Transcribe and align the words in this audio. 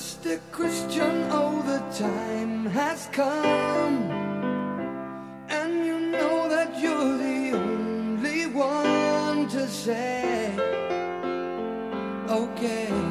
Sister 0.00 0.40
Christian, 0.50 1.26
oh, 1.30 1.60
the 1.60 1.78
time 1.94 2.64
has 2.64 3.06
come. 3.12 4.10
And 5.50 5.84
you 5.84 6.00
know 6.00 6.48
that 6.48 6.80
you're 6.80 7.18
the 7.18 7.52
only 7.52 8.46
one 8.46 9.46
to 9.48 9.68
say, 9.68 10.54
okay. 12.30 13.09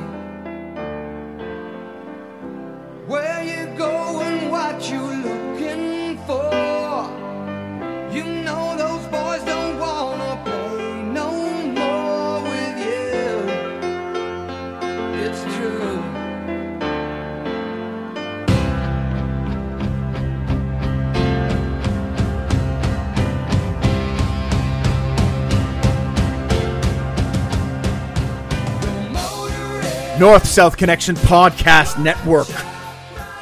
North 30.19 30.45
South 30.45 30.75
Connection 30.75 31.15
Podcast 31.15 31.97
Network. 31.97 32.49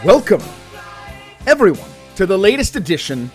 Welcome, 0.06 0.44
everyone, 1.48 1.90
to 2.18 2.28
the 2.28 2.38
latest 2.38 2.76
edition 2.76 3.32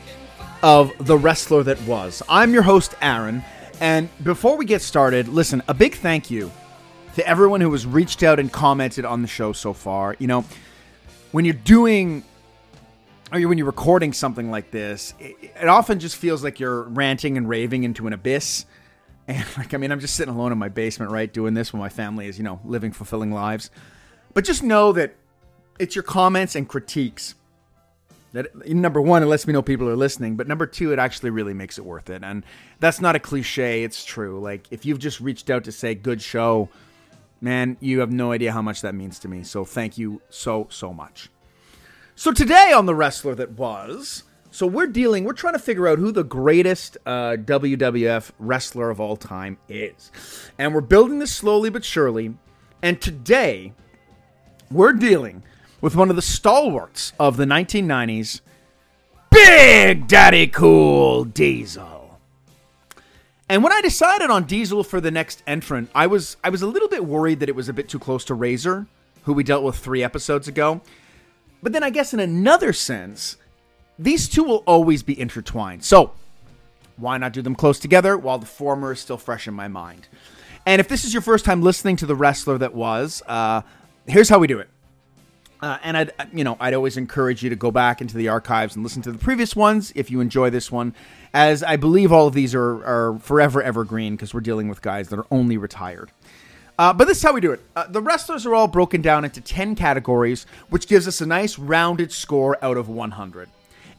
of 0.62 0.92
The 1.00 1.18
Wrestler 1.18 1.64
That 1.64 1.82
Was. 1.82 2.22
I'm 2.28 2.52
your 2.52 2.62
host, 2.62 2.94
Aaron, 3.02 3.42
and 3.80 4.08
before 4.22 4.56
we 4.56 4.64
get 4.64 4.80
started, 4.80 5.26
listen, 5.26 5.60
a 5.66 5.74
big 5.74 5.96
thank 5.96 6.30
you 6.30 6.52
to 7.16 7.26
everyone 7.26 7.60
who 7.60 7.72
has 7.72 7.84
reached 7.84 8.22
out 8.22 8.38
and 8.38 8.52
commented 8.52 9.04
on 9.04 9.22
the 9.22 9.28
show 9.28 9.52
so 9.52 9.72
far. 9.72 10.14
You 10.20 10.28
know, 10.28 10.44
when 11.32 11.44
you're 11.44 11.54
doing 11.54 12.22
or 13.32 13.40
when 13.40 13.58
you're 13.58 13.66
recording 13.66 14.12
something 14.12 14.52
like 14.52 14.70
this, 14.70 15.14
it, 15.18 15.34
it 15.60 15.68
often 15.68 15.98
just 15.98 16.14
feels 16.14 16.44
like 16.44 16.60
you're 16.60 16.82
ranting 16.82 17.36
and 17.36 17.48
raving 17.48 17.82
into 17.82 18.06
an 18.06 18.12
abyss. 18.12 18.66
And 19.36 19.46
like, 19.56 19.74
I 19.74 19.76
mean, 19.76 19.92
I'm 19.92 20.00
just 20.00 20.14
sitting 20.14 20.34
alone 20.34 20.52
in 20.52 20.58
my 20.58 20.68
basement, 20.68 21.10
right, 21.10 21.32
doing 21.32 21.54
this 21.54 21.72
when 21.72 21.80
my 21.80 21.88
family 21.88 22.26
is, 22.26 22.38
you 22.38 22.44
know, 22.44 22.60
living 22.64 22.92
fulfilling 22.92 23.32
lives. 23.32 23.70
But 24.34 24.44
just 24.44 24.62
know 24.62 24.92
that 24.92 25.14
it's 25.78 25.94
your 25.94 26.02
comments 26.02 26.54
and 26.54 26.68
critiques 26.68 27.34
that 28.32 28.66
number 28.66 29.00
one, 29.00 29.22
it 29.22 29.26
lets 29.26 29.46
me 29.46 29.52
know 29.52 29.62
people 29.62 29.88
are 29.88 29.96
listening, 29.96 30.36
but 30.36 30.48
number 30.48 30.66
two, 30.66 30.92
it 30.92 30.98
actually 30.98 31.30
really 31.30 31.52
makes 31.52 31.78
it 31.78 31.84
worth 31.84 32.08
it. 32.08 32.24
And 32.24 32.44
that's 32.80 33.00
not 33.00 33.14
a 33.14 33.20
cliche, 33.20 33.84
it's 33.84 34.04
true. 34.04 34.40
Like, 34.40 34.66
if 34.70 34.86
you've 34.86 34.98
just 34.98 35.20
reached 35.20 35.50
out 35.50 35.64
to 35.64 35.72
say, 35.72 35.94
good 35.94 36.22
show, 36.22 36.70
man, 37.40 37.76
you 37.80 38.00
have 38.00 38.10
no 38.10 38.32
idea 38.32 38.52
how 38.52 38.62
much 38.62 38.80
that 38.82 38.94
means 38.94 39.18
to 39.20 39.28
me. 39.28 39.42
So 39.42 39.64
thank 39.64 39.98
you 39.98 40.22
so, 40.30 40.66
so 40.70 40.94
much. 40.94 41.28
So 42.14 42.32
today 42.32 42.72
on 42.72 42.86
The 42.86 42.94
Wrestler 42.94 43.34
That 43.34 43.52
Was, 43.52 44.24
so 44.52 44.66
we're 44.66 44.86
dealing, 44.86 45.24
we're 45.24 45.32
trying 45.32 45.54
to 45.54 45.58
figure 45.58 45.88
out 45.88 45.98
who 45.98 46.12
the 46.12 46.22
greatest 46.22 46.98
uh, 47.06 47.36
WWF 47.38 48.32
wrestler 48.38 48.90
of 48.90 49.00
all 49.00 49.16
time 49.16 49.56
is. 49.66 50.10
And 50.58 50.74
we're 50.74 50.82
building 50.82 51.18
this 51.20 51.34
slowly 51.34 51.70
but 51.70 51.86
surely. 51.86 52.34
And 52.82 53.00
today, 53.00 53.72
we're 54.70 54.92
dealing 54.92 55.42
with 55.80 55.96
one 55.96 56.10
of 56.10 56.16
the 56.16 56.22
stalwarts 56.22 57.14
of 57.18 57.38
the 57.38 57.46
1990s, 57.46 58.42
Big 59.30 60.06
Daddy 60.06 60.46
Cool 60.48 61.24
Diesel. 61.24 62.20
And 63.48 63.62
when 63.62 63.72
I 63.72 63.80
decided 63.80 64.30
on 64.30 64.44
Diesel 64.44 64.84
for 64.84 65.00
the 65.00 65.10
next 65.10 65.42
entrant, 65.46 65.90
I 65.94 66.06
was 66.06 66.36
I 66.44 66.50
was 66.50 66.60
a 66.60 66.66
little 66.66 66.88
bit 66.88 67.06
worried 67.06 67.40
that 67.40 67.48
it 67.48 67.56
was 67.56 67.70
a 67.70 67.72
bit 67.72 67.88
too 67.88 67.98
close 67.98 68.22
to 68.26 68.34
Razor, 68.34 68.86
who 69.24 69.32
we 69.32 69.44
dealt 69.44 69.64
with 69.64 69.76
3 69.76 70.02
episodes 70.02 70.46
ago. 70.46 70.82
But 71.62 71.72
then 71.72 71.82
I 71.82 71.88
guess 71.88 72.12
in 72.12 72.20
another 72.20 72.74
sense, 72.74 73.36
these 73.98 74.28
two 74.28 74.44
will 74.44 74.62
always 74.66 75.02
be 75.02 75.18
intertwined. 75.18 75.84
So, 75.84 76.12
why 76.96 77.18
not 77.18 77.32
do 77.32 77.42
them 77.42 77.54
close 77.54 77.78
together 77.78 78.16
while 78.16 78.38
the 78.38 78.46
former 78.46 78.92
is 78.92 79.00
still 79.00 79.18
fresh 79.18 79.48
in 79.48 79.54
my 79.54 79.68
mind? 79.68 80.08
And 80.66 80.80
if 80.80 80.88
this 80.88 81.04
is 81.04 81.12
your 81.12 81.22
first 81.22 81.44
time 81.44 81.62
listening 81.62 81.96
to 81.96 82.06
the 82.06 82.14
wrestler 82.14 82.58
that 82.58 82.74
was, 82.74 83.22
uh, 83.26 83.62
here's 84.06 84.28
how 84.28 84.38
we 84.38 84.46
do 84.46 84.60
it. 84.60 84.68
Uh, 85.60 85.78
and 85.84 85.96
I'd, 85.96 86.12
you 86.32 86.42
know, 86.42 86.56
I'd 86.58 86.74
always 86.74 86.96
encourage 86.96 87.42
you 87.42 87.50
to 87.50 87.56
go 87.56 87.70
back 87.70 88.00
into 88.00 88.16
the 88.16 88.28
archives 88.28 88.74
and 88.74 88.82
listen 88.82 89.00
to 89.02 89.12
the 89.12 89.18
previous 89.18 89.54
ones 89.54 89.92
if 89.94 90.10
you 90.10 90.20
enjoy 90.20 90.50
this 90.50 90.72
one, 90.72 90.92
as 91.32 91.62
I 91.62 91.76
believe 91.76 92.10
all 92.10 92.26
of 92.26 92.34
these 92.34 92.52
are, 92.52 92.84
are 92.84 93.18
forever 93.20 93.62
evergreen 93.62 94.16
because 94.16 94.34
we're 94.34 94.40
dealing 94.40 94.68
with 94.68 94.82
guys 94.82 95.08
that 95.10 95.20
are 95.20 95.26
only 95.30 95.56
retired. 95.56 96.10
Uh, 96.78 96.92
but 96.92 97.06
this 97.06 97.18
is 97.18 97.22
how 97.22 97.32
we 97.32 97.40
do 97.40 97.52
it. 97.52 97.60
Uh, 97.76 97.86
the 97.86 98.00
wrestlers 98.00 98.44
are 98.44 98.54
all 98.56 98.66
broken 98.66 99.00
down 99.00 99.24
into 99.24 99.40
10 99.40 99.76
categories, 99.76 100.46
which 100.68 100.88
gives 100.88 101.06
us 101.06 101.20
a 101.20 101.26
nice 101.26 101.58
rounded 101.58 102.10
score 102.10 102.58
out 102.60 102.76
of 102.76 102.88
100. 102.88 103.48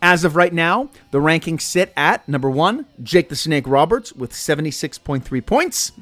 As 0.06 0.26
of 0.26 0.36
right 0.36 0.52
now, 0.52 0.90
the 1.12 1.20
rankings 1.20 1.62
sit 1.62 1.94
at 1.96 2.28
number 2.28 2.50
one, 2.50 2.86
Jake 3.02 3.30
the 3.30 3.38
Snake 3.38 3.66
Roberts 3.66 4.12
with 4.12 4.34
76.3 4.34 5.46
points. 5.46 5.94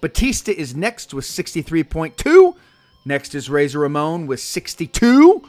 Batista 0.00 0.52
is 0.52 0.76
next 0.76 1.12
with 1.12 1.24
63.2. 1.24 2.54
Next 3.04 3.34
is 3.34 3.50
Razor 3.50 3.80
Ramon 3.80 4.28
with 4.28 4.38
62. 4.38 5.42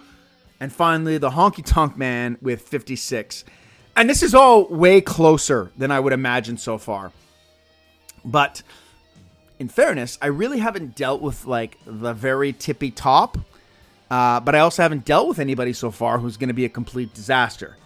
And 0.59 0.73
finally, 0.73 1.19
the 1.19 1.29
Honky 1.29 1.63
Tonk 1.63 1.95
Man 1.95 2.39
with 2.41 2.63
56. 2.63 3.45
And 3.95 4.09
this 4.09 4.23
is 4.23 4.33
all 4.33 4.67
way 4.69 4.99
closer 4.99 5.71
than 5.77 5.91
I 5.91 5.99
would 5.99 6.13
imagine 6.13 6.57
so 6.57 6.79
far. 6.79 7.11
But 8.25 8.63
in 9.59 9.67
fairness, 9.67 10.17
I 10.19 10.27
really 10.27 10.57
haven't 10.57 10.95
dealt 10.95 11.21
with 11.21 11.45
like 11.45 11.77
the 11.85 12.13
very 12.13 12.53
tippy 12.53 12.89
top. 12.89 13.37
Uh, 14.09 14.39
but 14.39 14.55
I 14.55 14.59
also 14.59 14.81
haven't 14.81 15.05
dealt 15.05 15.27
with 15.27 15.37
anybody 15.37 15.73
so 15.73 15.91
far 15.91 16.17
who's 16.17 16.37
going 16.37 16.47
to 16.47 16.55
be 16.55 16.65
a 16.65 16.69
complete 16.69 17.13
disaster. 17.13 17.77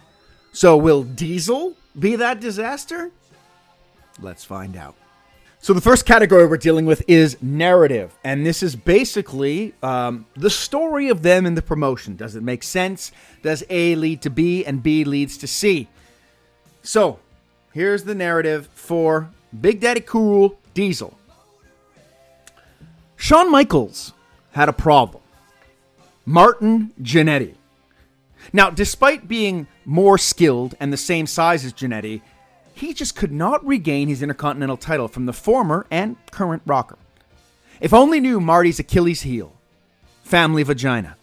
So, 0.58 0.76
will 0.76 1.04
Diesel 1.04 1.76
be 1.96 2.16
that 2.16 2.40
disaster? 2.40 3.12
Let's 4.20 4.42
find 4.44 4.76
out. 4.76 4.96
So, 5.60 5.72
the 5.72 5.80
first 5.80 6.04
category 6.04 6.48
we're 6.48 6.56
dealing 6.56 6.84
with 6.84 7.04
is 7.06 7.40
narrative. 7.40 8.12
And 8.24 8.44
this 8.44 8.64
is 8.64 8.74
basically 8.74 9.72
um, 9.84 10.26
the 10.34 10.50
story 10.50 11.10
of 11.10 11.22
them 11.22 11.46
in 11.46 11.54
the 11.54 11.62
promotion. 11.62 12.16
Does 12.16 12.34
it 12.34 12.42
make 12.42 12.64
sense? 12.64 13.12
Does 13.40 13.62
A 13.70 13.94
lead 13.94 14.20
to 14.22 14.30
B 14.30 14.64
and 14.64 14.82
B 14.82 15.04
leads 15.04 15.38
to 15.38 15.46
C? 15.46 15.86
So, 16.82 17.20
here's 17.72 18.02
the 18.02 18.16
narrative 18.16 18.68
for 18.74 19.30
Big 19.60 19.78
Daddy 19.78 20.00
Cool 20.00 20.58
Diesel. 20.74 21.16
Shawn 23.14 23.48
Michaels 23.48 24.12
had 24.50 24.68
a 24.68 24.72
problem. 24.72 25.22
Martin 26.26 26.92
Jannetty. 27.00 27.54
Now, 28.52 28.70
despite 28.70 29.28
being 29.28 29.66
more 29.84 30.18
skilled 30.18 30.74
and 30.80 30.92
the 30.92 30.96
same 30.96 31.26
size 31.26 31.64
as 31.64 31.72
Jannetty, 31.72 32.22
he 32.74 32.94
just 32.94 33.16
could 33.16 33.32
not 33.32 33.66
regain 33.66 34.08
his 34.08 34.22
Intercontinental 34.22 34.76
title 34.76 35.08
from 35.08 35.26
the 35.26 35.32
former 35.32 35.86
and 35.90 36.16
current 36.30 36.62
rocker. 36.64 36.98
If 37.80 37.92
only 37.92 38.20
knew 38.20 38.40
Marty's 38.40 38.78
Achilles 38.78 39.22
heel, 39.22 39.52
family 40.22 40.62
vagina. 40.62 41.16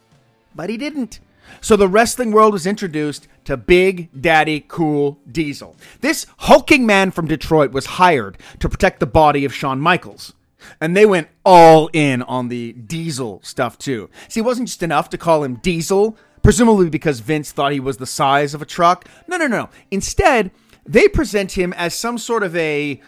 But 0.53 0.69
he 0.69 0.77
didn't. 0.77 1.19
So 1.61 1.75
the 1.75 1.87
wrestling 1.87 2.31
world 2.31 2.53
was 2.53 2.65
introduced 2.65 3.27
to 3.45 3.57
Big 3.57 4.09
Daddy 4.19 4.65
Cool 4.67 5.19
Diesel. 5.31 5.75
This 6.01 6.25
hulking 6.39 6.85
man 6.85 7.11
from 7.11 7.27
Detroit 7.27 7.71
was 7.71 7.85
hired 7.85 8.37
to 8.59 8.69
protect 8.69 8.99
the 8.99 9.05
body 9.05 9.45
of 9.45 9.53
Shawn 9.53 9.79
Michaels. 9.79 10.33
And 10.81 10.97
they 10.97 11.05
went 11.05 11.27
all 11.45 11.89
in 11.93 12.23
on 12.23 12.47
the 12.47 12.73
Diesel 12.73 13.39
stuff 13.43 13.77
too. 13.77 14.09
See, 14.27 14.39
it 14.39 14.43
wasn't 14.43 14.67
just 14.67 14.83
enough 14.83 15.09
to 15.11 15.17
call 15.17 15.43
him 15.43 15.55
Diesel, 15.55 16.17
presumably 16.45 16.91
because 16.91 17.21
Vince 17.21 17.51
thought 17.51 17.71
he 17.71 17.79
was 17.79 17.97
the 17.97 18.05
size 18.05 18.53
of 18.53 18.61
a 18.61 18.65
truck. 18.65 19.05
No, 19.27 19.35
no, 19.35 19.47
no. 19.47 19.69
Instead, 19.89 20.51
they 20.85 21.07
present 21.07 21.53
him 21.53 21.73
as 21.73 21.95
some 21.95 22.19
sort 22.19 22.43
of 22.43 22.55
a 22.55 23.01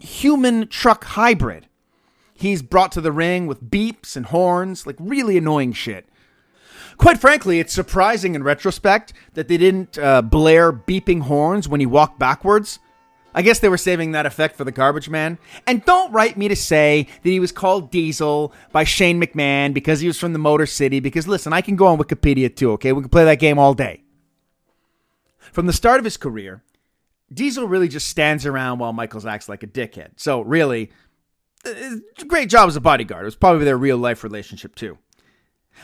human 0.00 0.66
truck 0.66 1.04
hybrid. 1.04 1.68
He's 2.32 2.62
brought 2.62 2.90
to 2.92 3.02
the 3.02 3.12
ring 3.12 3.46
with 3.46 3.70
beeps 3.70 4.16
and 4.16 4.24
horns, 4.24 4.86
like 4.86 4.96
really 4.98 5.36
annoying 5.36 5.74
shit. 5.74 6.08
Quite 6.96 7.18
frankly, 7.18 7.60
it's 7.60 7.74
surprising 7.74 8.34
in 8.34 8.42
retrospect 8.42 9.12
that 9.34 9.48
they 9.48 9.58
didn't 9.58 9.98
uh, 9.98 10.22
blare 10.22 10.72
beeping 10.72 11.22
horns 11.24 11.68
when 11.68 11.80
he 11.80 11.86
walked 11.86 12.18
backwards. 12.18 12.78
I 13.34 13.42
guess 13.42 13.60
they 13.60 13.68
were 13.68 13.78
saving 13.78 14.12
that 14.12 14.26
effect 14.26 14.56
for 14.56 14.64
the 14.64 14.72
garbage 14.72 15.08
man. 15.08 15.38
And 15.66 15.84
don't 15.84 16.12
write 16.12 16.36
me 16.36 16.48
to 16.48 16.56
say 16.56 17.06
that 17.22 17.28
he 17.28 17.40
was 17.40 17.52
called 17.52 17.90
Diesel 17.90 18.52
by 18.72 18.84
Shane 18.84 19.20
McMahon 19.20 19.72
because 19.72 20.00
he 20.00 20.06
was 20.06 20.18
from 20.18 20.32
the 20.32 20.38
Motor 20.38 20.66
City. 20.66 21.00
Because 21.00 21.28
listen, 21.28 21.52
I 21.52 21.60
can 21.60 21.76
go 21.76 21.86
on 21.86 21.98
Wikipedia 21.98 22.54
too, 22.54 22.72
okay? 22.72 22.92
We 22.92 23.02
can 23.02 23.10
play 23.10 23.24
that 23.24 23.36
game 23.36 23.58
all 23.58 23.74
day. 23.74 24.02
From 25.52 25.66
the 25.66 25.72
start 25.72 25.98
of 25.98 26.04
his 26.04 26.16
career, 26.16 26.62
Diesel 27.32 27.66
really 27.66 27.88
just 27.88 28.08
stands 28.08 28.46
around 28.46 28.78
while 28.78 28.92
Michaels 28.92 29.26
acts 29.26 29.48
like 29.48 29.62
a 29.62 29.66
dickhead. 29.66 30.10
So, 30.16 30.40
really, 30.40 30.90
uh, 31.64 31.96
great 32.26 32.48
job 32.48 32.68
as 32.68 32.76
a 32.76 32.80
bodyguard. 32.80 33.22
It 33.22 33.26
was 33.26 33.36
probably 33.36 33.64
their 33.64 33.76
real 33.76 33.98
life 33.98 34.24
relationship 34.24 34.74
too. 34.74 34.98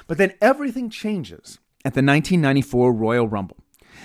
But 0.06 0.18
then 0.18 0.34
everything 0.40 0.90
changes 0.90 1.58
at 1.84 1.94
the 1.94 2.02
1994 2.02 2.92
Royal 2.92 3.28
Rumble. 3.28 3.58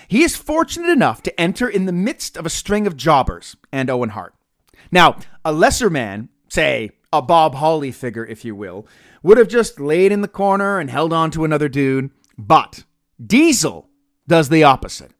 He 0.08 0.24
is 0.24 0.36
fortunate 0.36 0.90
enough 0.90 1.22
to 1.24 1.42
enter 1.42 1.68
in 1.68 1.86
the 1.86 1.92
midst 1.92 2.38
of 2.38 2.46
a 2.46 2.50
string 2.50 2.88
of 2.88 2.98
jobbers 2.98 3.56
and 3.72 3.90
Owen 3.90 4.10
Hart. 4.10 4.36
Now, 4.92 5.18
a 5.46 5.52
lesser 5.52 5.90
man, 5.90 6.30
say 6.50 6.92
a 7.14 7.22
Bob 7.22 7.56
Holly 7.56 7.92
figure, 7.92 8.26
if 8.26 8.44
you 8.46 8.56
will, 8.56 8.88
would 9.24 9.38
have 9.38 9.48
just 9.48 9.80
laid 9.80 10.12
in 10.12 10.22
the 10.22 10.28
corner 10.28 10.80
and 10.80 10.90
held 10.90 11.14
on 11.14 11.32
to 11.32 11.46
another 11.46 11.70
dude. 11.70 12.12
But 12.38 12.84
Diesel 13.24 13.90
does 14.28 14.50
the 14.50 14.64
opposite. 14.64 15.12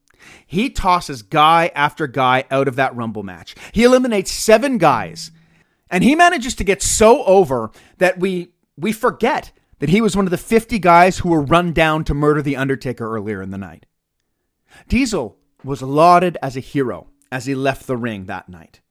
He 0.46 0.70
tosses 0.70 1.22
guy 1.22 1.72
after 1.76 2.08
guy 2.08 2.46
out 2.52 2.68
of 2.68 2.76
that 2.76 2.96
Rumble 2.96 3.24
match. 3.24 3.56
He 3.72 3.84
eliminates 3.84 4.32
seven 4.32 4.78
guys, 4.78 5.32
and 5.90 6.04
he 6.04 6.16
manages 6.16 6.56
to 6.56 6.64
get 6.64 6.82
so 6.82 7.24
over 7.26 7.72
that 7.98 8.20
we 8.20 8.54
we 8.78 8.92
forget 8.92 9.52
that 9.80 9.90
he 9.90 10.02
was 10.02 10.16
one 10.16 10.26
of 10.26 10.32
the 10.32 10.38
50 10.38 10.80
guys 10.80 11.20
who 11.20 11.30
were 11.30 11.42
run 11.42 11.74
down 11.74 12.04
to 12.06 12.14
murder 12.14 12.42
the 12.42 12.56
Undertaker 12.56 13.16
earlier 13.16 13.42
in 13.42 13.50
the 13.50 13.58
night. 13.58 13.86
Diesel 14.88 15.38
was 15.64 15.82
lauded 15.82 16.38
as 16.42 16.58
a 16.58 16.62
hero 16.62 17.08
as 17.32 17.46
he 17.46 17.56
left 17.56 17.88
the 17.88 17.98
ring 17.98 18.26
that 18.26 18.50
night. 18.50 18.82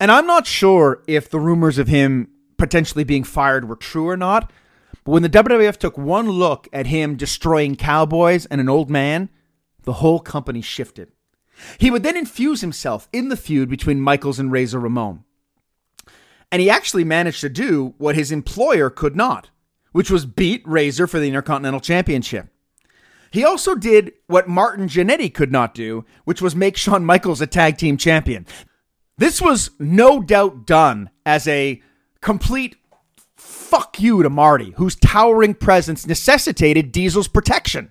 And 0.00 0.10
I'm 0.10 0.26
not 0.26 0.46
sure 0.46 1.02
if 1.06 1.30
the 1.30 1.40
rumors 1.40 1.78
of 1.78 1.88
him 1.88 2.28
potentially 2.56 3.04
being 3.04 3.24
fired 3.24 3.68
were 3.68 3.76
true 3.76 4.08
or 4.08 4.16
not, 4.16 4.50
but 5.04 5.12
when 5.12 5.22
the 5.22 5.28
WWF 5.28 5.76
took 5.76 5.98
one 5.98 6.28
look 6.28 6.68
at 6.72 6.86
him 6.86 7.16
destroying 7.16 7.76
cowboys 7.76 8.46
and 8.46 8.60
an 8.60 8.68
old 8.68 8.90
man, 8.90 9.28
the 9.82 9.94
whole 9.94 10.20
company 10.20 10.60
shifted. 10.60 11.12
He 11.78 11.90
would 11.90 12.02
then 12.02 12.16
infuse 12.16 12.60
himself 12.60 13.08
in 13.12 13.28
the 13.28 13.36
feud 13.36 13.68
between 13.68 14.00
Michaels 14.00 14.38
and 14.38 14.50
Razor 14.50 14.80
Ramon. 14.80 15.24
And 16.50 16.60
he 16.60 16.70
actually 16.70 17.04
managed 17.04 17.40
to 17.42 17.48
do 17.48 17.94
what 17.98 18.14
his 18.14 18.32
employer 18.32 18.90
could 18.90 19.16
not, 19.16 19.50
which 19.92 20.10
was 20.10 20.26
beat 20.26 20.66
Razor 20.66 21.06
for 21.06 21.18
the 21.18 21.28
Intercontinental 21.28 21.80
Championship. 21.80 22.48
He 23.34 23.44
also 23.44 23.74
did 23.74 24.12
what 24.28 24.46
Martin 24.46 24.86
Jannetty 24.86 25.34
could 25.34 25.50
not 25.50 25.74
do, 25.74 26.04
which 26.24 26.40
was 26.40 26.54
make 26.54 26.76
Shawn 26.76 27.04
Michaels 27.04 27.40
a 27.40 27.48
tag 27.48 27.76
team 27.76 27.96
champion. 27.96 28.46
This 29.18 29.42
was 29.42 29.72
no 29.80 30.22
doubt 30.22 30.68
done 30.68 31.10
as 31.26 31.48
a 31.48 31.82
complete 32.20 32.76
fuck 33.34 34.00
you 34.00 34.22
to 34.22 34.30
Marty, 34.30 34.70
whose 34.76 34.94
towering 34.94 35.54
presence 35.54 36.06
necessitated 36.06 36.92
Diesel's 36.92 37.26
protection. 37.26 37.90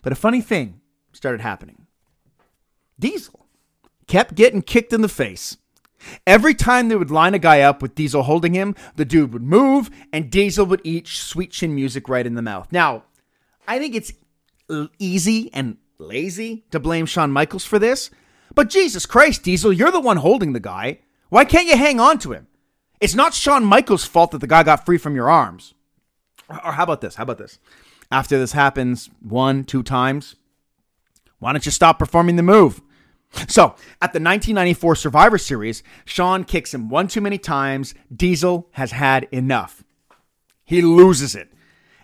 But 0.00 0.12
a 0.12 0.16
funny 0.16 0.40
thing 0.40 0.80
started 1.12 1.40
happening. 1.40 1.88
Diesel 2.96 3.48
kept 4.06 4.36
getting 4.36 4.62
kicked 4.62 4.92
in 4.92 5.00
the 5.00 5.08
face. 5.08 5.56
Every 6.24 6.54
time 6.54 6.86
they 6.86 6.94
would 6.94 7.10
line 7.10 7.34
a 7.34 7.40
guy 7.40 7.62
up 7.62 7.82
with 7.82 7.96
Diesel 7.96 8.22
holding 8.22 8.54
him, 8.54 8.76
the 8.94 9.04
dude 9.04 9.32
would 9.32 9.42
move 9.42 9.90
and 10.12 10.30
Diesel 10.30 10.66
would 10.66 10.82
eat 10.84 11.08
sweet 11.08 11.50
chin 11.50 11.74
music 11.74 12.08
right 12.08 12.24
in 12.24 12.34
the 12.34 12.42
mouth. 12.42 12.70
Now, 12.70 13.02
I 13.66 13.78
think 13.78 13.94
it's 13.94 14.12
easy 14.98 15.50
and 15.52 15.76
lazy 15.98 16.64
to 16.70 16.80
blame 16.80 17.06
Shawn 17.06 17.30
Michaels 17.30 17.64
for 17.64 17.78
this, 17.78 18.10
but 18.54 18.70
Jesus 18.70 19.06
Christ, 19.06 19.42
Diesel, 19.42 19.72
you're 19.72 19.90
the 19.90 20.00
one 20.00 20.18
holding 20.18 20.52
the 20.52 20.60
guy. 20.60 21.00
Why 21.28 21.44
can't 21.44 21.66
you 21.66 21.76
hang 21.76 22.00
on 22.00 22.18
to 22.20 22.32
him? 22.32 22.46
It's 23.00 23.14
not 23.14 23.34
Shawn 23.34 23.64
Michaels' 23.64 24.04
fault 24.04 24.30
that 24.30 24.38
the 24.38 24.46
guy 24.46 24.62
got 24.62 24.86
free 24.86 24.98
from 24.98 25.14
your 25.14 25.30
arms. 25.30 25.74
Or 26.48 26.72
how 26.72 26.84
about 26.84 27.00
this? 27.00 27.16
How 27.16 27.24
about 27.24 27.38
this? 27.38 27.58
After 28.10 28.38
this 28.38 28.52
happens 28.52 29.10
one, 29.20 29.64
two 29.64 29.82
times, 29.82 30.36
why 31.38 31.52
don't 31.52 31.64
you 31.66 31.72
stop 31.72 31.98
performing 31.98 32.36
the 32.36 32.42
move? 32.42 32.80
So, 33.48 33.74
at 34.00 34.12
the 34.12 34.20
1994 34.20 34.94
Survivor 34.94 35.38
Series, 35.38 35.82
Shawn 36.04 36.44
kicks 36.44 36.72
him 36.72 36.88
one 36.88 37.08
too 37.08 37.20
many 37.20 37.38
times. 37.38 37.94
Diesel 38.14 38.68
has 38.72 38.92
had 38.92 39.26
enough. 39.32 39.82
He 40.64 40.82
loses 40.82 41.34
it 41.34 41.52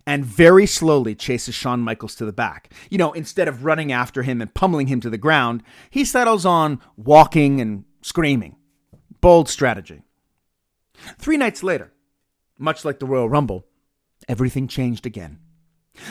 and 0.07 0.25
very 0.25 0.67
slowly 0.67 1.15
chases 1.15 1.55
Shawn 1.55 1.81
Michaels 1.81 2.15
to 2.17 2.25
the 2.25 2.33
back. 2.33 2.73
You 2.91 2.99
know, 2.99 3.13
instead 3.13 3.49
of 3.49 3.65
running 3.65 3.93
after 3.93 4.23
him 4.23 4.41
and 4.41 4.53
pummeling 4.53 4.87
him 4.87 5.01
to 5.01 5.11
the 5.11 5.19
ground, 5.19 5.63
he 5.91 6.05
settles 6.05 6.47
on 6.47 6.81
walking 6.97 7.61
and 7.61 7.85
screaming. 8.03 8.57
Bold 9.21 9.49
strategy. 9.49 10.03
Three 11.19 11.37
nights 11.37 11.63
later, 11.63 11.93
much 12.59 12.85
like 12.85 12.99
the 12.99 13.07
Royal 13.07 13.29
Rumble, 13.29 13.67
everything 14.29 14.69
changed 14.69 15.07
again. 15.07 15.39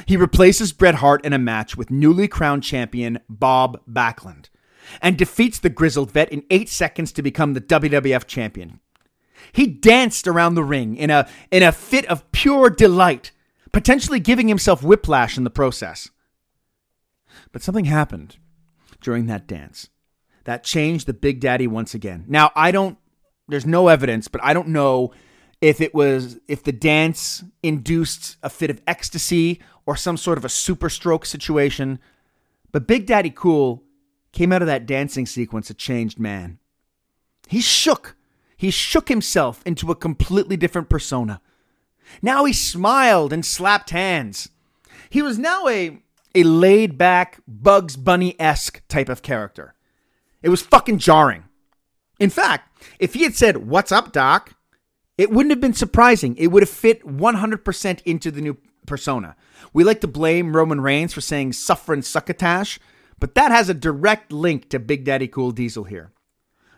He 0.05 0.17
replaces 0.17 0.73
Bret 0.73 0.95
Hart 0.95 1.25
in 1.25 1.33
a 1.33 1.39
match 1.39 1.75
with 1.75 1.89
newly 1.89 2.27
crowned 2.27 2.63
champion 2.63 3.19
Bob 3.27 3.81
Backlund 3.87 4.49
and 5.01 5.17
defeats 5.17 5.59
the 5.59 5.69
grizzled 5.69 6.11
vet 6.11 6.31
in 6.31 6.43
eight 6.49 6.69
seconds 6.69 7.11
to 7.13 7.21
become 7.21 7.53
the 7.53 7.61
WWF 7.61 8.25
champion. 8.25 8.79
He 9.51 9.67
danced 9.67 10.27
around 10.27 10.55
the 10.55 10.63
ring 10.63 10.95
in 10.97 11.09
a, 11.09 11.27
in 11.51 11.63
a 11.63 11.71
fit 11.71 12.05
of 12.07 12.29
pure 12.31 12.69
delight 12.69 13.31
potentially 13.71 14.19
giving 14.19 14.47
himself 14.47 14.83
whiplash 14.83 15.37
in 15.37 15.43
the 15.43 15.49
process. 15.49 16.09
But 17.51 17.61
something 17.61 17.85
happened 17.85 18.37
during 19.01 19.27
that 19.27 19.47
dance 19.47 19.89
that 20.45 20.63
changed 20.63 21.07
the 21.07 21.13
Big 21.13 21.39
Daddy 21.39 21.67
once 21.67 21.93
again. 21.93 22.25
Now, 22.27 22.51
I 22.55 22.71
don't, 22.71 22.97
there's 23.47 23.65
no 23.65 23.87
evidence, 23.87 24.27
but 24.27 24.43
I 24.43 24.53
don't 24.53 24.69
know 24.69 25.13
if 25.61 25.81
it 25.81 25.93
was, 25.93 26.39
if 26.47 26.63
the 26.63 26.71
dance 26.71 27.43
induced 27.61 28.37
a 28.41 28.49
fit 28.49 28.69
of 28.69 28.81
ecstasy 28.87 29.59
or 29.85 29.95
some 29.95 30.17
sort 30.17 30.37
of 30.37 30.45
a 30.45 30.49
super 30.49 30.89
stroke 30.89 31.25
situation. 31.25 31.99
But 32.71 32.87
Big 32.87 33.05
Daddy 33.05 33.29
Cool 33.29 33.83
came 34.31 34.51
out 34.51 34.61
of 34.61 34.67
that 34.67 34.85
dancing 34.85 35.25
sequence 35.25 35.69
a 35.69 35.73
changed 35.73 36.19
man. 36.19 36.59
He 37.47 37.61
shook. 37.61 38.15
He 38.55 38.71
shook 38.71 39.09
himself 39.09 39.61
into 39.65 39.91
a 39.91 39.95
completely 39.95 40.57
different 40.57 40.89
persona. 40.89 41.41
Now 42.21 42.45
he 42.45 42.53
smiled 42.53 43.33
and 43.33 43.45
slapped 43.45 43.91
hands. 43.91 44.49
He 45.09 45.21
was 45.21 45.37
now 45.37 45.67
a, 45.67 46.01
a 46.35 46.43
laid 46.43 46.97
back, 46.97 47.39
Bugs 47.47 47.95
Bunny 47.95 48.39
esque 48.39 48.81
type 48.87 49.09
of 49.09 49.21
character. 49.21 49.73
It 50.41 50.49
was 50.49 50.61
fucking 50.61 50.99
jarring. 50.99 51.45
In 52.19 52.29
fact, 52.29 52.83
if 52.99 53.13
he 53.13 53.23
had 53.23 53.35
said, 53.35 53.57
What's 53.67 53.91
up, 53.91 54.11
Doc? 54.11 54.53
it 55.19 55.29
wouldn't 55.29 55.51
have 55.51 55.59
been 55.59 55.73
surprising. 55.73 56.33
It 56.37 56.47
would 56.47 56.63
have 56.63 56.69
fit 56.69 57.03
100% 57.05 58.01
into 58.05 58.31
the 58.31 58.39
new 58.39 58.55
persona. 58.85 59.35
We 59.73 59.83
like 59.83 59.99
to 59.99 60.07
blame 60.07 60.55
Roman 60.55 60.79
Reigns 60.79 61.13
for 61.13 61.19
saying 61.19 61.51
suffering 61.53 62.01
succotash, 62.01 62.79
but 63.19 63.35
that 63.35 63.51
has 63.51 63.67
a 63.67 63.73
direct 63.73 64.31
link 64.31 64.69
to 64.69 64.79
Big 64.79 65.03
Daddy 65.03 65.27
Cool 65.27 65.51
Diesel 65.51 65.83
here. 65.83 66.13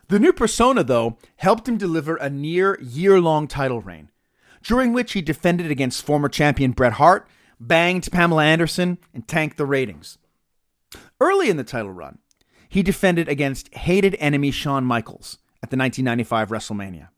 The 0.07 0.17
new 0.17 0.33
persona, 0.33 0.83
though, 0.83 1.19
helped 1.35 1.69
him 1.69 1.77
deliver 1.77 2.15
a 2.15 2.31
near 2.31 2.79
year 2.81 3.21
long 3.21 3.47
title 3.47 3.79
reign 3.79 4.09
during 4.63 4.93
which 4.93 5.13
he 5.13 5.21
defended 5.21 5.71
against 5.71 6.05
former 6.05 6.29
champion 6.29 6.71
Bret 6.71 6.93
Hart, 6.93 7.27
banged 7.59 8.11
Pamela 8.11 8.43
Anderson, 8.43 8.97
and 9.13 9.27
tanked 9.27 9.57
the 9.57 9.65
ratings. 9.65 10.17
Early 11.19 11.49
in 11.49 11.57
the 11.57 11.63
title 11.63 11.91
run, 11.91 12.19
he 12.67 12.83
defended 12.83 13.27
against 13.27 13.73
hated 13.75 14.15
enemy 14.19 14.51
Shawn 14.51 14.85
Michaels 14.85 15.37
at 15.61 15.69
the 15.69 15.77
1995 15.77 16.49
WrestleMania. 16.49 17.09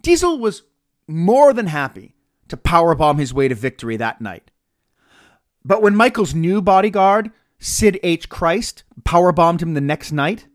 Diesel 0.00 0.38
was 0.38 0.62
more 1.06 1.52
than 1.52 1.66
happy 1.66 2.14
to 2.48 2.56
powerbomb 2.56 3.18
his 3.18 3.34
way 3.34 3.48
to 3.48 3.54
victory 3.54 3.96
that 3.96 4.20
night. 4.20 4.50
But 5.64 5.82
when 5.82 5.96
Michaels' 5.96 6.34
new 6.34 6.62
bodyguard, 6.62 7.30
Sid 7.58 7.98
H. 8.02 8.28
Christ, 8.28 8.84
powerbombed 9.02 9.60
him 9.60 9.74
the 9.74 9.80
next 9.80 10.12
night, 10.12 10.46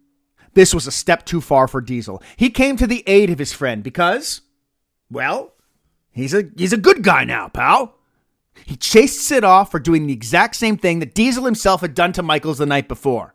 this 0.54 0.74
was 0.74 0.88
a 0.88 0.92
step 0.92 1.26
too 1.26 1.42
far 1.42 1.68
for 1.68 1.82
Diesel. 1.82 2.22
He 2.38 2.50
came 2.50 2.78
to 2.78 2.88
the 2.88 3.04
aid 3.08 3.30
of 3.30 3.40
his 3.40 3.54
friend 3.54 3.84
because, 3.84 4.42
well, 5.10 5.53
He's 6.14 6.34
a 6.34 6.44
he's 6.56 6.74
a 6.74 6.78
good 6.78 7.04
guy 7.04 7.26
now, 7.26 7.50
pal. 7.50 7.96
He 8.66 8.76
chased 8.76 9.22
Sid 9.22 9.44
off 9.44 9.72
for 9.72 9.80
doing 9.80 10.06
the 10.06 10.14
exact 10.14 10.56
same 10.56 10.78
thing 10.78 11.00
that 11.00 11.16
Diesel 11.16 11.46
himself 11.46 11.82
had 11.82 11.96
done 11.96 12.14
to 12.14 12.24
Michaels 12.24 12.60
the 12.60 12.66
night 12.66 12.88
before. 12.88 13.34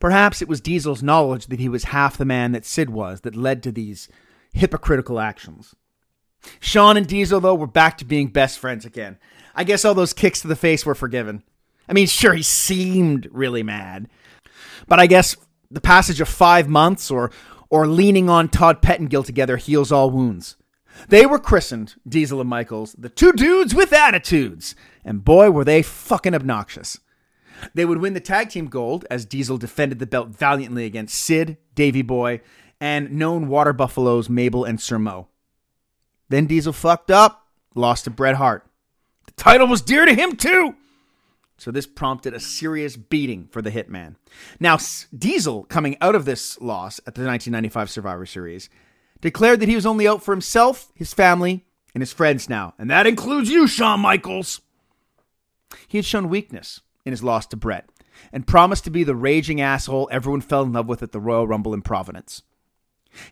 Perhaps 0.00 0.40
it 0.40 0.48
was 0.48 0.60
Diesel's 0.60 1.02
knowledge 1.02 1.48
that 1.48 1.60
he 1.60 1.68
was 1.68 1.84
half 1.84 2.16
the 2.16 2.24
man 2.24 2.52
that 2.52 2.64
Sid 2.64 2.90
was 2.90 3.20
that 3.20 3.36
led 3.36 3.62
to 3.62 3.72
these 3.72 4.08
hypocritical 4.52 5.20
actions. 5.20 5.74
Shawn 6.60 6.96
and 6.96 7.06
Diesel, 7.06 7.40
though, 7.40 7.54
were 7.54 7.66
back 7.66 7.98
to 7.98 8.04
being 8.04 8.28
best 8.28 8.58
friends 8.58 8.84
again. 8.84 9.18
I 9.54 9.64
guess 9.64 9.84
all 9.84 9.94
those 9.94 10.12
kicks 10.12 10.40
to 10.42 10.48
the 10.48 10.56
face 10.56 10.86
were 10.86 10.94
forgiven. 10.94 11.42
I 11.88 11.92
mean, 11.92 12.06
sure, 12.06 12.34
he 12.34 12.42
seemed 12.42 13.28
really 13.32 13.62
mad, 13.62 14.08
but 14.86 15.00
I 15.00 15.06
guess 15.06 15.36
the 15.70 15.80
passage 15.80 16.20
of 16.20 16.28
five 16.28 16.68
months 16.68 17.10
or 17.10 17.30
or 17.70 17.86
leaning 17.86 18.30
on 18.30 18.48
Todd 18.48 18.80
Pettengill 18.80 19.22
together 19.22 19.58
heals 19.58 19.92
all 19.92 20.10
wounds. 20.10 20.56
They 21.08 21.26
were 21.26 21.38
christened, 21.38 21.94
Diesel 22.06 22.40
and 22.40 22.50
Michaels, 22.50 22.94
the 22.98 23.08
two 23.08 23.32
dudes 23.32 23.74
with 23.74 23.92
attitudes. 23.92 24.74
And 25.04 25.24
boy, 25.24 25.50
were 25.50 25.64
they 25.64 25.82
fucking 25.82 26.34
obnoxious. 26.34 26.98
They 27.74 27.84
would 27.84 27.98
win 27.98 28.14
the 28.14 28.20
tag 28.20 28.50
team 28.50 28.66
gold 28.66 29.04
as 29.10 29.24
Diesel 29.24 29.58
defended 29.58 29.98
the 29.98 30.06
belt 30.06 30.28
valiantly 30.28 30.84
against 30.84 31.14
Sid, 31.14 31.56
Davy 31.74 32.02
Boy, 32.02 32.40
and 32.80 33.12
known 33.12 33.48
water 33.48 33.72
buffaloes 33.72 34.28
Mabel 34.28 34.64
and 34.64 34.80
Sir 34.80 34.98
Mo. 34.98 35.28
Then 36.28 36.46
Diesel 36.46 36.72
fucked 36.72 37.10
up, 37.10 37.46
lost 37.74 38.04
to 38.04 38.10
Bret 38.10 38.36
Hart. 38.36 38.66
The 39.26 39.32
title 39.32 39.66
was 39.66 39.82
dear 39.82 40.04
to 40.04 40.14
him 40.14 40.36
too. 40.36 40.74
So 41.56 41.72
this 41.72 41.86
prompted 41.86 42.34
a 42.34 42.40
serious 42.40 42.96
beating 42.96 43.48
for 43.50 43.60
the 43.60 43.70
Hitman. 43.70 44.14
Now, 44.60 44.78
Diesel, 45.16 45.64
coming 45.64 45.96
out 46.00 46.14
of 46.14 46.24
this 46.24 46.60
loss 46.60 46.98
at 47.00 47.16
the 47.16 47.24
1995 47.24 47.90
Survivor 47.90 48.26
Series, 48.26 48.70
declared 49.20 49.60
that 49.60 49.68
he 49.68 49.74
was 49.74 49.86
only 49.86 50.06
out 50.06 50.22
for 50.22 50.32
himself, 50.32 50.92
his 50.94 51.12
family, 51.12 51.64
and 51.94 52.02
his 52.02 52.12
friends 52.12 52.48
now. 52.48 52.74
And 52.78 52.90
that 52.90 53.06
includes 53.06 53.50
you, 53.50 53.66
Shawn 53.66 54.00
Michaels. 54.00 54.60
He 55.86 55.98
had 55.98 56.04
shown 56.04 56.28
weakness 56.28 56.80
in 57.04 57.12
his 57.12 57.22
loss 57.22 57.46
to 57.46 57.56
Bret 57.56 57.88
and 58.32 58.46
promised 58.46 58.84
to 58.84 58.90
be 58.90 59.04
the 59.04 59.14
raging 59.14 59.60
asshole 59.60 60.08
everyone 60.10 60.40
fell 60.40 60.62
in 60.62 60.72
love 60.72 60.86
with 60.86 61.02
at 61.02 61.12
the 61.12 61.20
Royal 61.20 61.46
Rumble 61.46 61.74
in 61.74 61.82
Providence. 61.82 62.42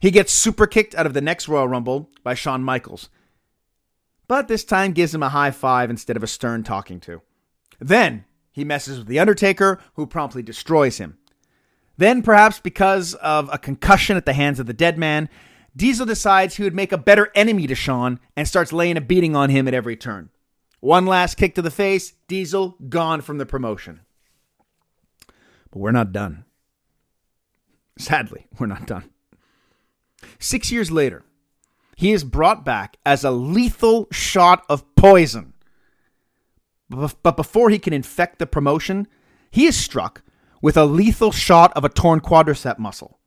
He 0.01 0.11
gets 0.11 0.33
super 0.33 0.67
kicked 0.67 0.95
out 0.95 1.07
of 1.07 1.15
the 1.15 1.21
next 1.21 1.49
Royal 1.49 1.69
Rumble 1.69 2.11
by 2.23 2.35
Shawn 2.35 2.63
Michaels, 2.63 3.09
but 4.29 4.49
this 4.49 4.65
time 4.65 4.93
gives 4.93 5.15
him 5.15 5.23
a 5.23 5.29
high 5.29 5.51
five 5.51 5.91
instead 5.91 6.17
of 6.17 6.23
a 6.23 6.29
stern 6.29 6.63
talking 6.63 6.99
to. 7.01 7.23
Then 7.79 8.25
he 8.51 8.65
messes 8.65 8.99
with 8.99 9.07
The 9.07 9.19
Undertaker, 9.19 9.81
who 9.95 10.07
promptly 10.07 10.43
destroys 10.43 10.99
him. 10.99 11.19
Then, 11.99 12.23
perhaps 12.23 12.59
because 12.59 13.15
of 13.15 13.49
a 13.53 13.59
concussion 13.59 14.17
at 14.17 14.27
the 14.27 14.33
hands 14.33 14.59
of 14.59 14.67
the 14.67 14.73
dead 14.73 14.99
man, 14.99 15.29
Diesel 15.77 16.07
decides 16.07 16.57
he 16.57 16.63
would 16.63 16.75
make 16.75 16.91
a 16.91 16.99
better 16.99 17.31
enemy 17.35 17.67
to 17.67 17.75
Shawn 17.75 18.19
and 18.35 18.49
starts 18.49 18.73
laying 18.73 18.97
a 18.97 19.01
beating 19.03 19.37
on 19.37 19.51
him 19.51 19.69
at 19.69 19.75
every 19.75 19.97
turn. 19.97 20.31
One 20.81 21.05
last 21.05 21.37
kick 21.37 21.55
to 21.57 21.63
the 21.63 21.71
face, 21.71 22.15
Diesel 22.29 22.77
gone 22.89 23.21
from 23.21 23.39
the 23.39 23.45
promotion. 23.45 24.01
But 25.71 25.79
we're 25.79 25.93
not 25.93 26.13
done. 26.13 26.45
Sadly, 27.99 28.47
we're 28.59 28.67
not 28.67 28.87
done. 28.87 29.11
Six 30.39 30.73
years 30.73 30.91
later, 30.91 31.25
he 31.97 32.13
is 32.13 32.25
brought 32.25 32.65
back 32.65 32.97
as 33.05 33.25
a 33.25 33.31
lethal 33.31 34.09
shot 34.11 34.65
of 34.69 34.95
poison. 34.97 35.53
But 36.89 37.37
before 37.37 37.71
he 37.71 37.79
can 37.79 37.93
infect 37.93 38.39
the 38.39 38.47
promotion, 38.47 39.09
he 39.51 39.67
is 39.67 39.77
struck 39.77 40.23
with 40.63 40.77
a 40.77 40.85
lethal 40.85 41.33
shot 41.33 41.73
of 41.75 41.85
a 41.85 41.89
torn 41.89 42.21
quadricep 42.21 42.79
muscle. 42.79 43.19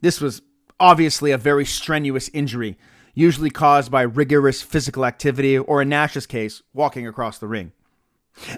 This 0.00 0.20
was 0.20 0.42
obviously 0.80 1.30
a 1.30 1.38
very 1.38 1.64
strenuous 1.64 2.28
injury, 2.32 2.78
usually 3.14 3.50
caused 3.50 3.90
by 3.90 4.02
rigorous 4.02 4.62
physical 4.62 5.04
activity 5.04 5.56
or, 5.58 5.82
in 5.82 5.88
Nash's 5.88 6.26
case, 6.26 6.62
walking 6.72 7.06
across 7.06 7.38
the 7.38 7.48
ring. 7.48 7.72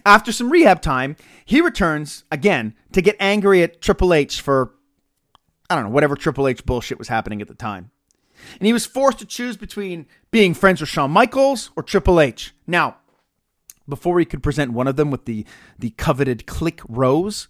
After 0.04 0.32
some 0.32 0.50
rehab 0.50 0.82
time, 0.82 1.16
he 1.44 1.60
returns 1.60 2.24
again 2.32 2.74
to 2.92 3.00
get 3.00 3.16
angry 3.20 3.62
at 3.62 3.80
Triple 3.80 4.12
H 4.12 4.40
for, 4.40 4.74
I 5.70 5.74
don't 5.74 5.84
know, 5.84 5.90
whatever 5.90 6.16
Triple 6.16 6.48
H 6.48 6.66
bullshit 6.66 6.98
was 6.98 7.08
happening 7.08 7.40
at 7.40 7.48
the 7.48 7.54
time. 7.54 7.90
And 8.58 8.66
he 8.66 8.72
was 8.72 8.86
forced 8.86 9.18
to 9.20 9.26
choose 9.26 9.56
between 9.56 10.06
being 10.30 10.54
friends 10.54 10.80
with 10.80 10.90
Shawn 10.90 11.10
Michaels 11.10 11.70
or 11.76 11.82
Triple 11.82 12.20
H. 12.20 12.54
Now, 12.66 12.98
before 13.88 14.18
he 14.18 14.24
could 14.24 14.42
present 14.42 14.72
one 14.72 14.86
of 14.86 14.96
them 14.96 15.10
with 15.10 15.24
the, 15.24 15.46
the 15.78 15.90
coveted 15.90 16.46
Kliq 16.46 16.80
rose, 16.88 17.48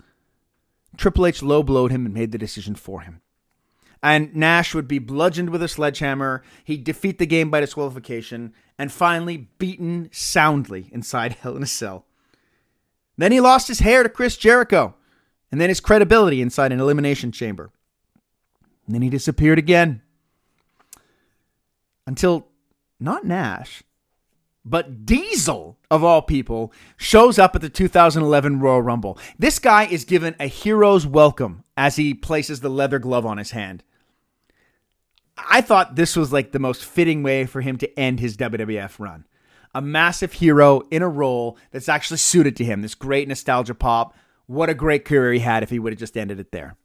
Triple 0.96 1.26
H 1.26 1.42
low 1.42 1.62
blowed 1.62 1.90
him 1.90 2.04
and 2.04 2.14
made 2.14 2.32
the 2.32 2.38
decision 2.38 2.74
for 2.74 3.00
him. 3.00 3.20
And 4.02 4.34
Nash 4.34 4.74
would 4.74 4.86
be 4.86 4.98
bludgeoned 4.98 5.50
with 5.50 5.62
a 5.62 5.68
sledgehammer, 5.68 6.42
he'd 6.64 6.84
defeat 6.84 7.18
the 7.18 7.26
game 7.26 7.50
by 7.50 7.60
disqualification, 7.60 8.52
and 8.78 8.92
finally 8.92 9.48
beaten 9.58 10.08
soundly 10.12 10.88
inside 10.92 11.32
Hell 11.40 11.56
in 11.56 11.62
a 11.62 11.66
Cell. 11.66 12.06
Then 13.16 13.32
he 13.32 13.40
lost 13.40 13.66
his 13.66 13.80
hair 13.80 14.04
to 14.04 14.08
Chris 14.08 14.36
Jericho, 14.36 14.94
and 15.50 15.60
then 15.60 15.68
his 15.68 15.80
credibility 15.80 16.40
inside 16.40 16.72
an 16.72 16.80
elimination 16.80 17.32
chamber. 17.32 17.70
And 18.86 18.94
then 18.94 19.02
he 19.02 19.10
disappeared 19.10 19.58
again. 19.58 20.02
Until 22.06 22.46
not 23.00 23.26
Nash, 23.26 23.82
but 24.64 25.06
Diesel, 25.06 25.78
of 25.90 26.04
all 26.04 26.22
people, 26.22 26.72
shows 26.96 27.38
up 27.38 27.54
at 27.54 27.62
the 27.62 27.68
2011 27.68 28.60
Royal 28.60 28.82
Rumble. 28.82 29.18
This 29.38 29.58
guy 29.58 29.86
is 29.86 30.04
given 30.04 30.36
a 30.38 30.46
hero's 30.46 31.06
welcome 31.06 31.64
as 31.76 31.96
he 31.96 32.14
places 32.14 32.60
the 32.60 32.68
leather 32.68 32.98
glove 32.98 33.26
on 33.26 33.38
his 33.38 33.52
hand. 33.52 33.82
I 35.48 35.60
thought 35.60 35.96
this 35.96 36.16
was 36.16 36.32
like 36.32 36.52
the 36.52 36.58
most 36.58 36.84
fitting 36.84 37.22
way 37.22 37.46
for 37.46 37.60
him 37.60 37.76
to 37.78 37.98
end 37.98 38.20
his 38.20 38.36
WWF 38.36 38.98
run 38.98 39.24
a 39.74 39.80
massive 39.80 40.32
hero 40.34 40.82
in 40.90 41.02
a 41.02 41.08
role 41.08 41.56
that's 41.70 41.88
actually 41.88 42.16
suited 42.16 42.56
to 42.56 42.64
him. 42.64 42.82
This 42.82 42.94
great 42.94 43.28
nostalgia 43.28 43.74
pop. 43.74 44.14
What 44.46 44.70
a 44.70 44.74
great 44.74 45.04
career 45.04 45.32
he 45.32 45.40
had 45.40 45.62
if 45.62 45.70
he 45.70 45.78
would 45.78 45.92
have 45.92 46.00
just 46.00 46.16
ended 46.16 46.40
it 46.40 46.52
there. 46.52 46.76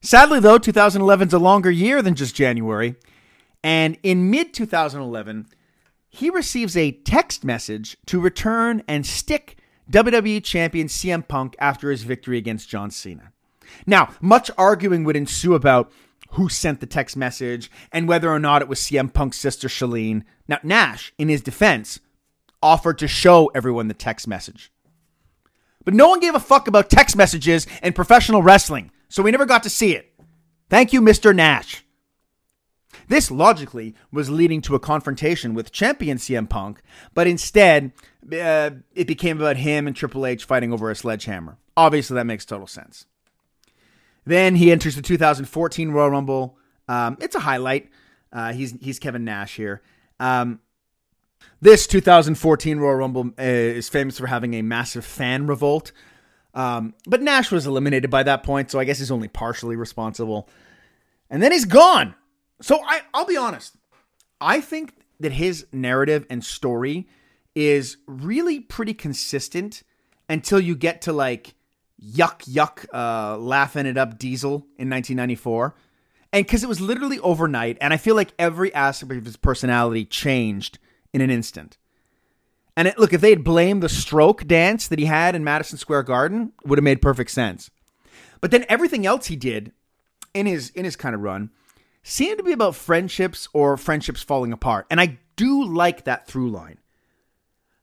Sadly, 0.00 0.40
though, 0.40 0.58
2011 0.58 1.28
is 1.28 1.34
a 1.34 1.38
longer 1.38 1.70
year 1.70 2.02
than 2.02 2.14
just 2.14 2.34
January. 2.34 2.94
And 3.64 3.96
in 4.02 4.30
mid 4.30 4.54
2011, 4.54 5.46
he 6.08 6.30
receives 6.30 6.76
a 6.76 6.92
text 6.92 7.44
message 7.44 7.96
to 8.06 8.20
return 8.20 8.82
and 8.86 9.04
stick 9.04 9.58
WWE 9.90 10.44
Champion 10.44 10.86
CM 10.86 11.26
Punk 11.26 11.56
after 11.58 11.90
his 11.90 12.02
victory 12.02 12.38
against 12.38 12.68
John 12.68 12.90
Cena. 12.90 13.32
Now, 13.86 14.14
much 14.20 14.50
arguing 14.56 15.04
would 15.04 15.16
ensue 15.16 15.54
about 15.54 15.90
who 16.32 16.48
sent 16.48 16.80
the 16.80 16.86
text 16.86 17.16
message 17.16 17.70
and 17.92 18.08
whether 18.08 18.30
or 18.30 18.38
not 18.38 18.62
it 18.62 18.68
was 18.68 18.80
CM 18.80 19.12
Punk's 19.12 19.38
sister 19.38 19.68
Shalene. 19.68 20.24
Now, 20.46 20.58
Nash, 20.62 21.12
in 21.18 21.28
his 21.28 21.40
defense, 21.40 22.00
offered 22.62 22.98
to 22.98 23.08
show 23.08 23.50
everyone 23.54 23.88
the 23.88 23.94
text 23.94 24.28
message. 24.28 24.72
But 25.84 25.94
no 25.94 26.08
one 26.08 26.20
gave 26.20 26.34
a 26.34 26.40
fuck 26.40 26.68
about 26.68 26.90
text 26.90 27.16
messages 27.16 27.66
and 27.82 27.94
professional 27.94 28.42
wrestling, 28.42 28.90
so 29.08 29.22
we 29.22 29.30
never 29.30 29.46
got 29.46 29.62
to 29.62 29.70
see 29.70 29.94
it. 29.94 30.12
Thank 30.68 30.92
you, 30.92 31.00
Mr. 31.00 31.34
Nash. 31.34 31.84
This 33.08 33.30
logically 33.30 33.94
was 34.12 34.28
leading 34.28 34.60
to 34.62 34.74
a 34.74 34.80
confrontation 34.80 35.54
with 35.54 35.72
champion 35.72 36.18
CM 36.18 36.48
Punk, 36.48 36.82
but 37.14 37.26
instead, 37.26 37.92
uh, 38.30 38.70
it 38.94 39.06
became 39.06 39.38
about 39.40 39.56
him 39.56 39.86
and 39.86 39.96
Triple 39.96 40.26
H 40.26 40.44
fighting 40.44 40.72
over 40.72 40.90
a 40.90 40.94
sledgehammer. 40.94 41.56
Obviously, 41.76 42.16
that 42.16 42.26
makes 42.26 42.44
total 42.44 42.66
sense. 42.66 43.06
Then 44.28 44.56
he 44.56 44.70
enters 44.70 44.94
the 44.94 45.00
2014 45.00 45.90
Royal 45.90 46.10
Rumble. 46.10 46.58
Um, 46.86 47.16
it's 47.18 47.34
a 47.34 47.40
highlight. 47.40 47.88
Uh, 48.30 48.52
he's 48.52 48.72
he's 48.78 48.98
Kevin 48.98 49.24
Nash 49.24 49.56
here. 49.56 49.80
Um, 50.20 50.60
this 51.62 51.86
2014 51.86 52.78
Royal 52.78 52.96
Rumble 52.96 53.30
uh, 53.38 53.42
is 53.42 53.88
famous 53.88 54.18
for 54.18 54.26
having 54.26 54.52
a 54.52 54.60
massive 54.60 55.06
fan 55.06 55.46
revolt. 55.46 55.92
Um, 56.52 56.92
but 57.06 57.22
Nash 57.22 57.50
was 57.50 57.66
eliminated 57.66 58.10
by 58.10 58.22
that 58.22 58.42
point, 58.42 58.70
so 58.70 58.78
I 58.78 58.84
guess 58.84 58.98
he's 58.98 59.10
only 59.10 59.28
partially 59.28 59.76
responsible. 59.76 60.46
And 61.30 61.42
then 61.42 61.50
he's 61.50 61.64
gone. 61.64 62.14
So 62.60 62.82
I, 62.84 63.00
I'll 63.14 63.24
be 63.24 63.38
honest. 63.38 63.78
I 64.42 64.60
think 64.60 64.92
that 65.20 65.32
his 65.32 65.66
narrative 65.72 66.26
and 66.28 66.44
story 66.44 67.08
is 67.54 67.96
really 68.06 68.60
pretty 68.60 68.92
consistent 68.92 69.84
until 70.28 70.60
you 70.60 70.76
get 70.76 71.00
to 71.02 71.14
like 71.14 71.54
yuck 72.02 72.44
yuck 72.44 72.86
uh, 72.92 73.36
laughing 73.38 73.86
it 73.86 73.96
up 73.96 74.18
diesel 74.18 74.66
in 74.78 74.88
1994 74.88 75.74
and 76.32 76.46
because 76.46 76.62
it 76.62 76.68
was 76.68 76.80
literally 76.80 77.18
overnight 77.20 77.76
and 77.80 77.92
i 77.92 77.96
feel 77.96 78.14
like 78.14 78.32
every 78.38 78.72
aspect 78.74 79.18
of 79.18 79.24
his 79.24 79.36
personality 79.36 80.04
changed 80.04 80.78
in 81.12 81.20
an 81.20 81.30
instant. 81.30 81.78
And 82.76 82.86
it, 82.88 82.98
look 82.98 83.12
if 83.12 83.20
they 83.20 83.30
had 83.30 83.42
blamed 83.42 83.82
the 83.82 83.88
stroke 83.88 84.46
dance 84.46 84.86
that 84.88 84.98
he 84.98 85.06
had 85.06 85.34
in 85.34 85.42
madison 85.44 85.78
square 85.78 86.02
garden 86.02 86.52
would 86.64 86.78
have 86.78 86.84
made 86.84 87.02
perfect 87.02 87.30
sense. 87.30 87.70
But 88.40 88.50
then 88.50 88.64
everything 88.68 89.04
else 89.04 89.26
he 89.26 89.36
did 89.36 89.72
in 90.32 90.46
his 90.46 90.70
in 90.70 90.84
his 90.84 90.96
kind 90.96 91.14
of 91.14 91.22
run 91.22 91.50
seemed 92.02 92.38
to 92.38 92.44
be 92.44 92.52
about 92.52 92.76
friendships 92.76 93.48
or 93.52 93.76
friendships 93.76 94.22
falling 94.22 94.52
apart. 94.52 94.86
And 94.90 95.00
i 95.00 95.18
do 95.36 95.64
like 95.64 96.04
that 96.04 96.26
through 96.26 96.50
line 96.50 96.78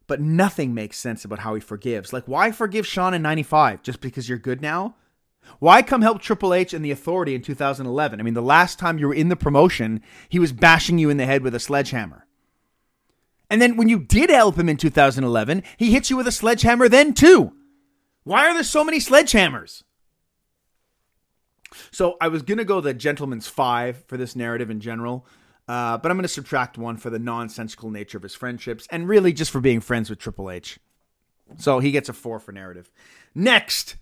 but 0.07 0.21
nothing 0.21 0.74
makes 0.74 0.97
sense 0.97 1.25
about 1.25 1.39
how 1.39 1.55
he 1.55 1.62
forgives. 1.62 2.13
Like, 2.13 2.27
why 2.27 2.51
forgive 2.51 2.85
Shawn 2.85 3.13
in 3.13 3.21
95 3.21 3.81
just 3.81 4.01
because 4.01 4.29
you're 4.29 4.38
good 4.38 4.62
now? 4.62 4.95
Why 5.59 5.81
come 5.81 6.01
help 6.01 6.21
Triple 6.21 6.53
H 6.53 6.74
and 6.74 6.83
the 6.83 6.91
authority 6.91 7.35
in 7.35 7.41
2011? 7.41 8.19
I 8.19 8.24
mean, 8.24 8.33
the 8.33 8.41
last 8.41 8.79
time 8.79 8.97
you 8.97 9.07
were 9.07 9.13
in 9.13 9.29
the 9.29 9.35
promotion, 9.35 10.01
he 10.27 10.39
was 10.39 10.51
bashing 10.51 10.97
you 10.97 11.09
in 11.09 11.17
the 11.17 11.25
head 11.25 11.43
with 11.43 11.55
a 11.55 11.59
sledgehammer. 11.59 12.25
And 13.50 13.62
then 13.62 13.77
when 13.77 13.89
you 13.89 14.00
did 14.00 14.29
help 14.29 14.57
him 14.57 14.69
in 14.69 14.77
2011, 14.77 15.63
he 15.77 15.91
hits 15.91 16.09
you 16.09 16.17
with 16.17 16.27
a 16.27 16.31
sledgehammer 16.31 16.89
then 16.89 17.13
too. 17.13 17.53
Why 18.24 18.47
are 18.47 18.53
there 18.53 18.63
so 18.63 18.83
many 18.83 18.97
sledgehammers? 19.00 19.83
So 21.91 22.15
I 22.19 22.27
was 22.27 22.41
going 22.41 22.57
to 22.57 22.65
go 22.65 22.81
the 22.81 22.93
gentleman's 22.93 23.47
five 23.47 24.03
for 24.07 24.17
this 24.17 24.35
narrative 24.35 24.69
in 24.69 24.79
general. 24.79 25.27
Uh, 25.67 25.98
but 25.98 26.12
I'm 26.12 26.17
going 26.17 26.24
to 26.24 26.29
subtract 26.29 26.77
one 26.77 26.98
for 26.98 27.10
the 27.10 27.19
nonsensical 27.19 27.89
nature 27.89 28.17
of 28.17 28.24
his 28.24 28.36
friendships 28.36 28.88
and 28.91 29.07
really 29.07 29.34
just 29.34 29.51
for 29.51 29.60
being 29.60 29.81
friends 29.81 30.10
with 30.10 30.19
Triple 30.19 30.51
H. 30.51 30.79
So 31.57 31.79
he 31.79 31.91
gets 31.91 32.10
a 32.10 32.13
four 32.13 32.39
for 32.39 32.51
narrative. 32.51 32.91
Next, 33.34 33.95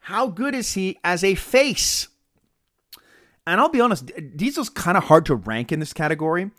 how 0.00 0.26
good 0.28 0.54
is 0.54 0.74
he 0.74 0.98
as 1.02 1.24
a 1.24 1.34
face? 1.34 2.08
And 3.46 3.60
I'll 3.60 3.68
be 3.68 3.80
honest, 3.80 4.10
Diesel's 4.36 4.68
kind 4.68 4.96
of 4.96 5.04
hard 5.04 5.24
to 5.26 5.34
rank 5.34 5.72
in 5.72 5.80
this 5.80 5.92
category. 5.92 6.50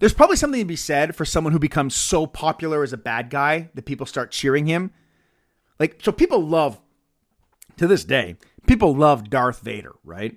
There's 0.00 0.14
probably 0.14 0.36
something 0.36 0.60
to 0.60 0.66
be 0.66 0.76
said 0.76 1.14
for 1.14 1.24
someone 1.24 1.52
who 1.52 1.58
becomes 1.58 1.94
so 1.94 2.26
popular 2.26 2.82
as 2.82 2.92
a 2.92 2.98
bad 2.98 3.30
guy 3.30 3.70
that 3.74 3.84
people 3.86 4.06
start 4.06 4.32
cheering 4.32 4.66
him. 4.66 4.90
Like, 5.78 6.00
so 6.02 6.12
people 6.12 6.44
love, 6.44 6.80
to 7.76 7.86
this 7.86 8.04
day, 8.04 8.36
people 8.66 8.94
love 8.94 9.30
Darth 9.30 9.60
Vader, 9.60 9.92
right? 10.04 10.36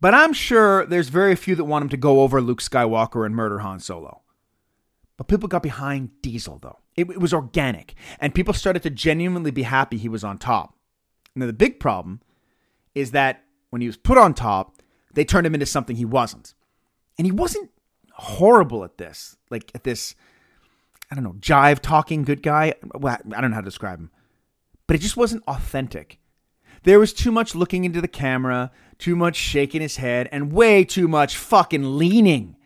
But 0.00 0.14
I'm 0.14 0.32
sure 0.32 0.86
there's 0.86 1.08
very 1.08 1.34
few 1.34 1.54
that 1.56 1.64
want 1.64 1.82
him 1.82 1.88
to 1.90 1.96
go 1.96 2.22
over 2.22 2.40
Luke 2.40 2.60
Skywalker 2.60 3.26
and 3.26 3.34
murder 3.34 3.58
Han 3.60 3.80
Solo. 3.80 4.22
But 5.16 5.26
people 5.26 5.48
got 5.48 5.62
behind 5.62 6.10
Diesel, 6.22 6.58
though. 6.60 6.78
It, 6.96 7.10
it 7.10 7.20
was 7.20 7.34
organic, 7.34 7.94
and 8.20 8.34
people 8.34 8.54
started 8.54 8.82
to 8.84 8.90
genuinely 8.90 9.50
be 9.50 9.64
happy 9.64 9.96
he 9.96 10.08
was 10.08 10.22
on 10.24 10.38
top. 10.38 10.74
Now, 11.34 11.46
the 11.46 11.52
big 11.52 11.80
problem 11.80 12.20
is 12.94 13.10
that 13.12 13.44
when 13.70 13.80
he 13.82 13.88
was 13.88 13.96
put 13.96 14.18
on 14.18 14.34
top, 14.34 14.80
they 15.14 15.24
turned 15.24 15.46
him 15.46 15.54
into 15.54 15.66
something 15.66 15.96
he 15.96 16.04
wasn't. 16.04 16.54
And 17.16 17.26
he 17.26 17.32
wasn't 17.32 17.70
horrible 18.12 18.84
at 18.84 18.98
this, 18.98 19.36
like 19.50 19.70
at 19.74 19.84
this, 19.84 20.14
I 21.10 21.14
don't 21.14 21.24
know, 21.24 21.34
jive 21.34 21.80
talking 21.80 22.22
good 22.22 22.42
guy. 22.42 22.74
Well, 22.94 23.16
I 23.34 23.40
don't 23.40 23.50
know 23.50 23.56
how 23.56 23.60
to 23.60 23.64
describe 23.64 23.98
him. 23.98 24.10
But 24.86 24.96
it 24.96 25.00
just 25.00 25.16
wasn't 25.16 25.44
authentic. 25.46 26.18
There 26.84 26.98
was 26.98 27.12
too 27.12 27.32
much 27.32 27.54
looking 27.54 27.84
into 27.84 28.00
the 28.00 28.08
camera, 28.08 28.70
too 28.98 29.16
much 29.16 29.36
shaking 29.36 29.80
his 29.80 29.96
head, 29.96 30.28
and 30.32 30.52
way 30.52 30.84
too 30.84 31.08
much 31.08 31.36
fucking 31.36 31.98
leaning. 31.98 32.56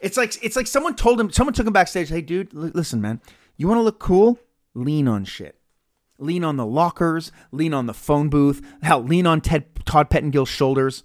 It's 0.00 0.16
like 0.16 0.42
it's 0.42 0.56
like 0.56 0.66
someone 0.66 0.96
told 0.96 1.20
him, 1.20 1.30
someone 1.30 1.54
took 1.54 1.66
him 1.66 1.72
backstage. 1.72 2.08
Hey, 2.08 2.22
dude, 2.22 2.54
l- 2.54 2.70
listen, 2.74 3.00
man, 3.00 3.20
you 3.56 3.68
want 3.68 3.78
to 3.78 3.82
look 3.82 3.98
cool? 3.98 4.38
Lean 4.74 5.06
on 5.08 5.24
shit. 5.24 5.56
Lean 6.18 6.44
on 6.44 6.56
the 6.56 6.66
lockers. 6.66 7.32
Lean 7.52 7.74
on 7.74 7.86
the 7.86 7.94
phone 7.94 8.28
booth. 8.28 8.62
Hell, 8.82 9.02
lean 9.02 9.26
on 9.26 9.40
Ted 9.40 9.66
Todd 9.84 10.10
Pettengill's 10.10 10.48
shoulders. 10.48 11.02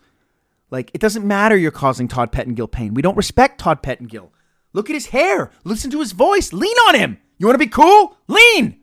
Like 0.72 0.91
it 0.93 1.01
doesn't 1.01 1.25
matter 1.25 1.55
you're 1.55 1.72
causing 1.72 2.07
Todd 2.07 2.31
Pettengill 2.31 2.67
pain. 2.67 2.93
We 2.93 3.01
don't 3.01 3.17
respect 3.17 3.60
Todd 3.60 3.81
Pettengill. 3.81 4.31
Look 4.74 4.89
at 4.89 4.93
his 4.93 5.07
hair. 5.07 5.51
Listen 5.63 5.89
to 5.91 6.00
his 6.00 6.12
voice. 6.12 6.51
Lean 6.51 6.75
on 6.88 6.95
him. 6.95 7.17
You 7.38 7.48
want 7.48 7.55
to 7.55 7.65
be 7.65 7.69
cool? 7.69 8.17
Lean. 8.27 8.77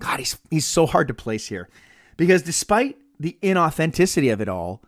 God, 0.00 0.18
he's 0.18 0.38
he's 0.50 0.66
so 0.66 0.86
hard 0.86 1.08
to 1.08 1.14
place 1.14 1.48
here. 1.48 1.68
Because 2.16 2.42
despite 2.42 2.96
the 3.18 3.36
inauthenticity 3.42 4.32
of 4.32 4.40
it 4.40 4.48
all, 4.48 4.82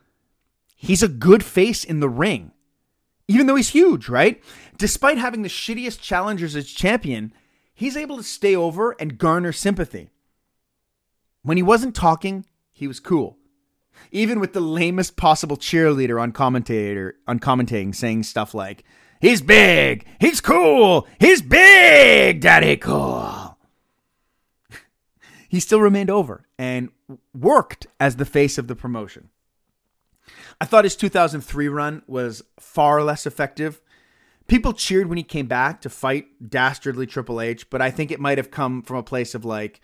he's 0.76 1.02
a 1.02 1.08
good 1.08 1.44
face 1.44 1.84
in 1.84 2.00
the 2.00 2.08
ring. 2.08 2.52
Even 3.26 3.46
though 3.46 3.56
he's 3.56 3.70
huge, 3.70 4.08
right? 4.08 4.42
Despite 4.78 5.18
having 5.18 5.42
the 5.42 5.48
shittiest 5.48 6.00
challengers 6.00 6.56
as 6.56 6.70
champion, 6.70 7.32
he's 7.74 7.96
able 7.96 8.16
to 8.16 8.22
stay 8.22 8.56
over 8.56 8.96
and 8.98 9.18
garner 9.18 9.52
sympathy. 9.52 10.10
When 11.42 11.56
he 11.58 11.62
wasn't 11.62 11.94
talking, 11.94 12.46
he 12.72 12.88
was 12.88 13.00
cool. 13.00 13.36
Even 14.10 14.40
with 14.40 14.52
the 14.52 14.60
lamest 14.60 15.16
possible 15.16 15.56
cheerleader 15.56 16.20
on 16.20 16.32
commentator 16.32 17.16
on 17.26 17.38
commentating 17.38 17.94
saying 17.94 18.22
stuff 18.22 18.54
like, 18.54 18.84
He's 19.20 19.42
big, 19.42 20.06
he's 20.20 20.40
cool, 20.40 21.08
he's 21.18 21.42
big, 21.42 22.40
daddy 22.40 22.76
cool. 22.76 23.38
He 25.48 25.60
still 25.60 25.80
remained 25.80 26.10
over 26.10 26.46
and 26.58 26.90
worked 27.34 27.86
as 27.98 28.16
the 28.16 28.24
face 28.24 28.58
of 28.58 28.68
the 28.68 28.76
promotion. 28.76 29.30
I 30.60 30.66
thought 30.66 30.84
his 30.84 30.96
2003 30.96 31.68
run 31.68 32.02
was 32.06 32.42
far 32.60 33.02
less 33.02 33.26
effective. 33.26 33.80
People 34.46 34.72
cheered 34.72 35.08
when 35.08 35.18
he 35.18 35.24
came 35.24 35.46
back 35.46 35.80
to 35.80 35.90
fight 35.90 36.26
dastardly 36.48 37.06
Triple 37.06 37.40
H, 37.40 37.68
but 37.70 37.82
I 37.82 37.90
think 37.90 38.10
it 38.10 38.20
might 38.20 38.38
have 38.38 38.50
come 38.50 38.82
from 38.82 38.96
a 38.96 39.02
place 39.02 39.34
of 39.34 39.44
like, 39.44 39.80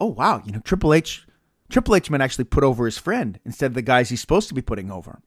oh 0.00 0.06
wow, 0.06 0.42
you 0.44 0.52
know, 0.52 0.60
Triple 0.60 0.92
H 0.92 1.26
Triple 1.68 1.96
H 1.96 2.10
might 2.10 2.20
actually 2.20 2.44
put 2.44 2.64
over 2.64 2.84
his 2.84 2.98
friend 2.98 3.40
instead 3.44 3.66
of 3.66 3.74
the 3.74 3.82
guys 3.82 4.08
he's 4.08 4.20
supposed 4.20 4.48
to 4.48 4.54
be 4.54 4.62
putting 4.62 4.90
over. 4.90 5.20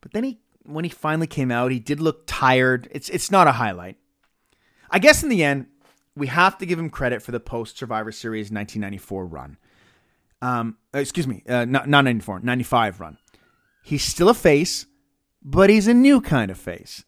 But 0.00 0.12
then 0.12 0.24
he 0.24 0.40
when 0.64 0.84
he 0.84 0.90
finally 0.90 1.26
came 1.26 1.50
out, 1.50 1.72
he 1.72 1.78
did 1.78 2.00
look 2.00 2.24
tired. 2.26 2.88
It's 2.90 3.08
it's 3.08 3.30
not 3.30 3.46
a 3.46 3.52
highlight. 3.52 3.96
I 4.90 4.98
guess 4.98 5.22
in 5.22 5.28
the 5.28 5.44
end, 5.44 5.66
we 6.18 6.26
have 6.26 6.58
to 6.58 6.66
give 6.66 6.78
him 6.78 6.90
credit 6.90 7.22
for 7.22 7.32
the 7.32 7.40
post 7.40 7.78
Survivor 7.78 8.12
Series 8.12 8.50
1994 8.50 9.26
run. 9.26 9.56
Um, 10.40 10.76
excuse 10.92 11.26
me, 11.26 11.42
uh, 11.48 11.64
not, 11.64 11.88
not 11.88 12.04
94, 12.04 12.40
95 12.40 13.00
run. 13.00 13.18
He's 13.82 14.04
still 14.04 14.28
a 14.28 14.34
face, 14.34 14.86
but 15.42 15.70
he's 15.70 15.86
a 15.86 15.94
new 15.94 16.20
kind 16.20 16.50
of 16.50 16.58
face. 16.58 17.04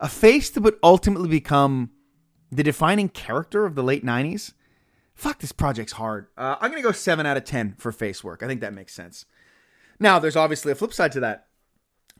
A 0.00 0.08
face 0.08 0.50
that 0.50 0.62
would 0.62 0.76
ultimately 0.82 1.28
become 1.28 1.90
the 2.50 2.62
defining 2.62 3.08
character 3.08 3.64
of 3.66 3.74
the 3.74 3.82
late 3.82 4.04
90s. 4.04 4.52
Fuck, 5.14 5.40
this 5.40 5.52
project's 5.52 5.94
hard. 5.94 6.28
Uh, 6.36 6.56
I'm 6.60 6.70
going 6.70 6.82
to 6.82 6.86
go 6.86 6.92
7 6.92 7.26
out 7.26 7.36
of 7.36 7.44
10 7.44 7.74
for 7.78 7.90
face 7.90 8.22
work. 8.22 8.42
I 8.42 8.46
think 8.46 8.60
that 8.60 8.74
makes 8.74 8.94
sense. 8.94 9.24
Now, 9.98 10.18
there's 10.18 10.36
obviously 10.36 10.70
a 10.70 10.76
flip 10.76 10.92
side 10.92 11.12
to 11.12 11.20
that. 11.20 11.46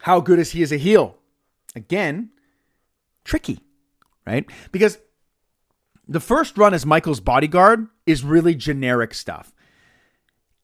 How 0.01 0.21
good 0.21 0.39
is 0.39 0.53
he 0.53 0.63
as 0.63 0.73
a 0.73 0.77
heel? 0.77 1.19
Again, 1.77 2.31
tricky, 3.25 3.61
right? 4.27 4.45
Because 4.73 4.99
the 6.09 6.21
first 6.21 6.57
run 6.57 6.75
as 6.75 6.87
Michaels' 6.87 7.21
bodyguard 7.21 7.87
is 8.07 8.25
really 8.25 8.55
generic 8.55 9.15
stuff. 9.15 9.55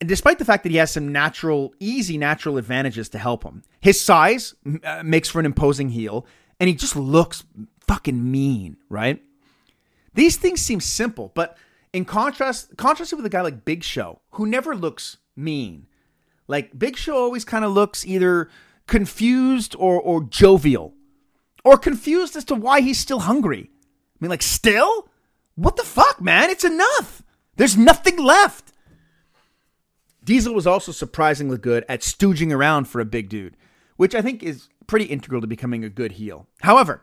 And 0.00 0.08
despite 0.08 0.38
the 0.38 0.44
fact 0.44 0.62
that 0.64 0.72
he 0.72 0.78
has 0.78 0.90
some 0.90 1.12
natural, 1.12 1.74
easy 1.78 2.18
natural 2.18 2.58
advantages 2.58 3.08
to 3.10 3.18
help 3.18 3.44
him, 3.44 3.62
his 3.80 4.00
size 4.00 4.54
uh, 4.82 5.02
makes 5.04 5.28
for 5.28 5.40
an 5.40 5.46
imposing 5.46 5.90
heel, 5.90 6.26
and 6.58 6.68
he 6.68 6.74
just 6.74 6.96
looks 6.96 7.44
fucking 7.86 8.30
mean, 8.30 8.76
right? 8.88 9.22
These 10.14 10.36
things 10.36 10.60
seem 10.60 10.80
simple, 10.80 11.30
but 11.34 11.56
in 11.92 12.04
contrast, 12.04 12.76
contrasted 12.76 13.18
with 13.18 13.26
a 13.26 13.30
guy 13.30 13.42
like 13.42 13.64
Big 13.64 13.84
Show, 13.84 14.20
who 14.32 14.46
never 14.46 14.74
looks 14.74 15.18
mean. 15.36 15.86
Like 16.48 16.78
Big 16.78 16.96
Show 16.96 17.16
always 17.16 17.44
kind 17.44 17.64
of 17.64 17.72
looks 17.72 18.04
either 18.06 18.50
confused 18.86 19.74
or 19.78 20.00
or 20.00 20.22
jovial, 20.22 20.94
or 21.64 21.78
confused 21.78 22.36
as 22.36 22.44
to 22.46 22.54
why 22.54 22.80
he's 22.80 22.98
still 22.98 23.20
hungry. 23.20 23.70
I 23.70 24.16
mean, 24.20 24.30
like, 24.30 24.42
still? 24.42 25.08
What 25.56 25.76
the 25.76 25.84
fuck, 25.84 26.20
man? 26.20 26.50
It's 26.50 26.64
enough. 26.64 27.22
There's 27.56 27.76
nothing 27.76 28.18
left. 28.18 28.72
Diesel 30.24 30.54
was 30.54 30.66
also 30.66 30.90
surprisingly 30.90 31.58
good 31.58 31.84
at 31.88 32.00
stooging 32.00 32.52
around 32.52 32.86
for 32.86 33.00
a 33.00 33.04
big 33.04 33.28
dude, 33.28 33.56
which 33.96 34.14
I 34.14 34.22
think 34.22 34.42
is 34.42 34.68
pretty 34.86 35.04
integral 35.06 35.40
to 35.40 35.46
becoming 35.46 35.84
a 35.84 35.90
good 35.90 36.12
heel. 36.12 36.46
However, 36.62 37.02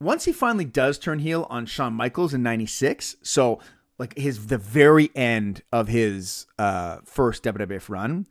once 0.00 0.24
he 0.24 0.32
finally 0.32 0.64
does 0.64 0.98
turn 0.98 1.20
heel 1.20 1.46
on 1.48 1.66
Shawn 1.66 1.94
Michaels 1.94 2.34
in 2.34 2.42
96, 2.42 3.16
so 3.22 3.60
like 3.98 4.16
his 4.18 4.48
the 4.48 4.58
very 4.58 5.10
end 5.14 5.62
of 5.72 5.88
his 5.88 6.46
uh, 6.58 6.98
first 7.04 7.44
WWF 7.44 7.88
run, 7.88 8.26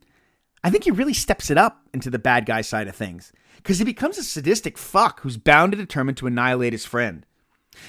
I 0.62 0.70
think 0.70 0.84
he 0.84 0.90
really 0.90 1.14
steps 1.14 1.50
it 1.50 1.58
up 1.58 1.86
into 1.92 2.10
the 2.10 2.18
bad 2.18 2.46
guy 2.46 2.60
side 2.60 2.88
of 2.88 2.94
things 2.94 3.32
because 3.56 3.78
he 3.78 3.84
becomes 3.84 4.18
a 4.18 4.22
sadistic 4.22 4.76
fuck 4.76 5.20
who's 5.20 5.36
bound 5.36 5.72
and 5.72 5.82
determined 5.82 6.18
to 6.18 6.26
annihilate 6.26 6.72
his 6.72 6.84
friend. 6.84 7.24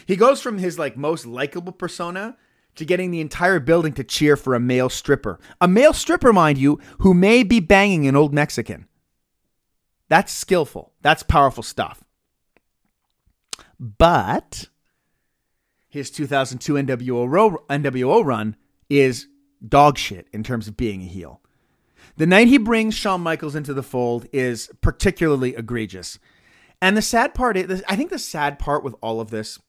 He 0.06 0.16
goes 0.16 0.42
from 0.42 0.58
his 0.58 0.80
like 0.80 0.98
most 0.98 1.26
likable 1.26 1.72
persona 1.72 2.38
to 2.76 2.86
getting 2.86 3.12
the 3.12 3.22
entire 3.22 3.60
building 3.60 3.94
to 3.94 4.04
cheer 4.04 4.36
for 4.36 4.54
a 4.54 4.60
male 4.60 4.90
stripper. 4.90 5.40
A 5.62 5.68
male 5.68 5.94
stripper, 5.94 6.34
mind 6.34 6.58
you, 6.58 6.80
who 7.00 7.14
may 7.14 7.44
be 7.44 7.60
banging 7.60 8.08
an 8.08 8.16
old 8.16 8.34
Mexican. 8.34 8.88
That's 10.10 10.34
skillful. 10.34 10.94
That's 11.02 11.24
powerful 11.24 11.64
stuff. 11.64 12.04
But 13.80 14.70
his 15.88 16.12
2002 16.12 16.74
NWO, 16.74 17.58
NWO 17.68 18.24
run 18.24 18.56
is 18.90 19.28
dog 19.68 19.98
shit 19.98 20.28
in 20.34 20.44
terms 20.44 20.68
of 20.68 20.78
being 20.78 21.02
a 21.02 21.06
heel. 21.06 21.42
The 22.18 22.28
night 22.28 22.48
he 22.48 22.58
brings 22.58 22.94
Shawn 22.94 23.22
Michaels 23.22 23.56
into 23.56 23.74
the 23.74 23.84
fold 23.84 24.28
is 24.32 24.70
particularly 24.82 25.56
egregious. 25.56 26.20
And 26.82 26.96
the 26.96 27.02
sad 27.02 27.34
part 27.34 27.58
is, 27.58 27.84
I 27.88 27.96
think 27.96 28.10
the 28.10 28.20
sad 28.20 28.60
part 28.60 28.84
with 28.84 28.96
all 29.02 29.20
of 29.20 29.32
this, 29.32 29.60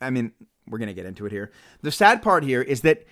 I 0.00 0.10
mean, 0.10 0.32
we're 0.68 0.78
going 0.78 0.88
to 0.88 0.94
get 0.94 1.06
into 1.06 1.26
it 1.26 1.32
here. 1.32 1.50
The 1.82 1.90
sad 1.90 2.22
part 2.22 2.44
here 2.44 2.62
is 2.62 2.82
that 2.82 3.04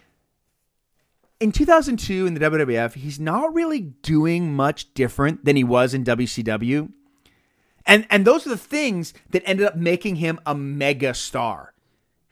in 1.41 1.53
2002 1.53 2.27
in 2.27 2.35
the 2.35 2.41
WWF, 2.41 2.95
he's 2.95 3.19
not 3.19 3.53
really 3.53 3.81
doing 3.81 4.55
much 4.55 4.95
different 4.95 5.45
than 5.45 5.57
he 5.57 5.65
was 5.65 5.93
in 5.93 6.05
WCW. 6.05 6.93
And 7.85 8.07
and 8.11 8.25
those 8.25 8.47
are 8.47 8.51
the 8.51 8.57
things 8.57 9.13
that 9.31 9.43
ended 9.45 9.67
up 9.67 9.77
making 9.77 10.17
him 10.17 10.39
a 10.47 10.55
mega 10.55 11.15
star. 11.15 11.75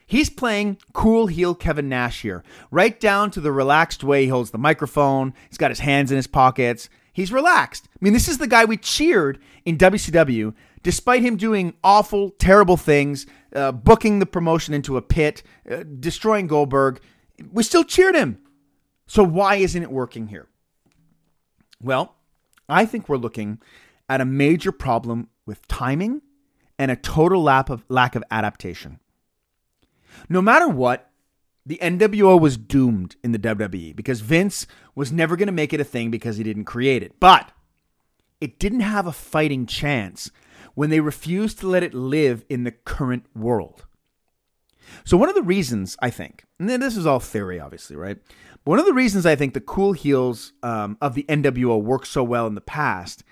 He's 0.06 0.30
playing 0.30 0.78
cool 0.92 1.28
heel 1.28 1.54
Kevin 1.54 1.88
Nash 1.88 2.22
here, 2.22 2.42
right 2.70 2.98
down 2.98 3.30
to 3.32 3.40
the 3.40 3.52
relaxed 3.52 4.02
way 4.02 4.24
he 4.24 4.28
holds 4.28 4.50
the 4.50 4.58
microphone. 4.58 5.34
He's 5.48 5.58
got 5.58 5.70
his 5.70 5.80
hands 5.80 6.10
in 6.10 6.16
his 6.16 6.26
pockets. 6.26 6.88
He's 7.12 7.32
relaxed. 7.32 7.88
I 7.92 7.98
mean, 8.00 8.12
this 8.12 8.28
is 8.28 8.38
the 8.38 8.46
guy 8.46 8.64
we 8.64 8.76
cheered 8.76 9.38
in 9.64 9.76
WCW, 9.76 10.54
despite 10.82 11.22
him 11.22 11.36
doing 11.36 11.74
awful, 11.84 12.30
terrible 12.30 12.76
things, 12.76 13.26
uh, 13.54 13.72
booking 13.72 14.18
the 14.18 14.26
promotion 14.26 14.74
into 14.74 14.96
a 14.96 15.02
pit, 15.02 15.42
uh, 15.70 15.84
destroying 15.98 16.46
Goldberg. 16.46 17.00
We 17.52 17.62
still 17.62 17.84
cheered 17.84 18.14
him. 18.14 18.38
So 19.06 19.24
why 19.24 19.56
isn't 19.56 19.82
it 19.82 19.90
working 19.90 20.28
here? 20.28 20.48
Well, 21.82 22.16
I 22.68 22.86
think 22.86 23.08
we're 23.08 23.16
looking 23.16 23.60
at 24.08 24.20
a 24.20 24.24
major 24.24 24.72
problem 24.72 25.28
with 25.46 25.66
timing 25.66 26.22
and 26.78 26.90
a 26.90 26.96
total 26.96 27.42
lack 27.42 27.68
of, 27.68 27.84
lack 27.88 28.14
of 28.14 28.24
adaptation. 28.30 29.00
No 30.28 30.40
matter 30.40 30.68
what, 30.68 31.10
the 31.66 31.78
NWO 31.82 32.40
was 32.40 32.56
doomed 32.56 33.16
in 33.22 33.32
the 33.32 33.38
WWE 33.38 33.94
because 33.94 34.20
Vince 34.20 34.66
was 34.94 35.12
never 35.12 35.36
going 35.36 35.46
to 35.46 35.52
make 35.52 35.72
it 35.72 35.80
a 35.80 35.84
thing 35.84 36.10
because 36.10 36.36
he 36.36 36.44
didn't 36.44 36.64
create 36.64 37.02
it. 37.02 37.20
But 37.20 37.52
it 38.40 38.58
didn't 38.58 38.80
have 38.80 39.06
a 39.06 39.12
fighting 39.12 39.66
chance 39.66 40.30
when 40.80 40.88
they 40.88 41.00
refuse 41.00 41.52
to 41.52 41.68
let 41.68 41.82
it 41.82 41.92
live 41.92 42.42
in 42.48 42.64
the 42.64 42.70
current 42.70 43.26
world. 43.36 43.84
So, 45.04 45.18
one 45.18 45.28
of 45.28 45.34
the 45.34 45.42
reasons 45.42 45.94
I 46.00 46.08
think, 46.08 46.46
and 46.58 46.70
this 46.70 46.96
is 46.96 47.04
all 47.04 47.20
theory, 47.20 47.60
obviously, 47.60 47.96
right? 47.96 48.16
But 48.64 48.70
one 48.70 48.78
of 48.78 48.86
the 48.86 48.94
reasons 48.94 49.26
I 49.26 49.36
think 49.36 49.52
the 49.52 49.60
cool 49.60 49.92
heels 49.92 50.54
um, 50.62 50.96
of 51.02 51.14
the 51.14 51.24
NWO 51.24 51.82
worked 51.82 52.06
so 52.06 52.24
well 52.24 52.46
in 52.46 52.54
the 52.54 52.62
past 52.62 53.24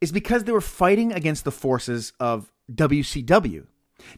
is 0.00 0.12
because 0.12 0.44
they 0.44 0.52
were 0.52 0.60
fighting 0.60 1.12
against 1.12 1.42
the 1.42 1.50
forces 1.50 2.12
of 2.20 2.52
WCW. 2.72 3.66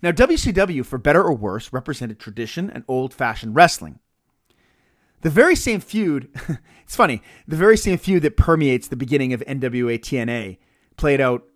Now, 0.03 0.13
WCW, 0.13 0.85
for 0.85 0.99
better 0.99 1.23
or 1.23 1.33
worse, 1.33 1.73
represented 1.73 2.19
tradition 2.19 2.69
and 2.69 2.85
old 2.89 3.15
fashioned 3.15 3.57
wrestling. 3.57 4.01
The 5.23 5.31
very 5.31 5.57
same 5.57 5.81
feud, 5.81 6.29
it's 6.85 6.95
funny, 6.95 7.23
the 7.49 7.57
very 7.57 7.79
same 7.79 7.97
feud 7.97 8.23
that 8.25 8.37
permeates 8.37 8.89
the 8.89 8.97
beginning 8.97 9.33
of 9.33 9.41
NWA 9.47 9.99
TNA 9.99 10.59
played 10.99 11.23
out 11.23 11.47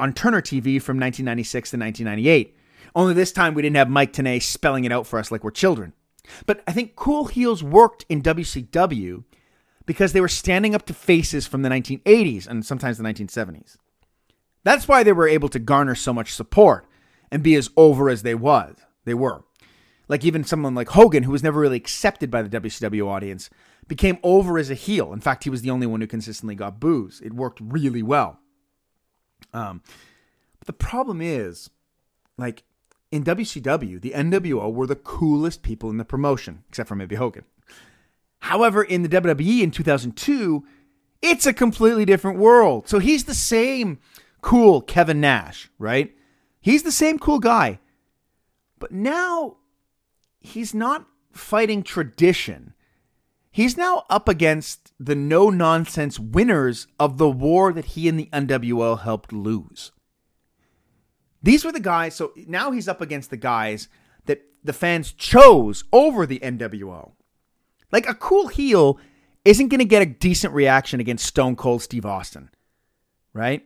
on 0.00 0.14
Turner 0.14 0.40
TV 0.40 0.80
from 0.82 0.98
1996 0.98 1.70
to 1.70 1.76
1998. 1.76 2.56
Only 2.94 3.14
this 3.14 3.32
time 3.32 3.54
we 3.54 3.62
didn't 3.62 3.76
have 3.76 3.88
Mike 3.88 4.12
Tenay 4.12 4.42
spelling 4.42 4.84
it 4.84 4.92
out 4.92 5.06
for 5.06 5.18
us 5.18 5.30
like 5.30 5.44
we're 5.44 5.50
children. 5.50 5.92
But 6.46 6.62
I 6.66 6.72
think 6.72 6.96
Cool 6.96 7.26
Heels 7.26 7.62
worked 7.62 8.04
in 8.08 8.22
WCW 8.22 9.24
because 9.86 10.12
they 10.12 10.20
were 10.20 10.28
standing 10.28 10.74
up 10.74 10.86
to 10.86 10.94
faces 10.94 11.46
from 11.46 11.62
the 11.62 11.68
1980s 11.68 12.46
and 12.46 12.64
sometimes 12.64 12.98
the 12.98 13.04
1970s. 13.04 13.76
That's 14.64 14.88
why 14.88 15.02
they 15.02 15.12
were 15.12 15.28
able 15.28 15.48
to 15.50 15.58
garner 15.58 15.94
so 15.94 16.12
much 16.12 16.34
support 16.34 16.86
and 17.30 17.42
be 17.42 17.54
as 17.54 17.70
over 17.76 18.10
as 18.10 18.22
they 18.22 18.34
was. 18.34 18.76
They 19.04 19.14
were. 19.14 19.44
Like 20.08 20.24
even 20.24 20.44
someone 20.44 20.74
like 20.74 20.88
Hogan, 20.88 21.22
who 21.22 21.30
was 21.30 21.42
never 21.42 21.60
really 21.60 21.76
accepted 21.76 22.30
by 22.30 22.42
the 22.42 22.60
WCW 22.60 23.06
audience, 23.06 23.48
became 23.86 24.18
over 24.22 24.58
as 24.58 24.70
a 24.70 24.74
heel. 24.74 25.12
In 25.12 25.20
fact, 25.20 25.44
he 25.44 25.50
was 25.50 25.62
the 25.62 25.70
only 25.70 25.86
one 25.86 26.00
who 26.00 26.06
consistently 26.06 26.56
got 26.56 26.80
boos. 26.80 27.20
It 27.24 27.32
worked 27.32 27.60
really 27.62 28.02
well. 28.02 28.39
Um, 29.52 29.82
but 30.58 30.66
the 30.66 30.72
problem 30.72 31.20
is, 31.20 31.70
like 32.36 32.62
in 33.10 33.24
WCW, 33.24 34.00
the 34.00 34.12
NWO 34.12 34.72
were 34.72 34.86
the 34.86 34.96
coolest 34.96 35.62
people 35.62 35.90
in 35.90 35.96
the 35.96 36.04
promotion, 36.04 36.64
except 36.68 36.88
for 36.88 36.96
maybe 36.96 37.16
Hogan. 37.16 37.44
However, 38.40 38.82
in 38.82 39.02
the 39.02 39.08
WWE 39.08 39.62
in 39.62 39.70
2002, 39.70 40.64
it's 41.22 41.46
a 41.46 41.52
completely 41.52 42.04
different 42.04 42.38
world. 42.38 42.88
So 42.88 42.98
he's 42.98 43.24
the 43.24 43.34
same 43.34 43.98
cool 44.40 44.80
Kevin 44.80 45.20
Nash, 45.20 45.70
right? 45.78 46.14
He's 46.60 46.82
the 46.82 46.92
same 46.92 47.18
cool 47.18 47.38
guy. 47.38 47.80
But 48.78 48.92
now 48.92 49.56
he's 50.40 50.72
not 50.72 51.06
fighting 51.32 51.82
tradition. 51.82 52.74
He's 53.50 53.76
now 53.76 54.04
up 54.08 54.28
against 54.28 54.79
the 55.00 55.14
no 55.14 55.48
nonsense 55.48 56.20
winners 56.20 56.86
of 56.98 57.16
the 57.16 57.30
war 57.30 57.72
that 57.72 57.86
he 57.86 58.06
and 58.06 58.18
the 58.18 58.28
NWO 58.34 59.00
helped 59.00 59.32
lose. 59.32 59.92
These 61.42 61.64
were 61.64 61.72
the 61.72 61.80
guys, 61.80 62.14
so 62.14 62.32
now 62.46 62.70
he's 62.70 62.86
up 62.86 63.00
against 63.00 63.30
the 63.30 63.38
guys 63.38 63.88
that 64.26 64.42
the 64.62 64.74
fans 64.74 65.12
chose 65.12 65.84
over 65.90 66.26
the 66.26 66.38
NWO. 66.40 67.12
Like 67.90 68.06
a 68.06 68.14
cool 68.14 68.48
heel 68.48 68.98
isn't 69.46 69.68
going 69.68 69.78
to 69.78 69.86
get 69.86 70.02
a 70.02 70.06
decent 70.06 70.52
reaction 70.52 71.00
against 71.00 71.24
Stone 71.24 71.56
Cold 71.56 71.80
Steve 71.80 72.04
Austin, 72.04 72.50
right? 73.32 73.64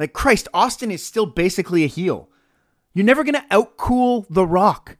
Like, 0.00 0.12
Christ, 0.12 0.48
Austin 0.52 0.90
is 0.90 1.02
still 1.02 1.26
basically 1.26 1.84
a 1.84 1.88
heel. 1.88 2.28
You're 2.92 3.06
never 3.06 3.22
going 3.22 3.34
to 3.34 3.46
outcool 3.50 4.26
The 4.28 4.44
Rock. 4.44 4.98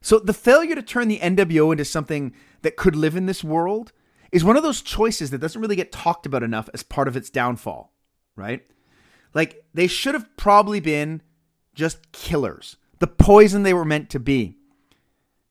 So 0.00 0.18
the 0.18 0.32
failure 0.32 0.74
to 0.74 0.82
turn 0.82 1.08
the 1.08 1.18
NWO 1.18 1.72
into 1.72 1.84
something 1.84 2.32
that 2.62 2.76
could 2.76 2.96
live 2.96 3.16
in 3.16 3.26
this 3.26 3.44
world 3.44 3.92
is 4.32 4.44
one 4.44 4.56
of 4.56 4.62
those 4.62 4.82
choices 4.82 5.30
that 5.30 5.38
doesn't 5.38 5.60
really 5.60 5.76
get 5.76 5.92
talked 5.92 6.26
about 6.26 6.42
enough 6.42 6.68
as 6.74 6.82
part 6.82 7.08
of 7.08 7.16
its 7.16 7.30
downfall, 7.30 7.92
right? 8.36 8.64
Like 9.34 9.64
they 9.74 9.86
should 9.86 10.14
have 10.14 10.36
probably 10.36 10.80
been 10.80 11.22
just 11.74 12.12
killers, 12.12 12.76
the 12.98 13.06
poison 13.06 13.62
they 13.62 13.74
were 13.74 13.84
meant 13.84 14.10
to 14.10 14.20
be, 14.20 14.56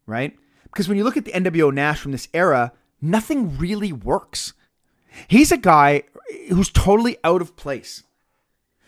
right? 0.05 0.37
Because 0.65 0.87
when 0.87 0.97
you 0.97 1.03
look 1.03 1.17
at 1.17 1.25
the 1.25 1.31
NWO 1.31 1.73
Nash 1.73 1.99
from 1.99 2.11
this 2.11 2.27
era, 2.33 2.73
nothing 3.01 3.57
really 3.57 3.93
works. 3.93 4.53
He's 5.27 5.51
a 5.51 5.57
guy 5.57 6.03
who's 6.49 6.69
totally 6.69 7.17
out 7.23 7.41
of 7.41 7.55
place. 7.55 8.03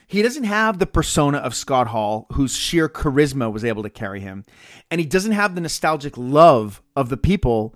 He 0.06 0.21
doesn't 0.23 0.43
have 0.43 0.80
the 0.80 0.88
persona 0.88 1.38
of 1.38 1.54
Scott 1.54 1.88
Hall, 1.88 2.25
whose 2.34 2.56
sheer 2.56 2.89
charisma 2.89 3.52
was 3.52 3.63
able 3.63 3.84
to 3.84 3.91
carry 3.91 4.19
him. 4.19 4.43
And 4.89 4.99
he 4.99 5.06
doesn't 5.06 5.34
have 5.34 5.54
the 5.54 5.62
nostalgic 5.62 6.17
love 6.17 6.82
of 6.95 7.10
the 7.10 7.17
people 7.17 7.75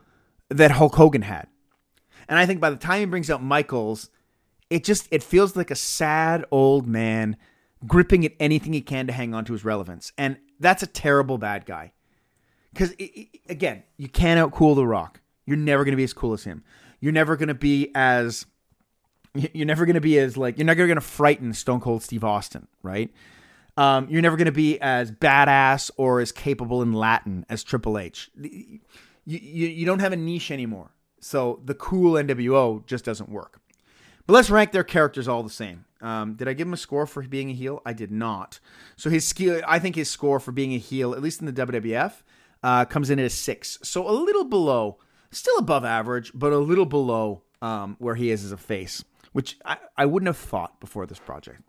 that 0.49 0.71
Hulk 0.71 0.95
Hogan 0.95 1.21
had. 1.21 1.47
And 2.33 2.39
I 2.39 2.47
think 2.47 2.59
by 2.59 2.71
the 2.71 2.77
time 2.77 2.99
he 2.99 3.05
brings 3.05 3.29
out 3.29 3.43
Michaels, 3.43 4.09
it 4.71 4.83
just 4.83 5.07
it 5.11 5.21
feels 5.21 5.55
like 5.55 5.69
a 5.69 5.75
sad 5.75 6.43
old 6.49 6.87
man 6.87 7.37
gripping 7.85 8.25
at 8.25 8.31
anything 8.39 8.73
he 8.73 8.81
can 8.81 9.05
to 9.05 9.13
hang 9.13 9.35
on 9.35 9.45
to 9.45 9.53
his 9.53 9.63
relevance. 9.63 10.11
And 10.17 10.37
that's 10.59 10.81
a 10.81 10.87
terrible 10.87 11.37
bad 11.37 11.67
guy. 11.67 11.93
Because 12.73 12.95
again, 13.47 13.83
you 13.97 14.09
can't 14.09 14.39
outcool 14.51 14.73
The 14.73 14.87
Rock. 14.87 15.21
You're 15.45 15.57
never 15.57 15.83
going 15.83 15.91
to 15.91 15.95
be 15.95 16.03
as 16.03 16.11
cool 16.11 16.33
as 16.33 16.43
him. 16.43 16.63
You're 16.99 17.11
never 17.11 17.37
going 17.37 17.49
to 17.49 17.53
be 17.53 17.91
as 17.93 18.47
you're 19.35 19.67
never 19.67 19.85
going 19.85 19.93
to 19.93 20.01
be 20.01 20.17
as 20.17 20.35
like 20.35 20.57
you're 20.57 20.65
never 20.65 20.87
going 20.87 20.95
to 20.95 21.01
frighten 21.01 21.53
Stone 21.53 21.81
Cold 21.81 22.01
Steve 22.01 22.23
Austin, 22.23 22.67
right? 22.81 23.13
Um, 23.77 24.07
you're 24.09 24.23
never 24.23 24.37
going 24.37 24.47
to 24.47 24.51
be 24.51 24.81
as 24.81 25.11
badass 25.11 25.91
or 25.97 26.19
as 26.19 26.31
capable 26.31 26.81
in 26.81 26.93
Latin 26.93 27.45
as 27.47 27.63
Triple 27.63 27.99
H. 27.99 28.31
You, 28.35 28.79
you, 29.23 29.67
you 29.67 29.85
don't 29.85 29.99
have 29.99 30.13
a 30.13 30.17
niche 30.17 30.49
anymore. 30.49 30.89
So 31.23 31.61
the 31.63 31.73
cool 31.73 32.13
NWO 32.13 32.85
just 32.85 33.05
doesn't 33.05 33.29
work. 33.29 33.59
But 34.25 34.33
let's 34.33 34.49
rank 34.49 34.71
their 34.71 34.83
characters 34.83 35.27
all 35.27 35.43
the 35.43 35.49
same. 35.49 35.85
Um, 36.01 36.35
did 36.35 36.47
I 36.47 36.53
give 36.53 36.67
him 36.67 36.73
a 36.73 36.77
score 36.77 37.05
for 37.05 37.21
being 37.23 37.49
a 37.49 37.53
heel? 37.53 37.81
I 37.85 37.93
did 37.93 38.11
not. 38.11 38.59
So 38.95 39.09
his 39.09 39.27
skill, 39.27 39.61
I 39.67 39.79
think 39.79 39.95
his 39.95 40.09
score 40.09 40.39
for 40.39 40.51
being 40.51 40.73
a 40.73 40.77
heel, 40.77 41.13
at 41.13 41.21
least 41.21 41.41
in 41.41 41.45
the 41.45 41.53
WWF, 41.53 42.23
uh, 42.61 42.85
comes 42.85 43.09
in 43.09 43.19
at 43.19 43.25
a 43.25 43.29
six. 43.29 43.79
So 43.83 44.07
a 44.07 44.11
little 44.11 44.45
below, 44.45 44.97
still 45.31 45.57
above 45.57 45.83
average, 45.83 46.31
but 46.33 46.53
a 46.53 46.57
little 46.57 46.85
below 46.85 47.43
um, 47.61 47.95
where 47.99 48.15
he 48.15 48.29
is 48.31 48.43
as 48.45 48.51
a 48.51 48.57
face 48.57 49.03
which 49.33 49.57
I, 49.65 49.77
I 49.97 50.05
wouldn't 50.05 50.27
have 50.27 50.37
thought 50.37 50.79
before 50.79 51.05
this 51.05 51.19
project. 51.19 51.61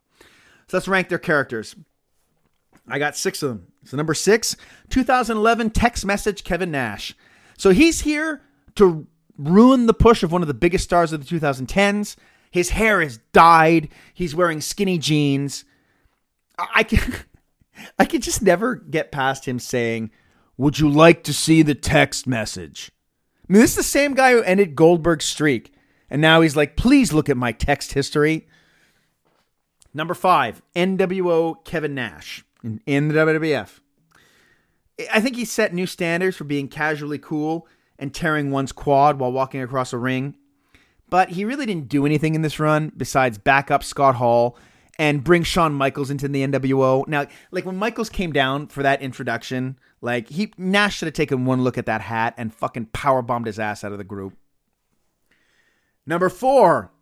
So 0.69 0.77
let's 0.77 0.87
rank 0.87 1.09
their 1.09 1.19
characters. 1.19 1.75
I 2.87 2.99
got 2.99 3.17
six 3.17 3.43
of 3.43 3.49
them. 3.49 3.73
So 3.85 3.97
number 3.97 4.15
six, 4.15 4.57
2011 4.91 5.71
text 5.71 6.07
message 6.07 6.45
Kevin 6.45 6.71
Nash. 6.71 7.15
So 7.59 7.71
he's 7.71 8.03
here 8.03 8.43
to 8.77 9.07
ruin 9.37 9.87
the 9.87 9.95
push 9.95 10.23
of 10.23 10.33
one 10.33 10.43
of 10.43 10.49
the 10.49 10.55
biggest 10.55 10.85
stars 10.85 11.13
of 11.13 11.27
the 11.27 11.39
2010s. 11.39 12.17
His 12.51 12.71
hair 12.71 13.01
is 13.01 13.19
dyed. 13.33 13.89
He's 14.13 14.35
wearing 14.35 14.61
skinny 14.61 14.99
jeans. 14.99 15.65
I 16.59 16.85
can, 16.85 17.15
I 17.99 18.05
can 18.05 18.21
just 18.21 18.43
never 18.43 18.77
get 18.77 19.13
past 19.13 19.47
him 19.47 19.59
saying, 19.59 20.11
"Would 20.57 20.79
you 20.79 20.89
like 20.89 21.25
to 21.25 21.33
see 21.33 21.63
the 21.63 21.75
text 21.75 22.27
message?" 22.27 22.93
I 23.49 23.53
mean, 23.53 23.61
this 23.61 23.73
is 23.73 23.77
the 23.77 23.83
same 23.83 24.15
guy 24.15 24.33
who 24.33 24.43
ended 24.43 24.75
Goldberg's 24.75 25.27
streak. 25.27 25.75
And 26.09 26.23
now 26.23 26.41
he's 26.41 26.57
like, 26.57 26.77
please 26.77 27.13
look 27.13 27.29
at 27.29 27.37
my 27.37 27.53
text 27.53 27.93
history. 27.93 28.47
Number 29.93 30.15
five, 30.15 30.63
NWO 30.75 31.63
Kevin 31.65 31.95
Nash 31.95 32.45
in, 32.63 32.81
in 32.87 33.09
the 33.09 33.15
WWF. 33.15 33.81
I 35.13 35.21
think 35.21 35.37
he 35.37 35.45
set 35.45 35.75
new 35.75 35.87
standards 35.87 36.37
for 36.37 36.45
being 36.45 36.69
casually 36.69 37.19
cool 37.19 37.67
and 37.99 38.15
tearing 38.15 38.51
one's 38.51 38.73
quad 38.73 39.19
while 39.19 39.33
walking 39.33 39.63
across 39.63 39.93
a 39.93 39.99
ring. 39.99 40.37
But 41.11 41.31
he 41.31 41.45
really 41.45 41.67
didn't 41.67 41.89
do 41.89 42.07
anything 42.07 42.35
in 42.35 42.43
this 42.43 42.59
run 42.59 42.93
besides 42.97 43.39
back 43.39 43.71
up 43.71 43.85
Scott 43.85 44.17
Hall 44.17 44.57
and 44.99 45.25
bring 45.25 45.43
Shawn 45.43 45.75
Michaels 45.75 46.11
into 46.11 46.29
the 46.29 46.47
NWO. 46.47 47.07
Now, 47.09 47.27
like 47.51 47.67
when 47.67 47.77
Michaels 47.77 48.09
came 48.09 48.33
down 48.33 48.69
for 48.69 48.83
that 48.83 49.03
introduction, 49.03 49.79
like 50.01 50.29
he 50.29 50.53
Nash 50.57 50.97
should 50.99 51.07
have 51.07 51.15
taken 51.15 51.45
one 51.45 51.63
look 51.63 51.79
at 51.79 51.87
that 51.87 52.01
hat 52.01 52.35
and 52.37 52.55
fucking 52.55 52.87
power 52.87 53.23
bombed 53.23 53.47
his 53.47 53.59
ass 53.59 53.85
out 53.85 53.93
of 53.93 53.99
the 53.99 54.05
group. 54.05 54.37
Number 56.07 56.29
four, 56.29 56.93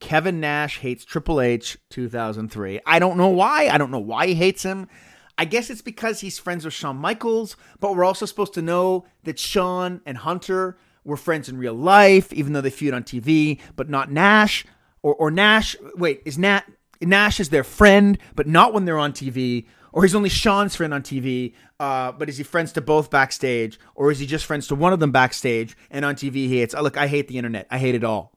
Kevin 0.00 0.40
Nash 0.40 0.78
hates 0.78 1.04
Triple 1.04 1.40
H 1.40 1.78
2003. 1.90 2.80
I 2.86 2.98
don't 2.98 3.16
know 3.16 3.28
why. 3.28 3.68
I 3.68 3.78
don't 3.78 3.90
know 3.90 3.98
why 3.98 4.26
he 4.26 4.34
hates 4.34 4.62
him. 4.62 4.88
I 5.38 5.44
guess 5.44 5.68
it's 5.68 5.82
because 5.82 6.20
he's 6.20 6.38
friends 6.38 6.64
with 6.64 6.74
Shawn 6.74 6.96
Michaels, 6.96 7.56
but 7.78 7.94
we're 7.94 8.04
also 8.04 8.24
supposed 8.24 8.54
to 8.54 8.62
know 8.62 9.04
that 9.24 9.38
Shawn 9.38 10.00
and 10.06 10.16
Hunter 10.18 10.78
were 11.04 11.16
friends 11.16 11.48
in 11.48 11.58
real 11.58 11.74
life, 11.74 12.32
even 12.32 12.52
though 12.52 12.60
they 12.60 12.70
feud 12.70 12.94
on 12.94 13.04
TV, 13.04 13.60
but 13.76 13.88
not 13.88 14.10
Nash. 14.10 14.64
Or, 15.02 15.14
or 15.14 15.30
Nash, 15.30 15.76
wait, 15.94 16.22
is 16.24 16.38
Nat, 16.38 16.64
Nash 17.00 17.38
is 17.38 17.50
their 17.50 17.64
friend, 17.64 18.18
but 18.34 18.46
not 18.46 18.72
when 18.72 18.86
they're 18.86 18.98
on 18.98 19.12
TV. 19.12 19.66
Or 19.92 20.02
he's 20.02 20.14
only 20.14 20.28
Shawn's 20.28 20.74
friend 20.76 20.92
on 20.92 21.02
TV, 21.02 21.54
uh, 21.80 22.12
but 22.12 22.28
is 22.28 22.38
he 22.38 22.44
friends 22.44 22.72
to 22.72 22.80
both 22.80 23.10
backstage? 23.10 23.78
Or 23.94 24.10
is 24.10 24.18
he 24.18 24.26
just 24.26 24.44
friends 24.44 24.66
to 24.68 24.74
one 24.74 24.92
of 24.92 25.00
them 25.00 25.12
backstage 25.12 25.76
and 25.90 26.04
on 26.04 26.16
TV 26.16 26.34
he 26.34 26.58
hates? 26.58 26.74
Oh, 26.74 26.82
look, 26.82 26.96
I 26.96 27.06
hate 27.06 27.28
the 27.28 27.38
internet. 27.38 27.66
I 27.70 27.78
hate 27.78 27.94
it 27.94 28.04
all. 28.04 28.32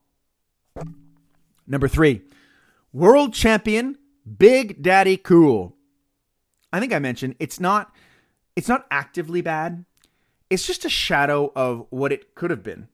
Number 1.66 1.88
three, 1.88 2.22
world 2.92 3.34
champion 3.34 3.98
Big 4.38 4.82
Daddy 4.82 5.16
Cool. 5.16 5.76
I 6.72 6.80
think 6.80 6.92
I 6.92 6.98
mentioned 6.98 7.36
it's 7.38 7.60
not 7.60 7.94
it's 8.56 8.68
not 8.68 8.86
actively 8.90 9.40
bad. 9.40 9.84
It's 10.48 10.66
just 10.66 10.84
a 10.84 10.90
shadow 10.90 11.52
of 11.54 11.86
what 11.90 12.12
it 12.12 12.34
could 12.34 12.50
have 12.50 12.62
been. 12.62 12.88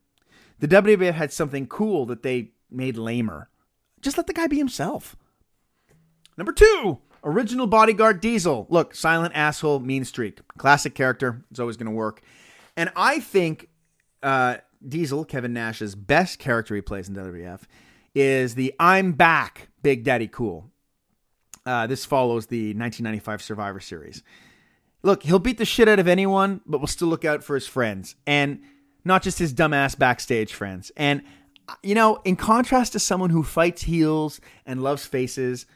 The 0.58 0.68
WWF 0.68 1.14
had 1.14 1.32
something 1.32 1.66
cool 1.66 2.06
that 2.06 2.22
they 2.22 2.52
made 2.70 2.96
lamer. 2.96 3.48
Just 4.00 4.16
let 4.16 4.26
the 4.26 4.32
guy 4.32 4.46
be 4.46 4.58
himself. 4.58 5.16
Number 6.36 6.52
two, 6.52 6.98
original 7.24 7.66
bodyguard 7.66 8.20
Diesel. 8.20 8.66
Look, 8.68 8.94
silent 8.94 9.34
asshole, 9.34 9.80
mean 9.80 10.04
streak. 10.04 10.40
Classic 10.58 10.94
character. 10.94 11.44
It's 11.50 11.60
always 11.60 11.76
going 11.76 11.86
to 11.86 11.92
work. 11.92 12.22
And 12.76 12.90
I 12.94 13.20
think 13.20 13.68
uh, 14.22 14.58
Diesel, 14.86 15.24
Kevin 15.24 15.52
Nash's 15.52 15.94
best 15.94 16.38
character 16.38 16.74
he 16.74 16.82
plays 16.82 17.08
in 17.08 17.14
WWF, 17.14 17.62
is 18.14 18.54
the 18.54 18.74
I'm 18.78 19.12
Back 19.12 19.68
Big 19.82 20.04
Daddy 20.04 20.28
Cool. 20.28 20.70
Uh, 21.66 21.86
this 21.86 22.04
follows 22.04 22.46
the 22.46 22.68
1995 22.68 23.42
Survivor 23.42 23.80
Series. 23.80 24.22
Look, 25.02 25.24
he'll 25.24 25.40
beat 25.40 25.58
the 25.58 25.64
shit 25.64 25.88
out 25.88 25.98
of 25.98 26.08
anyone, 26.08 26.60
but 26.64 26.78
will 26.78 26.86
still 26.86 27.08
look 27.08 27.24
out 27.24 27.42
for 27.44 27.54
his 27.54 27.66
friends. 27.66 28.14
And 28.26 28.62
not 29.04 29.22
just 29.22 29.38
his 29.38 29.54
dumbass 29.54 29.96
backstage 29.98 30.52
friends. 30.52 30.90
And, 30.96 31.22
you 31.82 31.94
know, 31.94 32.20
in 32.24 32.36
contrast 32.36 32.92
to 32.92 32.98
someone 32.98 33.30
who 33.30 33.42
fights 33.42 33.82
heels 33.82 34.40
and 34.66 34.82
loves 34.82 35.06
faces, 35.06 35.66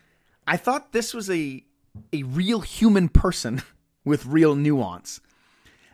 I 0.47 0.57
thought 0.57 0.93
this 0.93 1.15
was 1.15 1.31
a, 1.31 1.65
a 2.13 2.23
real 2.25 2.61
human 2.61 3.09
person 3.09 3.63
with 4.05 4.27
real 4.27 4.57
nuance. 4.57 5.21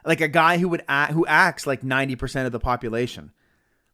Like 0.05 0.21
a 0.21 0.29
guy 0.29 0.59
who 0.59 0.69
would 0.69 0.85
act, 0.89 1.13
who 1.13 1.27
acts 1.27 1.67
like 1.67 1.83
90% 1.83 2.47
of 2.47 2.53
the 2.53 2.61
population. 2.61 3.33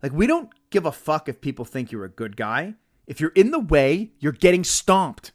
Like 0.03 0.13
we 0.13 0.27
don't 0.27 0.51
give 0.71 0.85
a 0.85 0.93
fuck 0.93 1.29
if 1.29 1.41
people 1.41 1.65
think 1.65 1.91
you're 1.91 2.05
a 2.05 2.09
good 2.11 2.37
guy. 2.37 2.75
If 3.07 3.21
you're 3.21 3.31
in 3.31 3.51
the 3.51 3.59
way, 3.59 4.13
you're 4.21 4.33
getting 4.33 4.63
stomped. 4.63 5.33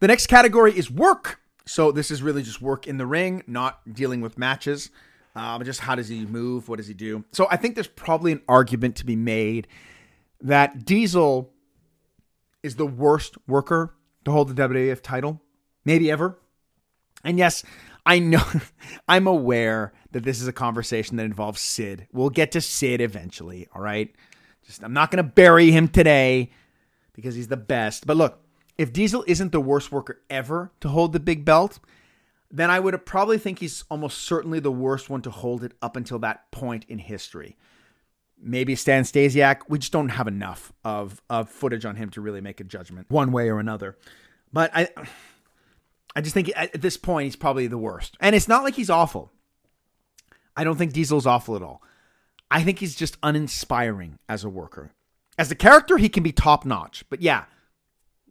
The 0.00 0.08
next 0.08 0.26
category 0.26 0.76
is 0.76 0.90
work. 0.90 1.40
So 1.66 1.92
this 1.92 2.10
is 2.10 2.22
really 2.22 2.42
just 2.42 2.60
work 2.60 2.86
in 2.86 2.98
the 2.98 3.06
ring, 3.06 3.44
not 3.46 3.80
dealing 3.92 4.20
with 4.20 4.38
matches. 4.38 4.90
Um, 5.36 5.62
just 5.62 5.80
how 5.80 5.94
does 5.94 6.08
he 6.08 6.26
move? 6.26 6.68
What 6.68 6.78
does 6.78 6.88
he 6.88 6.94
do? 6.94 7.24
So 7.32 7.46
I 7.50 7.56
think 7.56 7.74
there's 7.76 7.86
probably 7.86 8.32
an 8.32 8.42
argument 8.48 8.96
to 8.96 9.06
be 9.06 9.14
made 9.14 9.68
that 10.40 10.84
Diesel 10.84 11.52
is 12.62 12.76
the 12.76 12.86
worst 12.86 13.36
worker 13.46 13.94
to 14.24 14.30
hold 14.30 14.48
the 14.48 14.68
WWF 14.68 15.02
title, 15.02 15.40
maybe 15.84 16.10
ever. 16.10 16.38
And 17.22 17.38
yes, 17.38 17.62
I 18.04 18.18
know, 18.18 18.42
I'm 19.08 19.26
aware 19.26 19.92
that 20.12 20.24
this 20.24 20.40
is 20.40 20.48
a 20.48 20.52
conversation 20.52 21.16
that 21.18 21.24
involves 21.24 21.60
Sid. 21.60 22.08
We'll 22.12 22.30
get 22.30 22.52
to 22.52 22.60
Sid 22.60 23.00
eventually, 23.00 23.68
all 23.74 23.82
right? 23.82 24.12
Just 24.64 24.82
I'm 24.82 24.92
not 24.92 25.10
going 25.10 25.22
to 25.24 25.30
bury 25.30 25.70
him 25.70 25.88
today 25.88 26.50
because 27.12 27.34
he's 27.34 27.48
the 27.48 27.56
best. 27.56 28.06
But 28.06 28.16
look, 28.16 28.40
if 28.80 28.94
Diesel 28.94 29.22
isn't 29.26 29.52
the 29.52 29.60
worst 29.60 29.92
worker 29.92 30.22
ever 30.30 30.72
to 30.80 30.88
hold 30.88 31.12
the 31.12 31.20
big 31.20 31.44
belt, 31.44 31.80
then 32.50 32.70
I 32.70 32.80
would 32.80 33.04
probably 33.04 33.36
think 33.36 33.58
he's 33.58 33.84
almost 33.90 34.16
certainly 34.22 34.58
the 34.58 34.72
worst 34.72 35.10
one 35.10 35.20
to 35.20 35.30
hold 35.30 35.62
it 35.62 35.72
up 35.82 35.96
until 35.96 36.18
that 36.20 36.50
point 36.50 36.86
in 36.88 36.98
history. 36.98 37.58
Maybe 38.40 38.74
Stan 38.74 39.02
Stasiak. 39.02 39.64
We 39.68 39.80
just 39.80 39.92
don't 39.92 40.08
have 40.08 40.26
enough 40.26 40.72
of, 40.82 41.20
of 41.28 41.50
footage 41.50 41.84
on 41.84 41.96
him 41.96 42.08
to 42.12 42.22
really 42.22 42.40
make 42.40 42.58
a 42.58 42.64
judgment 42.64 43.10
one 43.10 43.32
way 43.32 43.50
or 43.50 43.60
another. 43.60 43.98
But 44.50 44.70
I 44.74 44.88
I 46.16 46.22
just 46.22 46.32
think 46.32 46.50
at 46.56 46.80
this 46.80 46.96
point 46.96 47.26
he's 47.26 47.36
probably 47.36 47.66
the 47.66 47.76
worst. 47.76 48.16
And 48.18 48.34
it's 48.34 48.48
not 48.48 48.64
like 48.64 48.76
he's 48.76 48.88
awful. 48.88 49.30
I 50.56 50.64
don't 50.64 50.78
think 50.78 50.94
Diesel's 50.94 51.26
awful 51.26 51.54
at 51.54 51.62
all. 51.62 51.82
I 52.50 52.62
think 52.62 52.78
he's 52.78 52.96
just 52.96 53.18
uninspiring 53.22 54.18
as 54.26 54.42
a 54.42 54.48
worker. 54.48 54.92
As 55.36 55.50
a 55.50 55.54
character, 55.54 55.98
he 55.98 56.08
can 56.08 56.22
be 56.22 56.32
top 56.32 56.64
notch. 56.64 57.04
But 57.10 57.20
yeah, 57.20 57.44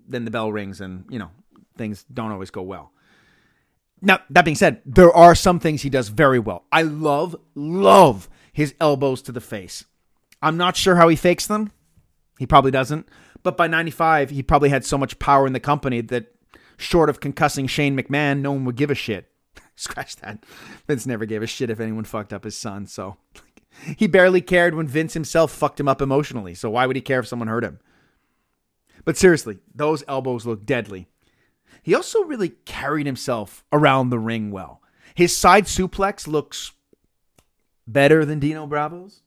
then 0.10 0.26
the 0.26 0.32
bell 0.32 0.52
rings 0.52 0.82
and, 0.82 1.06
you 1.10 1.20
know, 1.20 1.32
things 1.78 2.04
don't 2.12 2.32
always 2.32 2.52
go 2.52 2.62
well. 2.62 2.92
Now, 4.02 4.20
that 4.30 4.46
being 4.46 4.56
said, 4.56 4.82
there 4.86 5.14
are 5.14 5.36
some 5.36 5.60
things 5.60 5.82
he 5.82 5.90
does 5.90 6.10
very 6.10 6.40
well. 6.40 6.66
I 6.72 6.84
love, 6.84 7.36
love 7.56 8.30
his 8.52 8.74
elbows 8.80 9.22
to 9.24 9.32
the 9.32 9.42
face. 9.42 9.86
I'm 10.42 10.58
not 10.58 10.76
sure 10.76 10.96
how 10.96 11.08
he 11.10 11.16
fakes 11.16 11.48
them. 11.48 11.72
He 12.38 12.48
probably 12.48 12.72
doesn't. 12.72 13.08
But 13.44 13.58
by 13.58 13.68
95, 13.68 14.30
he 14.30 14.44
probably 14.44 14.70
had 14.70 14.86
so 14.86 14.98
much 14.98 15.20
power 15.20 15.46
in 15.46 15.54
the 15.54 15.60
company 15.60 16.02
that 16.02 16.34
short 16.78 17.10
of 17.10 17.20
concussing 17.20 17.70
Shane 17.70 17.98
McMahon, 17.98 18.40
no 18.40 18.54
one 18.54 18.66
would 18.66 18.76
give 18.76 18.92
a 18.92 18.96
shit. 18.96 19.30
Scratch 19.76 20.16
that. 20.18 20.44
Vince 20.88 21.06
never 21.06 21.26
gave 21.26 21.44
a 21.44 21.48
shit 21.48 21.70
if 21.70 21.80
anyone 21.80 22.06
fucked 22.06 22.34
up 22.34 22.44
his 22.44 22.58
son, 22.58 22.88
so 22.88 23.18
he 23.98 24.08
barely 24.08 24.42
cared 24.42 24.76
when 24.76 24.88
Vince 24.88 25.14
himself 25.14 25.52
fucked 25.52 25.80
him 25.80 25.88
up 25.88 26.02
emotionally. 26.02 26.54
So 26.54 26.70
why 26.70 26.86
would 26.86 26.96
he 26.96 27.02
care 27.02 27.20
if 27.20 27.28
someone 27.28 27.48
hurt 27.48 27.64
him? 27.64 27.80
But 29.06 29.18
seriously, 29.18 29.60
those 29.74 30.04
elbows 30.08 30.46
look 30.46 30.66
deadly. 30.66 31.08
He 31.84 31.96
also 31.96 32.24
really 32.24 32.50
carried 32.66 33.06
himself 33.06 33.64
around 33.72 34.10
the 34.10 34.20
ring 34.20 34.52
well. 34.52 34.82
His 35.16 35.36
side 35.36 35.66
suplex 35.66 36.28
looks 36.28 36.72
better 37.88 38.26
than 38.26 38.40
Dino 38.40 38.68
Bravo's. 38.68 39.22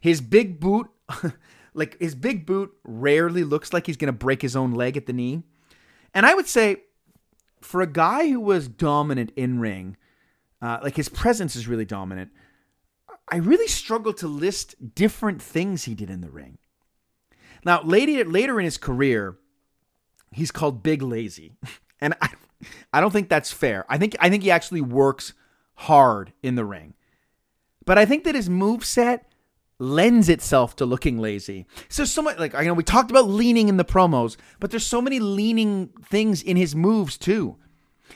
His 0.00 0.20
big 0.20 0.60
boot, 0.60 0.88
like 1.74 1.98
his 2.00 2.14
big 2.14 2.44
boot, 2.44 2.72
rarely 2.84 3.44
looks 3.44 3.72
like 3.72 3.86
he's 3.86 3.96
going 3.96 4.12
to 4.12 4.12
break 4.12 4.42
his 4.42 4.56
own 4.56 4.72
leg 4.72 4.96
at 4.96 5.06
the 5.06 5.12
knee. 5.12 5.42
And 6.14 6.26
I 6.26 6.34
would 6.34 6.48
say, 6.48 6.82
for 7.60 7.80
a 7.80 7.86
guy 7.86 8.28
who 8.28 8.40
was 8.40 8.68
dominant 8.68 9.32
in 9.36 9.60
ring, 9.60 9.96
uh, 10.60 10.80
like 10.82 10.96
his 10.96 11.08
presence 11.08 11.56
is 11.56 11.68
really 11.68 11.84
dominant. 11.84 12.30
I 13.30 13.36
really 13.36 13.68
struggle 13.68 14.12
to 14.14 14.28
list 14.28 14.94
different 14.94 15.40
things 15.40 15.84
he 15.84 15.94
did 15.94 16.10
in 16.10 16.20
the 16.20 16.30
ring. 16.30 16.58
Now, 17.64 17.82
later 17.82 18.24
later 18.24 18.58
in 18.58 18.64
his 18.64 18.76
career, 18.76 19.36
he's 20.30 20.50
called 20.50 20.82
Big 20.82 21.02
Lazy, 21.02 21.52
and 22.00 22.14
I, 22.20 22.30
I 22.92 23.00
don't 23.00 23.12
think 23.12 23.28
that's 23.28 23.52
fair. 23.52 23.84
I 23.88 23.98
think 23.98 24.16
I 24.20 24.30
think 24.30 24.42
he 24.42 24.50
actually 24.50 24.80
works 24.80 25.32
hard 25.74 26.32
in 26.42 26.54
the 26.54 26.64
ring, 26.64 26.94
but 27.84 27.98
I 27.98 28.04
think 28.04 28.24
that 28.24 28.34
his 28.34 28.50
move 28.50 28.84
set 28.84 29.32
lends 29.78 30.28
itself 30.28 30.76
to 30.76 30.86
looking 30.86 31.18
lazy. 31.18 31.66
So 31.88 32.04
so 32.04 32.22
much 32.22 32.38
like 32.38 32.54
I 32.54 32.64
know 32.64 32.74
we 32.74 32.84
talked 32.84 33.10
about 33.10 33.28
leaning 33.28 33.68
in 33.68 33.76
the 33.76 33.84
promos, 33.84 34.36
but 34.60 34.70
there's 34.70 34.86
so 34.86 35.02
many 35.02 35.18
leaning 35.18 35.90
things 36.04 36.42
in 36.42 36.56
his 36.56 36.74
moves 36.74 37.18
too. 37.18 37.56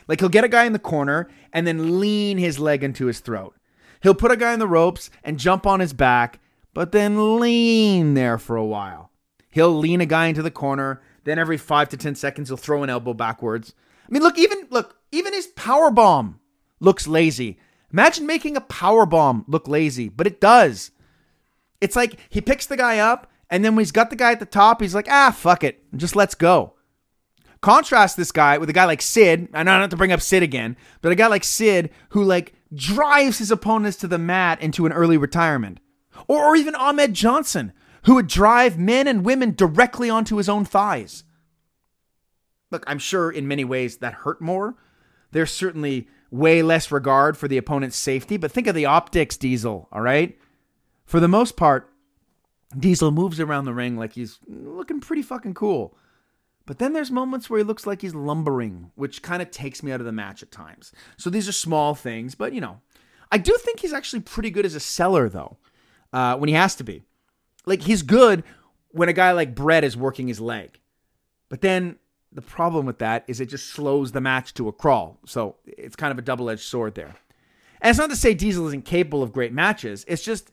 Like 0.09 0.21
he'll 0.21 0.29
get 0.29 0.45
a 0.45 0.49
guy 0.49 0.65
in 0.65 0.73
the 0.73 0.79
corner 0.79 1.29
and 1.53 1.67
then 1.67 2.01
lean 2.01 2.39
his 2.39 2.59
leg 2.59 2.85
into 2.85 3.07
his 3.07 3.21
throat. 3.21 3.57
He'll 4.03 4.15
put 4.15 4.31
a 4.31 4.37
guy 4.37 4.53
in 4.53 4.59
the 4.59 4.69
ropes 4.69 5.11
and 5.25 5.39
jump 5.39 5.67
on 5.67 5.81
his 5.81 5.93
back, 5.93 6.39
but 6.75 6.93
then 6.93 7.41
lean 7.41 8.15
there 8.15 8.39
for 8.39 8.57
a 8.57 8.65
while. 8.65 9.11
He'll 9.57 9.75
lean 9.75 10.03
a 10.03 10.07
guy 10.07 10.27
into 10.27 10.42
the 10.42 10.51
corner, 10.51 11.01
then 11.25 11.38
every 11.38 11.57
5 11.57 11.88
to 11.88 11.97
10 11.97 12.14
seconds 12.14 12.51
he'll 12.51 12.59
throw 12.59 12.83
an 12.83 12.90
elbow 12.90 13.14
backwards. 13.14 13.73
I 14.07 14.12
mean, 14.12 14.23
look 14.23 14.38
even 14.38 14.66
look, 14.69 14.99
even 15.12 15.33
his 15.33 15.47
power 15.47 15.90
bomb 15.90 16.40
looks 16.79 17.09
lazy. 17.09 17.59
Imagine 17.90 18.27
making 18.27 18.59
a 18.59 18.61
power 18.61 19.07
bomb 19.07 19.47
look 19.49 19.66
lazy, 19.66 20.11
but 20.11 20.27
it 20.27 20.42
does. 20.42 20.90
It's 21.81 21.97
like 21.97 22.21
he 22.29 22.42
picks 22.42 22.66
the 22.66 22.77
guy 22.77 22.99
up, 22.99 23.31
and 23.49 23.64
then 23.64 23.75
when 23.75 23.81
he's 23.81 23.92
got 23.92 24.11
the 24.11 24.16
guy 24.16 24.33
at 24.33 24.40
the 24.40 24.45
top, 24.45 24.83
he's 24.83 24.95
like, 24.95 25.09
ah, 25.09 25.31
fuck 25.31 25.64
it. 25.64 25.83
Just 25.97 26.14
let's 26.14 26.35
go. 26.35 26.75
Contrast 27.62 28.19
this 28.19 28.33
guy 28.33 28.59
with 28.59 28.69
a 28.69 28.75
guy 28.75 28.85
like 28.85 29.01
Sid. 29.01 29.49
and 29.55 29.71
I 29.71 29.73
don't 29.73 29.81
have 29.81 29.88
to 29.88 29.97
bring 29.97 30.12
up 30.12 30.21
Sid 30.21 30.42
again, 30.42 30.77
but 31.01 31.12
a 31.12 31.14
guy 31.14 31.29
like 31.29 31.45
Sid 31.45 31.88
who 32.11 32.23
like 32.23 32.53
drives 32.75 33.38
his 33.38 33.51
opponents 33.51 33.97
to 33.99 34.07
the 34.07 34.19
mat 34.19 34.61
into 34.61 34.85
an 34.85 34.92
early 34.92 35.16
retirement. 35.16 35.81
Or, 36.29 36.45
or 36.45 36.57
even 36.57 36.75
Ahmed 36.75 37.14
Johnson, 37.14 37.73
who 38.07 38.14
would 38.14 38.29
drive 38.29 38.79
men 38.79 39.07
and 39.07 39.25
women 39.25 39.53
directly 39.55 40.09
onto 40.09 40.37
his 40.37 40.49
own 40.49 40.64
thighs. 40.64 41.25
Look, 42.71 42.85
I'm 42.87 43.01
sure 43.01 43.31
in 43.31 43.49
many 43.49 43.64
ways 43.64 43.99
that 43.99 44.14
hurt 44.14 44.40
more. 44.40 44.77
There's 45.33 45.53
certainly 45.53 46.09
way 46.31 46.62
less 46.62 46.90
regard 46.90 47.37
for 47.37 47.49
the 47.49 47.59
opponent's 47.59 47.97
safety, 47.97 48.37
but 48.37 48.53
think 48.53 48.69
of 48.69 48.75
the 48.75 48.87
optics, 48.87 49.37
Diesel, 49.37 49.88
all 49.90 50.01
right? 50.01 50.38
For 51.05 51.21
the 51.21 51.29
most 51.29 51.57
part, 51.57 51.92
Diesel 52.79 53.11
moves 53.11 53.40
around 53.40 53.64
the 53.64 53.75
ring 53.75 53.97
like 53.97 54.12
he's 54.12 54.38
looking 54.47 55.01
pretty 55.01 55.23
fucking 55.23 55.55
cool. 55.55 55.97
But 56.64 56.79
then 56.79 56.92
there's 56.92 57.11
moments 57.11 57.51
where 57.51 57.59
he 57.59 57.64
looks 57.64 57.87
like 57.87 58.03
he's 58.03 58.14
lumbering, 58.14 58.90
which 58.95 59.23
kind 59.23 59.42
of 59.42 59.51
takes 59.51 59.83
me 59.83 59.90
out 59.92 60.01
of 60.01 60.07
the 60.07 60.12
match 60.12 60.42
at 60.42 60.51
times. 60.53 60.92
So 61.16 61.31
these 61.31 61.49
are 61.49 61.53
small 61.53 61.95
things, 61.95 62.35
but 62.35 62.53
you 62.53 62.61
know, 62.61 62.81
I 63.33 63.38
do 63.38 63.57
think 63.59 63.81
he's 63.81 63.92
actually 63.92 64.21
pretty 64.21 64.51
good 64.51 64.66
as 64.66 64.75
a 64.75 64.81
seller, 64.81 65.29
though, 65.29 65.59
uh, 66.12 66.37
when 66.37 66.49
he 66.49 66.55
has 66.55 66.77
to 66.77 66.85
be. 66.85 67.05
Like 67.67 67.83
he's 67.83 68.03
good 68.03 68.45
when 68.91 69.09
a 69.09 69.13
guy 69.13 69.33
like 69.33 69.55
Bret 69.55 69.85
is 69.85 69.97
working 69.97 70.29
his 70.29 70.41
leg, 70.41 70.79
but 71.49 71.61
then 71.61 71.97
the 72.33 72.43
problem 72.43 72.87
with 72.87 72.99
that 72.99 73.25
is 73.27 73.41
it 73.41 73.47
just 73.47 73.69
slows 73.69 74.13
the 74.13 74.21
match 74.21 74.55
to 74.55 74.69
a 74.69 74.73
crawl. 74.73 75.19
So 75.27 75.57
it's 75.67 75.97
kind 75.97 76.13
of 76.13 76.19
a 76.19 76.23
double 76.23 76.51
edged 76.51 76.63
sword 76.63 76.95
there. 76.95 77.17
And 77.81 77.91
it's 77.91 77.99
not 77.99 78.11
to 78.11 78.17
say 78.17 78.35
Diesel 78.35 78.67
isn't 78.69 78.85
capable 78.85 79.23
of 79.23 79.33
great 79.33 79.53
matches. 79.53 80.05
It's 80.09 80.23
just 80.23 80.53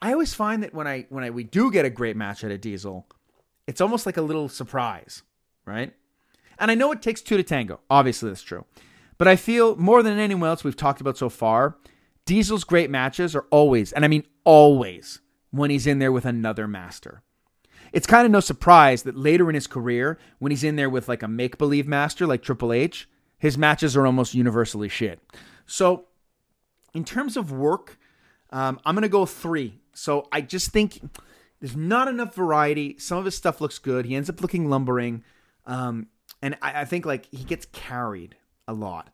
I 0.00 0.12
always 0.12 0.34
find 0.34 0.62
that 0.62 0.74
when 0.74 0.86
I 0.86 1.06
when 1.08 1.24
I 1.24 1.30
we 1.30 1.44
do 1.44 1.70
get 1.70 1.84
a 1.84 1.90
great 1.90 2.16
match 2.16 2.44
at 2.44 2.50
a 2.50 2.58
Diesel, 2.58 3.06
it's 3.66 3.80
almost 3.80 4.06
like 4.06 4.16
a 4.16 4.22
little 4.22 4.48
surprise, 4.48 5.22
right? 5.64 5.92
And 6.58 6.70
I 6.70 6.74
know 6.74 6.92
it 6.92 7.02
takes 7.02 7.20
two 7.20 7.36
to 7.36 7.42
tango. 7.42 7.80
Obviously, 7.90 8.30
that's 8.30 8.42
true. 8.42 8.64
But 9.18 9.28
I 9.28 9.36
feel 9.36 9.76
more 9.76 10.02
than 10.02 10.18
anyone 10.18 10.48
else 10.48 10.64
we've 10.64 10.76
talked 10.76 11.00
about 11.00 11.16
so 11.16 11.28
far, 11.28 11.76
Diesel's 12.26 12.64
great 12.64 12.90
matches 12.90 13.34
are 13.34 13.46
always, 13.50 13.92
and 13.92 14.04
I 14.04 14.08
mean 14.08 14.24
always, 14.44 15.20
when 15.56 15.70
he's 15.70 15.86
in 15.86 15.98
there 15.98 16.12
with 16.12 16.24
another 16.24 16.66
master. 16.68 17.22
It's 17.92 18.06
kind 18.06 18.26
of 18.26 18.32
no 18.32 18.40
surprise 18.40 19.04
that 19.04 19.16
later 19.16 19.48
in 19.48 19.54
his 19.54 19.66
career, 19.66 20.18
when 20.38 20.50
he's 20.50 20.64
in 20.64 20.76
there 20.76 20.90
with 20.90 21.08
like 21.08 21.22
a 21.22 21.28
make 21.28 21.58
believe 21.58 21.86
master 21.86 22.26
like 22.26 22.42
Triple 22.42 22.72
H, 22.72 23.08
his 23.38 23.56
matches 23.56 23.96
are 23.96 24.06
almost 24.06 24.34
universally 24.34 24.88
shit. 24.88 25.20
So, 25.66 26.06
in 26.94 27.04
terms 27.04 27.36
of 27.36 27.52
work, 27.52 27.98
um, 28.50 28.80
I'm 28.84 28.94
going 28.94 29.02
to 29.02 29.08
go 29.08 29.26
three. 29.26 29.80
So, 29.92 30.28
I 30.32 30.40
just 30.40 30.70
think 30.70 31.00
there's 31.60 31.76
not 31.76 32.08
enough 32.08 32.34
variety. 32.34 32.98
Some 32.98 33.18
of 33.18 33.24
his 33.24 33.36
stuff 33.36 33.60
looks 33.60 33.78
good. 33.78 34.06
He 34.06 34.14
ends 34.14 34.30
up 34.30 34.40
looking 34.40 34.68
lumbering. 34.68 35.24
Um, 35.64 36.08
and 36.42 36.56
I, 36.62 36.82
I 36.82 36.84
think 36.84 37.06
like 37.06 37.26
he 37.26 37.44
gets 37.44 37.66
carried 37.66 38.36
a 38.68 38.72
lot. 38.72 39.10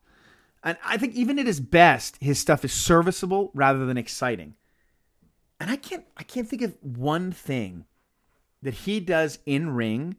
And 0.64 0.76
I 0.84 0.96
think 0.96 1.14
even 1.14 1.38
at 1.38 1.46
his 1.46 1.60
best, 1.60 2.16
his 2.20 2.38
stuff 2.38 2.64
is 2.64 2.72
serviceable 2.72 3.50
rather 3.54 3.84
than 3.84 3.98
exciting. 3.98 4.54
And 5.62 5.70
I 5.70 5.76
can't 5.76 6.04
I 6.16 6.24
can't 6.24 6.48
think 6.48 6.62
of 6.62 6.74
one 6.82 7.30
thing 7.30 7.84
that 8.62 8.74
he 8.74 8.98
does 8.98 9.38
in 9.46 9.70
ring 9.70 10.16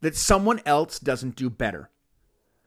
that 0.00 0.16
someone 0.16 0.62
else 0.64 0.98
doesn't 0.98 1.36
do 1.36 1.50
better. 1.50 1.90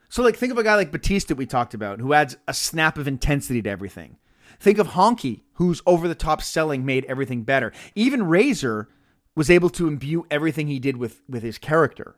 So 0.08 0.22
like 0.22 0.36
think 0.36 0.52
of 0.52 0.60
a 0.60 0.64
guy 0.64 0.76
like 0.76 0.92
Batista 0.92 1.34
we 1.34 1.48
talked 1.48 1.74
about 1.74 2.00
who 2.00 2.14
adds 2.14 2.38
a 2.48 2.54
snap 2.54 3.00
of 3.00 3.08
intensity 3.08 3.60
to 3.64 3.70
everything. 3.72 4.18
Think 4.60 4.78
of 4.78 4.90
Honky, 4.90 5.42
whose 5.54 5.82
over 5.88 6.08
the 6.08 6.14
top 6.14 6.44
selling 6.44 6.86
made 6.86 7.06
everything 7.06 7.42
better. 7.42 7.74
Even 7.96 8.28
Razor 8.28 8.88
was 9.34 9.50
able 9.50 9.72
to 9.72 9.88
imbue 9.88 10.28
everything 10.30 10.68
he 10.68 10.78
did 10.78 10.98
with, 10.98 11.24
with 11.28 11.42
his 11.42 11.58
character. 11.58 12.18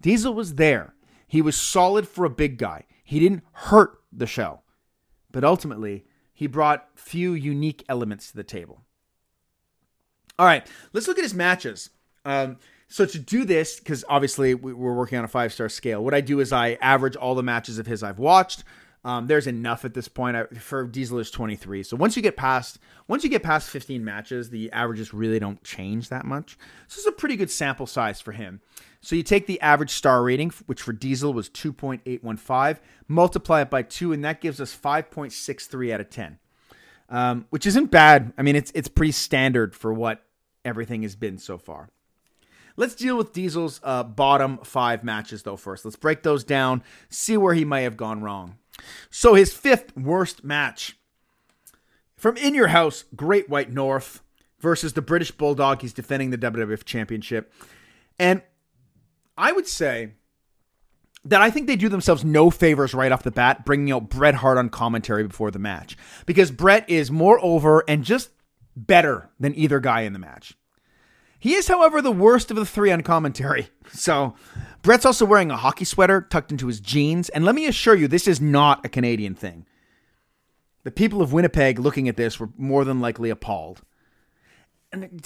Diesel 0.00 0.34
was 0.34 0.54
there. 0.54 0.94
He 1.26 1.42
was 1.42 1.56
solid 1.56 2.06
for 2.06 2.24
a 2.24 2.30
big 2.30 2.58
guy. 2.58 2.84
He 3.02 3.18
didn't 3.18 3.42
hurt 3.50 4.02
the 4.12 4.28
show. 4.28 4.60
But 5.32 5.42
ultimately, 5.42 6.04
he 6.32 6.46
brought 6.46 6.90
few 6.94 7.32
unique 7.32 7.84
elements 7.88 8.30
to 8.30 8.36
the 8.36 8.44
table. 8.44 8.84
All 10.38 10.46
right, 10.46 10.66
let's 10.92 11.06
look 11.08 11.18
at 11.18 11.24
his 11.24 11.34
matches. 11.34 11.90
Um, 12.24 12.56
so 12.88 13.06
to 13.06 13.18
do 13.18 13.44
this, 13.44 13.78
because 13.78 14.04
obviously 14.08 14.54
we- 14.54 14.72
we're 14.72 14.94
working 14.94 15.18
on 15.18 15.24
a 15.24 15.28
five 15.28 15.52
star 15.52 15.68
scale, 15.68 16.04
what 16.04 16.14
I 16.14 16.20
do 16.20 16.40
is 16.40 16.52
I 16.52 16.78
average 16.80 17.16
all 17.16 17.34
the 17.34 17.42
matches 17.42 17.78
of 17.78 17.86
his 17.86 18.02
I've 18.02 18.18
watched. 18.18 18.64
Um, 19.04 19.26
there's 19.26 19.48
enough 19.48 19.84
at 19.84 19.94
this 19.94 20.06
point. 20.06 20.36
I, 20.36 20.44
for 20.44 20.86
Diesel 20.86 21.18
is 21.18 21.30
23. 21.30 21.82
So 21.82 21.96
once 21.96 22.16
you 22.16 22.22
get 22.22 22.36
past 22.36 22.78
once 23.08 23.24
you 23.24 23.30
get 23.30 23.42
past 23.42 23.68
15 23.68 24.04
matches, 24.04 24.50
the 24.50 24.70
averages 24.72 25.12
really 25.12 25.40
don't 25.40 25.62
change 25.64 26.08
that 26.08 26.24
much. 26.24 26.52
So 26.86 26.96
this 26.96 26.98
is 26.98 27.06
a 27.06 27.12
pretty 27.12 27.34
good 27.36 27.50
sample 27.50 27.86
size 27.86 28.20
for 28.20 28.32
him. 28.32 28.60
So 29.00 29.16
you 29.16 29.24
take 29.24 29.46
the 29.46 29.60
average 29.60 29.90
star 29.90 30.22
rating, 30.22 30.50
which 30.66 30.82
for 30.82 30.92
Diesel 30.92 31.32
was 31.32 31.48
2.815, 31.48 32.78
multiply 33.08 33.62
it 33.62 33.70
by 33.70 33.82
two, 33.82 34.12
and 34.12 34.24
that 34.24 34.40
gives 34.40 34.60
us 34.60 34.72
5.63 34.74 35.92
out 35.92 36.00
of 36.00 36.08
10 36.08 36.38
um, 37.12 37.46
which 37.50 37.66
isn't 37.66 37.90
bad. 37.90 38.32
I 38.36 38.42
mean, 38.42 38.56
it's 38.56 38.72
it's 38.74 38.88
pretty 38.88 39.12
standard 39.12 39.76
for 39.76 39.92
what 39.92 40.24
everything 40.64 41.02
has 41.02 41.14
been 41.14 41.38
so 41.38 41.58
far. 41.58 41.90
Let's 42.74 42.94
deal 42.94 43.18
with 43.18 43.34
Diesel's 43.34 43.80
uh, 43.84 44.02
bottom 44.02 44.58
five 44.64 45.04
matches 45.04 45.42
though 45.42 45.58
first. 45.58 45.84
Let's 45.84 45.96
break 45.96 46.22
those 46.22 46.42
down, 46.42 46.82
see 47.10 47.36
where 47.36 47.54
he 47.54 47.66
may 47.66 47.84
have 47.84 47.98
gone 47.98 48.22
wrong. 48.22 48.56
So 49.10 49.34
his 49.34 49.52
fifth 49.52 49.94
worst 49.94 50.42
match 50.42 50.96
from 52.16 52.38
In 52.38 52.54
Your 52.54 52.68
House, 52.68 53.04
Great 53.14 53.50
White 53.50 53.70
North 53.70 54.22
versus 54.58 54.94
the 54.94 55.02
British 55.02 55.30
Bulldog. 55.30 55.82
He's 55.82 55.92
defending 55.92 56.30
the 56.30 56.38
WWF 56.38 56.84
Championship, 56.84 57.52
and 58.18 58.40
I 59.36 59.52
would 59.52 59.66
say 59.66 60.14
that 61.24 61.40
I 61.40 61.50
think 61.50 61.66
they 61.66 61.76
do 61.76 61.88
themselves 61.88 62.24
no 62.24 62.50
favors 62.50 62.94
right 62.94 63.12
off 63.12 63.22
the 63.22 63.30
bat, 63.30 63.64
bringing 63.64 63.92
out 63.92 64.08
Bret 64.08 64.36
Hart 64.36 64.58
on 64.58 64.68
commentary 64.68 65.26
before 65.26 65.50
the 65.50 65.58
match. 65.58 65.96
Because 66.26 66.50
Bret 66.50 66.88
is 66.90 67.10
more 67.10 67.38
over 67.42 67.84
and 67.86 68.04
just 68.04 68.30
better 68.74 69.30
than 69.38 69.54
either 69.54 69.78
guy 69.80 70.00
in 70.00 70.12
the 70.12 70.18
match. 70.18 70.56
He 71.38 71.54
is, 71.54 71.68
however, 71.68 72.00
the 72.00 72.12
worst 72.12 72.50
of 72.50 72.56
the 72.56 72.66
three 72.66 72.90
on 72.90 73.02
commentary. 73.02 73.68
So, 73.94 74.34
Bret's 74.80 75.04
also 75.04 75.26
wearing 75.26 75.50
a 75.50 75.56
hockey 75.56 75.84
sweater 75.84 76.22
tucked 76.22 76.50
into 76.50 76.66
his 76.66 76.80
jeans. 76.80 77.28
And 77.28 77.44
let 77.44 77.54
me 77.54 77.66
assure 77.66 77.94
you, 77.94 78.08
this 78.08 78.26
is 78.26 78.40
not 78.40 78.86
a 78.86 78.88
Canadian 78.88 79.34
thing. 79.34 79.66
The 80.84 80.90
people 80.90 81.20
of 81.20 81.32
Winnipeg 81.32 81.78
looking 81.78 82.08
at 82.08 82.16
this 82.16 82.40
were 82.40 82.48
more 82.56 82.86
than 82.86 83.00
likely 83.00 83.28
appalled. 83.28 83.82
And 84.92 85.20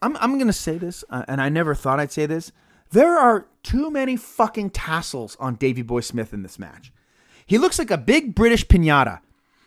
I'm, 0.00 0.16
I'm 0.16 0.38
going 0.38 0.46
to 0.46 0.54
say 0.54 0.78
this, 0.78 1.04
uh, 1.10 1.24
and 1.28 1.40
I 1.40 1.50
never 1.50 1.74
thought 1.74 2.00
I'd 2.00 2.12
say 2.12 2.24
this. 2.24 2.50
There 2.92 3.18
are 3.18 3.46
too 3.62 3.90
many 3.90 4.16
fucking 4.16 4.70
tassels 4.70 5.36
on 5.40 5.54
Davey 5.54 5.82
Boy 5.82 6.00
Smith 6.00 6.32
in 6.32 6.42
this 6.42 6.58
match. 6.58 6.92
He 7.46 7.58
looks 7.58 7.78
like 7.78 7.90
a 7.90 7.98
big 7.98 8.34
British 8.34 8.66
pinata. 8.66 9.20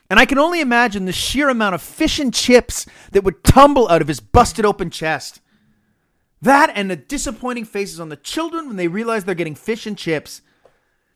And 0.09 0.19
I 0.19 0.25
can 0.25 0.37
only 0.37 0.61
imagine 0.61 1.05
the 1.05 1.11
sheer 1.11 1.49
amount 1.49 1.73
of 1.73 1.81
fish 1.81 2.19
and 2.19 2.33
chips 2.33 2.85
that 3.11 3.23
would 3.23 3.43
tumble 3.43 3.89
out 3.89 4.01
of 4.01 4.07
his 4.07 4.19
busted 4.19 4.63
open 4.63 4.91
chest. 4.91 5.41
That 6.41 6.71
and 6.75 6.91
the 6.91 6.95
disappointing 6.95 7.65
faces 7.65 7.99
on 7.99 8.09
the 8.09 8.15
children 8.15 8.67
when 8.67 8.75
they 8.75 8.87
realize 8.87 9.23
they're 9.23 9.33
getting 9.33 9.55
fish 9.55 9.87
and 9.87 9.97
chips. 9.97 10.41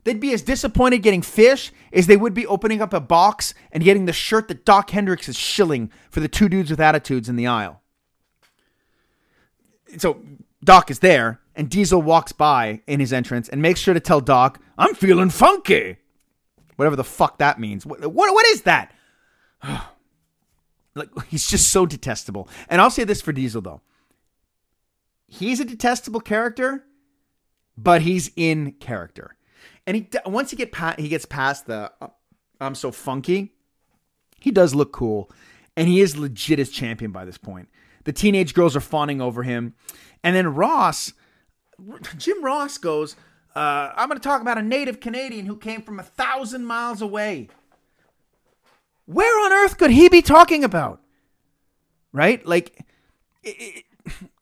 They'd 0.02 0.18
be 0.18 0.32
as 0.32 0.42
disappointed 0.42 1.02
getting 1.02 1.22
fish 1.22 1.70
as 1.92 2.08
they 2.08 2.16
would 2.16 2.34
be 2.34 2.46
opening 2.46 2.82
up 2.82 2.92
a 2.92 3.00
box 3.00 3.54
and 3.70 3.84
getting 3.84 4.06
the 4.06 4.12
shirt 4.12 4.48
that 4.48 4.64
Doc 4.64 4.90
Hendrix 4.90 5.28
is 5.28 5.36
shilling 5.36 5.92
for 6.10 6.18
the 6.18 6.28
two 6.28 6.48
dudes 6.48 6.70
with 6.70 6.80
attitudes 6.80 7.28
in 7.28 7.36
the 7.36 7.46
aisle. 7.46 7.80
So 9.98 10.20
Doc 10.64 10.90
is 10.90 10.98
there, 10.98 11.40
and 11.54 11.68
Diesel 11.68 12.00
walks 12.00 12.32
by 12.32 12.80
in 12.86 13.00
his 13.00 13.12
entrance 13.12 13.48
and 13.48 13.60
makes 13.60 13.80
sure 13.80 13.94
to 13.94 14.00
tell 14.00 14.20
Doc, 14.20 14.60
I'm 14.78 14.94
feeling 14.94 15.30
funky. 15.30 15.96
Whatever 16.76 16.96
the 16.96 17.04
fuck 17.04 17.38
that 17.38 17.60
means. 17.60 17.84
What, 17.84 18.00
what, 18.00 18.32
what 18.32 18.46
is 18.46 18.62
that? 18.62 18.94
like, 20.94 21.08
he's 21.28 21.48
just 21.48 21.70
so 21.70 21.86
detestable. 21.86 22.48
And 22.68 22.80
I'll 22.80 22.90
say 22.90 23.04
this 23.04 23.20
for 23.20 23.32
Diesel, 23.32 23.60
though. 23.60 23.82
He's 25.26 25.60
a 25.60 25.64
detestable 25.64 26.20
character, 26.20 26.84
but 27.76 28.02
he's 28.02 28.30
in 28.36 28.72
character. 28.72 29.36
And 29.86 29.96
he 29.96 30.08
once 30.26 30.50
he 30.50 30.56
get 30.56 30.72
pa- 30.72 30.96
he 30.98 31.08
gets 31.08 31.24
past 31.24 31.66
the 31.66 31.92
uh, 32.00 32.08
I'm 32.60 32.74
so 32.74 32.90
funky, 32.90 33.52
he 34.40 34.50
does 34.50 34.74
look 34.74 34.92
cool, 34.92 35.30
and 35.76 35.88
he 35.88 36.00
is 36.00 36.16
legit 36.16 36.58
as 36.58 36.70
champion 36.70 37.12
by 37.12 37.24
this 37.24 37.38
point. 37.38 37.68
The 38.04 38.12
teenage 38.12 38.54
girls 38.54 38.74
are 38.76 38.80
fawning 38.80 39.20
over 39.20 39.42
him, 39.42 39.74
and 40.22 40.34
then 40.34 40.54
Ross, 40.54 41.12
Jim 42.16 42.44
Ross 42.44 42.78
goes, 42.78 43.16
uh, 43.54 43.92
"I'm 43.96 44.08
going 44.08 44.18
to 44.18 44.22
talk 44.22 44.40
about 44.40 44.58
a 44.58 44.62
native 44.62 45.00
Canadian 45.00 45.46
who 45.46 45.56
came 45.56 45.82
from 45.82 45.98
a 45.98 46.02
thousand 46.02 46.64
miles 46.64 47.02
away." 47.02 47.48
Where 49.06 49.44
on 49.44 49.52
earth 49.52 49.76
could 49.76 49.90
he 49.90 50.08
be 50.08 50.22
talking 50.22 50.64
about? 50.64 51.00
Right, 52.12 52.44
like. 52.46 52.84
It, 53.42 53.56
it, 53.58 53.84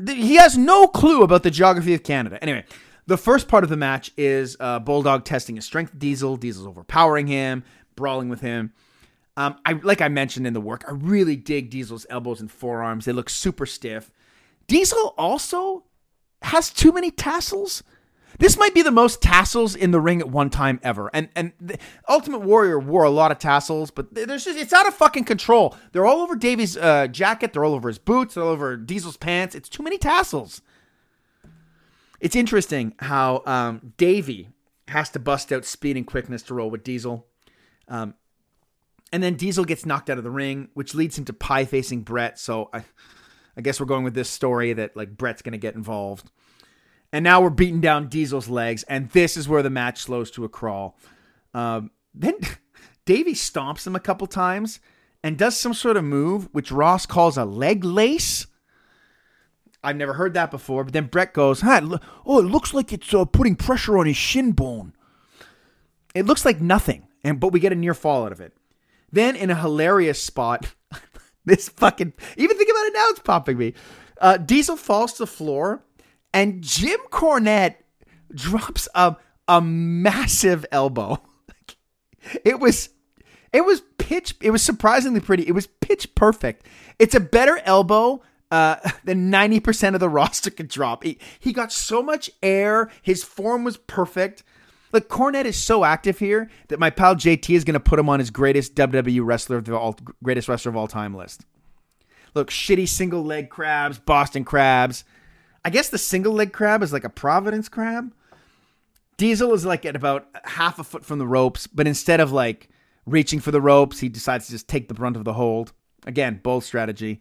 he 0.07 0.37
has 0.37 0.57
no 0.57 0.87
clue 0.87 1.23
about 1.23 1.43
the 1.43 1.51
geography 1.51 1.93
of 1.93 2.03
Canada. 2.03 2.39
Anyway, 2.43 2.65
the 3.07 3.17
first 3.17 3.49
part 3.49 3.65
of 3.65 3.71
the 3.71 3.77
match 3.77 4.13
is 4.17 4.57
uh, 4.61 4.79
Bulldog 4.79 5.25
testing 5.25 5.57
his 5.57 5.65
strength. 5.65 5.99
Diesel, 5.99 6.37
Diesel's 6.37 6.67
overpowering 6.67 7.27
him, 7.27 7.65
brawling 7.97 8.29
with 8.29 8.41
him. 8.41 8.73
Um, 9.37 9.57
I 9.65 9.73
like 9.73 10.01
I 10.01 10.09
mentioned 10.09 10.47
in 10.47 10.53
the 10.53 10.61
work, 10.61 10.85
I 10.87 10.93
really 10.93 11.37
dig 11.37 11.71
Diesel's 11.71 12.07
elbows 12.11 12.41
and 12.41 12.51
forearms. 12.51 13.05
They 13.05 13.13
look 13.13 13.31
super 13.31 13.67
stiff. 13.67 14.11
Diesel 14.67 15.15
also 15.17 15.85
has 16.43 16.71
too 16.71 16.93
many 16.93 17.11
tassels. 17.11 17.83
This 18.39 18.57
might 18.57 18.75
be 18.75 18.83
the 18.83 18.93
most 18.93 19.21
tassels 19.21 19.75
in 19.75 19.91
the 19.91 20.01
ring 20.01 20.21
at 20.21 20.29
one 20.29 20.51
time 20.51 20.79
ever. 20.83 21.11
And 21.13 21.29
and 21.35 21.53
Ultimate 22.09 22.41
Warrior 22.41 22.79
wore 22.79 23.03
a 23.03 23.11
lot 23.11 23.33
of 23.33 23.39
tassels, 23.39 23.91
but 23.91 24.15
there's 24.15 24.45
just 24.45 24.59
it's 24.59 24.73
out 24.73 24.87
of 24.87 24.95
fucking 24.95 25.25
control. 25.25 25.77
They're 25.93 26.07
all 26.07 26.21
over 26.21 26.37
Davey's 26.37 26.77
uh, 26.77 27.09
jacket. 27.09 27.53
They're 27.53 27.65
all 27.65 27.75
over 27.75 27.89
his 27.89 27.99
boots. 27.99 28.35
They're 28.35 28.45
all 28.45 28.51
over 28.51 28.77
Diesel's 28.77 29.17
pants. 29.17 29.55
It's 29.55 29.69
too 29.69 29.83
many 29.83 29.99
tassels. 29.99 30.63
It's 32.21 32.37
interesting 32.37 32.95
how 32.99 33.43
um, 33.47 33.95
Davy 33.97 34.49
has 34.89 35.11
to 35.11 35.19
bust 35.19 35.53
out 35.53 35.65
speed 35.65 35.97
and 35.97 36.07
quickness 36.07 36.43
to 36.43 36.55
roll 36.55 36.71
with 36.71 36.83
Diesel. 36.83 37.27
Um, 37.89 38.15
and 39.13 39.23
then 39.23 39.35
Diesel 39.35 39.65
gets 39.65 39.87
knocked 39.87 40.11
out 40.11 40.19
of 40.19 40.25
the 40.25 40.31
ring, 40.31 40.69
which 40.75 40.95
leads 40.95 41.17
him 41.17 41.25
to 41.27 41.33
pie 41.33 41.65
facing 41.65 42.03
Bret. 42.03 42.39
So 42.39 42.71
I, 42.73 42.85
I 43.59 43.61
guess 43.61 43.81
we're 43.81 43.87
going 43.87 44.05
with 44.05 44.15
this 44.15 44.31
story 44.31 44.73
that 44.73 44.97
like 44.97 45.17
Bret's 45.17 45.43
going 45.43 45.53
to 45.53 45.59
get 45.59 45.75
involved. 45.75 46.31
And 47.13 47.25
now 47.25 47.41
we're 47.41 47.51
beating 47.51 47.81
down 47.81 48.09
Diesel's 48.09 48.49
legs, 48.49 48.85
and 48.85 49.11
this 49.11 49.37
is 49.37 49.49
where 49.49 49.63
the 49.63 49.71
match 49.71 50.03
slows 50.03 50.31
to 50.33 50.45
a 50.45 50.49
crawl. 50.49 50.97
Um, 51.55 51.91
then 52.15 52.37
Davey 53.05 53.33
stomps 53.33 53.87
him 53.87 53.97
a 53.97 54.01
couple 54.01 54.27
times 54.29 54.79
and 55.25 55.37
does 55.37 55.57
some 55.57 55.75
sort 55.75 55.97
of 55.97 56.05
move 56.05 56.49
which 56.53 56.71
Ross 56.71 57.05
calls 57.05 57.37
a 57.37 57.45
leg 57.45 57.83
lace. 57.83 58.47
I've 59.83 59.97
never 59.97 60.13
heard 60.13 60.35
that 60.35 60.51
before, 60.51 60.85
but 60.85 60.93
then 60.93 61.07
Brett 61.07 61.33
goes, 61.33 61.63
huh, 61.63 61.99
"Oh, 62.25 62.39
it 62.39 62.47
looks 62.47 62.73
like 62.73 62.93
it's 62.93 63.13
uh, 63.13 63.25
putting 63.25 63.57
pressure 63.57 63.99
on 63.99 64.07
his 64.07 64.17
shin 64.17 64.53
bone." 64.53 64.93
It 66.15 66.27
looks 66.27 66.45
like 66.45 66.61
nothing, 66.61 67.09
and 67.25 67.41
but 67.41 67.53
we 67.53 67.61
get 67.61 67.73
a 67.73 67.77
near 67.77 67.95
fall 67.95 68.25
out 68.25 68.33
of 68.33 68.41
it. 68.41 68.57
Then 69.11 69.35
in 69.35 69.51
a 69.51 69.55
hilarious 69.55 70.23
spot, 70.23 70.75
this 71.49 71.69
fucking 71.69 72.13
even 72.37 72.57
think 72.57 72.71
about 72.71 72.87
it 72.87 72.93
now, 72.95 73.07
it's 73.11 73.21
popping 73.21 73.59
me. 73.59 73.75
Uh, 74.21 74.37
Diesel 74.37 74.77
falls 74.77 75.15
to 75.15 75.25
the 75.25 75.27
floor 75.27 75.85
and 76.33 76.63
Jim 76.63 77.01
Cornette 77.11 77.77
drops 78.33 78.89
a 78.95 79.17
a 79.47 79.61
massive 79.61 80.67
elbow. 80.71 81.21
it 82.45 82.61
was 82.61 82.91
it 83.53 83.65
was 83.65 83.83
pitch 83.97 84.35
it 84.41 84.51
was 84.51 84.63
surprisingly 84.63 85.21
pretty. 85.21 85.47
It 85.47 85.53
was 85.53 85.67
pitch 85.67 86.15
perfect. 86.15 86.67
It's 86.99 87.15
a 87.15 87.21
better 87.21 87.61
elbow 87.65 88.23
uh, 88.51 88.77
than 89.05 89.31
90% 89.31 89.95
of 89.95 90.01
the 90.01 90.09
roster 90.09 90.51
could 90.51 90.69
drop. 90.69 91.05
He, 91.05 91.19
he 91.39 91.53
got 91.53 91.73
so 91.73 92.03
much 92.03 92.31
air. 92.43 92.91
His 93.03 93.25
form 93.25 93.65
was 93.65 93.77
perfect. 93.77 94.43
Look, 94.93 95.09
Cornette 95.09 95.45
is 95.45 95.57
so 95.57 95.85
active 95.85 96.19
here 96.19 96.51
that 96.69 96.79
my 96.79 96.91
pal 96.91 97.15
JT 97.15 97.55
is 97.55 97.65
going 97.65 97.75
to 97.75 97.81
put 97.81 97.99
him 97.99 98.09
on 98.09 98.21
his 98.21 98.31
greatest 98.31 98.75
WWE 98.75 99.25
wrestler 99.25 99.59
of 99.59 99.65
the 99.65 99.77
all, 99.77 99.97
greatest 100.23 100.49
wrestler 100.49 100.71
of 100.71 100.77
all 100.77 100.89
time 100.89 101.15
list. 101.15 101.45
Look, 102.35 102.51
shitty 102.51 102.89
single 102.89 103.25
leg 103.25 103.51
crabs, 103.51 103.99
Boston 103.99 104.45
crabs. 104.45 105.05
I 105.65 105.71
guess 105.71 105.89
the 105.89 105.99
single 105.99 106.33
leg 106.33 106.53
crab 106.53 106.83
is 106.83 106.93
like 106.93 107.05
a 107.05 107.11
Providence 107.11 107.69
crab. 107.69 108.13
Diesel 109.17 109.53
is 109.53 109.65
like 109.65 109.85
at 109.85 109.97
about 109.97 110.29
half 110.45 110.79
a 110.79 110.85
foot 110.85 111.05
from 111.05 111.19
the 111.19 111.27
ropes, 111.27 111.67
but 111.67 111.89
instead 111.89 112.21
of 112.21 112.33
like 112.33 112.69
reaching 113.05 113.41
for 113.41 113.51
the 113.51 113.61
ropes, 113.61 113.99
he 113.99 114.09
decides 114.09 114.47
to 114.47 114.53
just 114.53 114.69
take 114.69 114.89
the 114.89 114.95
brunt 114.95 115.17
of 115.17 115.25
the 115.25 115.33
hold. 115.33 115.73
Again, 116.07 116.41
bold 116.43 116.65
strategy. 116.65 117.21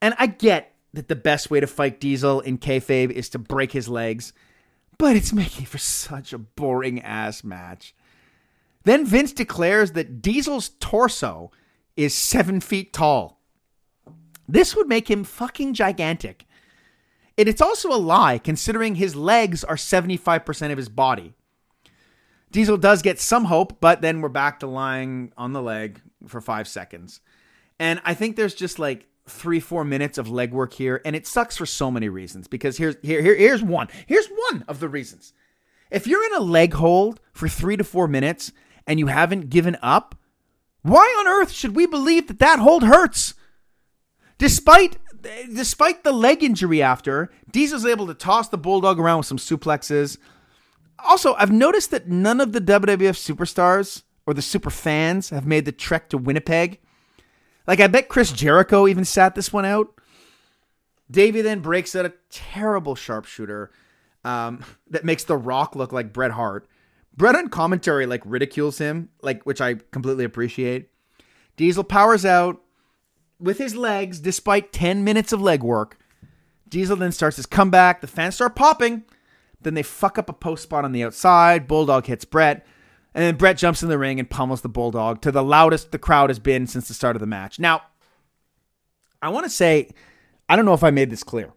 And 0.00 0.14
I 0.18 0.26
get 0.26 0.74
that 0.94 1.08
the 1.08 1.16
best 1.16 1.50
way 1.50 1.60
to 1.60 1.66
fight 1.66 2.00
Diesel 2.00 2.40
in 2.40 2.58
kayfabe 2.58 3.10
is 3.10 3.28
to 3.30 3.38
break 3.38 3.72
his 3.72 3.88
legs, 3.88 4.32
but 5.02 5.16
it's 5.16 5.32
making 5.32 5.66
for 5.66 5.78
such 5.78 6.32
a 6.32 6.38
boring 6.38 7.02
ass 7.02 7.42
match. 7.42 7.92
Then 8.84 9.04
Vince 9.04 9.32
declares 9.32 9.92
that 9.92 10.22
Diesel's 10.22 10.68
torso 10.78 11.50
is 11.96 12.14
seven 12.14 12.60
feet 12.60 12.92
tall. 12.92 13.40
This 14.46 14.76
would 14.76 14.86
make 14.86 15.10
him 15.10 15.24
fucking 15.24 15.74
gigantic. 15.74 16.46
And 17.36 17.48
it's 17.48 17.60
also 17.60 17.88
a 17.90 17.98
lie, 17.98 18.38
considering 18.38 18.94
his 18.94 19.16
legs 19.16 19.64
are 19.64 19.74
75% 19.74 20.70
of 20.70 20.78
his 20.78 20.88
body. 20.88 21.34
Diesel 22.52 22.76
does 22.76 23.02
get 23.02 23.18
some 23.18 23.46
hope, 23.46 23.80
but 23.80 24.02
then 24.02 24.20
we're 24.20 24.28
back 24.28 24.60
to 24.60 24.68
lying 24.68 25.32
on 25.36 25.52
the 25.52 25.62
leg 25.62 26.00
for 26.28 26.40
five 26.40 26.68
seconds. 26.68 27.20
And 27.76 28.00
I 28.04 28.14
think 28.14 28.36
there's 28.36 28.54
just 28.54 28.78
like 28.78 29.08
three, 29.28 29.60
four 29.60 29.84
minutes 29.84 30.18
of 30.18 30.28
legwork 30.28 30.74
here, 30.74 31.00
and 31.04 31.14
it 31.14 31.26
sucks 31.26 31.56
for 31.56 31.66
so 31.66 31.90
many 31.90 32.08
reasons. 32.08 32.48
Because 32.48 32.76
here's 32.76 32.96
here, 33.02 33.22
here 33.22 33.34
here's 33.34 33.62
one. 33.62 33.88
Here's 34.06 34.28
one 34.28 34.64
of 34.68 34.80
the 34.80 34.88
reasons. 34.88 35.32
If 35.90 36.06
you're 36.06 36.24
in 36.24 36.34
a 36.34 36.40
leg 36.40 36.74
hold 36.74 37.20
for 37.32 37.48
three 37.48 37.76
to 37.76 37.84
four 37.84 38.08
minutes 38.08 38.52
and 38.86 38.98
you 38.98 39.08
haven't 39.08 39.50
given 39.50 39.76
up, 39.82 40.16
why 40.82 41.14
on 41.20 41.28
earth 41.28 41.52
should 41.52 41.76
we 41.76 41.86
believe 41.86 42.28
that 42.28 42.38
that 42.40 42.58
hold 42.58 42.82
hurts? 42.82 43.34
Despite 44.38 44.96
despite 45.54 46.02
the 46.02 46.12
leg 46.12 46.42
injury 46.42 46.82
after, 46.82 47.30
Diesel's 47.50 47.86
able 47.86 48.08
to 48.08 48.14
toss 48.14 48.48
the 48.48 48.58
bulldog 48.58 48.98
around 48.98 49.18
with 49.18 49.26
some 49.26 49.38
suplexes. 49.38 50.18
Also, 50.98 51.34
I've 51.34 51.52
noticed 51.52 51.90
that 51.92 52.08
none 52.08 52.40
of 52.40 52.52
the 52.52 52.60
WWF 52.60 53.16
superstars 53.16 54.02
or 54.26 54.34
the 54.34 54.42
super 54.42 54.70
fans 54.70 55.30
have 55.30 55.46
made 55.46 55.64
the 55.64 55.72
trek 55.72 56.08
to 56.10 56.18
Winnipeg. 56.18 56.80
Like 57.66 57.80
I 57.80 57.86
bet 57.86 58.08
Chris 58.08 58.32
Jericho 58.32 58.86
even 58.86 59.04
sat 59.04 59.34
this 59.34 59.52
one 59.52 59.64
out. 59.64 59.88
Davey 61.10 61.42
then 61.42 61.60
breaks 61.60 61.94
out 61.94 62.06
a 62.06 62.14
terrible 62.30 62.94
sharpshooter 62.94 63.70
um, 64.24 64.64
that 64.90 65.04
makes 65.04 65.24
The 65.24 65.36
Rock 65.36 65.76
look 65.76 65.92
like 65.92 66.12
Bret 66.12 66.32
Hart. 66.32 66.68
Bret 67.14 67.36
on 67.36 67.48
commentary 67.48 68.06
like 68.06 68.22
ridicules 68.24 68.78
him, 68.78 69.10
like 69.20 69.44
which 69.44 69.60
I 69.60 69.74
completely 69.90 70.24
appreciate. 70.24 70.88
Diesel 71.56 71.84
powers 71.84 72.24
out 72.24 72.62
with 73.38 73.58
his 73.58 73.74
legs 73.74 74.20
despite 74.20 74.72
10 74.72 75.04
minutes 75.04 75.32
of 75.32 75.42
leg 75.42 75.62
work. 75.62 75.98
Diesel 76.68 76.96
then 76.96 77.12
starts 77.12 77.36
his 77.36 77.44
comeback. 77.44 78.00
The 78.00 78.06
fans 78.06 78.36
start 78.36 78.56
popping. 78.56 79.04
Then 79.60 79.74
they 79.74 79.82
fuck 79.82 80.18
up 80.18 80.30
a 80.30 80.32
post 80.32 80.62
spot 80.62 80.84
on 80.84 80.92
the 80.92 81.04
outside. 81.04 81.68
Bulldog 81.68 82.06
hits 82.06 82.24
Bret. 82.24 82.66
And 83.14 83.22
then 83.22 83.36
Bret 83.36 83.58
jumps 83.58 83.82
in 83.82 83.88
the 83.88 83.98
ring 83.98 84.18
and 84.18 84.28
pummels 84.28 84.62
the 84.62 84.68
Bulldog 84.68 85.20
to 85.22 85.30
the 85.30 85.42
loudest 85.42 85.92
the 85.92 85.98
crowd 85.98 86.30
has 86.30 86.38
been 86.38 86.66
since 86.66 86.88
the 86.88 86.94
start 86.94 87.16
of 87.16 87.20
the 87.20 87.26
match. 87.26 87.58
Now, 87.58 87.82
I 89.20 89.28
want 89.28 89.44
to 89.44 89.50
say, 89.50 89.90
I 90.48 90.56
don't 90.56 90.64
know 90.64 90.74
if 90.74 90.84
I 90.84 90.90
made 90.90 91.10
this 91.10 91.22
clear. 91.22 91.52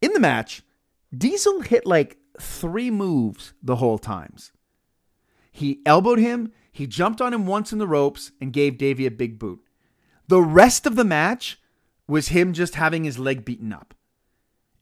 In 0.00 0.12
the 0.12 0.20
match, 0.20 0.62
Diesel 1.16 1.60
hit 1.60 1.86
like 1.86 2.16
three 2.40 2.90
moves 2.90 3.52
the 3.62 3.76
whole 3.76 3.98
times. 3.98 4.52
He 5.50 5.80
elbowed 5.84 6.18
him, 6.18 6.52
he 6.72 6.86
jumped 6.86 7.20
on 7.20 7.34
him 7.34 7.46
once 7.46 7.72
in 7.72 7.78
the 7.78 7.86
ropes, 7.86 8.32
and 8.40 8.52
gave 8.52 8.78
Davey 8.78 9.04
a 9.04 9.10
big 9.10 9.38
boot. 9.38 9.60
The 10.28 10.40
rest 10.40 10.86
of 10.86 10.96
the 10.96 11.04
match 11.04 11.60
was 12.08 12.28
him 12.28 12.54
just 12.54 12.76
having 12.76 13.04
his 13.04 13.18
leg 13.18 13.44
beaten 13.44 13.72
up. 13.72 13.94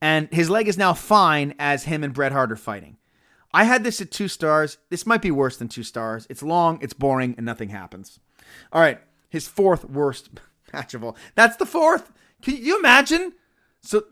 And 0.01 0.28
his 0.32 0.49
leg 0.49 0.68
is 0.68 0.78
now 0.78 0.95
fine 0.95 1.55
as 1.59 1.84
him 1.84 2.05
and 2.05 2.14
Bret 2.14 2.32
Hart 2.32 2.53
are 2.53 2.57
fighting. 2.57 2.97
I 3.53 3.64
had 3.64 3.84
this 3.84 4.01
at 4.01 4.11
two 4.11 4.28
stars. 4.28 4.78
This 4.90 5.07
might 5.07 5.22
be 5.22 5.30
worse 5.30 5.57
than 5.57 5.68
two 5.68 5.82
stars. 5.82 6.26
It's 6.30 6.42
long, 6.42 6.78
it's 6.80 6.92
boring, 6.92 7.34
and 7.36 7.44
nothing 7.44 7.70
happens. 7.70 8.20
All 8.72 8.80
right, 8.80 9.01
his 9.28 9.48
fourth 9.48 9.84
worst 9.84 10.30
match 10.72 10.94
of 10.94 11.03
all. 11.05 11.16
That's 11.34 11.57
the 11.57 11.66
fourth. 11.66 12.12
Can 12.42 12.57
you 12.57 12.78
imagine? 12.78 13.32
So 13.80 14.05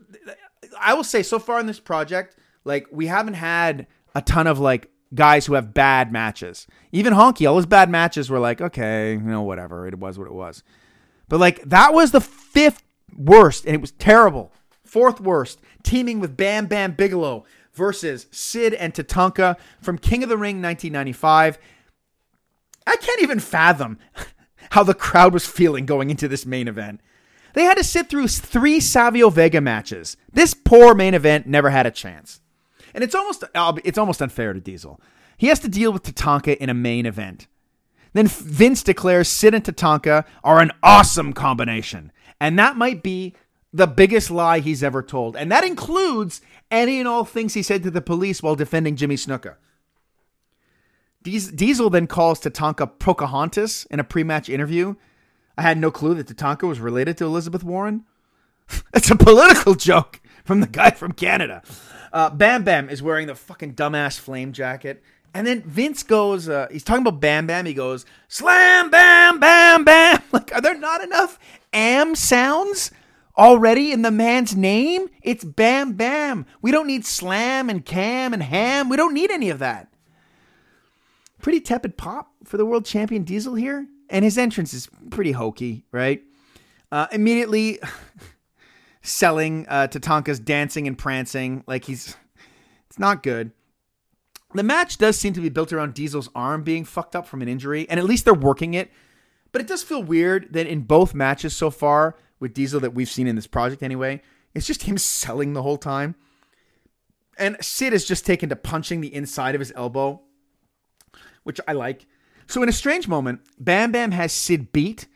I 0.79 0.93
will 0.93 1.03
say, 1.03 1.23
so 1.23 1.39
far 1.39 1.59
in 1.59 1.67
this 1.67 1.79
project, 1.79 2.35
like 2.65 2.87
we 2.91 3.07
haven't 3.07 3.35
had 3.35 3.87
a 4.13 4.21
ton 4.21 4.47
of 4.47 4.59
like 4.59 4.91
guys 5.13 5.45
who 5.45 5.53
have 5.53 5.73
bad 5.73 6.11
matches. 6.11 6.67
Even 6.91 7.13
Honky, 7.13 7.49
all 7.49 7.57
his 7.57 7.65
bad 7.65 7.89
matches 7.89 8.29
were 8.29 8.39
like, 8.39 8.61
okay, 8.61 9.13
you 9.13 9.19
know, 9.19 9.41
whatever. 9.41 9.87
It 9.87 9.97
was 9.97 10.19
what 10.19 10.27
it 10.27 10.33
was. 10.33 10.63
But 11.27 11.39
like 11.39 11.61
that 11.63 11.93
was 11.93 12.11
the 12.11 12.21
fifth 12.21 12.83
worst, 13.15 13.65
and 13.65 13.75
it 13.75 13.81
was 13.81 13.91
terrible. 13.91 14.51
Fourth 14.83 15.21
worst, 15.21 15.61
teaming 15.83 16.19
with 16.19 16.35
Bam 16.35 16.65
Bam 16.65 16.93
Bigelow 16.93 17.45
versus 17.73 18.27
Sid 18.31 18.73
and 18.73 18.93
Tatanka 18.93 19.57
from 19.81 19.97
King 19.97 20.23
of 20.23 20.29
the 20.29 20.37
Ring 20.37 20.61
1995. 20.61 21.57
I 22.87 22.95
can't 22.95 23.21
even 23.21 23.39
fathom 23.39 23.99
how 24.71 24.83
the 24.83 24.93
crowd 24.93 25.33
was 25.33 25.45
feeling 25.45 25.85
going 25.85 26.09
into 26.09 26.27
this 26.27 26.45
main 26.45 26.67
event. 26.67 27.01
They 27.53 27.63
had 27.63 27.77
to 27.77 27.83
sit 27.83 28.09
through 28.09 28.27
three 28.27 28.79
Savio 28.79 29.29
Vega 29.29 29.61
matches. 29.61 30.17
This 30.31 30.53
poor 30.53 30.93
main 30.93 31.13
event 31.13 31.47
never 31.47 31.69
had 31.69 31.85
a 31.85 31.91
chance. 31.91 32.41
And 32.93 33.03
it's 33.03 33.15
almost 33.15 33.43
uh, 33.53 33.73
it's 33.83 33.97
almost 33.97 34.21
unfair 34.21 34.53
to 34.53 34.59
Diesel. 34.59 34.99
He 35.37 35.47
has 35.47 35.59
to 35.59 35.69
deal 35.69 35.91
with 35.93 36.03
Tatanka 36.03 36.57
in 36.57 36.69
a 36.69 36.73
main 36.73 37.05
event. 37.05 37.47
Then 38.13 38.27
Vince 38.27 38.83
declares 38.83 39.27
Sid 39.27 39.53
and 39.53 39.63
Tatanka 39.63 40.25
are 40.43 40.59
an 40.59 40.71
awesome 40.81 41.33
combination. 41.33 42.11
And 42.41 42.57
that 42.57 42.75
might 42.75 43.03
be 43.03 43.35
the 43.71 43.87
biggest 43.87 44.31
lie 44.31 44.59
he's 44.59 44.83
ever 44.83 45.03
told. 45.03 45.35
And 45.35 45.51
that 45.51 45.63
includes 45.63 46.41
any 46.71 46.99
and 46.99 47.07
all 47.07 47.25
things 47.25 47.53
he 47.53 47.63
said 47.63 47.83
to 47.83 47.91
the 47.91 48.01
police 48.01 48.41
while 48.41 48.55
defending 48.55 48.95
Jimmy 48.95 49.15
Snuka. 49.15 49.55
Diesel 51.21 51.89
then 51.89 52.07
calls 52.07 52.39
Tatanka 52.39 52.97
Pocahontas 52.97 53.85
in 53.91 53.99
a 53.99 54.03
pre 54.03 54.23
match 54.23 54.49
interview. 54.49 54.95
I 55.57 55.61
had 55.61 55.77
no 55.77 55.91
clue 55.91 56.15
that 56.15 56.27
Tatanka 56.27 56.67
was 56.67 56.79
related 56.79 57.17
to 57.17 57.25
Elizabeth 57.25 57.63
Warren. 57.63 58.05
it's 58.93 59.11
a 59.11 59.15
political 59.15 59.75
joke 59.75 60.21
from 60.45 60.61
the 60.61 60.67
guy 60.67 60.91
from 60.91 61.11
Canada. 61.11 61.61
Uh, 62.13 62.29
Bam 62.29 62.63
Bam 62.63 62.89
is 62.89 63.03
wearing 63.03 63.27
the 63.27 63.35
fucking 63.35 63.75
dumbass 63.75 64.17
flame 64.17 64.53
jacket. 64.53 65.03
And 65.33 65.45
then 65.45 65.61
Vince 65.61 66.01
goes, 66.01 66.49
uh, 66.49 66.67
he's 66.71 66.83
talking 66.83 67.05
about 67.05 67.19
Bam 67.19 67.45
Bam. 67.45 67.65
He 67.65 67.73
goes, 67.73 68.05
Slam 68.29 68.89
Bam 68.89 69.39
Bam 69.39 69.83
Bam. 69.83 70.21
Like, 70.31 70.53
are 70.53 70.61
there 70.61 70.77
not 70.77 71.03
enough 71.03 71.39
am 71.73 72.15
sounds 72.15 72.91
already 73.39 73.91
in 73.91 74.01
the 74.03 74.11
man's 74.11 74.55
name? 74.55 75.09
It's 75.23 75.43
Bam 75.43 75.93
Bam. 75.93 76.45
We 76.61 76.71
don't 76.71 76.85
need 76.85 77.05
slam 77.05 77.69
and 77.69 77.83
cam 77.83 78.33
and 78.33 78.43
ham. 78.43 78.89
We 78.89 78.97
don't 78.97 79.13
need 79.13 79.31
any 79.31 79.49
of 79.49 79.59
that. 79.59 79.91
Pretty 81.41 81.61
tepid 81.61 81.97
pop 81.97 82.31
for 82.43 82.57
the 82.57 82.65
world 82.65 82.85
champion 82.85 83.23
Diesel 83.23 83.55
here. 83.55 83.87
And 84.09 84.25
his 84.25 84.37
entrance 84.37 84.73
is 84.73 84.89
pretty 85.09 85.31
hokey, 85.31 85.85
right? 85.91 86.21
Uh, 86.91 87.07
immediately 87.11 87.79
selling 89.01 89.65
uh, 89.69 89.87
Tatanka's 89.87 90.39
dancing 90.39 90.87
and 90.87 90.97
prancing. 90.97 91.63
Like 91.65 91.85
he's, 91.85 92.15
it's 92.87 92.99
not 92.99 93.23
good. 93.23 93.51
The 94.53 94.63
match 94.63 94.97
does 94.97 95.15
seem 95.17 95.33
to 95.33 95.41
be 95.41 95.49
built 95.49 95.71
around 95.71 95.93
Diesel's 95.93 96.29
arm 96.33 96.63
being 96.63 96.83
fucked 96.83 97.15
up 97.15 97.27
from 97.27 97.43
an 97.43 97.47
injury, 97.47 97.87
and 97.87 97.99
at 97.99 98.05
least 98.05 98.25
they're 98.25 98.33
working 98.33 98.73
it. 98.73 98.91
But 99.51 99.61
it 99.61 99.67
does 99.67 99.83
feel 99.83 100.01
weird 100.01 100.53
that 100.53 100.65
in 100.65 100.81
both 100.81 101.13
matches 101.13 101.55
so 101.55 101.69
far 101.69 102.15
with 102.39 102.53
Diesel 102.53 102.79
that 102.79 102.93
we've 102.93 103.09
seen 103.09 103.27
in 103.27 103.35
this 103.35 103.47
project 103.47 103.83
anyway, 103.83 104.21
it's 104.53 104.67
just 104.67 104.83
him 104.83 104.97
selling 104.97 105.53
the 105.53 105.63
whole 105.63 105.77
time. 105.77 106.15
And 107.37 107.57
Sid 107.61 107.93
is 107.93 108.05
just 108.05 108.25
taken 108.25 108.49
to 108.49 108.55
punching 108.55 109.01
the 109.01 109.13
inside 109.13 109.55
of 109.55 109.59
his 109.59 109.71
elbow, 109.75 110.21
which 111.43 111.59
I 111.67 111.73
like. 111.73 112.05
So 112.47 112.61
in 112.63 112.69
a 112.69 112.73
strange 112.73 113.07
moment, 113.07 113.41
Bam 113.59 113.91
Bam 113.91 114.11
has 114.11 114.33
Sid 114.33 114.71
beat, 114.71 115.07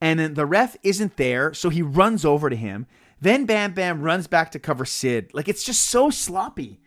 and 0.00 0.20
then 0.20 0.34
the 0.34 0.46
ref 0.46 0.76
isn't 0.82 1.16
there, 1.16 1.54
so 1.54 1.70
he 1.70 1.82
runs 1.82 2.24
over 2.24 2.50
to 2.50 2.56
him. 2.56 2.86
Then 3.20 3.46
Bam 3.46 3.72
Bam 3.72 4.02
runs 4.02 4.26
back 4.26 4.50
to 4.52 4.58
cover 4.58 4.84
Sid. 4.84 5.30
Like 5.32 5.48
it's 5.48 5.64
just 5.64 5.88
so 5.88 6.10
sloppy. 6.10 6.80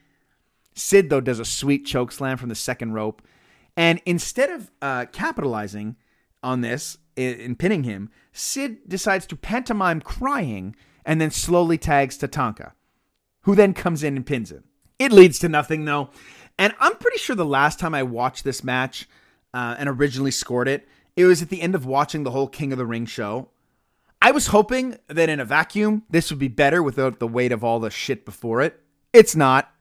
Sid, 0.76 1.10
though, 1.10 1.22
does 1.22 1.40
a 1.40 1.46
sweet 1.46 1.86
choke 1.86 2.12
slam 2.12 2.38
from 2.38 2.50
the 2.50 2.56
second 2.56 2.94
rope. 2.94 3.22
And 3.78 4.02
instead 4.06 4.50
of 4.50 4.72
uh, 4.82 5.06
capitalizing 5.12 5.96
on 6.44 6.62
this 6.62 6.98
and 7.18 7.58
pinning 7.58 7.84
him, 7.84 8.10
Sid 8.34 8.88
decides 8.88 9.26
to 9.28 9.36
pantomime 9.36 10.02
crying 10.02 10.76
and 11.06 11.22
then 11.22 11.32
slowly 11.32 11.78
tags 11.78 12.18
Tatanka, 12.18 12.72
who 13.42 13.56
then 13.56 13.74
comes 13.74 14.04
in 14.04 14.16
and 14.16 14.26
pins 14.26 14.52
him. 14.52 14.64
It 15.00 15.12
leads 15.12 15.40
to 15.40 15.50
nothing, 15.50 15.86
though. 15.86 16.10
And 16.58 16.74
I'm 16.80 16.96
pretty 16.96 17.18
sure 17.18 17.36
the 17.36 17.46
last 17.46 17.80
time 17.80 17.94
I 17.94 18.04
watched 18.04 18.44
this 18.44 18.64
match 18.64 19.08
uh, 19.54 19.76
and 19.78 19.90
originally 19.90 20.32
scored 20.32 20.68
it, 20.68 20.88
it 21.16 21.26
was 21.26 21.42
at 21.42 21.50
the 21.50 21.62
end 21.62 21.76
of 21.76 21.86
watching 21.86 22.24
the 22.24 22.32
whole 22.32 22.48
King 22.48 22.72
of 22.72 22.78
the 22.78 22.86
Ring 22.86 23.06
show. 23.06 23.50
I 24.22 24.32
was 24.32 24.48
hoping 24.48 24.98
that 25.08 25.30
in 25.30 25.40
a 25.40 25.46
vacuum, 25.46 26.04
this 26.10 26.30
would 26.30 26.40
be 26.40 26.48
better 26.48 26.82
without 26.82 27.20
the 27.20 27.28
weight 27.28 27.52
of 27.52 27.64
all 27.64 27.80
the 27.80 27.90
shit 27.90 28.26
before 28.26 28.62
it. 28.62 28.82
It's 29.14 29.36
not. 29.36 29.72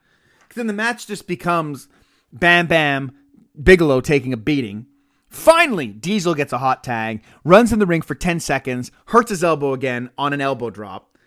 Then 0.55 0.67
the 0.67 0.73
match 0.73 1.07
just 1.07 1.27
becomes 1.27 1.89
Bam 2.33 2.67
Bam 2.67 3.13
Bigelow 3.61 4.01
taking 4.01 4.33
a 4.33 4.37
beating. 4.37 4.87
Finally, 5.35 5.89
Diesel 5.89 6.37
gets 6.37 6.53
a 6.53 6.59
hot 6.59 6.85
tag, 6.85 7.21
runs 7.43 7.73
in 7.73 7.81
the 7.81 7.87
ring 7.87 8.03
for 8.03 8.15
10 8.15 8.39
seconds, 8.39 8.93
hurts 9.07 9.31
his 9.31 9.43
elbow 9.43 9.73
again 9.73 10.09
on 10.17 10.33
an 10.33 10.41
elbow 10.41 10.71
drop. 10.71 11.19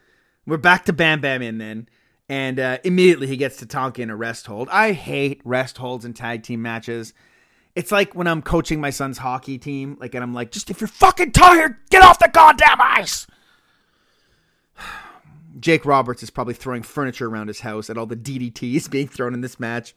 We're 0.45 0.55
back 0.55 0.85
to 0.85 0.93
Bam 0.93 1.19
Bam 1.19 1.41
in 1.41 1.57
then. 1.57 1.89
And 2.29 2.57
uh, 2.57 2.77
immediately 2.85 3.27
he 3.27 3.35
gets 3.35 3.61
Tatanka 3.61 3.99
in 3.99 4.09
a 4.09 4.15
rest 4.15 4.47
hold. 4.47 4.69
I 4.69 4.93
hate 4.93 5.41
rest 5.43 5.77
holds 5.77 6.05
in 6.05 6.13
tag 6.13 6.43
team 6.43 6.61
matches. 6.61 7.13
It's 7.75 7.91
like 7.91 8.15
when 8.15 8.27
I'm 8.27 8.41
coaching 8.41 8.79
my 8.79 8.91
son's 8.91 9.17
hockey 9.17 9.57
team, 9.57 9.97
like, 9.99 10.15
and 10.15 10.23
I'm 10.23 10.33
like, 10.33 10.51
just 10.51 10.69
if 10.69 10.79
you're 10.79 10.87
fucking 10.87 11.33
tired, 11.33 11.75
get 11.89 12.01
off 12.01 12.17
the 12.17 12.29
goddamn 12.33 12.79
ice. 12.79 13.27
Jake 15.59 15.85
Roberts 15.85 16.23
is 16.23 16.29
probably 16.29 16.53
throwing 16.53 16.81
furniture 16.81 17.27
around 17.27 17.49
his 17.49 17.59
house 17.59 17.89
at 17.89 17.97
all 17.97 18.05
the 18.05 18.15
DDTs 18.15 18.89
being 18.89 19.09
thrown 19.09 19.33
in 19.33 19.41
this 19.41 19.59
match. 19.59 19.93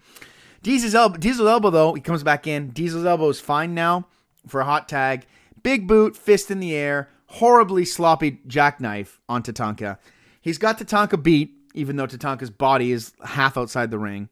Diesel's 0.62 0.94
elbow, 0.94 1.16
Diesel's 1.16 1.48
elbow 1.48 1.70
though, 1.70 1.94
he 1.94 2.00
comes 2.00 2.22
back 2.22 2.46
in. 2.46 2.70
Diesel's 2.70 3.06
elbow 3.06 3.28
is 3.28 3.40
fine 3.40 3.74
now 3.74 4.06
for 4.46 4.60
a 4.60 4.64
hot 4.64 4.88
tag. 4.88 5.26
Big 5.62 5.86
boot, 5.86 6.16
fist 6.16 6.50
in 6.50 6.60
the 6.60 6.74
air, 6.74 7.08
horribly 7.26 7.84
sloppy 7.84 8.40
jackknife 8.46 9.20
on 9.28 9.42
Tatanka. 9.42 9.98
He's 10.40 10.58
got 10.58 10.78
Tatanka 10.78 11.22
beat, 11.22 11.54
even 11.74 11.96
though 11.96 12.06
Tatanka's 12.06 12.50
body 12.50 12.92
is 12.92 13.12
half 13.24 13.56
outside 13.56 13.90
the 13.90 13.98
ring. 13.98 14.28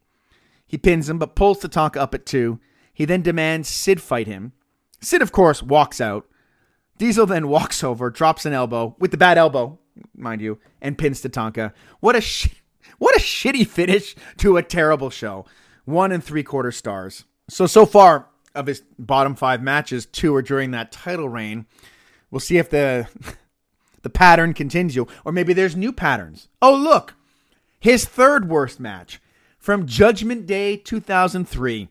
He 0.65 0.77
pins 0.77 1.09
him, 1.09 1.17
but 1.17 1.35
pulls 1.35 1.59
Tatanka 1.59 1.97
up 1.97 2.13
at 2.13 2.25
two. 2.25 2.59
He 2.93 3.05
then 3.05 3.21
demands 3.21 3.69
Sid 3.69 4.01
fight 4.01 4.27
him. 4.27 4.53
Sid, 5.01 5.21
of 5.21 5.31
course, 5.31 5.63
walks 5.63 6.01
out. 6.01 6.27
Diesel 6.97 7.25
then 7.25 7.47
walks 7.49 7.83
over, 7.83 8.09
drops 8.09 8.45
an 8.45 8.53
elbow 8.53 8.95
with 8.99 9.11
the 9.11 9.17
bad 9.17 9.37
elbow 9.37 9.79
mind 10.15 10.41
you, 10.41 10.59
and 10.81 10.97
pins 10.97 11.21
Tatanka. 11.21 11.73
What 11.99 12.15
a 12.15 12.21
sh- 12.21 12.49
what 12.97 13.15
a 13.15 13.19
shitty 13.19 13.67
finish 13.67 14.15
to 14.37 14.57
a 14.57 14.63
terrible 14.63 15.09
show. 15.09 15.45
One 15.89 16.11
and 16.11 16.23
three 16.23 16.43
quarter 16.43 16.71
stars. 16.71 17.25
So 17.49 17.65
so 17.65 17.83
far 17.83 18.27
of 18.53 18.67
his 18.67 18.83
bottom 18.99 19.33
five 19.33 19.63
matches, 19.63 20.05
two 20.05 20.35
are 20.35 20.43
during 20.43 20.69
that 20.71 20.91
title 20.91 21.27
reign. 21.27 21.65
We'll 22.29 22.39
see 22.39 22.59
if 22.59 22.69
the 22.69 23.07
the 24.03 24.11
pattern 24.11 24.53
continues, 24.53 24.95
or 25.25 25.31
maybe 25.31 25.51
there's 25.51 25.75
new 25.75 25.91
patterns. 25.91 26.47
Oh 26.61 26.75
look, 26.75 27.15
his 27.79 28.05
third 28.05 28.47
worst 28.47 28.79
match 28.79 29.19
from 29.57 29.87
Judgment 29.87 30.45
Day 30.45 30.77
2003 30.77 31.89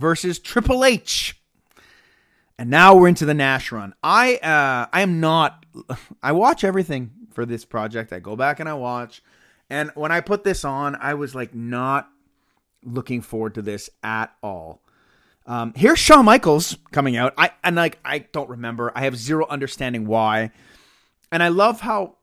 versus 0.00 0.40
Triple 0.40 0.84
H. 0.84 1.40
And 2.58 2.68
now 2.68 2.96
we're 2.96 3.06
into 3.06 3.24
the 3.24 3.32
Nash 3.32 3.70
run. 3.70 3.94
I 4.02 4.38
uh, 4.38 4.88
I 4.92 5.02
am 5.02 5.20
not. 5.20 5.64
I 6.22 6.32
watch 6.32 6.64
everything 6.64 7.12
for 7.32 7.46
this 7.46 7.64
project. 7.64 8.12
I 8.12 8.18
go 8.18 8.34
back 8.34 8.58
and 8.58 8.68
I 8.68 8.74
watch. 8.74 9.22
And 9.70 9.92
when 9.94 10.10
I 10.10 10.20
put 10.20 10.42
this 10.42 10.64
on, 10.64 10.96
I 10.96 11.14
was 11.14 11.32
like 11.32 11.54
not 11.54 12.08
looking 12.84 13.20
forward 13.20 13.54
to 13.54 13.62
this 13.62 13.90
at 14.02 14.34
all. 14.42 14.82
Um, 15.46 15.72
here's 15.74 15.98
Shawn 15.98 16.24
Michaels 16.24 16.76
coming 16.92 17.16
out. 17.16 17.34
I 17.36 17.50
and 17.64 17.76
like 17.76 17.98
I 18.04 18.20
don't 18.20 18.48
remember. 18.48 18.92
I 18.94 19.02
have 19.02 19.16
zero 19.16 19.46
understanding 19.48 20.06
why. 20.06 20.52
And 21.32 21.42
I 21.42 21.48
love 21.48 21.80
how 21.80 22.16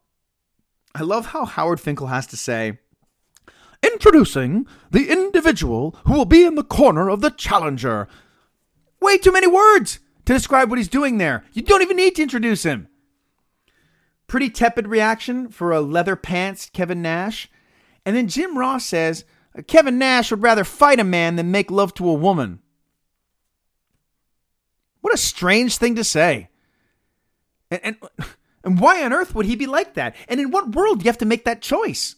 I 0.95 1.01
love 1.01 1.27
how 1.27 1.45
Howard 1.45 1.79
Finkel 1.79 2.07
has 2.07 2.27
to 2.27 2.37
say, 2.37 2.79
Introducing 3.83 4.67
the 4.91 5.09
individual 5.09 5.95
who 6.05 6.13
will 6.13 6.25
be 6.25 6.45
in 6.45 6.55
the 6.55 6.63
corner 6.63 7.09
of 7.09 7.21
the 7.21 7.29
challenger. 7.29 8.07
Way 9.01 9.17
too 9.17 9.31
many 9.31 9.47
words 9.47 9.99
to 10.25 10.33
describe 10.33 10.69
what 10.69 10.77
he's 10.77 10.89
doing 10.89 11.17
there. 11.17 11.45
You 11.53 11.61
don't 11.61 11.81
even 11.81 11.97
need 11.97 12.15
to 12.15 12.23
introduce 12.23 12.63
him. 12.63 12.87
Pretty 14.27 14.49
tepid 14.49 14.87
reaction 14.87 15.49
for 15.49 15.71
a 15.71 15.81
leather 15.81 16.15
pants 16.15 16.69
Kevin 16.71 17.01
Nash. 17.01 17.49
And 18.05 18.15
then 18.15 18.27
Jim 18.27 18.57
Ross 18.57 18.85
says 18.85 19.23
Kevin 19.67 19.97
Nash 19.97 20.31
would 20.31 20.41
rather 20.41 20.63
fight 20.63 20.99
a 20.99 21.03
man 21.03 21.35
than 21.35 21.51
make 21.51 21.71
love 21.71 21.93
to 21.95 22.09
a 22.09 22.13
woman. 22.13 22.59
What 25.01 25.13
a 25.13 25.17
strange 25.17 25.77
thing 25.77 25.95
to 25.95 26.03
say. 26.03 26.49
And, 27.71 27.81
and, 27.83 27.95
and 28.63 28.79
why 28.79 29.03
on 29.03 29.13
earth 29.13 29.33
would 29.35 29.45
he 29.45 29.55
be 29.55 29.67
like 29.67 29.93
that? 29.95 30.15
And 30.27 30.39
in 30.39 30.51
what 30.51 30.75
world 30.75 30.99
do 30.99 31.05
you 31.05 31.09
have 31.09 31.17
to 31.19 31.25
make 31.25 31.45
that 31.45 31.61
choice? 31.61 32.15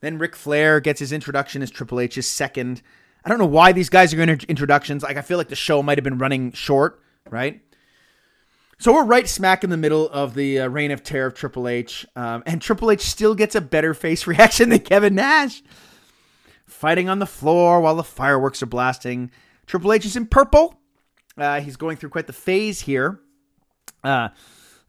Then 0.00 0.18
Ric 0.18 0.36
Flair 0.36 0.80
gets 0.80 1.00
his 1.00 1.12
introduction 1.12 1.62
as 1.62 1.70
Triple 1.70 2.00
H's 2.00 2.28
second. 2.28 2.82
I 3.24 3.28
don't 3.28 3.38
know 3.38 3.46
why 3.46 3.72
these 3.72 3.88
guys 3.88 4.14
are 4.14 4.36
to 4.36 4.46
introductions. 4.48 5.02
Like 5.02 5.16
I 5.16 5.22
feel 5.22 5.38
like 5.38 5.48
the 5.48 5.56
show 5.56 5.82
might 5.82 5.98
have 5.98 6.04
been 6.04 6.18
running 6.18 6.52
short, 6.52 7.02
right? 7.28 7.60
So 8.78 8.92
we're 8.92 9.04
right 9.04 9.26
smack 9.26 9.64
in 9.64 9.70
the 9.70 9.78
middle 9.78 10.08
of 10.10 10.34
the 10.34 10.60
uh, 10.60 10.68
reign 10.68 10.90
of 10.90 11.02
terror 11.02 11.26
of 11.26 11.34
Triple 11.34 11.66
H, 11.66 12.04
um, 12.14 12.42
and 12.44 12.60
Triple 12.60 12.90
H 12.90 13.00
still 13.00 13.34
gets 13.34 13.54
a 13.54 13.60
better 13.60 13.94
face 13.94 14.26
reaction 14.28 14.68
than 14.68 14.80
Kevin 14.80 15.14
Nash. 15.14 15.62
Fighting 16.66 17.08
on 17.08 17.18
the 17.20 17.26
floor 17.26 17.80
while 17.80 17.94
the 17.94 18.04
fireworks 18.04 18.62
are 18.62 18.66
blasting. 18.66 19.30
Triple 19.66 19.92
H 19.92 20.04
is 20.04 20.16
in 20.16 20.26
purple. 20.26 20.80
Uh, 21.38 21.60
he's 21.60 21.76
going 21.76 21.96
through 21.96 22.10
quite 22.10 22.26
the 22.26 22.32
phase 22.32 22.80
here. 22.80 23.20
Uh, 24.02 24.28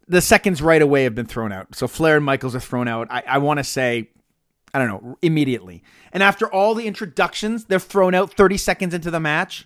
the 0.07 0.21
seconds 0.21 0.61
right 0.61 0.81
away 0.81 1.03
have 1.03 1.15
been 1.15 1.25
thrown 1.25 1.51
out. 1.51 1.75
So 1.75 1.87
Flair 1.87 2.17
and 2.17 2.25
Michaels 2.25 2.55
are 2.55 2.59
thrown 2.59 2.87
out. 2.87 3.07
I, 3.11 3.23
I 3.27 3.37
want 3.39 3.59
to 3.59 3.63
say, 3.63 4.09
I 4.73 4.79
don't 4.79 4.87
know, 4.87 5.17
immediately. 5.21 5.83
And 6.11 6.23
after 6.23 6.51
all 6.51 6.73
the 6.73 6.87
introductions, 6.87 7.65
they're 7.65 7.79
thrown 7.79 8.15
out 8.15 8.33
30 8.33 8.57
seconds 8.57 8.93
into 8.93 9.11
the 9.11 9.19
match. 9.19 9.65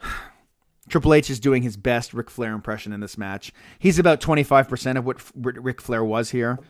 Triple 0.88 1.14
H 1.14 1.30
is 1.30 1.40
doing 1.40 1.62
his 1.64 1.76
best 1.76 2.14
Ric 2.14 2.30
Flair 2.30 2.52
impression 2.52 2.92
in 2.92 3.00
this 3.00 3.18
match. 3.18 3.52
He's 3.78 3.98
about 3.98 4.20
25% 4.20 4.96
of 4.96 5.04
what 5.04 5.20
Ric 5.34 5.80
Flair 5.80 6.04
was 6.04 6.30
here. 6.30 6.60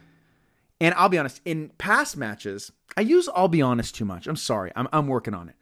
And 0.81 0.95
I'll 0.95 1.09
be 1.09 1.19
honest, 1.19 1.41
in 1.45 1.71
past 1.79 2.17
matches, 2.17 2.73
I 2.97 3.01
use 3.01 3.29
I'll 3.35 3.49
be 3.49 3.63
honest 3.63 3.95
too 3.95 4.05
much. 4.05 4.27
I'm 4.27 4.37
sorry. 4.37 4.73
I'm, 4.77 4.89
I'm 4.93 5.07
working 5.07 5.35
on 5.35 5.49
it. 5.49 5.57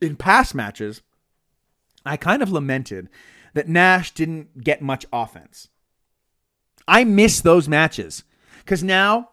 In 0.00 0.16
past 0.16 0.54
matches, 0.54 1.02
I 2.04 2.16
kind 2.16 2.42
of 2.42 2.52
lamented 2.52 3.08
that 3.54 3.68
Nash 3.68 4.12
didn't 4.12 4.62
get 4.62 4.82
much 4.82 5.06
offense. 5.12 5.68
I 6.86 7.04
miss 7.04 7.40
those 7.40 7.68
matches 7.68 8.24
because 8.58 8.82
now 8.82 9.30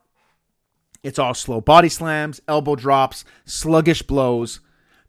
it's 1.04 1.20
all 1.20 1.34
slow 1.34 1.60
body 1.60 1.89
slams, 1.89 2.41
elbow 2.47 2.76
drops, 2.76 3.26
sluggish 3.45 4.01
blows. 4.04 4.62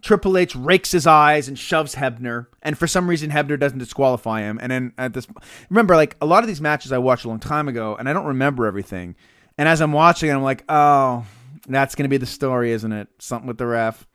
Triple 0.02 0.36
H 0.36 0.54
rakes 0.54 0.92
his 0.92 1.06
eyes 1.06 1.48
and 1.48 1.58
shoves 1.58 1.94
Hebner, 1.94 2.48
and 2.60 2.76
for 2.76 2.86
some 2.86 3.08
reason 3.08 3.30
Hebner 3.30 3.58
doesn't 3.58 3.78
disqualify 3.78 4.42
him. 4.42 4.58
And 4.60 4.70
then 4.70 4.92
at 4.98 5.14
this, 5.14 5.26
remember, 5.70 5.96
like 5.96 6.16
a 6.20 6.26
lot 6.26 6.42
of 6.42 6.46
these 6.46 6.60
matches 6.60 6.92
I 6.92 6.98
watched 6.98 7.24
a 7.24 7.28
long 7.28 7.40
time 7.40 7.68
ago, 7.68 7.96
and 7.98 8.06
I 8.06 8.12
don't 8.12 8.26
remember 8.26 8.66
everything. 8.66 9.14
And 9.56 9.68
as 9.68 9.80
I'm 9.80 9.92
watching, 9.92 10.30
it, 10.30 10.32
I'm 10.32 10.42
like, 10.42 10.64
oh, 10.68 11.24
that's 11.68 11.94
going 11.94 12.04
to 12.04 12.08
be 12.08 12.16
the 12.16 12.26
story, 12.26 12.72
isn't 12.72 12.92
it? 12.92 13.08
Something 13.18 13.46
with 13.46 13.58
the 13.58 13.66
ref. 13.66 14.06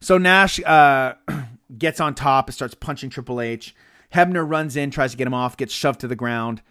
So 0.00 0.18
Nash 0.18 0.62
uh, 0.62 1.14
gets 1.78 2.00
on 2.00 2.14
top 2.14 2.48
and 2.48 2.54
starts 2.54 2.74
punching 2.74 3.10
Triple 3.10 3.40
H. 3.40 3.74
Hebner 4.14 4.48
runs 4.48 4.76
in, 4.76 4.90
tries 4.90 5.12
to 5.12 5.16
get 5.16 5.26
him 5.26 5.34
off, 5.34 5.56
gets 5.56 5.72
shoved 5.72 6.00
to 6.00 6.08
the 6.08 6.16
ground. 6.16 6.62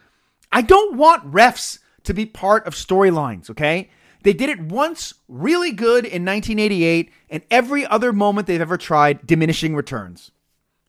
I 0.52 0.62
don't 0.62 0.96
want 0.96 1.30
refs 1.32 1.80
to 2.04 2.14
be 2.14 2.26
part 2.26 2.66
of 2.66 2.74
storylines, 2.74 3.50
okay? 3.50 3.89
They 4.24 4.34
did 4.34 4.50
it 4.50 4.60
once 4.60 5.14
really 5.28 5.72
good 5.72 6.06
in 6.06 6.26
1988, 6.26 7.12
and 7.30 7.43
every 7.52 7.86
other 7.86 8.12
moment 8.14 8.48
they've 8.48 8.62
ever 8.62 8.78
tried, 8.78 9.28
diminishing 9.28 9.76
returns. 9.76 10.32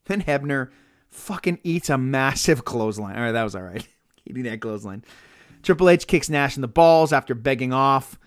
Then 0.05 0.23
Hebner 0.23 0.69
fucking 1.09 1.59
eats 1.63 1.89
a 1.89 1.97
massive 1.97 2.65
clothesline. 2.65 3.15
All 3.15 3.23
right, 3.23 3.31
that 3.31 3.43
was 3.43 3.55
all 3.55 3.61
right. 3.61 3.87
Eating 4.25 4.43
that 4.43 4.61
clothesline. 4.61 5.03
Triple 5.63 5.89
H 5.89 6.07
kicks 6.07 6.29
Nash 6.29 6.55
in 6.55 6.61
the 6.61 6.67
balls 6.67 7.11
after 7.11 7.35
begging 7.35 7.73
off. 7.73 8.17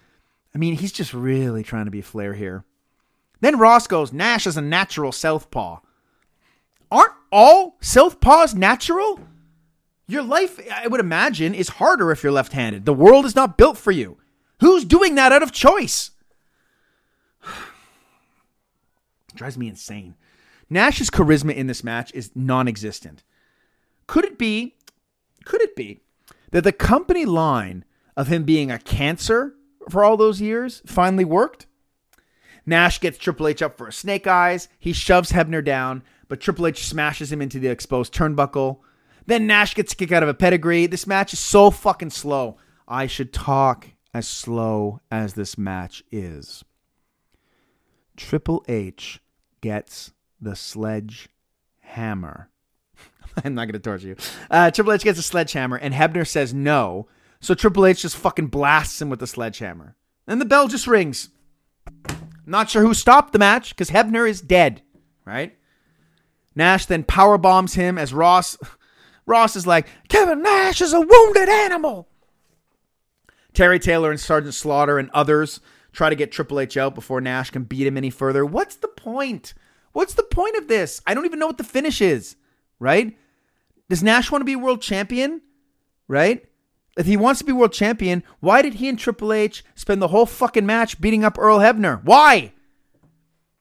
I 0.54 0.58
mean, 0.58 0.76
he's 0.76 0.92
just 0.92 1.14
really 1.14 1.62
trying 1.62 1.84
to 1.84 1.90
be 1.90 2.02
Flair 2.02 2.34
here. 2.34 2.64
Then 3.40 3.58
Ross 3.58 3.86
goes, 3.86 4.12
Nash 4.12 4.46
is 4.46 4.56
a 4.56 4.62
natural 4.62 5.12
southpaw. 5.12 5.80
Aren't 6.90 7.12
all 7.30 7.78
southpaws 7.80 8.54
natural? 8.54 9.20
Your 10.06 10.22
life, 10.22 10.60
I 10.72 10.88
would 10.88 11.00
imagine, 11.00 11.54
is 11.54 11.68
harder 11.68 12.10
if 12.10 12.22
you're 12.22 12.32
left 12.32 12.52
handed. 12.52 12.84
The 12.84 12.92
world 12.92 13.24
is 13.24 13.36
not 13.36 13.56
built 13.56 13.78
for 13.78 13.92
you. 13.92 14.18
Who's 14.60 14.84
doing 14.84 15.14
that 15.14 15.32
out 15.32 15.42
of 15.42 15.52
choice? 15.52 16.10
drives 19.34 19.56
me 19.56 19.68
insane. 19.68 20.16
Nash's 20.68 21.10
charisma 21.10 21.54
in 21.54 21.66
this 21.66 21.84
match 21.84 22.12
is 22.12 22.32
non 22.34 22.68
existent. 22.68 23.22
Could 24.06 24.24
it 24.24 24.36
be, 24.36 24.74
could 25.44 25.62
it 25.62 25.76
be 25.76 26.00
that 26.50 26.64
the 26.64 26.72
company 26.72 27.24
line 27.24 27.84
of 28.16 28.28
him 28.28 28.44
being 28.44 28.70
a 28.70 28.78
cancer 28.78 29.54
for 29.88 30.04
all 30.04 30.16
those 30.16 30.40
years 30.40 30.82
finally 30.86 31.24
worked? 31.24 31.66
Nash 32.66 33.00
gets 33.00 33.18
Triple 33.18 33.48
H 33.48 33.62
up 33.62 33.78
for 33.78 33.88
a 33.88 33.92
snake 33.92 34.26
eyes. 34.26 34.68
He 34.78 34.92
shoves 34.92 35.32
Hebner 35.32 35.64
down, 35.64 36.02
but 36.28 36.40
Triple 36.40 36.66
H 36.66 36.86
smashes 36.86 37.32
him 37.32 37.40
into 37.40 37.58
the 37.58 37.68
exposed 37.68 38.14
turnbuckle. 38.14 38.78
Then 39.26 39.46
Nash 39.46 39.74
gets 39.74 39.92
a 39.92 39.96
kick 39.96 40.12
out 40.12 40.22
of 40.22 40.28
a 40.28 40.34
pedigree. 40.34 40.86
This 40.86 41.06
match 41.06 41.32
is 41.32 41.38
so 41.38 41.70
fucking 41.70 42.10
slow. 42.10 42.58
I 42.86 43.06
should 43.06 43.32
talk 43.32 43.88
as 44.12 44.28
slow 44.28 45.00
as 45.10 45.34
this 45.34 45.56
match 45.56 46.02
is. 46.10 46.64
Triple 48.16 48.64
H 48.68 49.20
gets 49.60 50.12
the 50.40 50.56
sledgehammer. 50.56 52.49
I'm 53.44 53.54
not 53.54 53.66
going 53.66 53.72
to 53.72 53.78
torture 53.78 54.08
you. 54.08 54.16
Uh, 54.50 54.70
Triple 54.70 54.92
H 54.92 55.04
gets 55.04 55.18
a 55.18 55.22
sledgehammer, 55.22 55.76
and 55.76 55.94
Hebner 55.94 56.26
says 56.26 56.52
no. 56.52 57.08
So 57.40 57.54
Triple 57.54 57.86
H 57.86 58.02
just 58.02 58.16
fucking 58.16 58.48
blasts 58.48 59.00
him 59.00 59.08
with 59.08 59.20
the 59.20 59.26
sledgehammer. 59.26 59.96
And 60.26 60.40
the 60.40 60.46
bell 60.46 60.68
just 60.68 60.86
rings. 60.86 61.30
Not 62.46 62.70
sure 62.70 62.82
who 62.82 62.94
stopped 62.94 63.32
the 63.32 63.38
match 63.38 63.70
because 63.70 63.90
Hebner 63.90 64.28
is 64.28 64.40
dead, 64.40 64.82
right? 65.24 65.56
Nash 66.54 66.86
then 66.86 67.04
power 67.04 67.38
bombs 67.38 67.74
him 67.74 67.96
as 67.96 68.12
Ross. 68.12 68.56
Ross 69.26 69.56
is 69.56 69.66
like, 69.66 69.86
Kevin 70.08 70.42
Nash 70.42 70.80
is 70.80 70.92
a 70.92 71.00
wounded 71.00 71.48
animal. 71.48 72.08
Terry 73.52 73.78
Taylor 73.78 74.10
and 74.10 74.20
Sergeant 74.20 74.54
Slaughter 74.54 74.98
and 74.98 75.10
others 75.10 75.60
try 75.92 76.08
to 76.08 76.16
get 76.16 76.32
Triple 76.32 76.60
H 76.60 76.76
out 76.76 76.94
before 76.94 77.20
Nash 77.20 77.50
can 77.50 77.64
beat 77.64 77.86
him 77.86 77.96
any 77.96 78.10
further. 78.10 78.44
What's 78.44 78.76
the 78.76 78.88
point? 78.88 79.54
What's 79.92 80.14
the 80.14 80.22
point 80.22 80.56
of 80.56 80.68
this? 80.68 81.00
I 81.06 81.14
don't 81.14 81.26
even 81.26 81.38
know 81.38 81.46
what 81.46 81.58
the 81.58 81.64
finish 81.64 82.00
is, 82.00 82.36
right? 82.80 83.16
Does 83.88 84.02
Nash 84.02 84.32
want 84.32 84.42
to 84.42 84.46
be 84.46 84.56
world 84.56 84.82
champion? 84.82 85.42
Right? 86.08 86.44
If 86.98 87.06
he 87.06 87.16
wants 87.16 87.38
to 87.38 87.44
be 87.44 87.52
world 87.52 87.72
champion, 87.72 88.24
why 88.40 88.62
did 88.62 88.74
he 88.74 88.88
and 88.88 88.98
Triple 88.98 89.32
H 89.32 89.64
spend 89.76 90.02
the 90.02 90.08
whole 90.08 90.26
fucking 90.26 90.66
match 90.66 91.00
beating 91.00 91.22
up 91.22 91.38
Earl 91.38 91.60
Hebner? 91.60 92.02
Why? 92.02 92.52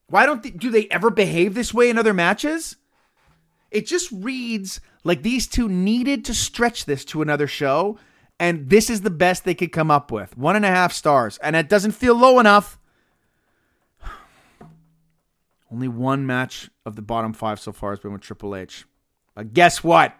Why 0.07 0.26
don't 0.26 0.41
they, 0.41 0.49
do 0.49 0.72
they 0.72 0.88
ever 0.88 1.11
behave 1.11 1.53
this 1.53 1.72
way 1.72 1.91
in 1.91 1.99
other 1.99 2.13
matches? 2.13 2.78
It 3.70 3.86
just 3.86 4.11
reads 4.11 4.82
like 5.03 5.22
these 5.22 5.45
two 5.45 5.70
needed 5.70 6.26
to 6.26 6.34
stretch 6.34 6.86
this 6.86 7.05
to 7.05 7.22
another 7.22 7.45
show 7.45 7.99
and 8.39 8.70
this 8.70 8.89
is 8.89 9.01
the 9.01 9.09
best 9.09 9.43
they 9.43 9.53
could 9.53 9.72
come 9.72 9.91
up 9.91 10.11
with. 10.11 10.38
One 10.38 10.55
and 10.55 10.65
a 10.65 10.70
half 10.70 10.93
stars. 10.93 11.38
And 11.39 11.55
it 11.55 11.67
doesn't 11.67 11.91
feel 11.91 12.15
low 12.15 12.39
enough. 12.39 12.80
Only 15.72 15.89
one 15.89 16.26
match 16.26 16.70
of 16.86 16.95
the 16.95 17.01
bottom 17.01 17.34
five 17.34 17.59
so 17.59 17.74
far 17.74 17.91
has 17.91 17.99
been 17.99 18.13
with 18.13 18.22
Triple 18.22 18.55
H. 18.55 18.86
But 19.39 19.53
guess 19.53 19.85
what? 19.85 20.17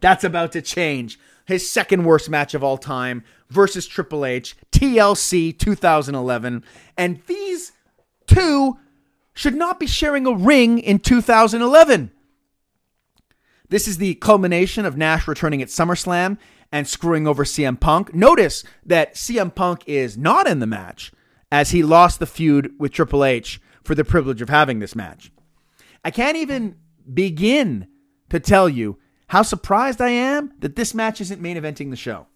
That's 0.00 0.24
about 0.24 0.50
to 0.50 0.60
change. 0.60 1.16
His 1.46 1.70
second 1.70 2.02
worst 2.02 2.28
match 2.28 2.54
of 2.54 2.64
all 2.64 2.76
time 2.76 3.22
versus 3.48 3.86
Triple 3.86 4.24
H, 4.24 4.56
TLC 4.72 5.56
2011. 5.56 6.64
And 6.96 7.22
these 7.28 7.70
two 8.26 8.76
should 9.32 9.54
not 9.54 9.78
be 9.78 9.86
sharing 9.86 10.26
a 10.26 10.34
ring 10.34 10.80
in 10.80 10.98
2011. 10.98 12.10
This 13.68 13.86
is 13.86 13.98
the 13.98 14.16
culmination 14.16 14.84
of 14.84 14.96
Nash 14.96 15.28
returning 15.28 15.62
at 15.62 15.68
SummerSlam 15.68 16.36
and 16.72 16.88
screwing 16.88 17.28
over 17.28 17.44
CM 17.44 17.78
Punk. 17.78 18.12
Notice 18.12 18.64
that 18.84 19.14
CM 19.14 19.54
Punk 19.54 19.84
is 19.86 20.18
not 20.18 20.48
in 20.48 20.58
the 20.58 20.66
match 20.66 21.12
as 21.52 21.70
he 21.70 21.84
lost 21.84 22.18
the 22.18 22.26
feud 22.26 22.72
with 22.76 22.90
Triple 22.90 23.24
H 23.24 23.60
for 23.84 23.94
the 23.94 24.04
privilege 24.04 24.42
of 24.42 24.48
having 24.48 24.80
this 24.80 24.96
match. 24.96 25.30
I 26.04 26.10
can't 26.10 26.36
even 26.36 26.74
begin 27.14 27.86
to 28.30 28.40
tell 28.40 28.68
you 28.68 28.98
how 29.28 29.42
surprised 29.42 30.00
I 30.00 30.10
am 30.10 30.52
that 30.60 30.76
this 30.76 30.94
match 30.94 31.20
isn't 31.20 31.40
main 31.40 31.56
eventing 31.56 31.90
the 31.90 31.96
show. 31.96 32.26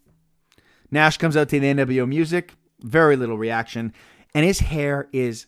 Nash 0.91 1.17
comes 1.17 1.37
out 1.37 1.49
to 1.49 1.59
the 1.59 1.73
NWO 1.73 2.07
music, 2.07 2.55
very 2.81 3.17
little 3.17 3.39
reaction, 3.39 3.93
and 4.35 4.45
his 4.45 4.61
hair 4.61 5.09
is 5.13 5.47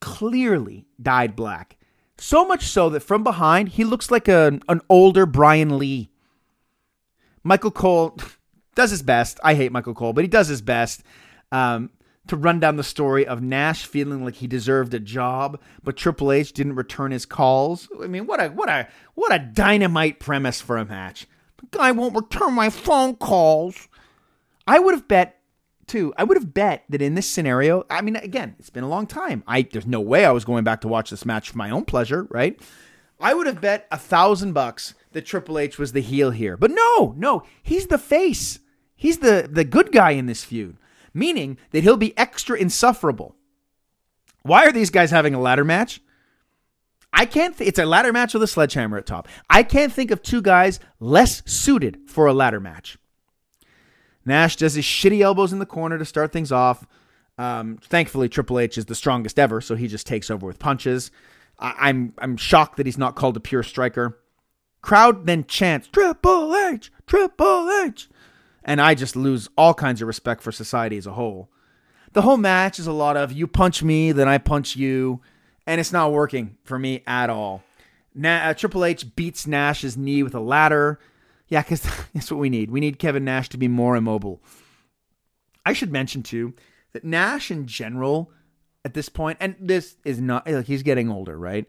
clearly 0.00 0.86
dyed 1.00 1.34
black. 1.34 1.76
So 2.18 2.46
much 2.46 2.64
so 2.64 2.88
that 2.90 3.00
from 3.00 3.24
behind, 3.24 3.70
he 3.70 3.84
looks 3.84 4.10
like 4.10 4.28
a, 4.28 4.58
an 4.68 4.80
older 4.88 5.26
Brian 5.26 5.78
Lee. 5.78 6.10
Michael 7.42 7.70
Cole 7.70 8.16
does 8.74 8.90
his 8.90 9.02
best. 9.02 9.38
I 9.42 9.54
hate 9.54 9.72
Michael 9.72 9.94
Cole, 9.94 10.12
but 10.12 10.24
he 10.24 10.28
does 10.28 10.48
his 10.48 10.62
best 10.62 11.02
um, 11.52 11.90
to 12.28 12.36
run 12.36 12.60
down 12.60 12.76
the 12.76 12.84
story 12.84 13.26
of 13.26 13.42
Nash 13.42 13.86
feeling 13.86 14.24
like 14.24 14.36
he 14.36 14.46
deserved 14.46 14.94
a 14.94 14.98
job, 14.98 15.60
but 15.82 15.96
Triple 15.96 16.32
H 16.32 16.52
didn't 16.52 16.76
return 16.76 17.10
his 17.10 17.26
calls. 17.26 17.88
I 18.02 18.06
mean, 18.06 18.26
what 18.26 18.42
a 18.42 18.48
what 18.48 18.68
a 18.68 18.88
what 19.14 19.34
a 19.34 19.38
dynamite 19.38 20.20
premise 20.20 20.60
for 20.60 20.76
a 20.76 20.84
match. 20.84 21.26
The 21.58 21.78
guy 21.78 21.92
won't 21.92 22.14
return 22.14 22.54
my 22.54 22.70
phone 22.70 23.16
calls. 23.16 23.88
I 24.66 24.78
would 24.78 24.94
have 24.94 25.08
bet 25.08 25.40
too. 25.86 26.12
I 26.16 26.24
would 26.24 26.36
have 26.36 26.52
bet 26.52 26.84
that 26.88 27.02
in 27.02 27.14
this 27.14 27.28
scenario, 27.28 27.84
I 27.88 28.02
mean, 28.02 28.16
again, 28.16 28.56
it's 28.58 28.70
been 28.70 28.84
a 28.84 28.88
long 28.88 29.06
time. 29.06 29.42
I 29.46 29.62
there's 29.62 29.86
no 29.86 30.00
way 30.00 30.24
I 30.24 30.32
was 30.32 30.44
going 30.44 30.64
back 30.64 30.80
to 30.82 30.88
watch 30.88 31.10
this 31.10 31.24
match 31.24 31.50
for 31.50 31.58
my 31.58 31.70
own 31.70 31.84
pleasure, 31.84 32.26
right? 32.30 32.60
I 33.18 33.34
would 33.34 33.46
have 33.46 33.60
bet 33.60 33.86
a 33.90 33.96
thousand 33.96 34.52
bucks 34.52 34.94
that 35.12 35.24
Triple 35.24 35.58
H 35.58 35.78
was 35.78 35.92
the 35.92 36.02
heel 36.02 36.30
here, 36.30 36.56
but 36.56 36.70
no, 36.70 37.14
no, 37.16 37.42
he's 37.62 37.86
the 37.86 37.98
face. 37.98 38.58
He's 38.94 39.18
the 39.18 39.48
the 39.50 39.64
good 39.64 39.92
guy 39.92 40.10
in 40.10 40.26
this 40.26 40.44
feud, 40.44 40.76
meaning 41.16 41.56
that 41.70 41.82
he'll 41.82 41.96
be 41.96 42.16
extra 42.18 42.56
insufferable. 42.58 43.34
Why 44.42 44.66
are 44.66 44.72
these 44.72 44.90
guys 44.90 45.10
having 45.10 45.34
a 45.34 45.40
ladder 45.40 45.64
match? 45.64 46.00
I 47.12 47.24
can't. 47.24 47.56
Th- 47.56 47.66
it's 47.66 47.78
a 47.78 47.86
ladder 47.86 48.12
match 48.12 48.34
with 48.34 48.42
a 48.42 48.46
sledgehammer 48.46 48.98
at 48.98 49.06
top. 49.06 49.26
I 49.48 49.62
can't 49.62 49.92
think 49.92 50.10
of 50.10 50.22
two 50.22 50.42
guys 50.42 50.78
less 51.00 51.42
suited 51.46 51.98
for 52.06 52.26
a 52.26 52.34
ladder 52.34 52.60
match. 52.60 52.98
Nash 54.24 54.56
does 54.56 54.74
his 54.74 54.84
shitty 54.84 55.20
elbows 55.22 55.52
in 55.52 55.58
the 55.58 55.66
corner 55.66 55.98
to 55.98 56.04
start 56.04 56.32
things 56.32 56.52
off. 56.52 56.86
Um, 57.38 57.78
thankfully, 57.82 58.28
Triple 58.28 58.58
H 58.58 58.76
is 58.76 58.86
the 58.86 58.94
strongest 58.94 59.38
ever, 59.38 59.60
so 59.60 59.76
he 59.76 59.88
just 59.88 60.06
takes 60.06 60.30
over 60.30 60.46
with 60.46 60.58
punches. 60.58 61.10
I- 61.58 61.74
I'm 61.88 62.12
I'm 62.18 62.36
shocked 62.36 62.76
that 62.76 62.86
he's 62.86 62.98
not 62.98 63.16
called 63.16 63.36
a 63.36 63.40
pure 63.40 63.62
striker. 63.62 64.18
Crowd 64.82 65.26
then 65.26 65.44
chants 65.46 65.88
Triple 65.88 66.54
H, 66.54 66.92
Triple 67.06 67.70
H, 67.70 68.08
and 68.66 68.80
I 68.80 68.94
just 68.94 69.16
lose 69.16 69.48
all 69.56 69.72
kinds 69.72 70.02
of 70.02 70.08
respect 70.08 70.42
for 70.42 70.52
society 70.52 70.98
as 70.98 71.06
a 71.06 71.12
whole. 71.12 71.48
The 72.12 72.22
whole 72.22 72.36
match 72.36 72.78
is 72.78 72.86
a 72.86 72.92
lot 72.92 73.16
of 73.16 73.32
you 73.32 73.46
punch 73.46 73.82
me, 73.82 74.10
then 74.12 74.28
I 74.28 74.38
punch 74.38 74.74
you, 74.74 75.20
and 75.66 75.80
it's 75.80 75.92
not 75.92 76.12
working 76.12 76.58
for 76.64 76.78
me 76.78 77.02
at 77.06 77.30
all. 77.30 77.62
Na- 78.14 78.48
uh, 78.48 78.54
Triple 78.54 78.84
H 78.84 79.14
beats 79.14 79.46
Nash's 79.46 79.96
knee 79.96 80.22
with 80.22 80.34
a 80.34 80.40
ladder. 80.40 80.98
Yeah, 81.48 81.62
because 81.62 81.82
that's 82.14 82.30
what 82.30 82.40
we 82.40 82.50
need. 82.50 82.70
We 82.70 82.80
need 82.80 82.98
Kevin 82.98 83.24
Nash 83.24 83.48
to 83.50 83.56
be 83.56 83.68
more 83.68 83.96
immobile. 83.96 84.42
I 85.64 85.72
should 85.72 85.92
mention 85.92 86.22
too 86.22 86.54
that 86.92 87.04
Nash 87.04 87.50
in 87.50 87.66
general 87.66 88.32
at 88.84 88.94
this 88.94 89.08
point, 89.08 89.38
and 89.40 89.54
this 89.60 89.96
is 90.04 90.20
not 90.20 90.48
like 90.48 90.66
he's 90.66 90.82
getting 90.82 91.08
older, 91.08 91.38
right? 91.38 91.66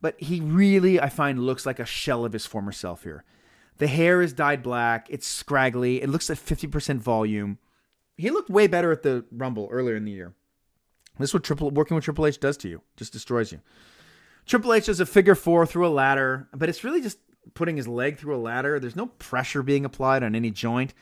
But 0.00 0.18
he 0.20 0.40
really, 0.40 1.00
I 1.00 1.08
find, 1.08 1.40
looks 1.40 1.66
like 1.66 1.80
a 1.80 1.84
shell 1.84 2.24
of 2.24 2.32
his 2.32 2.46
former 2.46 2.72
self 2.72 3.02
here. 3.02 3.24
The 3.78 3.86
hair 3.86 4.20
is 4.20 4.32
dyed 4.32 4.62
black. 4.62 5.06
It's 5.08 5.26
scraggly. 5.26 6.02
It 6.02 6.08
looks 6.08 6.28
like 6.28 6.38
50% 6.38 6.98
volume. 6.98 7.58
He 8.16 8.30
looked 8.30 8.50
way 8.50 8.66
better 8.66 8.90
at 8.90 9.02
the 9.02 9.24
Rumble 9.30 9.68
earlier 9.70 9.96
in 9.96 10.04
the 10.04 10.12
year. 10.12 10.34
This 11.18 11.30
is 11.30 11.34
what 11.34 11.44
Triple 11.44 11.70
working 11.70 11.94
with 11.94 12.04
Triple 12.04 12.26
H 12.26 12.40
does 12.40 12.56
to 12.58 12.68
you. 12.68 12.82
Just 12.96 13.12
destroys 13.12 13.52
you. 13.52 13.60
Triple 14.46 14.72
H 14.72 14.86
does 14.86 15.00
a 15.00 15.06
figure 15.06 15.34
four 15.34 15.66
through 15.66 15.86
a 15.86 15.90
ladder, 15.90 16.48
but 16.54 16.68
it's 16.68 16.84
really 16.84 17.00
just 17.00 17.18
putting 17.54 17.76
his 17.76 17.88
leg 17.88 18.18
through 18.18 18.36
a 18.36 18.38
ladder. 18.38 18.80
There's 18.80 18.96
no 18.96 19.06
pressure 19.06 19.62
being 19.62 19.84
applied 19.84 20.22
on 20.22 20.34
any 20.34 20.50
joint. 20.50 20.94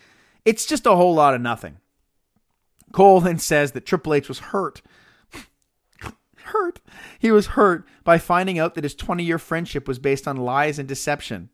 It's 0.44 0.66
just 0.66 0.86
a 0.86 0.96
whole 0.96 1.14
lot 1.14 1.34
of 1.34 1.40
nothing. 1.40 1.78
Cole 2.92 3.20
then 3.20 3.38
says 3.38 3.72
that 3.72 3.86
Triple 3.86 4.14
H 4.14 4.28
was 4.28 4.38
hurt. 4.38 4.82
hurt. 6.44 6.80
He 7.18 7.30
was 7.30 7.48
hurt 7.48 7.86
by 8.04 8.18
finding 8.18 8.58
out 8.58 8.74
that 8.74 8.84
his 8.84 8.94
20 8.94 9.24
year 9.24 9.38
friendship 9.38 9.88
was 9.88 9.98
based 9.98 10.28
on 10.28 10.36
lies 10.36 10.78
and 10.78 10.88
deception. 10.88 11.50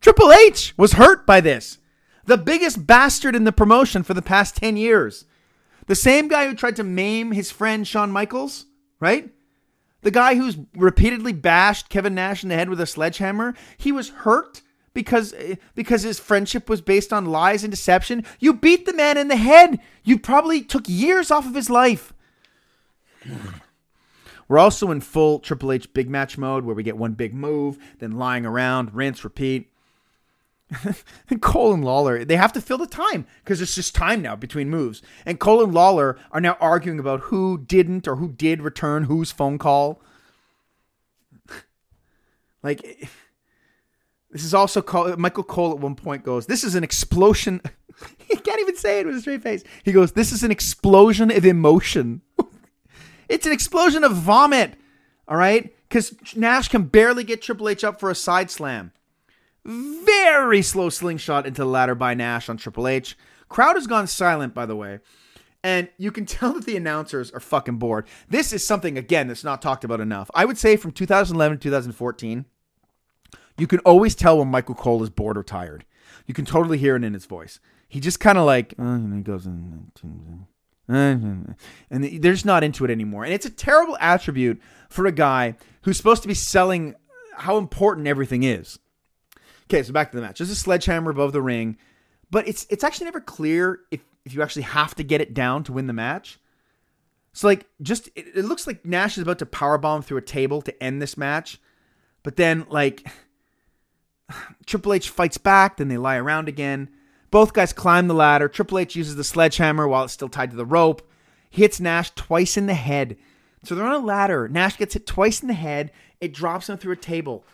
Triple 0.00 0.32
H 0.32 0.74
was 0.76 0.92
hurt 0.92 1.26
by 1.26 1.40
this. 1.40 1.78
The 2.24 2.36
biggest 2.36 2.86
bastard 2.86 3.34
in 3.34 3.44
the 3.44 3.52
promotion 3.52 4.02
for 4.02 4.14
the 4.14 4.22
past 4.22 4.56
10 4.56 4.76
years. 4.76 5.24
The 5.86 5.94
same 5.94 6.28
guy 6.28 6.46
who 6.46 6.54
tried 6.54 6.76
to 6.76 6.84
maim 6.84 7.32
his 7.32 7.50
friend 7.50 7.86
Shawn 7.86 8.12
Michaels, 8.12 8.66
right? 9.00 9.30
The 10.02 10.10
guy 10.10 10.34
who's 10.34 10.58
repeatedly 10.76 11.32
bashed 11.32 11.88
Kevin 11.88 12.14
Nash 12.14 12.42
in 12.42 12.50
the 12.50 12.54
head 12.54 12.68
with 12.68 12.80
a 12.80 12.86
sledgehammer, 12.86 13.54
he 13.78 13.90
was 13.90 14.10
hurt 14.10 14.62
because 14.94 15.32
eh, 15.34 15.56
because 15.74 16.02
his 16.02 16.20
friendship 16.20 16.68
was 16.68 16.80
based 16.80 17.12
on 17.12 17.26
lies 17.26 17.64
and 17.64 17.70
deception. 17.70 18.24
You 18.38 18.54
beat 18.54 18.84
the 18.84 18.92
man 18.92 19.16
in 19.16 19.28
the 19.28 19.36
head. 19.36 19.80
You 20.04 20.18
probably 20.18 20.62
took 20.62 20.84
years 20.86 21.30
off 21.30 21.46
of 21.46 21.54
his 21.54 21.70
life. 21.70 22.12
We're 24.48 24.58
also 24.58 24.90
in 24.90 25.00
full 25.00 25.40
Triple 25.40 25.72
H 25.72 25.92
big 25.92 26.08
match 26.08 26.38
mode 26.38 26.64
where 26.64 26.74
we 26.74 26.82
get 26.82 26.96
one 26.96 27.12
big 27.12 27.34
move, 27.34 27.78
then 27.98 28.12
lying 28.12 28.46
around, 28.46 28.94
rinse, 28.94 29.24
repeat. 29.24 29.70
Cole 31.40 31.72
and 31.72 31.84
Lawler, 31.84 32.24
they 32.24 32.36
have 32.36 32.52
to 32.52 32.60
fill 32.60 32.78
the 32.78 32.86
time 32.86 33.26
because 33.42 33.60
it's 33.60 33.74
just 33.74 33.94
time 33.94 34.20
now 34.20 34.36
between 34.36 34.68
moves. 34.68 35.02
And 35.24 35.40
Cole 35.40 35.62
and 35.62 35.72
Lawler 35.72 36.18
are 36.30 36.40
now 36.40 36.56
arguing 36.60 36.98
about 36.98 37.20
who 37.20 37.58
didn't 37.58 38.06
or 38.06 38.16
who 38.16 38.28
did 38.28 38.62
return 38.62 39.04
whose 39.04 39.30
phone 39.30 39.58
call. 39.58 40.02
like, 42.62 42.80
this 44.30 44.44
is 44.44 44.54
also 44.54 44.82
called. 44.82 45.18
Michael 45.18 45.44
Cole 45.44 45.72
at 45.72 45.78
one 45.78 45.94
point 45.94 46.24
goes, 46.24 46.46
This 46.46 46.64
is 46.64 46.74
an 46.74 46.84
explosion. 46.84 47.62
he 48.18 48.36
can't 48.36 48.60
even 48.60 48.76
say 48.76 49.00
it 49.00 49.06
with 49.06 49.16
a 49.16 49.20
straight 49.20 49.42
face. 49.42 49.64
He 49.84 49.92
goes, 49.92 50.12
This 50.12 50.32
is 50.32 50.42
an 50.44 50.50
explosion 50.50 51.30
of 51.30 51.46
emotion. 51.46 52.20
it's 53.28 53.46
an 53.46 53.52
explosion 53.52 54.04
of 54.04 54.12
vomit. 54.12 54.74
All 55.26 55.36
right? 55.36 55.74
Because 55.88 56.14
Nash 56.36 56.68
can 56.68 56.82
barely 56.82 57.24
get 57.24 57.40
Triple 57.40 57.70
H 57.70 57.84
up 57.84 57.98
for 57.98 58.10
a 58.10 58.14
side 58.14 58.50
slam. 58.50 58.92
Very 59.68 60.62
slow 60.62 60.88
slingshot 60.88 61.46
into 61.46 61.60
the 61.60 61.68
ladder 61.68 61.94
by 61.94 62.14
Nash 62.14 62.48
on 62.48 62.56
Triple 62.56 62.88
H. 62.88 63.18
Crowd 63.50 63.76
has 63.76 63.86
gone 63.86 64.06
silent, 64.06 64.54
by 64.54 64.64
the 64.64 64.74
way. 64.74 65.00
And 65.62 65.90
you 65.98 66.10
can 66.10 66.24
tell 66.24 66.54
that 66.54 66.64
the 66.64 66.76
announcers 66.76 67.30
are 67.32 67.40
fucking 67.40 67.76
bored. 67.76 68.06
This 68.30 68.54
is 68.54 68.66
something, 68.66 68.96
again, 68.96 69.28
that's 69.28 69.44
not 69.44 69.60
talked 69.60 69.84
about 69.84 70.00
enough. 70.00 70.30
I 70.34 70.46
would 70.46 70.56
say 70.56 70.76
from 70.76 70.92
2011 70.92 71.58
to 71.58 71.62
2014, 71.62 72.46
you 73.58 73.66
can 73.66 73.80
always 73.80 74.14
tell 74.14 74.38
when 74.38 74.48
Michael 74.48 74.74
Cole 74.74 75.02
is 75.02 75.10
bored 75.10 75.36
or 75.36 75.42
tired. 75.42 75.84
You 76.26 76.32
can 76.32 76.46
totally 76.46 76.78
hear 76.78 76.96
it 76.96 77.04
in 77.04 77.12
his 77.12 77.26
voice. 77.26 77.60
He 77.88 78.00
just 78.00 78.20
kind 78.20 78.38
of 78.38 78.46
like, 78.46 78.72
uh, 78.78 78.84
and 78.84 79.14
he 79.14 79.22
goes, 79.22 79.44
and 79.44 79.90
they're 80.88 82.32
just 82.32 82.46
not 82.46 82.64
into 82.64 82.86
it 82.86 82.90
anymore. 82.90 83.24
And 83.24 83.34
it's 83.34 83.44
a 83.44 83.50
terrible 83.50 83.98
attribute 84.00 84.62
for 84.88 85.04
a 85.04 85.12
guy 85.12 85.56
who's 85.82 85.98
supposed 85.98 86.22
to 86.22 86.28
be 86.28 86.34
selling 86.34 86.94
how 87.36 87.58
important 87.58 88.06
everything 88.06 88.44
is. 88.44 88.78
Okay, 89.68 89.82
so 89.82 89.92
back 89.92 90.10
to 90.10 90.16
the 90.16 90.22
match. 90.22 90.38
There's 90.38 90.50
a 90.50 90.56
sledgehammer 90.56 91.10
above 91.10 91.32
the 91.32 91.42
ring, 91.42 91.76
but 92.30 92.48
it's 92.48 92.66
it's 92.70 92.82
actually 92.82 93.04
never 93.04 93.20
clear 93.20 93.80
if 93.90 94.00
if 94.24 94.32
you 94.34 94.42
actually 94.42 94.62
have 94.62 94.94
to 94.94 95.04
get 95.04 95.20
it 95.20 95.34
down 95.34 95.62
to 95.64 95.72
win 95.72 95.86
the 95.86 95.92
match. 95.92 96.38
So 97.34 97.48
like, 97.48 97.66
just 97.82 98.08
it, 98.16 98.26
it 98.34 98.44
looks 98.46 98.66
like 98.66 98.84
Nash 98.86 99.18
is 99.18 99.22
about 99.22 99.38
to 99.40 99.46
powerbomb 99.46 100.04
through 100.04 100.18
a 100.18 100.22
table 100.22 100.62
to 100.62 100.82
end 100.82 101.02
this 101.02 101.18
match, 101.18 101.60
but 102.22 102.36
then 102.36 102.66
like 102.70 103.06
Triple 104.66 104.94
H 104.94 105.10
fights 105.10 105.38
back, 105.38 105.76
then 105.76 105.88
they 105.88 105.98
lie 105.98 106.16
around 106.16 106.48
again. 106.48 106.88
Both 107.30 107.52
guys 107.52 107.74
climb 107.74 108.08
the 108.08 108.14
ladder. 108.14 108.48
Triple 108.48 108.78
H 108.78 108.96
uses 108.96 109.16
the 109.16 109.24
sledgehammer 109.24 109.86
while 109.86 110.04
it's 110.04 110.14
still 110.14 110.30
tied 110.30 110.50
to 110.50 110.56
the 110.56 110.64
rope. 110.64 111.06
Hits 111.50 111.78
Nash 111.78 112.10
twice 112.14 112.56
in 112.56 112.66
the 112.66 112.74
head. 112.74 113.18
So 113.64 113.74
they're 113.74 113.86
on 113.86 114.02
a 114.02 114.04
ladder. 114.04 114.48
Nash 114.48 114.78
gets 114.78 114.94
hit 114.94 115.06
twice 115.06 115.42
in 115.42 115.48
the 115.48 115.54
head. 115.54 115.90
It 116.22 116.32
drops 116.32 116.70
him 116.70 116.78
through 116.78 116.92
a 116.92 116.96
table. 116.96 117.44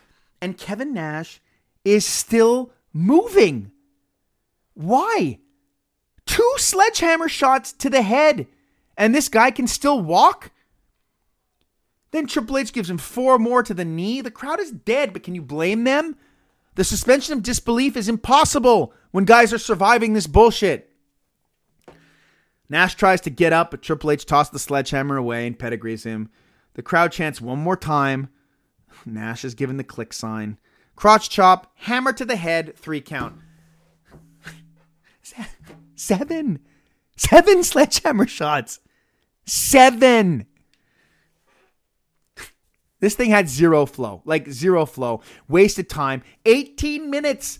And 0.41 0.57
Kevin 0.57 0.93
Nash 0.93 1.41
is 1.85 2.05
still 2.05 2.73
moving. 2.91 3.71
Why? 4.73 5.39
Two 6.25 6.53
sledgehammer 6.57 7.29
shots 7.29 7.71
to 7.73 7.89
the 7.89 8.01
head, 8.01 8.47
and 8.97 9.13
this 9.13 9.29
guy 9.29 9.51
can 9.51 9.67
still 9.67 10.01
walk? 10.01 10.51
Then 12.11 12.27
Triple 12.27 12.57
H 12.57 12.73
gives 12.73 12.89
him 12.89 12.97
four 12.97 13.37
more 13.37 13.61
to 13.61 13.73
the 13.73 13.85
knee. 13.85 14.21
The 14.21 14.31
crowd 14.31 14.59
is 14.59 14.71
dead, 14.71 15.13
but 15.13 15.23
can 15.23 15.35
you 15.35 15.41
blame 15.41 15.83
them? 15.83 16.17
The 16.75 16.83
suspension 16.83 17.33
of 17.33 17.43
disbelief 17.43 17.95
is 17.95 18.09
impossible 18.09 18.93
when 19.11 19.25
guys 19.25 19.53
are 19.53 19.57
surviving 19.57 20.13
this 20.13 20.27
bullshit. 20.27 20.91
Nash 22.67 22.95
tries 22.95 23.21
to 23.21 23.29
get 23.29 23.53
up, 23.53 23.71
but 23.71 23.81
Triple 23.81 24.11
H 24.11 24.25
tosses 24.25 24.51
the 24.51 24.59
sledgehammer 24.59 25.17
away 25.17 25.45
and 25.45 25.59
pedigrees 25.59 26.03
him. 26.03 26.29
The 26.73 26.81
crowd 26.81 27.11
chants 27.11 27.39
one 27.39 27.59
more 27.59 27.77
time. 27.77 28.29
Nash 29.05 29.45
is 29.45 29.53
given 29.53 29.77
the 29.77 29.83
Kliq 29.83 30.13
sign. 30.13 30.57
Crotch 30.95 31.29
chop, 31.29 31.71
hammer 31.75 32.13
to 32.13 32.25
the 32.25 32.35
head, 32.35 32.75
three 32.77 33.01
count. 33.01 33.35
Seven. 35.95 36.59
Seven 37.17 37.63
sledgehammer 37.63 38.27
shots. 38.27 38.79
Seven. 39.45 40.45
This 42.99 43.15
thing 43.15 43.29
had 43.29 43.49
zero 43.49 43.85
flow, 43.85 44.21
like 44.25 44.49
zero 44.49 44.85
flow. 44.85 45.21
Wasted 45.47 45.89
time. 45.89 46.23
18 46.45 47.09
minutes. 47.09 47.59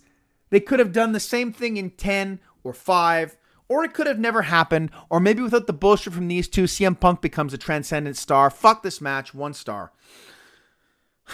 They 0.49 0.59
could 0.59 0.79
have 0.79 0.91
done 0.91 1.11
the 1.11 1.19
same 1.19 1.51
thing 1.51 1.77
in 1.77 1.91
10 1.91 2.39
or 2.63 2.73
5, 2.73 3.37
or 3.67 3.83
it 3.83 3.93
could 3.93 4.07
have 4.07 4.19
never 4.19 4.43
happened, 4.43 4.91
or 5.09 5.19
maybe 5.19 5.41
without 5.41 5.67
the 5.67 5.73
bullshit 5.73 6.13
from 6.13 6.27
these 6.27 6.47
two, 6.47 6.63
CM 6.63 6.99
Punk 6.99 7.21
becomes 7.21 7.53
a 7.53 7.57
transcendent 7.57 8.17
star. 8.17 8.49
Fuck 8.49 8.83
this 8.83 9.01
match, 9.01 9.33
one 9.33 9.53
star. 9.53 9.91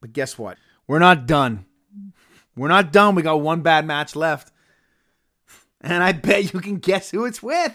But 0.00 0.12
guess 0.12 0.36
what? 0.36 0.58
We're 0.86 0.98
not 0.98 1.26
done. 1.26 1.66
We're 2.56 2.68
not 2.68 2.92
done. 2.92 3.14
We 3.14 3.22
got 3.22 3.40
one 3.40 3.62
bad 3.62 3.86
match 3.86 4.14
left. 4.14 4.52
And 5.80 6.02
I 6.02 6.12
bet 6.12 6.52
you 6.52 6.60
can 6.60 6.76
guess 6.76 7.10
who 7.10 7.24
it's 7.24 7.42
with. 7.42 7.74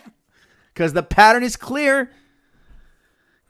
Because 0.74 0.94
the 0.94 1.04
pattern 1.04 1.44
is 1.44 1.56
clear. 1.56 2.12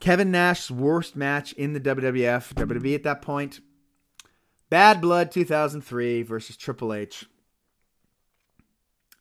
Kevin 0.00 0.30
Nash's 0.30 0.70
worst 0.70 1.14
match 1.14 1.52
in 1.52 1.74
the 1.74 1.80
WWF, 1.80 2.54
WWE 2.54 2.94
at 2.94 3.02
that 3.02 3.22
point. 3.22 3.60
Bad 4.70 5.00
Blood 5.00 5.30
2003 5.30 6.22
versus 6.22 6.56
Triple 6.56 6.94
H. 6.94 7.26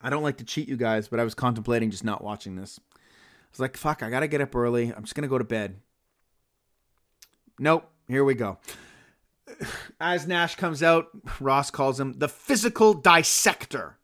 I 0.01 0.09
don't 0.09 0.23
like 0.23 0.37
to 0.37 0.45
cheat 0.45 0.69
you 0.69 0.77
guys, 0.77 1.09
but 1.09 1.19
I 1.19 1.25
was 1.25 1.35
contemplating 1.35 1.91
just 1.91 2.05
not 2.05 2.23
watching 2.23 2.55
this. 2.55 2.79
I 2.95 2.99
was 3.51 3.59
like, 3.59 3.75
fuck, 3.75 4.01
I 4.01 4.09
gotta 4.09 4.27
get 4.27 4.41
up 4.41 4.55
early. 4.55 4.93
I'm 4.95 5.03
just 5.03 5.15
gonna 5.15 5.27
go 5.27 5.37
to 5.37 5.43
bed. 5.43 5.81
Nope, 7.57 7.89
here 8.07 8.23
we 8.23 8.35
go. 8.35 8.57
As 9.99 10.27
Nash 10.27 10.55
comes 10.55 10.81
out, 10.83 11.07
Ross 11.39 11.71
calls 11.71 11.99
him 11.99 12.13
the 12.13 12.27
physical 12.27 12.93
dissector. 12.93 13.97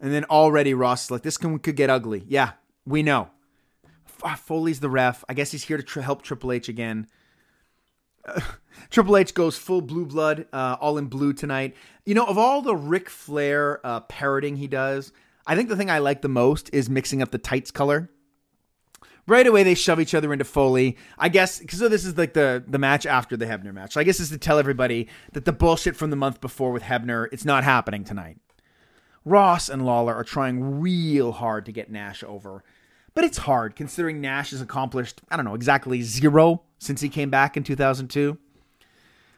And 0.00 0.12
then 0.12 0.24
already 0.24 0.74
Ross 0.74 1.04
is 1.04 1.10
like, 1.10 1.22
this 1.22 1.36
can, 1.36 1.58
could 1.58 1.76
get 1.76 1.90
ugly. 1.90 2.24
Yeah, 2.28 2.52
we 2.86 3.02
know. 3.02 3.30
Foley's 4.36 4.80
the 4.80 4.90
ref. 4.90 5.24
I 5.28 5.34
guess 5.34 5.50
he's 5.50 5.64
here 5.64 5.76
to 5.76 5.82
tr- 5.82 6.00
help 6.00 6.22
Triple 6.22 6.52
H 6.52 6.68
again. 6.68 7.06
Uh, 8.24 8.40
Triple 8.90 9.16
H 9.16 9.34
goes 9.34 9.56
full 9.56 9.80
blue 9.80 10.06
blood, 10.06 10.46
uh, 10.52 10.76
all 10.80 10.98
in 10.98 11.06
blue 11.06 11.32
tonight. 11.32 11.74
You 12.06 12.14
know, 12.14 12.24
of 12.24 12.38
all 12.38 12.62
the 12.62 12.76
Ric 12.76 13.10
Flair 13.10 13.84
uh, 13.84 14.00
parroting 14.00 14.56
he 14.56 14.66
does, 14.68 15.12
I 15.46 15.56
think 15.56 15.68
the 15.68 15.76
thing 15.76 15.90
I 15.90 15.98
like 15.98 16.22
the 16.22 16.28
most 16.28 16.70
is 16.72 16.88
mixing 16.88 17.22
up 17.22 17.30
the 17.30 17.38
tights 17.38 17.70
color. 17.70 18.10
Right 19.28 19.46
away, 19.46 19.62
they 19.62 19.74
shove 19.74 20.00
each 20.00 20.14
other 20.14 20.32
into 20.32 20.46
Foley. 20.46 20.96
I 21.18 21.28
guess 21.28 21.58
because 21.58 21.78
so 21.78 21.88
this 21.88 22.06
is 22.06 22.16
like 22.16 22.32
the 22.32 22.64
the 22.66 22.78
match 22.78 23.04
after 23.04 23.36
the 23.36 23.44
Hebner 23.44 23.74
match. 23.74 23.92
So 23.92 24.00
I 24.00 24.04
guess 24.04 24.20
is 24.20 24.30
to 24.30 24.38
tell 24.38 24.58
everybody 24.58 25.06
that 25.32 25.44
the 25.44 25.52
bullshit 25.52 25.96
from 25.96 26.08
the 26.08 26.16
month 26.16 26.40
before 26.40 26.72
with 26.72 26.82
Hebner, 26.82 27.28
it's 27.30 27.44
not 27.44 27.62
happening 27.62 28.04
tonight. 28.04 28.38
Ross 29.26 29.68
and 29.68 29.84
Lawler 29.84 30.14
are 30.14 30.24
trying 30.24 30.80
real 30.80 31.32
hard 31.32 31.66
to 31.66 31.72
get 31.72 31.90
Nash 31.90 32.24
over. 32.24 32.64
But 33.12 33.24
it's 33.24 33.38
hard 33.38 33.76
considering 33.76 34.20
Nash 34.20 34.52
has 34.52 34.62
accomplished, 34.62 35.20
I 35.30 35.36
don't 35.36 35.44
know, 35.44 35.54
exactly 35.54 36.00
zero 36.02 36.62
since 36.78 37.00
he 37.02 37.10
came 37.10 37.28
back 37.28 37.56
in 37.56 37.64
2002. 37.64 38.38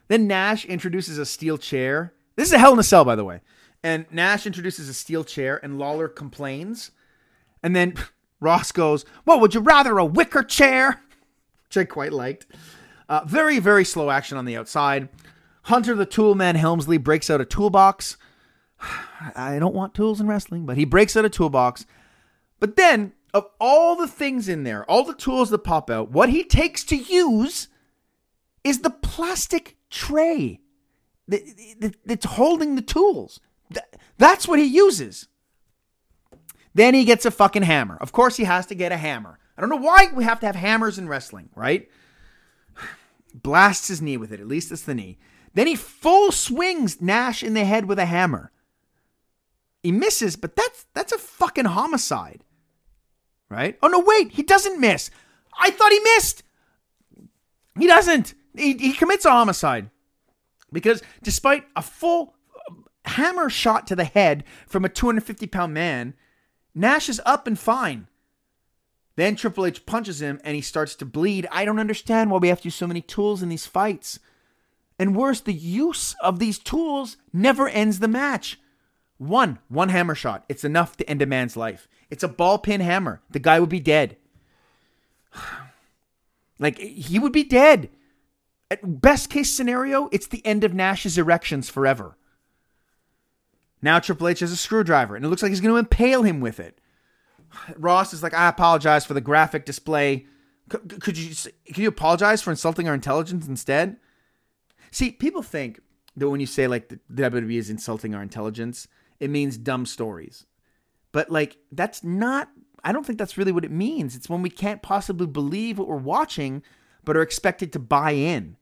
Then 0.07 0.27
Nash 0.29 0.65
introduces 0.65 1.19
a 1.19 1.27
steel 1.27 1.59
chair. 1.59 2.13
This 2.37 2.49
is 2.49 2.53
a 2.53 2.59
hell 2.59 2.75
in 2.75 2.79
a 2.79 2.85
cell, 2.85 3.05
by 3.05 3.17
the 3.17 3.25
way. 3.25 3.41
And 3.83 4.07
Nash 4.13 4.47
introduces 4.47 4.89
a 4.89 4.95
steel 4.95 5.25
chair, 5.25 5.59
and 5.65 5.79
Lawler 5.79 6.09
complains. 6.09 6.91
And 7.63 7.75
then 7.75 7.95
Ross 8.41 8.73
goes, 8.73 9.05
What 9.25 9.41
would 9.41 9.55
you 9.55 9.61
rather, 9.61 9.99
a 9.99 10.05
wicker 10.05 10.43
chair? 10.43 11.03
Which 11.69 11.77
I 11.77 11.85
quite 11.85 12.13
liked. 12.13 12.47
Uh, 13.09 13.23
very, 13.27 13.59
very 13.59 13.85
slow 13.85 14.11
action 14.11 14.39
on 14.39 14.45
the 14.45 14.57
outside. 14.57 15.09
Hunter 15.65 15.95
the 15.95 16.07
Toolman 16.07 16.57
Helmsley 16.57 16.97
breaks 16.97 17.29
out 17.29 17.41
a 17.41 17.45
toolbox. 17.45 18.17
I 19.37 19.59
don't 19.59 19.75
want 19.75 19.95
tools 19.95 20.21
in 20.21 20.27
wrestling, 20.27 20.67
but 20.67 20.77
he 20.77 20.85
breaks 20.85 21.17
out 21.17 21.25
a 21.25 21.31
toolbox. 21.31 21.87
But 22.59 22.77
then, 22.77 23.13
of 23.33 23.47
all 23.61 23.97
the 23.97 24.09
things 24.09 24.49
in 24.49 24.65
there, 24.65 24.85
all 24.91 25.05
the 25.05 25.15
tools 25.15 25.51
that 25.51 25.65
pop 25.65 25.91
out, 25.91 26.11
what 26.11 26.29
he 26.31 26.45
takes 26.45 26.85
to 26.85 26.97
use 26.97 27.69
is 28.65 28.81
the 28.81 28.91
plastic 28.91 29.77
tray 29.91 30.61
that's 31.29 32.25
holding 32.25 32.75
the 32.75 32.83
tools. 32.83 33.41
That's 34.19 34.49
what 34.49 34.59
he 34.59 34.65
uses. 34.65 35.29
Then 36.75 36.95
he 36.95 37.05
gets 37.05 37.25
a 37.25 37.31
fucking 37.31 37.63
hammer. 37.63 37.97
Of 38.01 38.13
course, 38.13 38.37
he 38.37 38.45
has 38.45 38.67
to 38.67 38.75
get 38.75 38.93
a 38.93 38.97
hammer. 38.97 39.39
I 39.57 39.61
don't 39.61 39.71
know 39.71 39.77
why 39.77 40.09
we 40.15 40.25
have 40.25 40.41
to 40.41 40.47
have 40.47 40.57
hammers 40.57 40.99
in 40.99 41.09
wrestling, 41.09 41.51
right? 41.55 41.89
Blasts 43.35 43.89
his 43.89 44.01
knee 44.01 44.17
with 44.17 44.33
it. 44.33 44.41
At 44.41 44.47
least 44.47 44.73
it's 44.73 44.83
the 44.83 44.95
knee. 44.95 45.19
Then 45.55 45.67
he 45.67 45.75
full 45.75 46.31
swings 46.33 47.01
Nash 47.01 47.43
in 47.43 47.55
the 47.55 47.65
head 47.65 47.87
with 47.87 47.99
a 47.99 48.07
hammer. 48.07 48.53
He 49.83 49.93
misses, 49.93 50.37
but 50.37 50.57
that's 50.57 50.87
that's 50.95 51.13
a 51.13 51.19
fucking 51.19 51.65
homicide. 51.65 52.45
Right? 53.49 53.77
Oh 53.83 53.89
no, 53.89 53.99
wait, 54.01 54.33
he 54.33 54.43
doesn't 54.43 54.81
miss. 54.81 55.11
I 55.59 55.71
thought 55.71 55.93
he 55.93 56.01
missed. 56.01 56.43
He 57.79 57.87
doesn't. 57.87 58.35
He, 58.57 58.75
he 58.75 58.93
commits 58.93 59.25
a 59.25 59.31
homicide. 59.31 59.91
Because 60.73 61.03
despite 61.23 61.65
a 61.75 61.83
full 61.83 62.35
um, 62.69 62.85
hammer 63.05 63.51
shot 63.51 63.87
to 63.89 63.97
the 63.97 64.05
head 64.05 64.45
from 64.67 64.85
a 64.85 64.89
250 64.89 65.47
pound 65.49 65.75
man, 65.75 66.15
Nash 66.75 67.09
is 67.09 67.21
up 67.25 67.47
and 67.47 67.59
fine. 67.59 68.07
Then 69.17 69.37
Triple 69.37 69.67
H 69.67 69.85
punches 69.87 70.23
him 70.23 70.41
and 70.45 70.55
he 70.55 70.63
starts 70.63 70.95
to 70.97 71.05
bleed. 71.05 71.47
I 71.51 71.65
don't 71.65 71.79
understand 71.79 72.31
why 72.31 72.39
we 72.39 72.49
have 72.49 72.61
to 72.63 72.69
use 72.69 72.75
so 72.75 72.87
many 72.87 73.03
tools 73.03 73.43
in 73.43 73.49
these 73.49 73.67
fights. 73.67 74.19
And 74.99 75.17
worse, 75.17 75.41
the 75.41 75.53
use 75.53 76.15
of 76.23 76.39
these 76.39 76.59
tools 76.59 77.17
never 77.33 77.69
ends 77.69 77.99
the 77.99 78.09
match. 78.09 78.61
One, 79.19 79.59
one 79.69 79.91
hammer 79.91 80.15
shot. 80.15 80.45
It's 80.49 80.65
enough 80.65 80.97
to 80.97 81.09
end 81.09 81.21
a 81.23 81.27
man's 81.27 81.57
life. 81.57 81.89
It's 82.11 82.23
a 82.23 82.29
ball 82.29 82.59
peen 82.59 82.81
hammer. 82.81 83.21
The 83.31 83.39
guy 83.39 83.61
would 83.61 83.69
be 83.69 83.81
dead. 83.81 84.17
like, 86.59 86.79
he 86.79 87.19
would 87.19 87.33
be 87.33 87.45
dead. 87.45 87.91
At 88.71 89.01
best 89.03 89.29
case 89.29 89.51
scenario, 89.51 90.09
it's 90.13 90.29
the 90.29 90.45
end 90.47 90.65
of 90.65 90.73
Nash's 90.73 91.19
erections 91.19 91.69
forever. 91.69 92.17
Now 93.83 93.99
Triple 93.99 94.29
H 94.29 94.41
has 94.41 94.53
a 94.53 94.57
screwdriver, 94.57 95.17
and 95.17 95.25
it 95.25 95.29
looks 95.29 95.43
like 95.43 95.51
he's 95.51 95.61
going 95.61 95.75
to 95.75 95.79
impale 95.79 96.23
him 96.23 96.41
with 96.41 96.61
it. 96.61 96.81
Ross 97.77 98.13
is 98.13 98.23
like, 98.23 98.35
I 98.35 98.49
apologize 98.49 99.05
for 99.05 99.15
the 99.15 99.21
graphic 99.21 99.65
display. 99.65 100.27
Could 100.69 101.19
you 101.19 101.35
could 101.67 101.79
you 101.79 101.89
apologize 101.89 102.43
for 102.43 102.51
insulting 102.51 102.87
our 102.87 102.95
intelligence 102.95 103.49
instead? 103.49 103.97
See, 104.93 105.11
people 105.11 105.43
think 105.43 105.81
that 106.17 106.31
when 106.31 106.41
you 106.41 106.47
say 106.47 106.69
like 106.69 106.89
the 106.89 107.01
WWE 107.13 107.59
is 107.59 107.71
insulting 107.71 108.15
our 108.15 108.23
intelligence, 108.23 108.87
it 109.19 109.31
means 109.31 109.57
dumb 109.57 109.85
stories. 109.85 110.47
But 111.11 111.31
like 111.31 111.59
that's 111.73 112.05
not 112.05 112.51
I 112.85 112.93
don't 112.93 113.05
think 113.05 113.19
that's 113.19 113.37
really 113.37 113.53
what 113.53 113.65
it 113.65 113.73
means. 113.73 114.15
It's 114.15 114.29
when 114.29 114.43
we 114.43 114.51
can't 114.51 114.81
possibly 114.81 115.27
believe 115.27 115.79
what 115.79 115.89
we're 115.89 115.97
watching 115.97 116.63
but 117.05 117.17
are 117.17 117.23
expected 117.23 117.73
to 117.73 117.79
buy 117.79 118.13
in. 118.13 118.57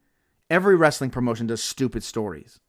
Every 0.49 0.77
wrestling 0.77 1.11
promotion 1.11 1.47
does 1.47 1.63
stupid 1.63 2.03
stories. 2.03 2.61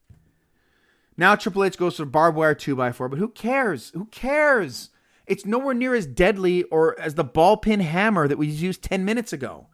Now 1.20 1.36
Triple 1.36 1.66
H 1.66 1.78
goes 1.78 1.98
for 1.98 2.06
barbed 2.06 2.38
wire 2.38 2.56
2x4, 2.56 3.10
but 3.10 3.20
who 3.20 3.28
cares? 3.28 3.90
Who 3.90 4.06
cares? 4.06 4.90
It's 5.28 5.46
nowhere 5.46 5.74
near 5.74 5.94
as 5.94 6.06
deadly 6.06 6.64
or 6.64 6.98
as 6.98 7.16
the 7.16 7.26
ball 7.26 7.58
peen 7.58 7.82
hammer 7.82 8.26
that 8.26 8.38
we 8.38 8.48
used 8.48 8.82
10 8.84 9.04
minutes 9.04 9.34
ago. 9.34 9.68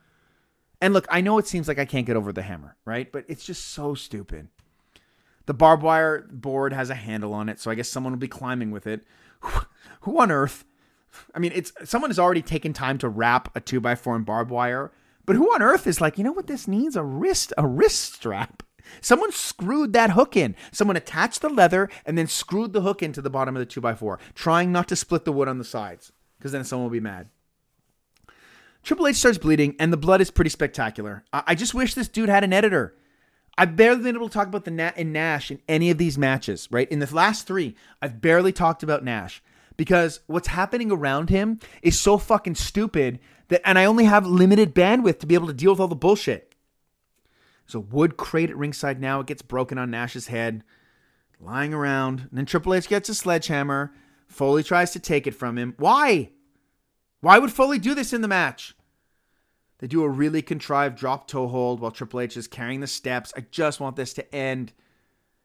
And 0.81 0.91
look, 0.91 1.05
I 1.07 1.21
know 1.21 1.37
it 1.37 1.45
seems 1.45 1.67
like 1.67 1.77
I 1.77 1.85
can't 1.85 2.07
get 2.07 2.15
over 2.15 2.33
the 2.33 2.41
hammer, 2.41 2.77
right? 2.83 3.11
But 3.11 3.25
it's 3.27 3.45
just 3.45 3.63
so 3.63 3.93
stupid. 3.93 4.47
The 5.45 5.53
barbed 5.53 5.83
wire 5.83 6.27
board 6.31 6.73
has 6.73 6.89
a 6.89 6.95
handle 6.95 7.31
on 7.35 7.47
it, 7.47 7.59
so 7.59 7.69
I 7.69 7.75
guess 7.75 7.89
someone 7.89 8.13
will 8.13 8.19
be 8.19 8.27
climbing 8.27 8.71
with 8.71 8.87
it. 8.87 9.05
Who 10.01 10.19
on 10.19 10.31
earth? 10.31 10.65
I 11.35 11.37
mean, 11.37 11.51
it's 11.53 11.71
someone 11.83 12.09
has 12.09 12.17
already 12.17 12.41
taken 12.41 12.73
time 12.73 12.97
to 12.97 13.07
wrap 13.07 13.55
a 13.55 13.61
two 13.61 13.79
by 13.79 13.93
four 13.93 14.15
in 14.15 14.23
barbed 14.23 14.49
wire, 14.49 14.91
but 15.27 15.35
who 15.35 15.53
on 15.53 15.61
earth 15.61 15.85
is 15.85 16.01
like, 16.01 16.17
you 16.17 16.23
know 16.23 16.31
what 16.31 16.47
this 16.47 16.67
needs? 16.67 16.95
A 16.95 17.03
wrist, 17.03 17.53
a 17.55 17.67
wrist 17.67 18.15
strap. 18.15 18.63
Someone 19.01 19.31
screwed 19.31 19.93
that 19.93 20.11
hook 20.11 20.35
in. 20.35 20.55
Someone 20.71 20.97
attached 20.97 21.41
the 21.41 21.49
leather 21.49 21.89
and 22.05 22.17
then 22.17 22.27
screwed 22.27 22.73
the 22.73 22.81
hook 22.81 23.01
into 23.03 23.21
the 23.21 23.29
bottom 23.29 23.55
of 23.55 23.59
the 23.59 23.65
two 23.65 23.81
by 23.81 23.95
four, 23.95 24.19
trying 24.33 24.71
not 24.71 24.87
to 24.89 24.95
split 24.95 25.25
the 25.25 25.31
wood 25.31 25.47
on 25.47 25.57
the 25.57 25.63
sides, 25.63 26.11
because 26.37 26.51
then 26.51 26.63
someone 26.63 26.85
will 26.85 26.91
be 26.91 26.99
mad. 26.99 27.29
Triple 28.83 29.07
H 29.07 29.15
starts 29.15 29.39
bleeding, 29.39 29.75
and 29.79 29.91
the 29.91 29.97
blood 29.97 30.21
is 30.21 30.29
pretty 30.29 30.51
spectacular. 30.51 31.23
I, 31.33 31.43
I 31.47 31.55
just 31.55 31.73
wish 31.73 31.93
this 31.93 32.07
dude 32.07 32.29
had 32.29 32.43
an 32.43 32.53
editor. 32.53 32.95
I've 33.57 33.75
barely 33.75 34.03
been 34.03 34.15
able 34.15 34.27
to 34.27 34.33
talk 34.33 34.47
about 34.47 34.65
the 34.65 34.71
Nat 34.71 34.93
and 34.97 35.13
Nash 35.13 35.49
in 35.49 35.61
any 35.67 35.89
of 35.89 35.97
these 35.97 36.17
matches, 36.17 36.67
right? 36.71 36.91
In 36.91 36.99
the 36.99 37.15
last 37.15 37.47
three, 37.47 37.75
I've 38.01 38.21
barely 38.21 38.51
talked 38.51 38.83
about 38.83 39.03
Nash 39.03 39.41
because 39.77 40.19
what's 40.27 40.49
happening 40.49 40.91
around 40.91 41.29
him 41.29 41.59
is 41.81 41.99
so 41.99 42.17
fucking 42.17 42.55
stupid 42.55 43.19
that, 43.47 43.67
and 43.67 43.79
I 43.79 43.85
only 43.85 44.05
have 44.05 44.25
limited 44.27 44.75
bandwidth 44.75 45.19
to 45.19 45.25
be 45.25 45.35
able 45.35 45.47
to 45.47 45.53
deal 45.53 45.71
with 45.71 45.79
all 45.79 45.87
the 45.87 45.95
bullshit. 45.95 46.54
There's 47.65 47.75
a 47.75 47.79
wood 47.79 48.17
crate 48.17 48.49
at 48.49 48.57
ringside 48.57 48.99
now. 48.99 49.19
It 49.19 49.27
gets 49.27 49.41
broken 49.41 49.77
on 49.77 49.91
Nash's 49.91 50.27
head, 50.27 50.63
lying 51.39 51.73
around. 51.73 52.21
And 52.21 52.31
then 52.33 52.45
Triple 52.45 52.73
H 52.73 52.87
gets 52.87 53.09
a 53.09 53.15
sledgehammer. 53.15 53.93
Foley 54.27 54.63
tries 54.63 54.91
to 54.91 54.99
take 54.99 55.27
it 55.27 55.35
from 55.35 55.57
him. 55.57 55.73
Why? 55.77 56.31
Why 57.21 57.39
would 57.39 57.51
Foley 57.51 57.79
do 57.79 57.95
this 57.95 58.13
in 58.13 58.21
the 58.21 58.27
match? 58.27 58.75
They 59.79 59.87
do 59.87 60.03
a 60.03 60.09
really 60.09 60.41
contrived 60.41 60.97
drop 60.97 61.27
toe 61.27 61.47
hold 61.47 61.79
while 61.79 61.91
Triple 61.91 62.21
H 62.21 62.37
is 62.37 62.47
carrying 62.47 62.79
the 62.79 62.87
steps. 62.87 63.33
I 63.35 63.45
just 63.51 63.79
want 63.79 63.95
this 63.95 64.13
to 64.13 64.35
end. 64.35 64.73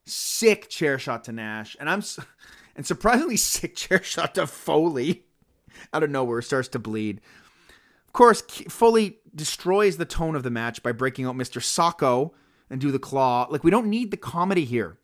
Sick 0.05 0.69
chair 0.69 0.97
shot 0.97 1.23
to 1.25 1.31
Nash. 1.31 1.75
And 1.79 1.89
I'm 1.89 2.03
and 2.75 2.85
surprisingly 2.85 3.37
sick 3.37 3.75
chair 3.75 4.01
shot 4.03 4.35
to 4.35 4.47
Foley 4.47 5.25
out 5.93 6.03
of 6.03 6.09
nowhere 6.09 6.41
starts 6.41 6.69
to 6.69 6.79
bleed. 6.79 7.21
Of 8.07 8.13
course, 8.13 8.41
Foley 8.41 9.19
destroys 9.35 9.97
the 9.97 10.05
tone 10.05 10.35
of 10.35 10.43
the 10.43 10.49
match 10.49 10.83
by 10.83 10.91
breaking 10.91 11.25
out 11.25 11.35
Mr. 11.35 11.61
Socko 11.61 12.31
and 12.69 12.79
do 12.79 12.91
the 12.91 12.99
claw. 12.99 13.47
Like 13.49 13.63
we 13.63 13.71
don't 13.71 13.89
need 13.89 14.11
the 14.11 14.17
comedy 14.17 14.65
here. 14.65 14.97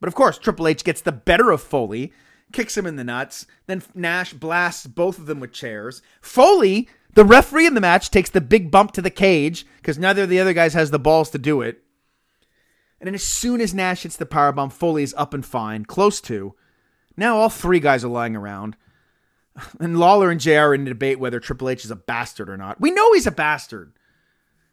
But 0.00 0.08
of 0.08 0.14
course, 0.14 0.38
Triple 0.38 0.68
H 0.68 0.84
gets 0.84 1.00
the 1.00 1.12
better 1.12 1.50
of 1.50 1.62
Foley, 1.62 2.12
kicks 2.52 2.76
him 2.76 2.86
in 2.86 2.96
the 2.96 3.04
nuts. 3.04 3.46
Then 3.66 3.82
Nash 3.94 4.32
blasts 4.32 4.86
both 4.86 5.18
of 5.18 5.26
them 5.26 5.40
with 5.40 5.52
chairs. 5.52 6.02
Foley, 6.20 6.88
the 7.14 7.24
referee 7.24 7.66
in 7.66 7.74
the 7.74 7.80
match, 7.80 8.10
takes 8.10 8.30
the 8.30 8.40
big 8.40 8.70
bump 8.70 8.92
to 8.92 9.02
the 9.02 9.10
cage 9.10 9.66
because 9.76 9.98
neither 9.98 10.24
of 10.24 10.28
the 10.28 10.40
other 10.40 10.52
guys 10.52 10.74
has 10.74 10.90
the 10.90 10.98
balls 10.98 11.30
to 11.30 11.38
do 11.38 11.62
it. 11.62 11.82
And 13.00 13.06
then 13.06 13.14
as 13.14 13.24
soon 13.24 13.60
as 13.60 13.74
Nash 13.74 14.02
hits 14.02 14.16
the 14.16 14.26
powerbomb, 14.26 14.72
Foley 14.72 15.02
is 15.02 15.14
up 15.16 15.34
and 15.34 15.44
fine, 15.44 15.84
close 15.84 16.20
to. 16.22 16.54
Now 17.16 17.36
all 17.36 17.48
three 17.48 17.80
guys 17.80 18.04
are 18.04 18.08
lying 18.08 18.36
around. 18.36 18.76
And 19.80 19.98
Lawler 19.98 20.30
and 20.30 20.40
JR 20.40 20.58
are 20.58 20.74
in 20.74 20.82
a 20.82 20.90
debate 20.90 21.18
whether 21.18 21.40
Triple 21.40 21.68
H 21.68 21.84
is 21.84 21.90
a 21.90 21.96
bastard 21.96 22.50
or 22.50 22.56
not. 22.56 22.80
We 22.80 22.90
know 22.90 23.12
he's 23.12 23.26
a 23.26 23.32
bastard. 23.32 23.92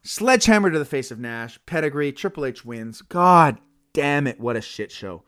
Sledgehammer 0.02 0.70
to 0.70 0.78
the 0.78 0.84
face 0.84 1.10
of 1.10 1.18
Nash. 1.18 1.58
Pedigree. 1.66 2.12
Triple 2.12 2.44
H 2.44 2.64
wins. 2.64 3.02
God 3.02 3.58
damn 3.92 4.26
it. 4.26 4.38
What 4.38 4.56
a 4.56 4.60
shit 4.60 4.92
show. 4.92 5.22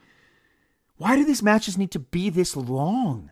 Why 0.99 1.17
do 1.17 1.25
these 1.25 1.43
matches 1.43 1.79
need 1.79 1.91
to 1.93 1.99
be 1.99 2.31
this 2.31 2.57
long? 2.57 3.31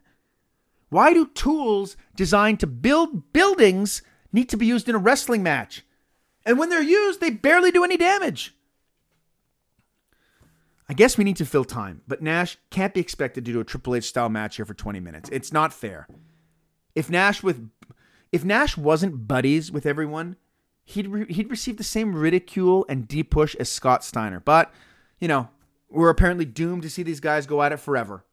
Why 0.91 1.13
do 1.13 1.27
tools 1.27 1.97
designed 2.15 2.61
to 2.61 2.67
build 2.67 3.33
buildings 3.33 4.03
need 4.33 4.49
to 4.51 4.57
be 4.57 4.67
used 4.67 4.89
in 4.89 4.95
a 4.95 4.99
wrestling 4.99 5.43
match? 5.43 5.85
And 6.47 6.59
when 6.59 6.69
they're 6.69 6.83
used, 6.83 7.21
they 7.21 7.31
barely 7.31 7.71
do 7.71 7.85
any 7.85 7.97
damage. 7.97 8.55
I 10.89 10.93
guess 10.95 11.17
we 11.17 11.25
need 11.25 11.37
to 11.37 11.47
fill 11.47 11.65
time, 11.65 12.03
but 12.07 12.23
Nash 12.23 12.59
can't 12.71 12.93
be 12.93 13.01
expected 13.01 13.45
to 13.45 13.53
do 13.53 13.61
a 13.61 13.65
Triple 13.65 13.95
H 13.95 14.05
style 14.05 14.29
match 14.29 14.57
here 14.57 14.67
for 14.67 14.75
20 14.75 15.01
minutes. 15.01 15.31
It's 15.33 15.53
not 15.53 15.73
fair. 15.73 16.07
If 16.95 17.09
Nash 17.09 17.43
with 17.43 17.71
if 18.33 18.45
Nash 18.45 18.77
wasn't 18.77 19.27
buddies 19.27 19.73
with 19.73 19.87
everyone, 19.87 20.37
he'd 20.85 21.07
re- 21.07 21.33
he'd 21.33 21.51
receive 21.51 21.77
the 21.77 21.85
same 21.85 22.15
ridicule 22.15 22.85
and 22.89 23.09
deep 23.09 23.31
push 23.31 23.55
as 23.57 23.69
Scott 23.69 24.05
Steiner. 24.05 24.41
But, 24.41 24.73
you 25.21 25.29
know, 25.29 25.49
we're 25.89 26.11
apparently 26.11 26.45
doomed 26.45 26.83
to 26.83 26.91
see 26.91 27.03
these 27.03 27.21
guys 27.21 27.47
go 27.47 27.63
at 27.63 27.73
it 27.73 27.79
forever. 27.79 28.25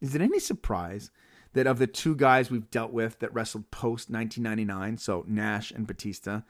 Is 0.00 0.14
it 0.14 0.20
any 0.20 0.38
surprise 0.38 1.10
that 1.52 1.66
of 1.66 1.78
the 1.78 1.86
two 1.86 2.14
guys 2.14 2.50
we've 2.50 2.70
dealt 2.70 2.92
with 2.92 3.18
that 3.18 3.32
wrestled 3.32 3.70
post 3.70 4.10
1999, 4.10 4.98
so 4.98 5.24
Nash 5.26 5.70
and 5.70 5.86
Batista, 5.86 6.42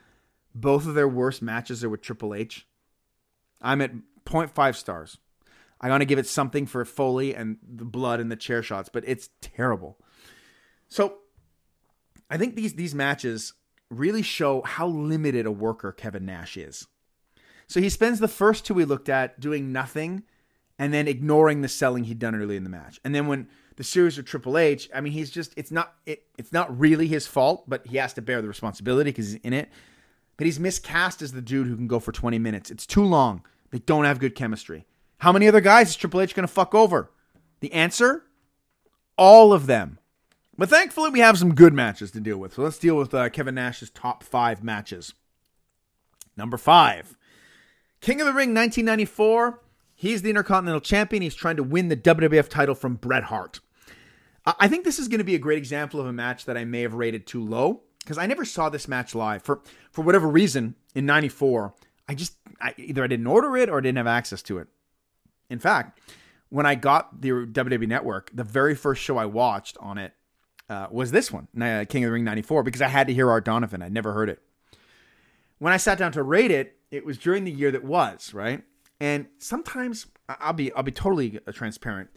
both 0.55 0.87
of 0.87 0.95
their 0.95 1.09
worst 1.09 1.43
matches 1.43 1.83
are 1.83 1.89
with 1.89 2.03
Triple 2.03 2.35
H? 2.35 2.67
I'm 3.61 3.81
at 3.81 3.93
0.5 4.25 4.77
stars. 4.77 5.19
I 5.81 5.97
to 5.99 6.05
give 6.05 6.19
it 6.19 6.27
something 6.27 6.67
for 6.67 6.85
Foley 6.85 7.35
and 7.35 7.59
the 7.63 7.85
blood 7.85 8.21
and 8.21 8.33
the 8.33 8.37
chair 8.37 8.63
shots, 8.63 8.89
but 8.91 9.05
it's 9.07 9.29
terrible. 9.41 9.99
So 10.89 11.19
I 12.31 12.39
think 12.39 12.57
these 12.57 12.75
these 12.75 12.95
matches 12.95 13.53
really 13.91 14.23
show 14.23 14.63
how 14.63 14.87
limited 14.87 15.47
a 15.47 15.53
worker 15.53 15.93
Kevin 15.93 16.27
Nash 16.27 16.57
is. 16.57 16.87
So 17.69 17.81
he 17.81 17.89
spends 17.89 18.21
the 18.21 18.29
first 18.29 18.65
two 18.65 18.75
we 18.75 18.85
looked 18.85 19.09
at 19.09 19.39
doing 19.41 19.73
nothing 19.73 20.23
and 20.79 20.93
then 20.93 21.09
ignoring 21.09 21.63
the 21.63 21.69
selling 21.69 22.05
he'd 22.05 22.19
done 22.19 22.35
early 22.35 22.57
in 22.57 22.65
the 22.65 22.71
match. 22.71 23.01
And 23.05 23.15
then 23.15 23.27
when 23.27 23.49
the 23.77 23.85
series 23.85 24.17
with 24.17 24.27
Triple 24.27 24.59
H, 24.59 24.89
I 24.95 25.01
mean, 25.01 25.13
he's 25.13 25.31
just 25.31 25.53
it's 25.57 25.71
not 25.71 25.95
it, 26.07 26.25
it's 26.39 26.53
not 26.53 26.79
really 26.79 27.07
his 27.07 27.27
fault, 27.27 27.69
but 27.69 27.87
he 27.87 27.97
has 27.99 28.13
to 28.15 28.23
bear 28.23 28.41
the 28.41 28.49
responsibility 28.49 29.11
because 29.11 29.33
he's 29.33 29.41
in 29.43 29.53
it. 29.53 29.71
But 30.37 30.47
he's 30.47 30.61
miscast 30.61 31.23
as 31.23 31.33
the 31.33 31.41
dude 31.41 31.67
who 31.67 31.77
can 31.77 31.87
go 31.87 31.99
for 31.99 32.13
20 32.13 32.39
minutes. 32.39 32.71
It's 32.71 32.87
too 32.87 33.05
long. 33.05 33.43
They 33.71 33.79
don't 33.79 34.05
have 34.05 34.19
good 34.19 34.35
chemistry. 34.35 34.87
How 35.19 35.33
many 35.33 35.49
other 35.49 35.61
guys 35.61 35.91
is 35.91 35.97
Triple 35.97 36.21
H 36.21 36.35
going 36.35 36.47
to 36.47 36.53
fuck 36.53 36.75
over? 36.75 37.11
The 37.61 37.73
answer? 37.73 38.25
All 39.17 39.53
of 39.53 39.67
them. 39.67 39.99
But 40.59 40.69
thankfully, 40.69 41.11
we 41.11 41.21
have 41.21 41.39
some 41.39 41.55
good 41.55 41.75
matches 41.75 42.11
to 42.13 42.21
deal 42.21 42.39
with. 42.39 42.55
So 42.55 42.63
let's 42.63 42.79
deal 42.79 42.97
with 42.97 43.13
uh, 43.15 43.29
Kevin 43.31 43.55
Nash's 43.55 43.91
top 43.91 44.23
five 44.23 44.63
matches. 44.63 45.15
Number 46.37 46.57
five 46.57 47.17
King 48.01 48.21
of 48.21 48.27
the 48.27 48.33
Ring 48.33 48.55
1994. 48.55 49.63
He's 49.95 50.21
the 50.21 50.29
Intercontinental 50.29 50.81
Champion. 50.81 51.23
He's 51.23 51.35
trying 51.35 51.57
to 51.57 51.63
win 51.63 51.89
the 51.89 51.97
WWF 51.97 52.49
title 52.49 52.75
from 52.75 52.97
Bret 52.97 53.25
Hart. 53.25 53.61
I 54.45 54.69
think 54.69 54.85
this 54.85 54.99
is 54.99 55.09
going 55.09 55.19
to 55.19 55.25
be 55.25 55.35
a 55.35 55.41
great 55.41 55.59
example 55.59 55.99
of 55.99 56.07
a 56.07 56.13
match 56.13 56.45
that 56.45 56.57
I 56.57 56.65
may 56.65 56.83
have 56.83 56.95
rated 56.95 57.27
too 57.27 57.43
low 57.43 57.83
because 58.07 58.19
I 58.19 58.27
never 58.27 58.45
saw 58.45 58.69
this 58.69 58.87
match 58.87 59.15
live. 59.15 59.43
For 59.43 59.61
for 59.91 60.03
whatever 60.03 60.29
reason, 60.29 60.77
in 60.95 61.05
94, 61.07 61.75
I 62.09 62.15
just 62.15 62.37
I, 62.61 62.73
either 62.79 63.03
I 63.03 63.09
didn't 63.09 63.27
order 63.27 63.57
it 63.57 63.69
or 63.69 63.79
I 63.79 63.81
didn't 63.81 63.99
have 63.99 64.07
access 64.07 64.43
to 64.43 64.59
it. 64.59 64.69
In 65.51 65.59
fact, 65.59 65.99
when 66.49 66.67
I 66.67 66.77
got 66.77 67.21
the 67.21 67.31
WWE 67.31 67.89
Network, 67.89 68.31
the 68.33 68.45
very 68.45 68.77
first 68.77 69.03
show 69.03 69.19
I 69.19 69.27
watched 69.27 69.77
on 69.79 69.99
it 69.99 70.13
uh, 70.71 70.87
was 70.91 71.11
this 71.11 71.33
one, 71.33 71.49
King 71.55 72.05
of 72.05 72.09
the 72.09 72.13
Ring 72.13 72.25
94, 72.25 72.63
because 72.63 72.81
I 72.81 72.89
had 72.89 73.09
to 73.09 73.15
hear 73.15 73.29
Art 73.29 73.45
Donovan. 73.45 73.83
I'd 73.83 73.93
never 73.93 74.13
heard 74.13 74.31
it. 74.31 74.41
When 75.59 75.73
I 75.73 75.77
sat 75.77 75.99
down 75.99 76.13
to 76.13 76.23
rate 76.23 76.51
it, 76.51 76.79
it 76.91 77.05
was 77.05 77.19
during 77.19 77.45
the 77.45 77.51
year 77.51 77.73
that 77.73 77.85
was, 77.85 78.33
right? 78.33 78.63
And 79.01 79.27
sometimes 79.39 80.07
I'll 80.29 80.53
be 80.53 80.73
I'll 80.73 80.85
be 80.85 80.93
totally 80.93 81.41
transparent. 81.53 82.11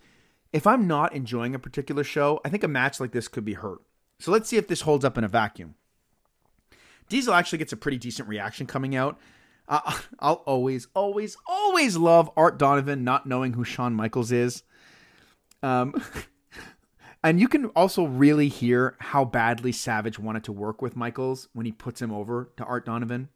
If 0.53 0.67
I'm 0.67 0.87
not 0.87 1.13
enjoying 1.13 1.55
a 1.55 1.59
particular 1.59 2.03
show, 2.03 2.39
I 2.45 2.49
think 2.49 2.63
a 2.63 2.67
match 2.67 2.99
like 2.99 3.11
this 3.11 3.27
could 3.27 3.45
be 3.45 3.53
hurt. 3.53 3.81
So 4.19 4.31
let's 4.31 4.49
see 4.49 4.57
if 4.57 4.67
this 4.67 4.81
holds 4.81 5.05
up 5.05 5.17
in 5.17 5.23
a 5.23 5.29
vacuum. 5.29 5.75
Diesel 7.07 7.33
actually 7.33 7.57
gets 7.57 7.73
a 7.73 7.77
pretty 7.77 7.97
decent 7.97 8.27
reaction 8.27 8.67
coming 8.67 8.95
out. 8.95 9.19
Uh, 9.67 9.99
I'll 10.19 10.43
always, 10.45 10.87
always, 10.93 11.37
always 11.47 11.97
love 11.97 12.29
Art 12.35 12.59
Donovan 12.59 13.03
not 13.03 13.25
knowing 13.25 13.53
who 13.53 13.63
Shawn 13.63 13.93
Michaels 13.93 14.31
is. 14.31 14.63
Um, 15.63 16.01
and 17.23 17.39
you 17.39 17.47
can 17.47 17.67
also 17.67 18.05
really 18.05 18.49
hear 18.49 18.95
how 18.99 19.25
badly 19.25 19.71
Savage 19.71 20.19
wanted 20.19 20.43
to 20.45 20.51
work 20.51 20.81
with 20.81 20.95
Michaels 20.95 21.47
when 21.53 21.65
he 21.65 21.71
puts 21.71 22.01
him 22.01 22.11
over 22.11 22.51
to 22.57 22.63
Art 22.63 22.85
Donovan. 22.85 23.29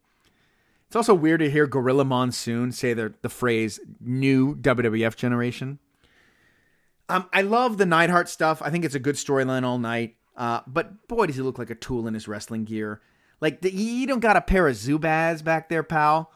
It's 0.86 0.96
also 0.96 1.14
weird 1.14 1.40
to 1.40 1.50
hear 1.50 1.66
Gorilla 1.66 2.04
Monsoon 2.04 2.70
say 2.70 2.94
the, 2.94 3.14
the 3.22 3.28
phrase 3.28 3.80
new 4.00 4.54
WWF 4.54 5.16
generation. 5.16 5.80
Um, 7.08 7.28
I 7.32 7.42
love 7.42 7.78
the 7.78 7.86
Neidhart 7.86 8.28
stuff. 8.28 8.62
I 8.62 8.70
think 8.70 8.84
it's 8.84 8.94
a 8.94 9.00
good 9.00 9.16
storyline 9.16 9.64
all 9.64 9.78
night. 9.78 10.16
Uh, 10.36 10.60
but 10.66 11.06
boy, 11.08 11.26
does 11.26 11.36
he 11.36 11.42
look 11.42 11.58
like 11.58 11.70
a 11.70 11.74
tool 11.74 12.06
in 12.06 12.14
his 12.14 12.28
wrestling 12.28 12.64
gear. 12.64 13.00
Like, 13.40 13.60
the, 13.60 13.70
you 13.72 14.06
don't 14.06 14.20
got 14.20 14.36
a 14.36 14.40
pair 14.40 14.68
of 14.68 14.76
Zubaz 14.76 15.44
back 15.44 15.68
there, 15.68 15.82
pal. 15.82 16.32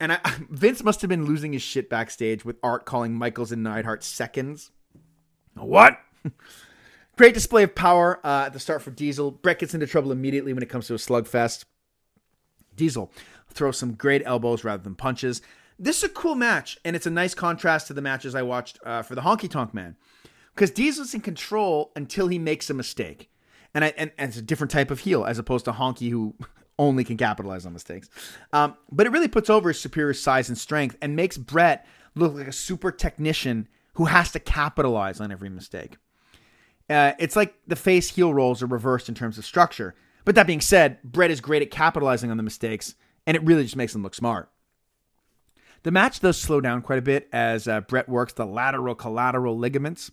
And 0.00 0.12
I, 0.12 0.20
Vince 0.50 0.82
must 0.82 1.00
have 1.02 1.08
been 1.08 1.26
losing 1.26 1.52
his 1.52 1.62
shit 1.62 1.90
backstage 1.90 2.44
with 2.44 2.56
Art 2.62 2.84
calling 2.84 3.14
Michaels 3.14 3.52
and 3.52 3.62
Neidhart 3.62 4.02
seconds. 4.02 4.70
What? 5.54 5.98
Great 7.16 7.34
display 7.34 7.64
of 7.64 7.74
power 7.74 8.20
uh, 8.24 8.44
at 8.46 8.52
the 8.52 8.60
start 8.60 8.80
for 8.80 8.92
Diesel. 8.92 9.32
Bret 9.32 9.58
gets 9.58 9.74
into 9.74 9.86
trouble 9.86 10.12
immediately 10.12 10.52
when 10.52 10.62
it 10.62 10.68
comes 10.68 10.86
to 10.86 10.94
a 10.94 10.98
slugfest. 10.98 11.64
Diesel 12.76 13.10
throws 13.50 13.76
some 13.76 13.94
great 13.94 14.22
elbows 14.24 14.62
rather 14.62 14.82
than 14.82 14.94
punches. 14.94 15.42
This 15.80 15.98
is 15.98 16.04
a 16.04 16.08
cool 16.08 16.36
match, 16.36 16.78
and 16.84 16.94
it's 16.94 17.06
a 17.06 17.10
nice 17.10 17.34
contrast 17.34 17.88
to 17.88 17.92
the 17.92 18.02
matches 18.02 18.34
I 18.34 18.42
watched 18.42 18.78
uh, 18.84 19.02
for 19.02 19.14
the 19.14 19.22
Honky 19.22 19.50
Tonk 19.50 19.74
Man. 19.74 19.96
Because 20.58 20.72
Diesel's 20.72 21.14
in 21.14 21.20
control 21.20 21.92
until 21.94 22.26
he 22.26 22.36
makes 22.36 22.68
a 22.68 22.74
mistake. 22.74 23.30
And, 23.74 23.84
I, 23.84 23.94
and, 23.96 24.10
and 24.18 24.30
it's 24.30 24.38
a 24.38 24.42
different 24.42 24.72
type 24.72 24.90
of 24.90 24.98
heel 24.98 25.24
as 25.24 25.38
opposed 25.38 25.66
to 25.66 25.72
Honky, 25.72 26.10
who 26.10 26.34
only 26.80 27.04
can 27.04 27.16
capitalize 27.16 27.64
on 27.64 27.72
mistakes. 27.72 28.10
Um, 28.52 28.76
but 28.90 29.06
it 29.06 29.10
really 29.10 29.28
puts 29.28 29.48
over 29.48 29.68
his 29.68 29.80
superior 29.80 30.14
size 30.14 30.48
and 30.48 30.58
strength 30.58 30.96
and 31.00 31.14
makes 31.14 31.36
Bret 31.36 31.86
look 32.16 32.34
like 32.34 32.48
a 32.48 32.52
super 32.52 32.90
technician 32.90 33.68
who 33.94 34.06
has 34.06 34.32
to 34.32 34.40
capitalize 34.40 35.20
on 35.20 35.30
every 35.30 35.48
mistake. 35.48 35.96
Uh, 36.90 37.12
it's 37.20 37.36
like 37.36 37.54
the 37.68 37.76
face 37.76 38.10
heel 38.10 38.34
roles 38.34 38.60
are 38.60 38.66
reversed 38.66 39.08
in 39.08 39.14
terms 39.14 39.38
of 39.38 39.44
structure. 39.44 39.94
But 40.24 40.34
that 40.34 40.48
being 40.48 40.60
said, 40.60 41.00
Bret 41.04 41.30
is 41.30 41.40
great 41.40 41.62
at 41.62 41.70
capitalizing 41.70 42.32
on 42.32 42.36
the 42.36 42.42
mistakes, 42.42 42.96
and 43.28 43.36
it 43.36 43.44
really 43.44 43.62
just 43.62 43.76
makes 43.76 43.94
him 43.94 44.02
look 44.02 44.14
smart. 44.16 44.50
The 45.84 45.92
match 45.92 46.18
does 46.18 46.36
slow 46.36 46.60
down 46.60 46.82
quite 46.82 46.98
a 46.98 47.02
bit 47.02 47.28
as 47.32 47.68
uh, 47.68 47.82
Bret 47.82 48.08
works 48.08 48.32
the 48.32 48.44
lateral 48.44 48.96
collateral 48.96 49.56
ligaments. 49.56 50.10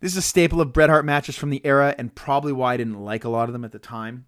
This 0.00 0.12
is 0.12 0.18
a 0.18 0.22
staple 0.22 0.62
of 0.62 0.72
Bret 0.72 0.88
Hart 0.88 1.04
matches 1.04 1.36
from 1.36 1.50
the 1.50 1.60
era 1.64 1.94
and 1.98 2.14
probably 2.14 2.52
why 2.52 2.74
I 2.74 2.76
didn't 2.78 3.04
like 3.04 3.24
a 3.24 3.28
lot 3.28 3.48
of 3.48 3.52
them 3.52 3.64
at 3.64 3.72
the 3.72 3.78
time. 3.78 4.26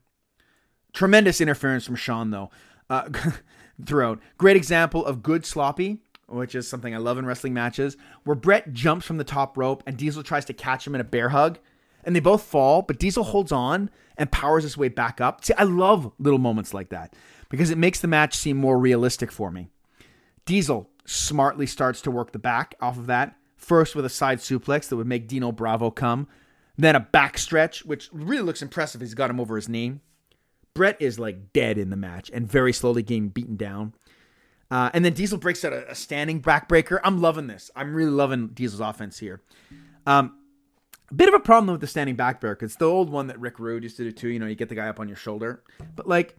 Tremendous 0.92 1.40
interference 1.40 1.86
from 1.86 1.96
Shawn, 1.96 2.30
though, 2.30 2.50
uh, 2.90 3.08
throughout. 3.86 4.20
Great 4.36 4.56
example 4.56 5.04
of 5.06 5.22
good 5.22 5.46
sloppy, 5.46 6.02
which 6.28 6.54
is 6.54 6.68
something 6.68 6.94
I 6.94 6.98
love 6.98 7.16
in 7.16 7.24
wrestling 7.24 7.54
matches, 7.54 7.96
where 8.24 8.36
Bret 8.36 8.74
jumps 8.74 9.06
from 9.06 9.16
the 9.16 9.24
top 9.24 9.56
rope 9.56 9.82
and 9.86 9.96
Diesel 9.96 10.22
tries 10.22 10.44
to 10.46 10.52
catch 10.52 10.86
him 10.86 10.94
in 10.94 11.00
a 11.00 11.04
bear 11.04 11.30
hug. 11.30 11.58
And 12.04 12.14
they 12.14 12.20
both 12.20 12.42
fall, 12.42 12.82
but 12.82 12.98
Diesel 12.98 13.24
holds 13.24 13.52
on 13.52 13.88
and 14.18 14.30
powers 14.30 14.64
his 14.64 14.76
way 14.76 14.88
back 14.88 15.20
up. 15.20 15.42
See, 15.44 15.54
I 15.54 15.62
love 15.62 16.12
little 16.18 16.38
moments 16.38 16.74
like 16.74 16.90
that 16.90 17.14
because 17.48 17.70
it 17.70 17.78
makes 17.78 18.00
the 18.00 18.08
match 18.08 18.34
seem 18.34 18.58
more 18.58 18.78
realistic 18.78 19.32
for 19.32 19.50
me. 19.50 19.70
Diesel 20.44 20.90
smartly 21.06 21.66
starts 21.66 22.02
to 22.02 22.10
work 22.10 22.32
the 22.32 22.38
back 22.38 22.74
off 22.80 22.98
of 22.98 23.06
that, 23.06 23.36
first 23.62 23.94
with 23.94 24.04
a 24.04 24.10
side 24.10 24.38
suplex 24.38 24.88
that 24.88 24.96
would 24.96 25.06
make 25.06 25.28
Dino 25.28 25.52
Bravo 25.52 25.90
come, 25.90 26.26
then 26.76 26.96
a 26.96 27.00
back 27.00 27.38
stretch, 27.38 27.84
which 27.84 28.08
really 28.12 28.42
looks 28.42 28.62
impressive. 28.62 29.00
He's 29.00 29.14
got 29.14 29.30
him 29.30 29.40
over 29.40 29.56
his 29.56 29.68
knee. 29.68 30.00
Bret 30.74 30.96
is 31.00 31.18
like 31.18 31.52
dead 31.52 31.78
in 31.78 31.90
the 31.90 31.96
match 31.96 32.30
and 32.32 32.48
very 32.48 32.72
slowly 32.72 33.02
getting 33.02 33.28
beaten 33.28 33.56
down. 33.56 33.94
Uh, 34.70 34.90
and 34.94 35.04
then 35.04 35.12
Diesel 35.12 35.38
breaks 35.38 35.64
out 35.64 35.72
a, 35.74 35.90
a, 35.90 35.94
standing 35.94 36.40
backbreaker. 36.40 36.98
I'm 37.04 37.20
loving 37.20 37.46
this. 37.46 37.70
I'm 37.76 37.94
really 37.94 38.10
loving 38.10 38.48
Diesel's 38.48 38.80
offense 38.80 39.18
here. 39.18 39.42
Um, 40.06 40.38
a 41.10 41.14
bit 41.14 41.28
of 41.28 41.34
a 41.34 41.40
problem 41.40 41.70
with 41.70 41.82
the 41.82 41.86
standing 41.86 42.16
backbreaker. 42.16 42.62
It's 42.62 42.76
the 42.76 42.86
old 42.86 43.10
one 43.10 43.26
that 43.26 43.38
Rick 43.38 43.58
Rude 43.58 43.82
used 43.82 43.98
to 43.98 44.04
do 44.04 44.12
too. 44.12 44.28
You 44.28 44.38
know, 44.38 44.46
you 44.46 44.54
get 44.54 44.70
the 44.70 44.74
guy 44.74 44.88
up 44.88 44.98
on 44.98 45.08
your 45.08 45.16
shoulder. 45.16 45.62
But 45.94 46.08
like, 46.08 46.36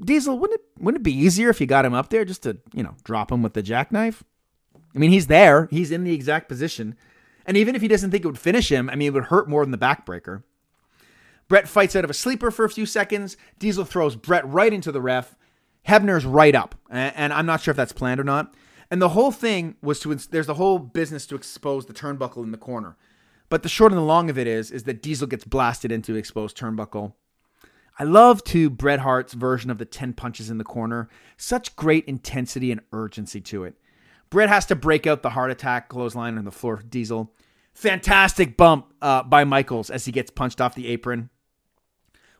Diesel, 0.00 0.38
wouldn't 0.38 0.60
it 0.60 0.82
wouldn't 0.82 1.00
it 1.00 1.04
be 1.04 1.14
easier 1.14 1.50
if 1.50 1.60
you 1.60 1.66
got 1.66 1.84
him 1.84 1.94
up 1.94 2.10
there 2.10 2.24
just 2.24 2.44
to 2.44 2.58
you 2.72 2.84
know 2.84 2.94
drop 3.02 3.32
him 3.32 3.42
with 3.42 3.54
the 3.54 3.62
jackknife? 3.62 4.22
I 4.94 4.98
mean, 4.98 5.10
he's 5.10 5.26
there. 5.26 5.68
He's 5.70 5.90
in 5.90 6.04
the 6.04 6.14
exact 6.14 6.48
position. 6.48 6.96
And 7.46 7.56
even 7.56 7.74
if 7.74 7.82
he 7.82 7.88
doesn't 7.88 8.10
think 8.10 8.24
it 8.24 8.28
would 8.28 8.38
finish 8.38 8.70
him, 8.70 8.88
I 8.90 8.94
mean, 8.94 9.08
it 9.08 9.14
would 9.14 9.24
hurt 9.24 9.48
more 9.48 9.64
than 9.64 9.72
the 9.72 9.78
backbreaker. 9.78 10.42
Bret 11.48 11.68
fights 11.68 11.96
out 11.96 12.04
of 12.04 12.10
a 12.10 12.14
sleeper 12.14 12.50
for 12.50 12.64
a 12.64 12.70
few 12.70 12.86
seconds. 12.86 13.36
Diesel 13.58 13.84
throws 13.84 14.16
Bret 14.16 14.46
right 14.46 14.72
into 14.72 14.92
the 14.92 15.00
ref. 15.00 15.36
Hebner's 15.86 16.24
right 16.24 16.54
up, 16.54 16.76
and 16.88 17.32
I'm 17.32 17.46
not 17.46 17.60
sure 17.60 17.72
if 17.72 17.76
that's 17.76 17.92
planned 17.92 18.20
or 18.20 18.24
not. 18.24 18.54
And 18.90 19.02
the 19.02 19.10
whole 19.10 19.32
thing 19.32 19.76
was 19.82 19.98
to 20.00 20.14
there's 20.14 20.46
the 20.46 20.54
whole 20.54 20.78
business 20.78 21.26
to 21.26 21.34
expose 21.34 21.86
the 21.86 21.92
turnbuckle 21.92 22.44
in 22.44 22.52
the 22.52 22.58
corner. 22.58 22.96
But 23.48 23.62
the 23.62 23.68
short 23.68 23.90
and 23.90 23.98
the 23.98 24.04
long 24.04 24.30
of 24.30 24.38
it 24.38 24.46
is 24.46 24.70
is 24.70 24.84
that 24.84 25.02
Diesel 25.02 25.26
gets 25.26 25.44
blasted 25.44 25.90
into 25.90 26.14
exposed 26.14 26.56
turnbuckle. 26.56 27.14
I 27.98 28.04
love 28.04 28.44
to 28.44 28.70
Bret 28.70 29.00
Hart's 29.00 29.34
version 29.34 29.70
of 29.70 29.78
the 29.78 29.84
10 29.84 30.12
punches 30.12 30.48
in 30.48 30.58
the 30.58 30.64
corner. 30.64 31.08
Such 31.36 31.76
great 31.76 32.04
intensity 32.06 32.70
and 32.70 32.80
urgency 32.92 33.40
to 33.42 33.64
it. 33.64 33.74
Bret 34.32 34.48
has 34.48 34.64
to 34.66 34.74
break 34.74 35.06
out 35.06 35.22
the 35.22 35.28
heart 35.28 35.50
attack 35.50 35.90
clothesline 35.90 36.38
on 36.38 36.46
the 36.46 36.50
floor 36.50 36.82
Diesel. 36.88 37.30
Fantastic 37.74 38.56
bump 38.56 38.86
uh, 39.02 39.22
by 39.22 39.44
Michaels 39.44 39.90
as 39.90 40.06
he 40.06 40.10
gets 40.10 40.30
punched 40.30 40.58
off 40.58 40.74
the 40.74 40.88
apron. 40.88 41.28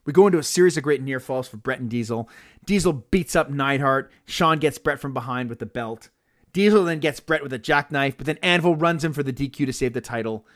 We 0.06 0.14
go 0.14 0.26
into 0.26 0.38
a 0.38 0.42
series 0.42 0.78
of 0.78 0.84
great 0.84 1.02
near 1.02 1.20
falls 1.20 1.48
for 1.48 1.58
Bret 1.58 1.80
and 1.80 1.90
Diesel. 1.90 2.30
Diesel 2.64 2.94
beats 2.94 3.36
up 3.36 3.50
Neidhart. 3.50 4.10
Shawn 4.24 4.58
gets 4.58 4.78
Bret 4.78 5.00
from 5.00 5.12
behind 5.12 5.50
with 5.50 5.58
the 5.58 5.66
belt. 5.66 6.08
Diesel 6.54 6.84
then 6.84 6.98
gets 6.98 7.20
Bret 7.20 7.42
with 7.42 7.52
a 7.52 7.58
jackknife, 7.58 8.16
but 8.16 8.24
then 8.24 8.38
Anvil 8.42 8.74
runs 8.74 9.04
him 9.04 9.12
for 9.12 9.22
the 9.22 9.32
DQ 9.32 9.66
to 9.66 9.72
save 9.72 9.92
the 9.92 10.00
title. 10.00 10.46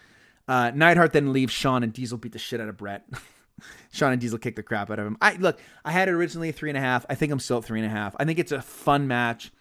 Uh, 0.48 0.72
Neidhart 0.74 1.12
then 1.12 1.34
leaves 1.34 1.52
Shawn, 1.52 1.82
and 1.82 1.92
Diesel 1.92 2.16
beat 2.16 2.32
the 2.32 2.38
shit 2.38 2.62
out 2.62 2.68
of 2.70 2.78
Bret. 2.78 3.06
Shawn 3.92 4.12
and 4.12 4.20
Diesel 4.22 4.38
kick 4.38 4.56
the 4.56 4.62
crap 4.62 4.90
out 4.90 4.98
of 4.98 5.06
him. 5.06 5.18
I 5.20 5.34
look, 5.34 5.60
I 5.84 5.92
had 5.92 6.08
it 6.08 6.12
originally 6.12 6.50
three 6.50 6.70
and 6.70 6.78
a 6.78 6.82
half. 6.82 7.04
I 7.10 7.14
think 7.14 7.30
I'm 7.30 7.40
still 7.40 7.58
at 7.58 7.64
three 7.64 7.80
and 7.80 7.86
a 7.86 7.94
half. 7.94 8.16
I 8.18 8.24
think 8.24 8.38
it's 8.38 8.52
a 8.52 8.62
fun 8.62 9.06
match. 9.06 9.52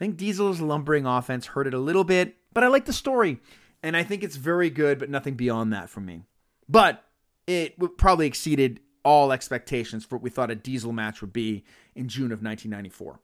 I 0.00 0.04
think 0.04 0.16
Diesel's 0.16 0.62
lumbering 0.62 1.04
offense 1.04 1.46
hurt 1.46 1.66
it 1.66 1.74
a 1.74 1.78
little 1.78 2.04
bit, 2.04 2.36
but 2.54 2.64
I 2.64 2.68
like 2.68 2.86
the 2.86 2.92
story. 2.92 3.38
And 3.82 3.96
I 3.96 4.02
think 4.02 4.22
it's 4.22 4.36
very 4.36 4.70
good, 4.70 4.98
but 4.98 5.10
nothing 5.10 5.34
beyond 5.34 5.72
that 5.74 5.90
from 5.90 6.06
me. 6.06 6.22
But 6.68 7.04
it 7.46 7.76
probably 7.98 8.26
exceeded 8.26 8.80
all 9.04 9.30
expectations 9.30 10.04
for 10.04 10.16
what 10.16 10.22
we 10.22 10.30
thought 10.30 10.50
a 10.50 10.54
Diesel 10.54 10.92
match 10.92 11.20
would 11.20 11.32
be 11.32 11.64
in 11.94 12.08
June 12.08 12.32
of 12.32 12.42
1994. 12.42 13.20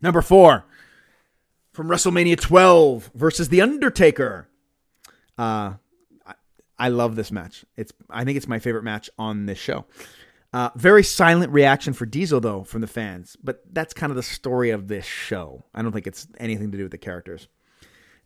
Number 0.00 0.22
four, 0.22 0.64
from 1.72 1.88
WrestleMania 1.88 2.40
12 2.40 3.10
versus 3.14 3.50
The 3.50 3.60
Undertaker. 3.60 4.48
Uh, 5.36 5.74
I, 6.26 6.34
I 6.78 6.88
love 6.88 7.16
this 7.16 7.30
match. 7.30 7.64
It's 7.76 7.92
I 8.08 8.24
think 8.24 8.36
it's 8.38 8.48
my 8.48 8.58
favorite 8.58 8.84
match 8.84 9.10
on 9.18 9.44
this 9.46 9.58
show. 9.58 9.84
Uh, 10.52 10.70
very 10.74 11.04
silent 11.04 11.52
reaction 11.52 11.92
for 11.92 12.06
Diesel 12.06 12.40
though 12.40 12.64
from 12.64 12.80
the 12.80 12.86
fans, 12.86 13.36
but 13.42 13.62
that's 13.72 13.94
kind 13.94 14.10
of 14.10 14.16
the 14.16 14.22
story 14.22 14.70
of 14.70 14.88
this 14.88 15.04
show. 15.04 15.64
I 15.74 15.82
don't 15.82 15.92
think 15.92 16.06
it's 16.06 16.26
anything 16.38 16.72
to 16.72 16.76
do 16.76 16.84
with 16.84 16.92
the 16.92 16.98
characters. 16.98 17.48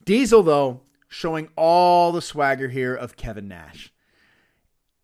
Diesel 0.04 0.42
though 0.42 0.80
showing 1.08 1.48
all 1.56 2.12
the 2.12 2.22
swagger 2.22 2.68
here 2.68 2.94
of 2.94 3.16
Kevin 3.16 3.46
Nash 3.46 3.92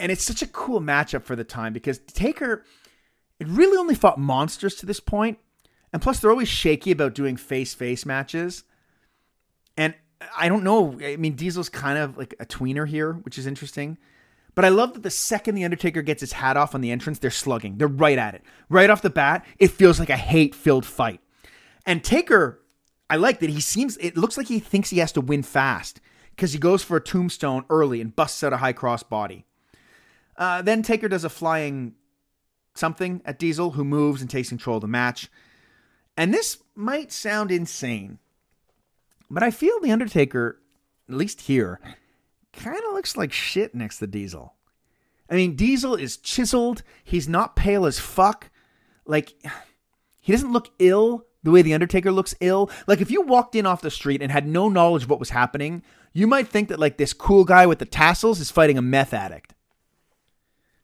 and 0.00 0.10
it's 0.10 0.24
such 0.24 0.42
a 0.42 0.46
cool 0.46 0.80
matchup 0.80 1.22
for 1.24 1.36
the 1.36 1.44
time 1.44 1.72
because 1.72 1.98
Taker 1.98 2.64
it 3.38 3.46
really 3.46 3.78
only 3.78 3.94
fought 3.94 4.18
monsters 4.18 4.74
to 4.76 4.86
this 4.86 5.00
point, 5.00 5.38
and 5.92 6.02
plus 6.02 6.20
they're 6.20 6.30
always 6.30 6.48
shaky 6.48 6.90
about 6.90 7.14
doing 7.14 7.36
face 7.36 7.74
face 7.74 8.04
matches. 8.04 8.64
And 9.76 9.94
I 10.36 10.48
don't 10.48 10.64
know. 10.64 10.98
I 11.02 11.16
mean, 11.16 11.34
Diesel's 11.36 11.68
kind 11.68 11.98
of 11.98 12.18
like 12.18 12.34
a 12.40 12.46
tweener 12.46 12.88
here, 12.88 13.12
which 13.12 13.38
is 13.38 13.46
interesting. 13.46 13.98
But 14.54 14.64
I 14.64 14.68
love 14.68 14.94
that 14.94 15.02
the 15.02 15.10
second 15.10 15.54
the 15.54 15.64
Undertaker 15.64 16.02
gets 16.02 16.20
his 16.20 16.32
hat 16.32 16.56
off 16.56 16.74
on 16.74 16.80
the 16.80 16.90
entrance, 16.90 17.18
they're 17.18 17.30
slugging. 17.30 17.78
They're 17.78 17.88
right 17.88 18.18
at 18.18 18.34
it. 18.34 18.42
Right 18.68 18.90
off 18.90 19.02
the 19.02 19.10
bat, 19.10 19.44
it 19.58 19.70
feels 19.70 19.98
like 20.00 20.10
a 20.10 20.16
hate 20.16 20.54
filled 20.54 20.84
fight. 20.84 21.20
And 21.86 22.02
Taker, 22.02 22.60
I 23.08 23.16
like 23.16 23.40
that 23.40 23.50
he 23.50 23.60
seems, 23.60 23.96
it 23.98 24.16
looks 24.16 24.36
like 24.36 24.48
he 24.48 24.58
thinks 24.58 24.90
he 24.90 24.98
has 24.98 25.12
to 25.12 25.20
win 25.20 25.42
fast 25.42 26.00
because 26.30 26.52
he 26.52 26.58
goes 26.58 26.82
for 26.82 26.96
a 26.96 27.02
tombstone 27.02 27.64
early 27.70 28.00
and 28.00 28.14
busts 28.14 28.42
out 28.42 28.52
a 28.52 28.58
high 28.58 28.72
cross 28.72 29.02
body. 29.02 29.44
Uh, 30.36 30.62
then 30.62 30.82
Taker 30.82 31.08
does 31.08 31.24
a 31.24 31.28
flying 31.28 31.94
something 32.74 33.20
at 33.24 33.38
Diesel, 33.38 33.72
who 33.72 33.84
moves 33.84 34.20
and 34.20 34.30
takes 34.30 34.48
control 34.48 34.76
of 34.76 34.82
the 34.82 34.88
match. 34.88 35.30
And 36.16 36.32
this 36.32 36.58
might 36.74 37.12
sound 37.12 37.50
insane, 37.50 38.18
but 39.30 39.42
I 39.42 39.50
feel 39.50 39.80
The 39.80 39.92
Undertaker, 39.92 40.60
at 41.08 41.14
least 41.14 41.42
here, 41.42 41.80
kind 42.52 42.80
of 42.88 42.94
looks 42.94 43.16
like 43.16 43.32
shit 43.32 43.74
next 43.74 43.98
to 43.98 44.06
Diesel. 44.06 44.54
I 45.30 45.34
mean, 45.34 45.54
Diesel 45.54 45.94
is 45.94 46.16
chiseled. 46.16 46.82
He's 47.04 47.28
not 47.28 47.56
pale 47.56 47.86
as 47.86 47.98
fuck. 47.98 48.50
Like, 49.06 49.34
he 50.20 50.32
doesn't 50.32 50.52
look 50.52 50.68
ill 50.78 51.26
the 51.42 51.50
way 51.50 51.62
The 51.62 51.74
Undertaker 51.74 52.12
looks 52.12 52.34
ill. 52.40 52.70
Like, 52.86 53.00
if 53.00 53.10
you 53.10 53.22
walked 53.22 53.54
in 53.54 53.66
off 53.66 53.80
the 53.80 53.90
street 53.90 54.20
and 54.20 54.30
had 54.30 54.46
no 54.46 54.68
knowledge 54.68 55.04
of 55.04 55.10
what 55.10 55.20
was 55.20 55.30
happening, 55.30 55.82
you 56.12 56.26
might 56.26 56.48
think 56.48 56.68
that, 56.68 56.80
like, 56.80 56.96
this 56.96 57.12
cool 57.12 57.44
guy 57.44 57.66
with 57.66 57.78
the 57.78 57.86
tassels 57.86 58.40
is 58.40 58.50
fighting 58.50 58.76
a 58.76 58.82
meth 58.82 59.14
addict. 59.14 59.54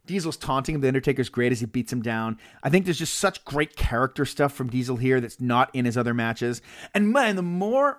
Diesel's 0.07 0.37
taunting. 0.37 0.81
The 0.81 0.89
Undertaker's 0.89 1.29
great 1.29 1.53
as 1.53 1.61
he 1.61 1.67
beats 1.67 1.93
him 1.93 2.01
down. 2.01 2.39
I 2.63 2.71
think 2.71 2.85
there's 2.85 2.99
just 2.99 3.15
such 3.15 3.45
great 3.45 3.77
character 3.77 4.25
stuff 4.25 4.53
from 4.53 4.71
Diesel 4.71 4.97
here 4.97 5.21
that's 5.21 5.41
not 5.41 5.69
in 5.75 5.85
his 5.85 5.99
other 5.99 6.15
matches. 6.15 6.63
And 6.95 7.13
man, 7.13 7.37
the 7.37 7.43
more 7.43 7.99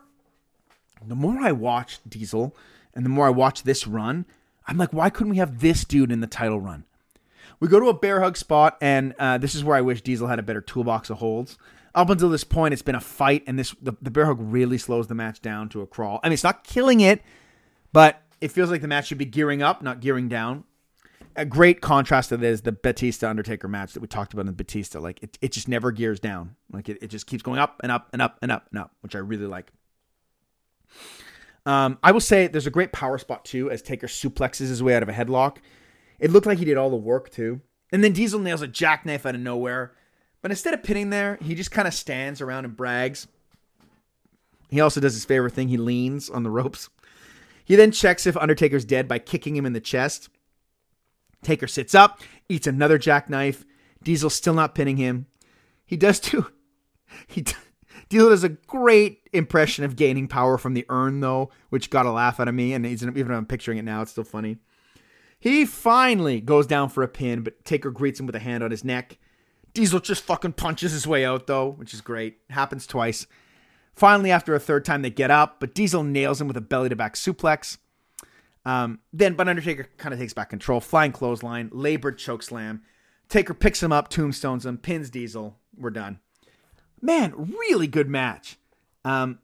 the 1.05 1.15
more 1.15 1.39
I 1.39 1.51
watch 1.51 1.99
Diesel 2.07 2.55
and 2.97 3.05
the 3.05 3.09
more 3.09 3.27
I 3.27 3.29
watch 3.29 3.63
this 3.63 3.87
run, 3.87 4.25
I'm 4.67 4.77
like, 4.77 4.91
why 4.91 5.09
couldn't 5.09 5.31
we 5.31 5.37
have 5.37 5.59
this 5.59 5.85
dude 5.85 6.11
in 6.11 6.19
the 6.19 6.27
title 6.27 6.59
run? 6.59 6.83
We 7.59 7.69
go 7.69 7.79
to 7.79 7.87
a 7.87 7.93
bear 7.93 8.19
hug 8.19 8.35
spot, 8.35 8.77
and 8.81 9.15
uh, 9.17 9.37
this 9.37 9.55
is 9.55 9.63
where 9.63 9.77
I 9.77 9.81
wish 9.81 10.01
Diesel 10.01 10.27
had 10.27 10.39
a 10.39 10.43
better 10.43 10.61
toolbox 10.61 11.09
of 11.09 11.19
holds. 11.19 11.57
Up 11.95 12.09
until 12.09 12.29
this 12.29 12.43
point, 12.43 12.73
it's 12.73 12.81
been 12.81 12.95
a 12.95 12.99
fight, 12.99 13.43
and 13.47 13.57
this 13.57 13.73
the, 13.81 13.93
the 14.01 14.11
bear 14.11 14.25
hug 14.25 14.37
really 14.39 14.77
slows 14.77 15.07
the 15.07 15.15
match 15.15 15.41
down 15.41 15.69
to 15.69 15.81
a 15.81 15.87
crawl. 15.87 16.19
I 16.21 16.27
mean, 16.27 16.33
it's 16.33 16.43
not 16.43 16.63
killing 16.65 16.99
it, 16.99 17.21
but 17.93 18.21
it 18.41 18.51
feels 18.51 18.69
like 18.69 18.81
the 18.81 18.87
match 18.87 19.07
should 19.07 19.17
be 19.17 19.25
gearing 19.25 19.61
up, 19.61 19.81
not 19.81 20.01
gearing 20.01 20.27
down 20.27 20.65
a 21.37 21.45
great 21.45 21.81
contrast 21.81 22.29
to 22.29 22.37
this 22.37 22.61
the 22.61 22.71
Batista 22.71 23.29
Undertaker 23.29 23.67
match 23.67 23.93
that 23.93 23.99
we 23.99 24.07
talked 24.07 24.33
about 24.33 24.47
in 24.47 24.53
Batista. 24.53 24.99
Like 24.99 25.21
it, 25.21 25.37
it 25.39 25.51
just 25.51 25.67
never 25.67 25.91
gears 25.91 26.19
down. 26.19 26.55
Like 26.71 26.89
it, 26.89 26.97
it 27.01 27.07
just 27.07 27.27
keeps 27.27 27.43
going 27.43 27.59
up 27.59 27.79
and 27.83 27.91
up 27.91 28.09
and 28.11 28.21
up 28.21 28.39
and 28.41 28.51
up 28.51 28.67
and 28.71 28.79
up, 28.79 28.95
which 29.01 29.15
I 29.15 29.19
really 29.19 29.45
like. 29.45 29.71
Um, 31.67 31.99
I 32.01 32.13
will 32.13 32.21
say 32.21 32.47
there's 32.47 32.65
a 32.65 32.71
great 32.71 32.93
power 32.93 33.17
spot 33.17 33.43
too 33.43 33.69
as 33.69 33.81
Taker 33.81 34.07
suplexes 34.07 34.69
his 34.69 34.81
way 34.81 34.95
out 34.95 35.03
of 35.03 35.09
a 35.09 35.13
headlock. 35.13 35.57
It 36.17 36.31
looked 36.31 36.47
like 36.47 36.59
he 36.59 36.65
did 36.65 36.77
all 36.77 36.89
the 36.89 36.95
work 36.95 37.29
too. 37.29 37.59
And 37.91 38.01
then 38.01 38.13
Diesel 38.13 38.39
nails 38.39 38.61
a 38.61 38.69
jackknife 38.69 39.25
out 39.25 39.35
of 39.35 39.41
nowhere. 39.41 39.91
But 40.41 40.51
instead 40.51 40.73
of 40.73 40.81
pinning 40.81 41.09
there, 41.09 41.37
he 41.41 41.55
just 41.55 41.71
kind 41.71 41.85
of 41.85 41.93
stands 41.93 42.39
around 42.39 42.63
and 42.63 42.77
brags. 42.77 43.27
He 44.69 44.79
also 44.79 45.01
does 45.01 45.13
his 45.13 45.25
favorite 45.25 45.53
thing. 45.53 45.67
He 45.67 45.75
leans 45.75 46.29
on 46.29 46.43
the 46.43 46.49
ropes. 46.49 46.89
He 47.65 47.75
then 47.75 47.91
checks 47.91 48.25
if 48.25 48.37
Undertaker's 48.37 48.85
dead 48.85 49.09
by 49.09 49.19
kicking 49.19 49.57
him 49.57 49.65
in 49.65 49.73
the 49.73 49.81
chest. 49.81 50.29
Taker 51.43 51.67
sits 51.67 51.93
up, 51.93 52.21
eats 52.47 52.65
another 52.65 52.97
jackknife. 52.97 53.65
Diesel 54.01 54.29
still 54.29 54.53
not 54.53 54.73
pinning 54.73 54.95
him. 54.95 55.25
He 55.85 55.97
does 55.97 56.19
too. 56.21 56.47
He 57.27 57.43
Diesel 58.09 58.29
does 58.29 58.43
a 58.43 58.49
great 58.49 59.29
impression 59.33 59.83
of 59.83 59.95
gaining 59.95 60.27
power 60.27 60.57
from 60.57 60.73
the 60.73 60.85
urn 60.89 61.19
though, 61.19 61.49
which 61.69 61.89
got 61.89 62.05
a 62.05 62.11
laugh 62.11 62.39
out 62.39 62.47
of 62.47 62.55
me. 62.55 62.73
And 62.73 62.85
even 62.85 63.15
if 63.15 63.29
I'm 63.29 63.45
picturing 63.45 63.77
it 63.77 63.85
now, 63.85 64.01
it's 64.01 64.11
still 64.11 64.23
funny. 64.23 64.57
He 65.39 65.65
finally 65.65 66.41
goes 66.41 66.65
down 66.65 66.89
for 66.89 67.03
a 67.03 67.07
pin, 67.07 67.43
but 67.43 67.63
Taker 67.63 67.91
greets 67.91 68.19
him 68.19 68.25
with 68.25 68.35
a 68.35 68.39
hand 68.39 68.63
on 68.63 68.71
his 68.71 68.83
neck. 68.83 69.17
Diesel 69.73 69.99
just 69.99 70.23
fucking 70.23 70.53
punches 70.53 70.91
his 70.91 71.05
way 71.05 71.25
out 71.25 71.47
though, 71.47 71.69
which 71.69 71.93
is 71.93 72.01
great. 72.01 72.39
Happens 72.49 72.87
twice. 72.87 73.27
Finally, 73.93 74.31
after 74.31 74.53
a 74.53 74.59
third 74.59 74.85
time, 74.85 75.01
they 75.01 75.09
get 75.09 75.31
up, 75.31 75.59
but 75.59 75.73
Diesel 75.73 76.03
nails 76.03 76.39
him 76.39 76.47
with 76.47 76.57
a 76.57 76.61
belly 76.61 76.89
to 76.89 76.95
back 76.95 77.15
suplex. 77.15 77.77
Um, 78.63 78.99
then, 79.13 79.33
but 79.33 79.47
Undertaker 79.47 79.87
kind 79.97 80.13
of 80.13 80.19
takes 80.19 80.33
back 80.33 80.49
control. 80.49 80.79
Flying 80.79 81.11
clothesline, 81.11 81.69
labored 81.71 82.17
choke 82.17 82.43
slam. 82.43 82.83
Taker 83.29 83.53
picks 83.53 83.81
him 83.81 83.91
up, 83.91 84.09
tombstones 84.09 84.65
him, 84.65 84.77
pins 84.77 85.09
Diesel. 85.09 85.57
We're 85.75 85.89
done. 85.89 86.19
Man, 87.01 87.55
really 87.57 87.87
good 87.87 88.09
match. 88.09 88.57
Um, 89.05 89.39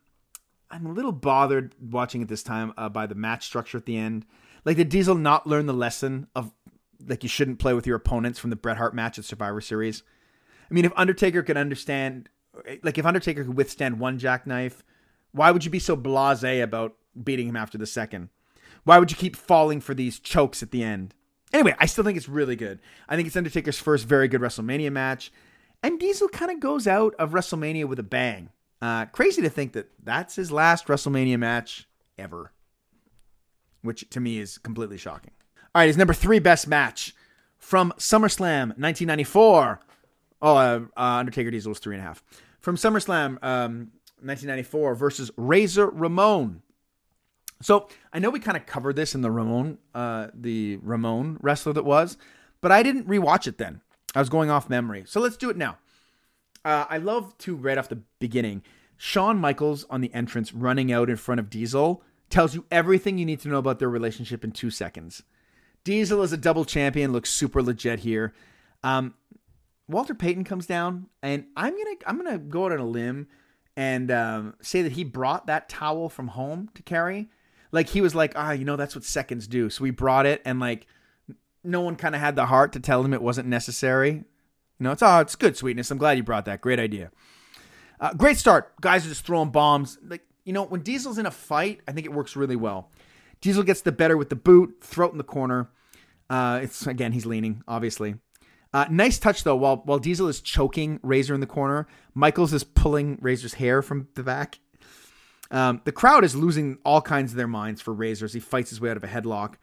I'm 0.71 0.85
a 0.85 0.91
little 0.91 1.11
bothered 1.11 1.75
watching 1.79 2.21
it 2.21 2.27
this 2.27 2.43
time 2.43 2.73
uh, 2.77 2.89
by 2.89 3.05
the 3.05 3.15
match 3.15 3.45
structure 3.45 3.77
at 3.77 3.85
the 3.85 3.97
end. 3.97 4.25
Like, 4.65 4.77
did 4.77 4.89
Diesel 4.89 5.15
not 5.15 5.45
learn 5.45 5.65
the 5.65 5.73
lesson 5.73 6.27
of 6.35 6.51
like 7.05 7.23
you 7.23 7.29
shouldn't 7.29 7.59
play 7.59 7.73
with 7.73 7.85
your 7.85 7.97
opponents 7.97 8.39
from 8.39 8.49
the 8.49 8.55
Bret 8.55 8.77
Hart 8.77 8.95
match 8.95 9.19
at 9.19 9.25
Survivor 9.25 9.61
Series? 9.61 10.03
I 10.69 10.73
mean, 10.73 10.85
if 10.85 10.93
Undertaker 10.95 11.43
could 11.43 11.57
understand, 11.57 12.29
like 12.81 12.97
if 12.97 13.05
Undertaker 13.05 13.43
could 13.43 13.57
withstand 13.57 13.99
one 13.99 14.17
jackknife, 14.17 14.83
why 15.31 15.51
would 15.51 15.65
you 15.65 15.71
be 15.71 15.79
so 15.79 15.97
blasé 15.97 16.63
about 16.63 16.95
beating 17.21 17.49
him 17.49 17.55
after 17.55 17.77
the 17.77 17.85
second? 17.85 18.29
Why 18.83 18.97
would 18.97 19.11
you 19.11 19.17
keep 19.17 19.35
falling 19.35 19.81
for 19.81 19.93
these 19.93 20.19
chokes 20.19 20.63
at 20.63 20.71
the 20.71 20.83
end? 20.83 21.13
Anyway, 21.53 21.75
I 21.77 21.85
still 21.85 22.03
think 22.03 22.17
it's 22.17 22.29
really 22.29 22.55
good. 22.55 22.79
I 23.07 23.15
think 23.15 23.27
it's 23.27 23.37
Undertaker's 23.37 23.77
first 23.77 24.07
very 24.07 24.27
good 24.27 24.41
WrestleMania 24.41 24.91
match. 24.91 25.31
And 25.83 25.99
Diesel 25.99 26.29
kind 26.29 26.49
of 26.49 26.61
goes 26.61 26.87
out 26.87 27.13
of 27.19 27.31
WrestleMania 27.31 27.85
with 27.85 27.99
a 27.99 28.03
bang. 28.03 28.49
Uh, 28.81 29.05
crazy 29.07 29.41
to 29.41 29.49
think 29.49 29.73
that 29.73 29.89
that's 30.01 30.35
his 30.35 30.51
last 30.51 30.87
WrestleMania 30.87 31.37
match 31.37 31.87
ever, 32.17 32.53
which 33.81 34.09
to 34.09 34.21
me 34.21 34.39
is 34.39 34.57
completely 34.57 34.97
shocking. 34.97 35.31
All 35.75 35.81
right, 35.81 35.87
his 35.87 35.97
number 35.97 36.13
three 36.13 36.39
best 36.39 36.67
match 36.67 37.13
from 37.57 37.93
SummerSlam 37.97 38.77
1994. 38.77 39.81
Oh, 40.41 40.55
uh, 40.55 40.79
uh, 40.97 41.01
Undertaker 41.01 41.51
Diesel 41.51 41.69
was 41.69 41.79
three 41.79 41.95
and 41.95 42.03
a 42.03 42.07
half. 42.07 42.23
From 42.59 42.77
SummerSlam 42.77 43.43
um, 43.43 43.91
1994 44.21 44.95
versus 44.95 45.31
Razor 45.35 45.89
Ramon. 45.89 46.61
So 47.61 47.87
I 48.11 48.19
know 48.19 48.29
we 48.29 48.39
kind 48.39 48.57
of 48.57 48.65
covered 48.65 48.95
this 48.95 49.15
in 49.15 49.21
the 49.21 49.31
Ramon, 49.31 49.77
uh, 49.93 50.27
the 50.33 50.77
Ramon 50.77 51.37
wrestler 51.41 51.73
that 51.73 51.85
was, 51.85 52.17
but 52.61 52.71
I 52.71 52.83
didn't 52.83 53.07
rewatch 53.07 53.47
it 53.47 53.57
then. 53.57 53.81
I 54.15 54.19
was 54.19 54.29
going 54.29 54.49
off 54.49 54.69
memory. 54.69 55.03
So 55.07 55.19
let's 55.19 55.37
do 55.37 55.49
it 55.49 55.57
now. 55.57 55.77
Uh, 56.65 56.85
I 56.89 56.97
love 56.97 57.37
to 57.39 57.55
right 57.55 57.77
off 57.77 57.89
the 57.89 58.01
beginning. 58.19 58.63
Shawn 58.97 59.37
Michaels 59.37 59.85
on 59.89 60.01
the 60.01 60.13
entrance 60.13 60.53
running 60.53 60.91
out 60.91 61.09
in 61.09 61.17
front 61.17 61.39
of 61.39 61.49
Diesel 61.49 62.03
tells 62.29 62.55
you 62.55 62.65
everything 62.71 63.17
you 63.17 63.25
need 63.25 63.41
to 63.41 63.49
know 63.49 63.57
about 63.57 63.79
their 63.79 63.89
relationship 63.89 64.43
in 64.43 64.51
two 64.51 64.69
seconds. 64.69 65.23
Diesel 65.83 66.21
is 66.21 66.31
a 66.31 66.37
double 66.37 66.63
champion, 66.63 67.11
looks 67.11 67.29
super 67.29 67.61
legit 67.61 67.99
here. 67.99 68.33
Um, 68.83 69.13
Walter 69.87 70.15
Payton 70.15 70.45
comes 70.45 70.65
down, 70.65 71.07
and 71.21 71.45
I'm 71.57 71.75
gonna 71.77 71.95
I'm 72.07 72.17
gonna 72.17 72.37
go 72.37 72.65
out 72.65 72.71
on 72.71 72.79
a 72.79 72.85
limb 72.85 73.27
and 73.75 74.09
um, 74.11 74.55
say 74.61 74.81
that 74.81 74.93
he 74.93 75.03
brought 75.03 75.47
that 75.47 75.67
towel 75.67 76.07
from 76.09 76.29
home 76.29 76.69
to 76.75 76.83
carry. 76.83 77.29
Like 77.71 77.89
he 77.89 78.01
was 78.01 78.15
like, 78.15 78.33
ah, 78.35 78.51
you 78.51 78.65
know, 78.65 78.75
that's 78.75 78.95
what 78.95 79.03
seconds 79.03 79.47
do. 79.47 79.69
So 79.69 79.83
we 79.83 79.91
brought 79.91 80.25
it, 80.25 80.41
and 80.45 80.59
like 80.59 80.87
no 81.63 81.81
one 81.81 81.95
kind 81.95 82.15
of 82.15 82.21
had 82.21 82.35
the 82.35 82.47
heart 82.47 82.73
to 82.73 82.79
tell 82.79 83.03
him 83.03 83.13
it 83.13 83.21
wasn't 83.21 83.47
necessary. 83.47 84.23
Know, 84.79 84.91
it's 84.91 85.01
oh, 85.01 85.19
it's 85.19 85.35
good 85.35 85.55
sweetness. 85.55 85.91
I'm 85.91 85.97
glad 85.97 86.17
you 86.17 86.23
brought 86.23 86.45
that. 86.45 86.61
Great 86.61 86.79
idea. 86.79 87.11
Uh, 87.99 88.13
great 88.13 88.37
start. 88.37 88.73
Guys 88.81 89.05
are 89.05 89.09
just 89.09 89.25
throwing 89.25 89.49
bombs. 89.49 89.97
Like 90.05 90.23
you 90.43 90.51
know, 90.51 90.63
when 90.63 90.81
Diesel's 90.81 91.17
in 91.17 91.25
a 91.25 91.31
fight, 91.31 91.81
I 91.87 91.93
think 91.93 92.05
it 92.05 92.11
works 92.11 92.35
really 92.35 92.57
well. 92.57 92.91
Diesel 93.39 93.63
gets 93.63 93.81
the 93.81 93.91
better 93.91 94.17
with 94.17 94.29
the 94.29 94.35
boot, 94.35 94.77
throat 94.81 95.11
in 95.11 95.17
the 95.17 95.23
corner. 95.23 95.69
Uh, 96.29 96.59
it's 96.63 96.85
again, 96.85 97.13
he's 97.13 97.25
leaning, 97.25 97.63
obviously. 97.67 98.15
Uh, 98.73 98.85
nice 98.89 99.19
touch 99.19 99.43
though. 99.43 99.55
While 99.55 99.77
while 99.85 99.99
Diesel 99.99 100.27
is 100.27 100.41
choking 100.41 100.99
Razor 101.01 101.33
in 101.33 101.39
the 101.39 101.47
corner, 101.47 101.87
Michaels 102.13 102.53
is 102.53 102.63
pulling 102.63 103.17
Razor's 103.21 103.53
hair 103.55 103.81
from 103.81 104.09
the 104.15 104.23
back. 104.23 104.59
Um, 105.51 105.81
the 105.85 105.91
crowd 105.91 106.23
is 106.23 106.35
losing 106.35 106.79
all 106.83 107.01
kinds 107.01 107.31
of 107.31 107.37
their 107.37 107.47
minds 107.47 107.79
for 107.79 107.93
Razor 107.93 108.25
as 108.25 108.33
he 108.33 108.39
fights 108.39 108.71
his 108.71 108.81
way 108.81 108.89
out 108.89 108.97
of 108.97 109.03
a 109.03 109.07
headlock. 109.07 109.55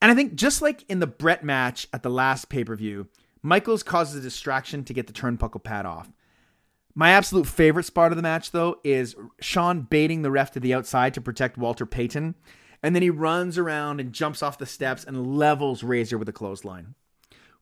And 0.00 0.10
I 0.10 0.14
think 0.14 0.34
just 0.34 0.62
like 0.62 0.84
in 0.88 0.98
the 1.00 1.06
Bret 1.06 1.42
match 1.42 1.88
at 1.92 2.02
the 2.02 2.10
last 2.10 2.48
pay 2.48 2.64
per 2.64 2.76
view, 2.76 3.08
Michaels 3.42 3.82
causes 3.82 4.16
a 4.16 4.20
distraction 4.20 4.84
to 4.84 4.94
get 4.94 5.06
the 5.06 5.12
turnbuckle 5.12 5.62
pad 5.62 5.86
off. 5.86 6.10
My 6.94 7.10
absolute 7.10 7.46
favorite 7.46 7.84
spot 7.84 8.10
of 8.10 8.16
the 8.16 8.22
match, 8.22 8.52
though, 8.52 8.80
is 8.82 9.14
Shawn 9.40 9.82
baiting 9.82 10.22
the 10.22 10.30
ref 10.30 10.50
to 10.52 10.60
the 10.60 10.74
outside 10.74 11.12
to 11.14 11.20
protect 11.20 11.58
Walter 11.58 11.84
Payton. 11.84 12.34
And 12.82 12.94
then 12.94 13.02
he 13.02 13.10
runs 13.10 13.58
around 13.58 14.00
and 14.00 14.12
jumps 14.12 14.42
off 14.42 14.58
the 14.58 14.66
steps 14.66 15.04
and 15.04 15.36
levels 15.36 15.82
Razor 15.82 16.18
with 16.18 16.28
a 16.28 16.32
clothesline. 16.32 16.94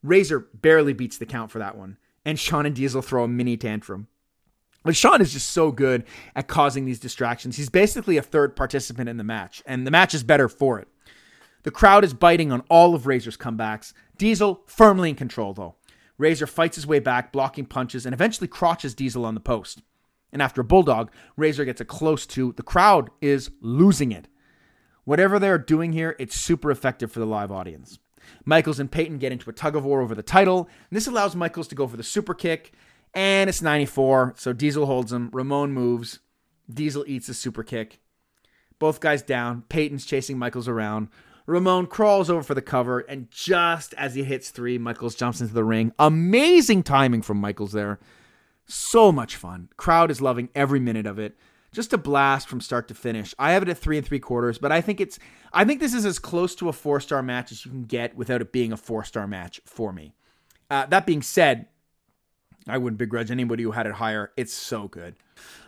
Razor 0.02 0.40
barely 0.54 0.92
beats 0.92 1.18
the 1.18 1.26
count 1.26 1.50
for 1.50 1.58
that 1.58 1.76
one. 1.76 1.98
And 2.24 2.38
Shawn 2.38 2.66
and 2.66 2.74
Diesel 2.74 3.02
throw 3.02 3.24
a 3.24 3.28
mini 3.28 3.56
tantrum. 3.56 4.06
But 4.84 4.96
Shawn 4.96 5.20
is 5.20 5.32
just 5.32 5.50
so 5.50 5.72
good 5.72 6.04
at 6.36 6.46
causing 6.46 6.84
these 6.84 7.00
distractions. 7.00 7.56
He's 7.56 7.70
basically 7.70 8.16
a 8.18 8.22
third 8.22 8.54
participant 8.54 9.08
in 9.08 9.16
the 9.16 9.24
match, 9.24 9.62
and 9.66 9.86
the 9.86 9.90
match 9.90 10.14
is 10.14 10.22
better 10.22 10.48
for 10.48 10.78
it. 10.78 10.88
The 11.64 11.70
crowd 11.70 12.04
is 12.04 12.14
biting 12.14 12.52
on 12.52 12.62
all 12.70 12.94
of 12.94 13.06
Razor's 13.06 13.36
comebacks. 13.36 13.92
Diesel 14.16 14.62
firmly 14.66 15.10
in 15.10 15.16
control, 15.16 15.52
though. 15.52 15.74
Razor 16.16 16.46
fights 16.46 16.76
his 16.76 16.86
way 16.86 17.00
back, 17.00 17.32
blocking 17.32 17.66
punches, 17.66 18.06
and 18.06 18.14
eventually 18.14 18.46
crotches 18.46 18.94
Diesel 18.94 19.24
on 19.24 19.34
the 19.34 19.40
post. 19.40 19.82
And 20.32 20.40
after 20.40 20.60
a 20.60 20.64
bulldog, 20.64 21.10
Razor 21.36 21.64
gets 21.64 21.80
a 21.80 21.84
close 21.84 22.26
to. 22.26 22.52
The 22.52 22.62
crowd 22.62 23.10
is 23.20 23.50
losing 23.60 24.12
it. 24.12 24.28
Whatever 25.04 25.38
they're 25.38 25.58
doing 25.58 25.92
here, 25.92 26.16
it's 26.18 26.36
super 26.36 26.70
effective 26.70 27.10
for 27.10 27.20
the 27.20 27.26
live 27.26 27.50
audience. 27.50 27.98
Michaels 28.44 28.80
and 28.80 28.90
Payton 28.90 29.18
get 29.18 29.32
into 29.32 29.50
a 29.50 29.54
tug 29.54 29.76
of 29.76 29.84
war 29.84 30.00
over 30.00 30.14
the 30.14 30.22
title, 30.22 30.68
and 30.90 30.96
this 30.96 31.06
allows 31.06 31.34
Michaels 31.34 31.68
to 31.68 31.74
go 31.74 31.86
for 31.86 31.96
the 31.96 32.02
super 32.02 32.34
kick. 32.34 32.72
And 33.12 33.48
it's 33.48 33.62
94, 33.62 34.34
so 34.36 34.52
Diesel 34.52 34.86
holds 34.86 35.12
him. 35.12 35.30
Ramon 35.32 35.72
moves. 35.72 36.20
Diesel 36.72 37.04
eats 37.06 37.28
a 37.28 37.34
super 37.34 37.62
kick. 37.62 38.00
Both 38.78 39.00
guys 39.00 39.22
down. 39.22 39.62
Payton's 39.68 40.04
chasing 40.06 40.38
Michaels 40.38 40.68
around. 40.68 41.08
Ramon 41.46 41.86
crawls 41.86 42.30
over 42.30 42.42
for 42.42 42.54
the 42.54 42.62
cover, 42.62 43.00
and 43.00 43.30
just 43.30 43.92
as 43.94 44.14
he 44.14 44.24
hits 44.24 44.50
three, 44.50 44.78
Michaels 44.78 45.14
jumps 45.14 45.40
into 45.40 45.52
the 45.52 45.64
ring. 45.64 45.92
Amazing 45.98 46.82
timing 46.82 47.22
from 47.22 47.38
Michaels 47.38 47.72
there. 47.72 47.98
So 48.66 49.12
much 49.12 49.36
fun. 49.36 49.68
Crowd 49.76 50.10
is 50.10 50.22
loving 50.22 50.48
every 50.54 50.80
minute 50.80 51.06
of 51.06 51.18
it 51.18 51.36
just 51.74 51.92
a 51.92 51.98
blast 51.98 52.48
from 52.48 52.60
start 52.60 52.88
to 52.88 52.94
finish. 52.94 53.34
I 53.38 53.52
have 53.52 53.62
it 53.62 53.68
at 53.68 53.76
three 53.76 53.98
and 53.98 54.06
three 54.06 54.20
quarters, 54.20 54.58
but 54.58 54.72
I 54.72 54.80
think 54.80 55.00
it's 55.00 55.18
I 55.52 55.64
think 55.64 55.80
this 55.80 55.92
is 55.92 56.06
as 56.06 56.18
close 56.18 56.54
to 56.56 56.68
a 56.68 56.72
four 56.72 57.00
star 57.00 57.22
match 57.22 57.52
as 57.52 57.64
you 57.64 57.70
can 57.70 57.82
get 57.82 58.16
without 58.16 58.40
it 58.40 58.52
being 58.52 58.72
a 58.72 58.76
four 58.76 59.04
star 59.04 59.26
match 59.26 59.60
for 59.66 59.92
me. 59.92 60.14
Uh, 60.70 60.86
that 60.86 61.04
being 61.04 61.20
said, 61.20 61.66
I 62.66 62.78
wouldn't 62.78 62.98
begrudge 62.98 63.30
anybody 63.30 63.64
who 63.64 63.72
had 63.72 63.86
it 63.86 63.94
higher. 63.94 64.32
It's 64.36 64.54
so 64.54 64.88
good. 64.88 65.16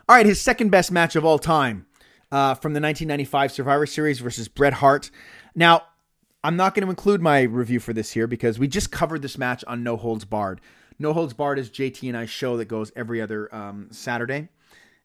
All 0.08 0.16
right, 0.16 0.24
his 0.24 0.40
second 0.40 0.70
best 0.70 0.90
match 0.90 1.16
of 1.16 1.24
all 1.24 1.38
time 1.38 1.86
uh, 2.32 2.54
from 2.54 2.72
the 2.72 2.80
1995 2.80 3.52
Survivor 3.52 3.86
Series 3.86 4.20
versus 4.20 4.48
Bret 4.48 4.74
Hart. 4.74 5.10
Now, 5.54 5.82
I'm 6.42 6.56
not 6.56 6.74
going 6.74 6.84
to 6.84 6.90
include 6.90 7.20
my 7.20 7.42
review 7.42 7.80
for 7.80 7.92
this 7.92 8.12
here 8.12 8.26
because 8.26 8.58
we 8.58 8.68
just 8.68 8.92
covered 8.92 9.22
this 9.22 9.38
match 9.38 9.64
on 9.66 9.82
No 9.82 9.96
Holds 9.96 10.24
Barred. 10.24 10.60
No 10.98 11.12
Holds 11.12 11.34
Barred 11.34 11.58
is 11.58 11.70
JT 11.70 12.08
and 12.08 12.16
I 12.16 12.26
show 12.26 12.56
that 12.56 12.66
goes 12.66 12.92
every 12.94 13.20
other 13.20 13.52
um, 13.54 13.88
Saturday 13.90 14.48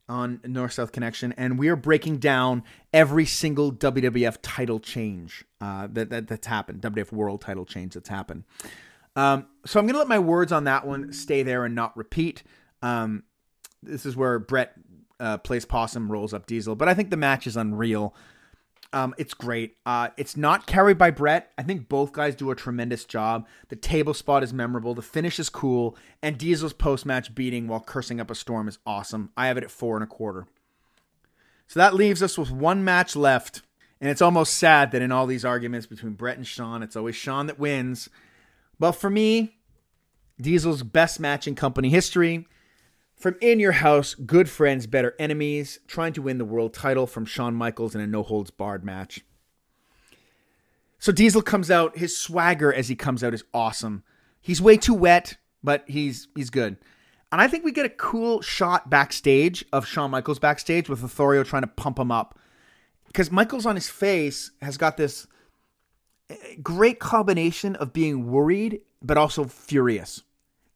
on 0.07 0.41
North 0.45 0.73
South 0.73 0.91
Connection, 0.91 1.31
and 1.37 1.57
we 1.57 1.69
are 1.69 1.75
breaking 1.75 2.17
down 2.17 2.63
every 2.93 3.25
single 3.25 3.71
WWF 3.71 4.37
title 4.41 4.79
change 4.79 5.45
uh, 5.61 5.87
that, 5.91 6.09
that, 6.09 6.27
that's 6.27 6.47
happened, 6.47 6.81
WWF 6.81 7.13
World 7.13 7.41
title 7.41 7.65
change 7.65 7.93
that's 7.93 8.09
happened. 8.09 8.43
Um, 9.15 9.47
so 9.65 9.79
I'm 9.79 9.85
going 9.85 9.93
to 9.93 9.99
let 9.99 10.07
my 10.07 10.19
words 10.19 10.51
on 10.51 10.65
that 10.65 10.85
one 10.85 11.13
stay 11.13 11.43
there 11.43 11.63
and 11.63 11.73
not 11.75 11.95
repeat. 11.95 12.43
Um, 12.81 13.23
this 13.81 14.05
is 14.05 14.15
where 14.15 14.37
Bret 14.37 14.73
uh, 15.21 15.37
plays 15.37 15.63
possum, 15.63 16.11
rolls 16.11 16.33
up 16.33 16.47
Diesel, 16.47 16.75
but 16.75 16.89
I 16.89 16.93
think 16.93 17.11
the 17.11 17.17
match 17.17 17.47
is 17.47 17.55
unreal. 17.55 18.13
Um, 18.93 19.15
it's 19.17 19.33
great. 19.33 19.77
Uh, 19.85 20.09
it's 20.17 20.35
not 20.35 20.67
carried 20.67 20.97
by 20.97 21.11
Bret. 21.11 21.53
I 21.57 21.63
think 21.63 21.87
both 21.87 22.11
guys 22.11 22.35
do 22.35 22.51
a 22.51 22.55
tremendous 22.55 23.05
job. 23.05 23.47
The 23.69 23.77
table 23.77 24.13
spot 24.13 24.43
is 24.43 24.51
memorable. 24.51 24.93
The 24.93 25.01
finish 25.01 25.39
is 25.39 25.47
cool. 25.47 25.95
And 26.21 26.37
Diesel's 26.37 26.73
post 26.73 27.05
match 27.05 27.33
beating 27.33 27.69
while 27.69 27.79
cursing 27.79 28.19
up 28.19 28.29
a 28.29 28.35
storm 28.35 28.67
is 28.67 28.79
awesome. 28.85 29.29
I 29.37 29.47
have 29.47 29.57
it 29.57 29.63
at 29.63 29.71
four 29.71 29.95
and 29.95 30.03
a 30.03 30.07
quarter. 30.07 30.45
So 31.67 31.79
that 31.79 31.93
leaves 31.93 32.21
us 32.21 32.37
with 32.37 32.51
one 32.51 32.83
match 32.83 33.15
left. 33.15 33.61
And 34.01 34.09
it's 34.09 34.21
almost 34.21 34.57
sad 34.57 34.91
that 34.91 35.01
in 35.01 35.11
all 35.11 35.25
these 35.25 35.45
arguments 35.45 35.87
between 35.87 36.13
Bret 36.13 36.35
and 36.35 36.45
Shawn, 36.45 36.83
it's 36.83 36.97
always 36.97 37.15
Shawn 37.15 37.47
that 37.47 37.59
wins. 37.59 38.09
But 38.77 38.93
for 38.93 39.09
me, 39.09 39.55
Diesel's 40.41 40.83
best 40.83 41.19
match 41.19 41.47
in 41.47 41.55
company 41.55 41.89
history 41.89 42.45
from 43.21 43.35
In 43.39 43.59
Your 43.59 43.73
House, 43.73 44.15
Good 44.15 44.49
Friends, 44.49 44.87
Better 44.87 45.13
Enemies, 45.19 45.79
trying 45.85 46.11
to 46.13 46.23
win 46.23 46.39
the 46.39 46.45
world 46.45 46.73
title 46.73 47.05
from 47.05 47.25
Shawn 47.25 47.53
Michaels 47.53 47.93
in 47.93 48.01
a 48.01 48.07
no 48.07 48.23
holds 48.23 48.49
barred 48.49 48.83
match. 48.83 49.23
So 50.97 51.11
Diesel 51.11 51.43
comes 51.43 51.69
out, 51.69 51.97
his 51.97 52.17
swagger 52.17 52.73
as 52.73 52.87
he 52.87 52.95
comes 52.95 53.23
out 53.23 53.35
is 53.35 53.43
awesome. 53.53 54.03
He's 54.41 54.59
way 54.59 54.75
too 54.75 54.95
wet, 54.95 55.37
but 55.63 55.83
he's 55.87 56.29
he's 56.35 56.49
good. 56.49 56.77
And 57.31 57.39
I 57.39 57.47
think 57.47 57.63
we 57.63 57.71
get 57.71 57.85
a 57.85 57.89
cool 57.89 58.41
shot 58.41 58.89
backstage 58.89 59.63
of 59.71 59.85
Shawn 59.85 60.09
Michaels 60.09 60.39
backstage 60.39 60.89
with 60.89 61.03
Lothario 61.03 61.43
trying 61.43 61.61
to 61.61 61.67
pump 61.67 61.99
him 61.99 62.11
up. 62.11 62.39
Because 63.05 63.29
Michaels 63.29 63.67
on 63.67 63.75
his 63.75 63.89
face 63.89 64.51
has 64.61 64.77
got 64.77 64.97
this 64.97 65.27
eh, 66.29 66.35
great 66.63 66.99
combination 66.99 67.75
of 67.75 67.93
being 67.93 68.31
worried 68.31 68.81
but 68.99 69.17
also 69.17 69.45
furious. 69.45 70.23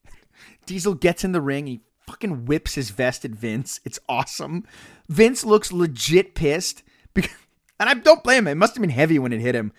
Diesel 0.67 0.93
gets 0.93 1.23
in 1.23 1.31
the 1.31 1.41
ring, 1.41 1.65
he 1.65 1.81
fucking 2.07 2.45
whips 2.45 2.75
his 2.75 2.89
vest 2.89 3.25
at 3.25 3.31
Vince. 3.31 3.79
It's 3.85 3.99
awesome. 4.07 4.65
Vince 5.09 5.43
looks 5.43 5.71
legit 5.71 6.35
pissed. 6.35 6.83
Because, 7.13 7.35
and 7.79 7.89
I 7.89 7.93
don't 7.93 8.23
blame 8.23 8.47
him. 8.47 8.53
It 8.53 8.55
must 8.55 8.75
have 8.75 8.81
been 8.81 8.89
heavy 8.89 9.19
when 9.19 9.33
it 9.33 9.41
hit 9.41 9.55
him. 9.55 9.71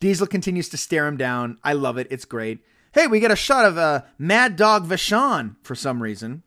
Diesel 0.00 0.26
continues 0.26 0.68
to 0.70 0.76
stare 0.76 1.06
him 1.06 1.16
down. 1.16 1.58
I 1.64 1.72
love 1.72 1.98
it. 1.98 2.06
It's 2.10 2.24
great. 2.24 2.60
Hey, 2.92 3.06
we 3.06 3.20
get 3.20 3.30
a 3.30 3.36
shot 3.36 3.64
of 3.64 3.76
uh, 3.76 4.02
Mad 4.18 4.56
Dog 4.56 4.86
Vachon 4.86 5.56
for 5.62 5.74
some 5.74 6.02
reason. 6.02 6.42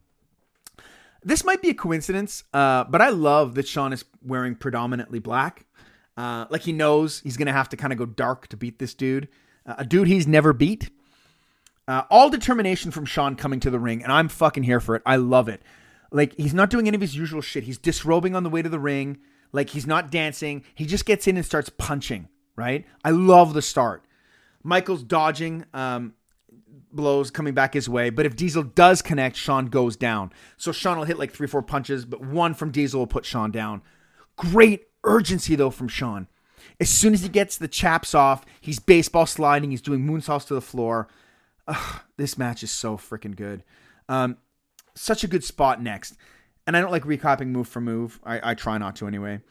This 1.24 1.44
might 1.44 1.62
be 1.62 1.70
a 1.70 1.74
coincidence, 1.76 2.44
uh, 2.54 2.86
but 2.86 3.00
I 3.00 3.10
love 3.10 3.54
that 3.56 3.68
Shawn 3.68 3.94
is 3.94 4.04
wearing 4.24 4.56
predominantly 4.56 5.20
black. 5.20 5.66
Uh, 6.18 6.46
like 6.50 6.62
he 6.64 6.72
knows 6.72 7.20
he's 7.22 7.38
going 7.38 7.46
to 7.46 7.54
have 7.54 7.70
to 7.70 7.78
kind 7.78 7.94
of 7.94 8.00
go 8.00 8.06
dark 8.06 8.48
to 8.48 8.58
beat 8.58 8.80
this 8.80 8.94
dude. 8.94 9.28
Uh, 9.66 9.76
a 9.78 9.86
dude 9.86 10.08
he's 10.08 10.28
never 10.28 10.52
beat. 10.52 10.90
Uh, 11.92 12.06
all 12.10 12.30
determination 12.30 12.90
from 12.90 13.04
Shawn 13.04 13.36
coming 13.36 13.60
to 13.60 13.70
the 13.70 13.78
ring, 13.78 14.02
and 14.02 14.14
I'm 14.14 14.30
fucking 14.30 14.64
here 14.64 14.80
for 14.80 14.96
it. 14.96 15.02
I 15.06 15.18
love 15.18 15.50
it. 15.50 15.62
Like 16.10 16.34
he's 16.38 16.54
not 16.54 16.70
doing 16.70 16.88
any 16.88 16.96
of 16.96 17.02
his 17.02 17.18
usual 17.18 17.42
shit. 17.42 17.66
He's 17.66 17.78
disrobing 17.78 18.34
on 18.34 18.44
the 18.44 18.50
way 18.50 18.62
to 18.62 18.70
the 18.70 18.80
ring. 18.80 19.18
Like 19.52 19.72
he's 19.72 19.86
not 19.86 20.10
dancing. 20.10 20.64
He 20.74 20.86
just 20.86 21.06
gets 21.06 21.28
in 21.28 21.36
and 21.36 21.46
starts 21.46 21.68
punching. 21.68 22.30
Right. 22.56 22.86
I 23.04 23.10
love 23.10 23.54
the 23.54 23.62
start. 23.62 24.06
Michaels 24.64 25.04
dodging 25.04 25.66
um, 25.74 26.14
blows 26.94 27.30
coming 27.30 27.54
back 27.54 27.74
his 27.74 27.90
way, 27.90 28.10
but 28.10 28.26
if 28.26 28.38
Diesel 28.38 28.64
does 28.64 29.02
connect, 29.02 29.36
Shawn 29.36 29.66
goes 29.66 29.98
down. 29.98 30.32
So 30.56 30.72
Shawn 30.72 30.98
will 30.98 31.04
hit 31.04 31.20
like 31.20 31.34
three, 31.34 31.48
four 31.48 31.62
punches, 31.62 32.06
but 32.06 32.22
one 32.22 32.54
from 32.54 32.72
Diesel 32.72 33.02
will 33.02 33.08
put 33.08 33.26
Shawn 33.26 33.52
down. 33.52 33.82
Great 34.38 34.88
urgency 35.04 35.58
though 35.58 35.72
from 35.72 35.90
Shawn. 35.90 36.30
As 36.80 36.90
soon 36.90 37.14
as 37.14 37.22
he 37.22 37.28
gets 37.28 37.58
the 37.58 37.68
chaps 37.68 38.16
off, 38.16 38.46
he's 38.62 38.80
baseball 38.80 39.26
sliding. 39.26 39.72
He's 39.72 39.82
doing 39.82 40.08
moonsaults 40.08 40.48
to 40.48 40.54
the 40.54 40.62
floor. 40.62 41.10
Ugh, 41.68 42.02
this 42.18 42.38
match 42.38 42.64
is 42.64 42.72
so 42.72 42.98
freaking 42.98 43.36
good. 43.36 43.64
Um, 44.10 44.38
such 44.96 45.24
a 45.24 45.28
good 45.28 45.44
spot 45.44 45.82
next. 45.82 46.16
And 46.68 46.78
I 46.78 46.82
don't 46.82 46.92
like 46.92 47.04
recapping 47.04 47.48
move 47.48 47.68
for 47.68 47.82
move. 47.82 48.20
I, 48.24 48.52
I 48.52 48.54
try 48.54 48.78
not 48.78 48.96
to 48.98 49.08
anyway. 49.08 49.42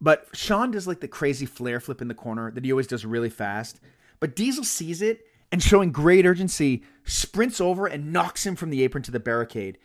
But 0.00 0.28
Shawn 0.32 0.70
does 0.70 0.86
like 0.86 1.00
the 1.00 1.08
crazy 1.08 1.46
flare 1.46 1.80
flip 1.80 2.02
in 2.02 2.08
the 2.08 2.14
corner 2.14 2.50
that 2.50 2.64
he 2.64 2.72
always 2.72 2.86
does 2.86 3.04
really 3.04 3.30
fast. 3.30 3.80
But 4.20 4.36
Diesel 4.36 4.64
sees 4.64 5.00
it 5.02 5.26
and 5.52 5.62
showing 5.62 5.92
great 5.92 6.26
urgency, 6.26 6.82
sprints 7.04 7.60
over 7.60 7.86
and 7.86 8.12
knocks 8.12 8.44
him 8.44 8.56
from 8.56 8.70
the 8.70 8.82
apron 8.82 9.02
to 9.04 9.10
the 9.10 9.20
barricade. 9.20 9.78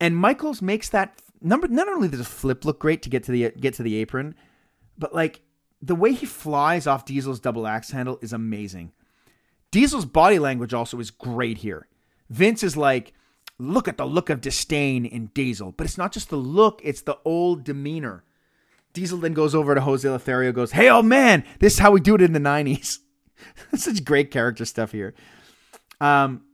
And 0.00 0.16
Michaels 0.16 0.60
makes 0.60 0.88
that 0.90 1.20
number 1.40 1.68
not 1.68 1.88
only 1.88 2.08
does 2.08 2.18
the 2.18 2.24
flip 2.24 2.64
look 2.64 2.80
great 2.80 3.02
to 3.02 3.10
get 3.10 3.22
to 3.24 3.32
the 3.32 3.50
get 3.50 3.74
to 3.74 3.82
the 3.82 3.96
apron, 3.96 4.34
but 4.98 5.14
like 5.14 5.40
the 5.80 5.94
way 5.94 6.12
he 6.12 6.26
flies 6.26 6.86
off 6.86 7.04
Diesel's 7.04 7.40
double 7.40 7.66
axe 7.66 7.90
handle 7.90 8.18
is 8.22 8.32
amazing. 8.32 8.92
Diesel's 9.74 10.04
body 10.04 10.38
language 10.38 10.72
also 10.72 11.00
is 11.00 11.10
great 11.10 11.58
here. 11.58 11.88
Vince 12.30 12.62
is 12.62 12.76
like, 12.76 13.12
look 13.58 13.88
at 13.88 13.98
the 13.98 14.04
look 14.04 14.30
of 14.30 14.40
disdain 14.40 15.04
in 15.04 15.32
Diesel, 15.34 15.72
but 15.72 15.84
it's 15.84 15.98
not 15.98 16.12
just 16.12 16.30
the 16.30 16.36
look, 16.36 16.80
it's 16.84 17.02
the 17.02 17.18
old 17.24 17.64
demeanor. 17.64 18.22
Diesel 18.92 19.18
then 19.18 19.34
goes 19.34 19.52
over 19.52 19.74
to 19.74 19.80
Jose 19.80 20.08
Lothario, 20.08 20.52
goes, 20.52 20.70
Hey, 20.70 20.88
old 20.88 21.06
man, 21.06 21.42
this 21.58 21.72
is 21.72 21.78
how 21.80 21.90
we 21.90 22.00
do 22.00 22.14
it 22.14 22.22
in 22.22 22.32
the 22.32 22.38
90s. 22.38 22.98
Such 23.74 24.04
great 24.04 24.30
character 24.30 24.64
stuff 24.64 24.92
here. 24.92 25.12
Um, 26.00 26.44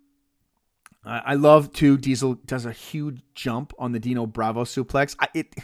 I 1.05 1.35
love 1.35 1.75
too. 1.75 1.99
Diesel 1.99 2.37
does 2.47 2.65
a 2.65 2.73
huge 2.73 3.21
jump 3.35 3.75
on 3.79 3.93
the 3.93 4.01
Dino 4.01 4.25
Bravo 4.25 4.65
suplex. 4.65 5.15
I, 5.21 5.29
it 5.35 5.55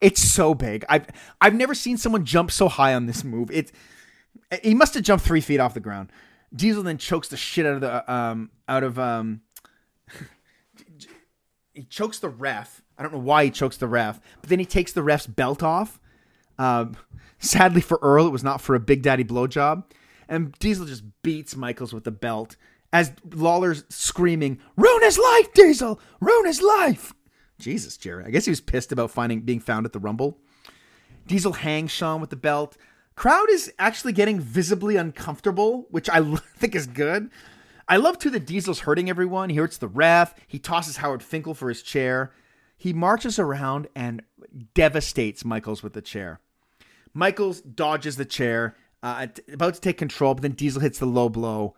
it's 0.00 0.20
so 0.20 0.54
big. 0.54 0.84
I've 0.88 1.06
I've 1.40 1.54
never 1.54 1.74
seen 1.74 1.98
someone 1.98 2.24
jump 2.24 2.50
so 2.50 2.68
high 2.68 2.94
on 2.94 3.06
this 3.06 3.22
move. 3.22 3.52
It 3.52 3.70
he 4.62 4.74
must 4.74 4.94
have 4.94 5.04
jumped 5.04 5.24
three 5.24 5.40
feet 5.40 5.60
off 5.60 5.74
the 5.74 5.80
ground. 5.80 6.10
Diesel 6.54 6.82
then 6.82 6.98
chokes 6.98 7.28
the 7.28 7.36
shit 7.36 7.66
out 7.66 7.74
of 7.74 7.80
the 7.80 8.12
um 8.12 8.50
out 8.68 8.84
of 8.84 8.98
um 8.98 9.42
he 11.74 11.84
chokes 11.84 12.18
the 12.18 12.28
ref. 12.28 12.82
I 12.98 13.02
don't 13.02 13.12
know 13.12 13.18
why 13.18 13.44
he 13.44 13.50
chokes 13.50 13.76
the 13.76 13.88
ref, 13.88 14.20
but 14.40 14.48
then 14.48 14.58
he 14.58 14.64
takes 14.64 14.92
the 14.92 15.02
ref's 15.02 15.26
belt 15.26 15.62
off. 15.62 16.00
Um, 16.58 16.96
sadly 17.38 17.82
for 17.82 17.98
Earl, 18.00 18.26
it 18.26 18.32
was 18.32 18.44
not 18.44 18.62
for 18.62 18.74
a 18.74 18.80
Big 18.80 19.02
Daddy 19.02 19.24
blowjob. 19.24 19.84
And 20.28 20.52
Diesel 20.58 20.86
just 20.86 21.04
beats 21.22 21.54
Michaels 21.54 21.92
with 21.92 22.04
the 22.04 22.10
belt 22.10 22.56
as 22.92 23.12
Lawler's 23.30 23.84
screaming, 23.90 24.58
"Ruin 24.76 25.02
his 25.02 25.18
life, 25.18 25.52
Diesel! 25.52 26.00
Ruin 26.20 26.46
his 26.46 26.62
life!" 26.62 27.12
Jesus, 27.58 27.96
Jerry. 27.96 28.24
I 28.24 28.30
guess 28.30 28.44
he 28.44 28.50
was 28.50 28.60
pissed 28.60 28.92
about 28.92 29.10
finding 29.10 29.42
being 29.42 29.60
found 29.60 29.86
at 29.86 29.92
the 29.92 29.98
Rumble. 29.98 30.38
Diesel 31.26 31.52
hangs 31.52 31.90
Shawn 31.90 32.20
with 32.20 32.30
the 32.30 32.36
belt. 32.36 32.76
Crowd 33.16 33.50
is 33.50 33.72
actually 33.78 34.12
getting 34.12 34.38
visibly 34.38 34.96
uncomfortable, 34.96 35.86
which 35.90 36.08
I 36.08 36.22
think 36.56 36.74
is 36.74 36.86
good. 36.86 37.30
I 37.88 37.96
love 37.96 38.18
too 38.18 38.30
that 38.30 38.46
Diesel's 38.46 38.80
hurting 38.80 39.08
everyone. 39.08 39.48
He 39.48 39.56
hurts 39.56 39.78
the 39.78 39.88
ref. 39.88 40.34
He 40.46 40.58
tosses 40.58 40.98
Howard 40.98 41.22
Finkel 41.22 41.54
for 41.54 41.68
his 41.68 41.82
chair. 41.82 42.32
He 42.76 42.92
marches 42.92 43.38
around 43.38 43.88
and 43.96 44.22
devastates 44.74 45.44
Michaels 45.44 45.82
with 45.82 45.94
the 45.94 46.02
chair. 46.02 46.40
Michaels 47.14 47.62
dodges 47.62 48.16
the 48.16 48.26
chair, 48.26 48.76
uh, 49.02 49.28
about 49.50 49.72
to 49.74 49.80
take 49.80 49.96
control, 49.96 50.34
but 50.34 50.42
then 50.42 50.52
Diesel 50.52 50.82
hits 50.82 50.98
the 50.98 51.06
low 51.06 51.30
blow. 51.30 51.74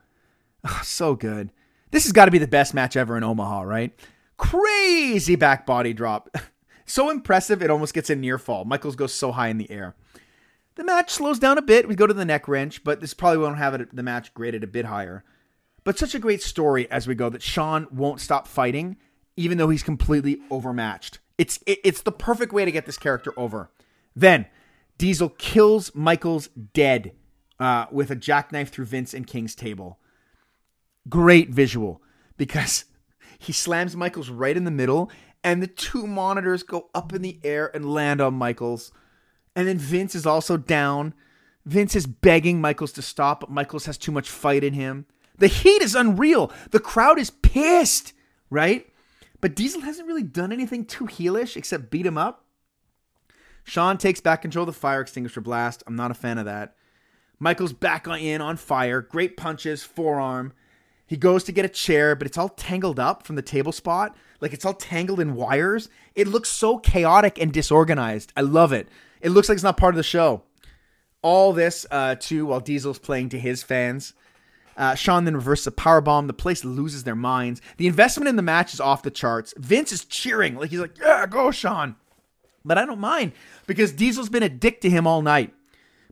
Oh, 0.65 0.81
so 0.85 1.15
good. 1.15 1.52
This 1.93 2.05
has 2.05 2.12
got 2.12 2.24
to 2.24 2.31
be 2.32 2.39
the 2.39 2.48
best 2.48 2.74
match 2.74 2.97
ever 2.97 3.16
in 3.16 3.23
Omaha, 3.23 3.62
right? 3.62 3.94
Crazy 4.36 5.36
back 5.36 5.65
body 5.65 5.93
drop. 5.93 6.36
so 6.86 7.10
impressive, 7.10 7.62
it 7.62 7.70
almost 7.70 7.94
gets 7.94 8.10
a 8.10 8.16
near 8.16 8.39
fall. 8.39 8.65
Michaels 8.65 8.97
goes 8.97 9.15
so 9.15 9.31
high 9.31 9.48
in 9.48 9.59
the 9.59 9.70
air. 9.70 9.94
The 10.78 10.84
match 10.84 11.10
slows 11.10 11.40
down 11.40 11.59
a 11.59 11.62
bit. 11.62 11.88
We 11.88 11.96
go 11.96 12.06
to 12.06 12.14
the 12.14 12.24
neck 12.24 12.46
wrench, 12.46 12.84
but 12.84 13.00
this 13.00 13.12
probably 13.12 13.38
won't 13.38 13.59
have 13.59 13.74
it, 13.74 13.94
the 13.94 14.02
match 14.05 14.32
graded 14.32 14.62
a 14.62 14.68
bit 14.68 14.84
higher. 14.84 15.24
But 15.82 15.98
such 15.98 16.14
a 16.14 16.20
great 16.20 16.40
story 16.40 16.88
as 16.88 17.09
we 17.09 17.16
go 17.16 17.28
that 17.30 17.42
Shawn 17.42 17.88
won't 17.90 18.20
stop 18.20 18.46
fighting, 18.46 18.96
even 19.36 19.59
though 19.59 19.70
he's 19.70 19.82
completely 19.82 20.38
overmatched. 20.52 21.18
It's 21.36 21.59
it, 21.66 21.80
it's 21.82 22.02
the 22.02 22.12
perfect 22.12 22.52
way 22.52 22.64
to 22.64 22.70
get 22.70 22.86
this 22.86 22.96
character 22.96 23.32
over. 23.36 23.72
Then 24.14 24.46
Diesel 24.98 25.30
kills 25.30 25.92
Michaels 25.96 26.48
dead 26.74 27.10
uh, 27.59 27.86
with 27.90 28.12
a 28.12 28.16
jackknife 28.16 28.70
through 28.70 28.84
Vince 28.84 29.14
and 29.14 29.26
King's 29.26 29.56
table. 29.56 29.98
Great 31.09 31.50
visual 31.50 32.00
because 32.36 32.84
he 33.40 33.52
slams 33.52 33.96
Michaels 33.96 34.30
right 34.30 34.56
in 34.56 34.62
the 34.62 34.70
middle, 34.70 35.10
and 35.42 35.60
the 35.60 35.66
two 35.66 36.06
monitors 36.06 36.62
go 36.62 36.88
up 36.94 37.12
in 37.12 37.22
the 37.22 37.40
air 37.42 37.68
and 37.74 37.92
land 37.92 38.20
on 38.20 38.34
Michaels. 38.34 38.92
And 39.59 39.66
then 39.66 39.78
Vince 39.78 40.14
is 40.14 40.24
also 40.24 40.56
down. 40.56 41.14
Vince 41.66 41.97
is 41.97 42.06
begging 42.06 42.60
Michaels 42.60 42.93
to 42.93 43.02
stop, 43.02 43.40
but 43.40 43.51
Michaels 43.51 43.86
has 43.86 43.98
too 43.98 44.12
much 44.12 44.30
fight 44.30 44.62
in 44.62 44.72
him. 44.72 45.05
The 45.36 45.48
heat 45.48 45.82
is 45.82 45.97
unreal. 45.97 46.52
The 46.70 46.78
crowd 46.78 47.18
is 47.18 47.30
pissed, 47.30 48.12
right? 48.51 48.86
But 49.40 49.56
Diesel 49.56 49.80
hasn't 49.80 50.06
really 50.06 50.22
done 50.22 50.52
anything 50.52 50.85
too 50.85 51.06
heelish 51.06 51.56
except 51.56 51.90
beat 51.90 52.06
him 52.06 52.16
up. 52.16 52.44
Shawn 53.64 53.98
takes 53.98 54.20
back 54.20 54.43
control 54.43 54.62
of 54.62 54.72
the 54.72 54.80
fire 54.80 55.01
extinguisher 55.01 55.40
blast. 55.40 55.82
I'm 55.89 55.97
not 55.97 56.12
a 56.12 56.14
fan 56.14 56.39
of 56.39 56.44
that. 56.44 56.76
Michael's 57.40 57.72
back 57.72 58.06
on, 58.06 58.20
in 58.20 58.40
on 58.40 58.59
fire. 58.59 59.01
Great 59.01 59.36
punches, 59.36 59.82
forearm. 59.82 60.52
He 61.05 61.16
goes 61.16 61.43
to 61.43 61.52
get 61.52 61.64
a 61.64 61.68
chair, 61.68 62.14
but 62.14 62.28
it's 62.28 62.39
all 62.39 62.51
tangled 62.51 63.01
up 63.01 63.26
from 63.26 63.35
the 63.35 63.43
table 63.43 63.72
spot. 63.72 64.16
Like 64.40 64.52
it's 64.52 64.64
all 64.64 64.74
tangled 64.74 65.18
in 65.18 65.35
wires. 65.35 65.89
It 66.14 66.28
looks 66.28 66.48
so 66.48 66.78
chaotic 66.78 67.40
and 67.40 67.52
disorganized. 67.52 68.32
I 68.36 68.43
love 68.43 68.72
it. 68.72 68.86
It 69.20 69.31
looks 69.31 69.49
like 69.49 69.57
it's 69.57 69.65
not 69.65 69.77
part 69.77 69.95
of 69.95 69.97
the 69.97 70.03
show. 70.03 70.43
All 71.23 71.53
this, 71.53 71.86
uh, 71.90 72.15
too, 72.15 72.47
while 72.47 72.61
Diesel's 72.61 72.99
playing 72.99 73.31
to 73.31 73.39
his 73.39 73.62
fans. 73.62 74.15
Uh, 74.77 74.95
Shawn 74.95 75.24
then 75.24 75.35
reverses 75.35 75.66
a 75.66 75.73
power 75.73 76.01
bomb. 76.01 76.28
The 76.28 76.32
place 76.32 76.65
loses 76.65 77.03
their 77.03 77.16
minds. 77.16 77.61
The 77.78 77.89
investment 77.89 78.28
in 78.28 78.36
the 78.36 78.43
match 78.43 78.73
is 78.73 78.81
off 78.81 79.03
the 79.03 79.11
charts. 79.11 79.53
Vince 79.57 79.90
is 79.90 80.05
cheering. 80.05 80.55
Like 80.55 80.70
he's 80.70 80.78
like, 80.78 80.97
yeah, 80.99 81.27
go, 81.27 81.51
Shawn. 81.51 81.97
But 82.65 82.78
I 82.78 82.86
don't 82.86 83.01
mind 83.01 83.32
because 83.66 83.93
Diesel's 83.93 84.28
been 84.28 84.43
a 84.45 84.49
dick 84.49 84.81
to 84.82 84.90
him 84.90 85.07
all 85.07 85.23
night. 85.23 85.53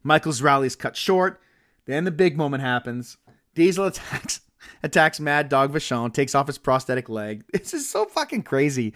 Michaels' 0.03 0.43
rally 0.43 0.67
is 0.67 0.75
cut 0.75 0.97
short. 0.97 1.41
Then 1.87 2.05
the 2.05 2.11
big 2.11 2.37
moment 2.37 2.63
happens. 2.63 3.19
Diesel 3.55 3.87
attacks 3.87 4.41
attacks 4.83 5.21
Mad 5.21 5.49
Dog 5.49 5.73
Vachon, 5.73 6.13
takes 6.13 6.35
off 6.35 6.49
his 6.49 6.59
prosthetic 6.59 7.09
leg. 7.09 7.45
This 7.53 7.73
is 7.75 7.89
so 7.89 8.05
fucking 8.07 8.43
crazy. 8.43 8.95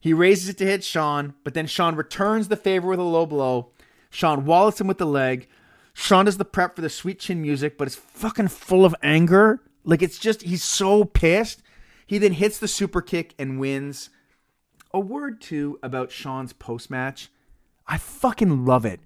He 0.00 0.14
raises 0.14 0.48
it 0.48 0.58
to 0.58 0.66
hit 0.66 0.82
Shawn, 0.82 1.34
but 1.44 1.54
then 1.54 1.66
Shawn 1.66 1.94
returns 1.94 2.48
the 2.48 2.56
favor 2.56 2.88
with 2.88 2.98
a 2.98 3.02
low 3.04 3.26
blow. 3.26 3.70
Shawn 4.10 4.46
wallets 4.46 4.80
him 4.80 4.86
with 4.86 4.98
the 4.98 5.06
leg. 5.06 5.46
Shawn 5.92 6.24
does 6.24 6.38
the 6.38 6.44
prep 6.44 6.74
for 6.74 6.82
the 6.82 6.88
sweet 6.88 7.20
chin 7.20 7.42
music, 7.42 7.76
but 7.76 7.86
it's 7.86 7.96
fucking 7.96 8.48
full 8.48 8.84
of 8.84 8.94
anger. 9.02 9.60
Like 9.84 10.02
it's 10.02 10.18
just 10.18 10.42
he's 10.42 10.64
so 10.64 11.04
pissed. 11.04 11.62
He 12.06 12.18
then 12.18 12.32
hits 12.32 12.58
the 12.58 12.68
super 12.68 13.02
kick 13.02 13.34
and 13.38 13.60
wins. 13.60 14.10
A 14.92 14.98
word 14.98 15.40
too 15.40 15.78
about 15.82 16.10
Shawn's 16.10 16.52
post 16.52 16.90
match. 16.90 17.30
I 17.86 17.98
fucking 17.98 18.64
love 18.64 18.84
it. 18.84 19.00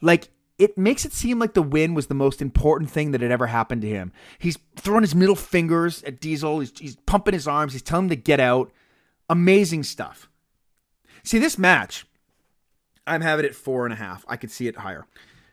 Like 0.00 0.28
it 0.58 0.78
makes 0.78 1.04
it 1.04 1.12
seem 1.12 1.38
like 1.38 1.54
the 1.54 1.62
win 1.62 1.94
was 1.94 2.06
the 2.06 2.14
most 2.14 2.42
important 2.42 2.90
thing 2.90 3.12
that 3.12 3.20
had 3.20 3.30
ever 3.30 3.46
happened 3.46 3.82
to 3.82 3.88
him. 3.88 4.12
He's 4.38 4.58
throwing 4.76 5.02
his 5.02 5.14
middle 5.14 5.36
fingers 5.36 6.02
at 6.04 6.20
Diesel. 6.20 6.60
He's, 6.60 6.78
he's 6.78 6.96
pumping 6.96 7.34
his 7.34 7.46
arms. 7.46 7.72
He's 7.72 7.82
telling 7.82 8.06
him 8.06 8.10
to 8.10 8.16
get 8.16 8.40
out. 8.40 8.72
Amazing 9.28 9.84
stuff. 9.84 10.27
See, 11.22 11.38
this 11.38 11.58
match, 11.58 12.06
I'm 13.06 13.20
having 13.20 13.44
it 13.44 13.54
four 13.54 13.84
and 13.84 13.92
a 13.92 13.96
half. 13.96 14.24
I 14.28 14.36
could 14.36 14.50
see 14.50 14.68
it 14.68 14.76
higher. 14.76 15.06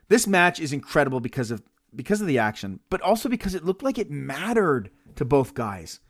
This 0.07 0.27
match 0.27 0.59
is 0.59 0.73
incredible 0.73 1.19
because 1.19 1.51
of 1.51 1.63
because 1.95 2.19
of 2.19 2.27
the 2.27 2.37
action, 2.37 2.81
but 2.89 3.01
also 3.01 3.29
because 3.29 3.55
it 3.55 3.63
looked 3.63 3.81
like 3.81 3.97
it 3.97 4.11
mattered 4.11 4.89
to 5.15 5.23
both 5.23 5.53
guys. 5.53 6.01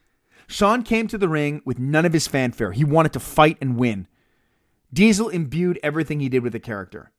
Shawn 0.48 0.82
came 0.82 1.08
to 1.08 1.18
the 1.18 1.30
ring 1.30 1.62
with 1.64 1.78
none 1.78 2.06
of 2.06 2.14
his 2.14 2.28
fanfare. 2.28 2.72
He 2.72 2.84
wanted 2.84 3.14
to 3.14 3.20
fight 3.20 3.58
and 3.62 3.78
win. 3.78 4.08
Diesel 4.92 5.30
imbued 5.30 5.80
everything 5.84 6.20
he 6.20 6.30
did 6.30 6.44
with 6.44 6.54
the 6.54 6.60
character. 6.60 7.12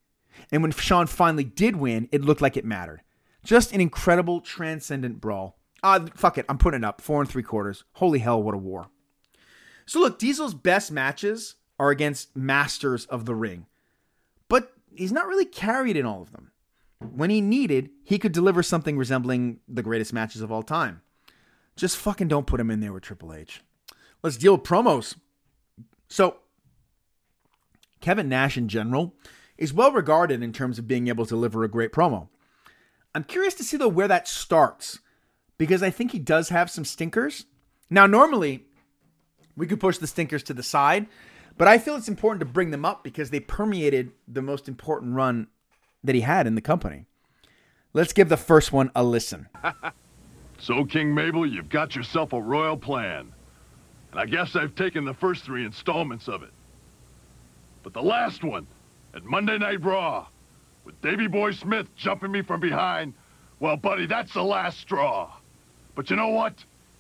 And 0.51 0.63
when 0.63 0.73
Shawn 0.73 1.07
finally 1.07 1.45
did 1.45 1.77
win, 1.77 2.09
it 2.13 2.23
looked 2.23 2.41
like 2.41 2.57
it 2.57 2.65
mattered. 2.65 3.03
Just 3.45 3.73
an 3.73 3.81
incredible, 3.81 4.41
transcendent 4.41 5.21
brawl. 5.21 5.59
Ah, 5.83 6.05
fuck 6.15 6.39
it. 6.39 6.47
I'm 6.49 6.59
putting 6.59 6.83
it 6.83 6.85
up. 6.85 7.01
Four 7.01 7.21
and 7.21 7.31
three 7.31 7.43
quarters. 7.43 7.85
Holy 7.95 8.19
hell, 8.19 8.43
what 8.43 8.55
a 8.55 8.59
war. 8.59 8.89
So 9.87 10.01
look, 10.01 10.19
Diesel's 10.19 10.55
best 10.55 10.91
matches 10.91 11.55
are 11.79 11.91
against 11.91 12.37
masters 12.37 13.07
of 13.07 13.25
the 13.25 13.35
ring. 13.35 13.67
But 14.49 14.73
he's 14.95 15.13
not 15.13 15.27
really 15.27 15.45
carried 15.45 15.97
in 15.97 16.07
all 16.07 16.23
of 16.23 16.33
them. 16.33 16.51
When 16.99 17.31
he 17.31 17.41
needed, 17.41 17.91
he 18.03 18.19
could 18.19 18.33
deliver 18.33 18.63
something 18.63 18.97
resembling 18.97 19.61
the 19.69 19.83
greatest 19.83 20.13
matches 20.13 20.41
of 20.41 20.51
all 20.51 20.63
time. 20.63 21.03
Just 21.77 21.99
fucking 21.99 22.29
don't 22.29 22.47
put 22.47 22.61
him 22.61 22.71
in 22.71 22.81
there 22.81 22.93
with 22.93 23.03
Triple 23.03 23.35
H. 23.35 23.61
Let's 24.23 24.39
deal 24.39 24.57
with 24.57 24.63
promos. 24.63 25.17
So, 26.09 26.39
Kevin 28.01 28.29
Nash 28.29 28.57
in 28.57 28.69
general 28.69 29.15
is 29.59 29.75
well 29.75 29.93
regarded 29.93 30.43
in 30.43 30.53
terms 30.53 30.79
of 30.79 30.89
being 30.89 31.09
able 31.09 31.27
to 31.27 31.31
deliver 31.31 31.65
a 31.65 31.69
great 31.69 31.93
promo. 31.93 32.29
I'm 33.15 33.25
curious 33.25 33.55
to 33.55 33.65
see 33.65 33.77
though 33.77 33.89
where 33.89 34.09
that 34.09 34.29
starts 34.29 35.01
because 35.59 35.83
I 35.83 35.91
think 35.91 36.13
he 36.13 36.19
does 36.19 36.51
have 36.51 36.71
some 36.71 36.85
stinkers. 36.85 37.47
Now, 37.89 38.07
normally 38.07 38.65
we 39.57 39.67
could 39.67 39.81
push 39.81 39.99
the 39.99 40.07
stinkers 40.07 40.43
to 40.45 40.55
the 40.55 40.63
side, 40.63 41.07
but 41.59 41.69
I 41.69 41.79
feel 41.79 41.97
it's 41.97 42.09
important 42.09 42.41
to 42.41 42.47
bring 42.47 42.71
them 42.71 42.85
up 42.85 43.03
because 43.03 43.31
they 43.31 43.41
permeated 43.41 44.13
the 44.29 44.43
most 44.43 44.69
important 44.69 45.15
run 45.15 45.49
that 46.05 46.15
he 46.15 46.21
had 46.21 46.47
in 46.47 46.55
the 46.55 46.61
company. 46.61 47.07
Let's 47.93 48.13
give 48.13 48.29
the 48.29 48.37
first 48.37 48.73
one 48.73 48.91
a 48.95 49.03
listen. 49.03 49.49
so, 50.59 50.85
King 50.85 51.15
Mabel, 51.15 51.47
you've 51.47 51.71
got 51.71 51.97
yourself 51.97 52.33
a 52.33 52.41
royal 52.41 52.77
plan. 52.77 53.33
And 54.11 54.21
I 54.21 54.27
guess 54.27 54.55
I've 54.55 54.75
taken 54.75 55.05
the 55.05 55.15
first 55.15 55.45
three 55.45 55.65
installments 55.65 56.29
of 56.29 56.43
it. 56.43 56.53
But 57.83 57.95
the 57.95 58.03
last 58.03 58.45
one, 58.45 58.67
at 59.15 59.25
Monday 59.25 59.59
Night 59.59 59.83
Raw, 59.83 60.27
with 60.85 61.01
Davey 61.01 61.27
Boy 61.27 61.53
Smith 61.53 61.87
jumping 61.97 62.33
me 62.33 62.43
from 62.43 62.61
behind, 62.61 63.15
well, 63.61 63.77
buddy, 63.77 64.07
that's 64.07 64.35
the 64.35 64.43
last 64.43 64.79
straw. 64.79 65.33
But 65.95 66.11
you 66.11 66.17
know 66.17 66.29
what? 66.29 66.53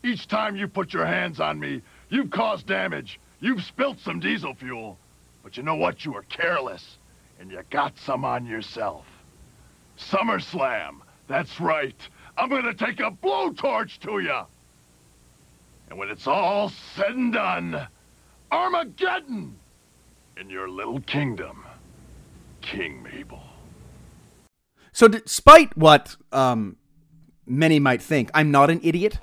Each 0.03 0.27
time 0.27 0.57
you 0.57 0.66
put 0.66 0.95
your 0.95 1.05
hands 1.05 1.41
on 1.41 1.61
me, 1.61 1.83
you've 2.09 2.31
caused 2.31 2.66
damage. 2.66 3.20
You've 3.40 3.62
spilt 3.62 4.00
some 4.00 4.20
diesel 4.20 4.54
fuel. 4.54 4.98
But 5.42 5.56
you 5.56 5.62
know 5.62 5.76
what? 5.76 6.04
You 6.04 6.12
were 6.12 6.22
careless, 6.22 6.98
and 7.38 7.50
you 7.50 7.60
got 7.70 7.96
some 7.98 8.24
on 8.24 8.46
yourself. 8.46 9.06
SummerSlam. 9.96 11.00
That's 11.28 11.60
right. 11.60 11.94
I'm 12.36 12.48
gonna 12.48 12.74
take 12.74 13.00
a 13.00 13.10
blowtorch 13.10 13.98
to 14.00 14.18
you. 14.18 14.40
And 15.88 15.98
when 15.98 16.08
it's 16.08 16.26
all 16.26 16.68
said 16.68 17.12
and 17.12 17.32
done, 17.32 17.86
Armageddon 18.50 19.56
in 20.36 20.50
your 20.50 20.68
little 20.68 21.00
kingdom, 21.00 21.64
King 22.60 23.02
Mabel. 23.02 23.42
So, 24.92 25.08
despite 25.08 25.76
what 25.76 26.16
um, 26.32 26.76
many 27.46 27.78
might 27.78 28.02
think, 28.02 28.30
I'm 28.34 28.50
not 28.50 28.70
an 28.70 28.80
idiot. 28.82 29.18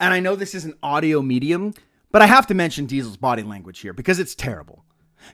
And 0.00 0.14
I 0.14 0.20
know 0.20 0.36
this 0.36 0.54
is 0.54 0.64
an 0.64 0.74
audio 0.82 1.22
medium, 1.22 1.74
but 2.10 2.22
I 2.22 2.26
have 2.26 2.46
to 2.48 2.54
mention 2.54 2.86
Diesel's 2.86 3.16
body 3.16 3.42
language 3.42 3.80
here 3.80 3.92
because 3.92 4.18
it's 4.18 4.34
terrible. 4.34 4.84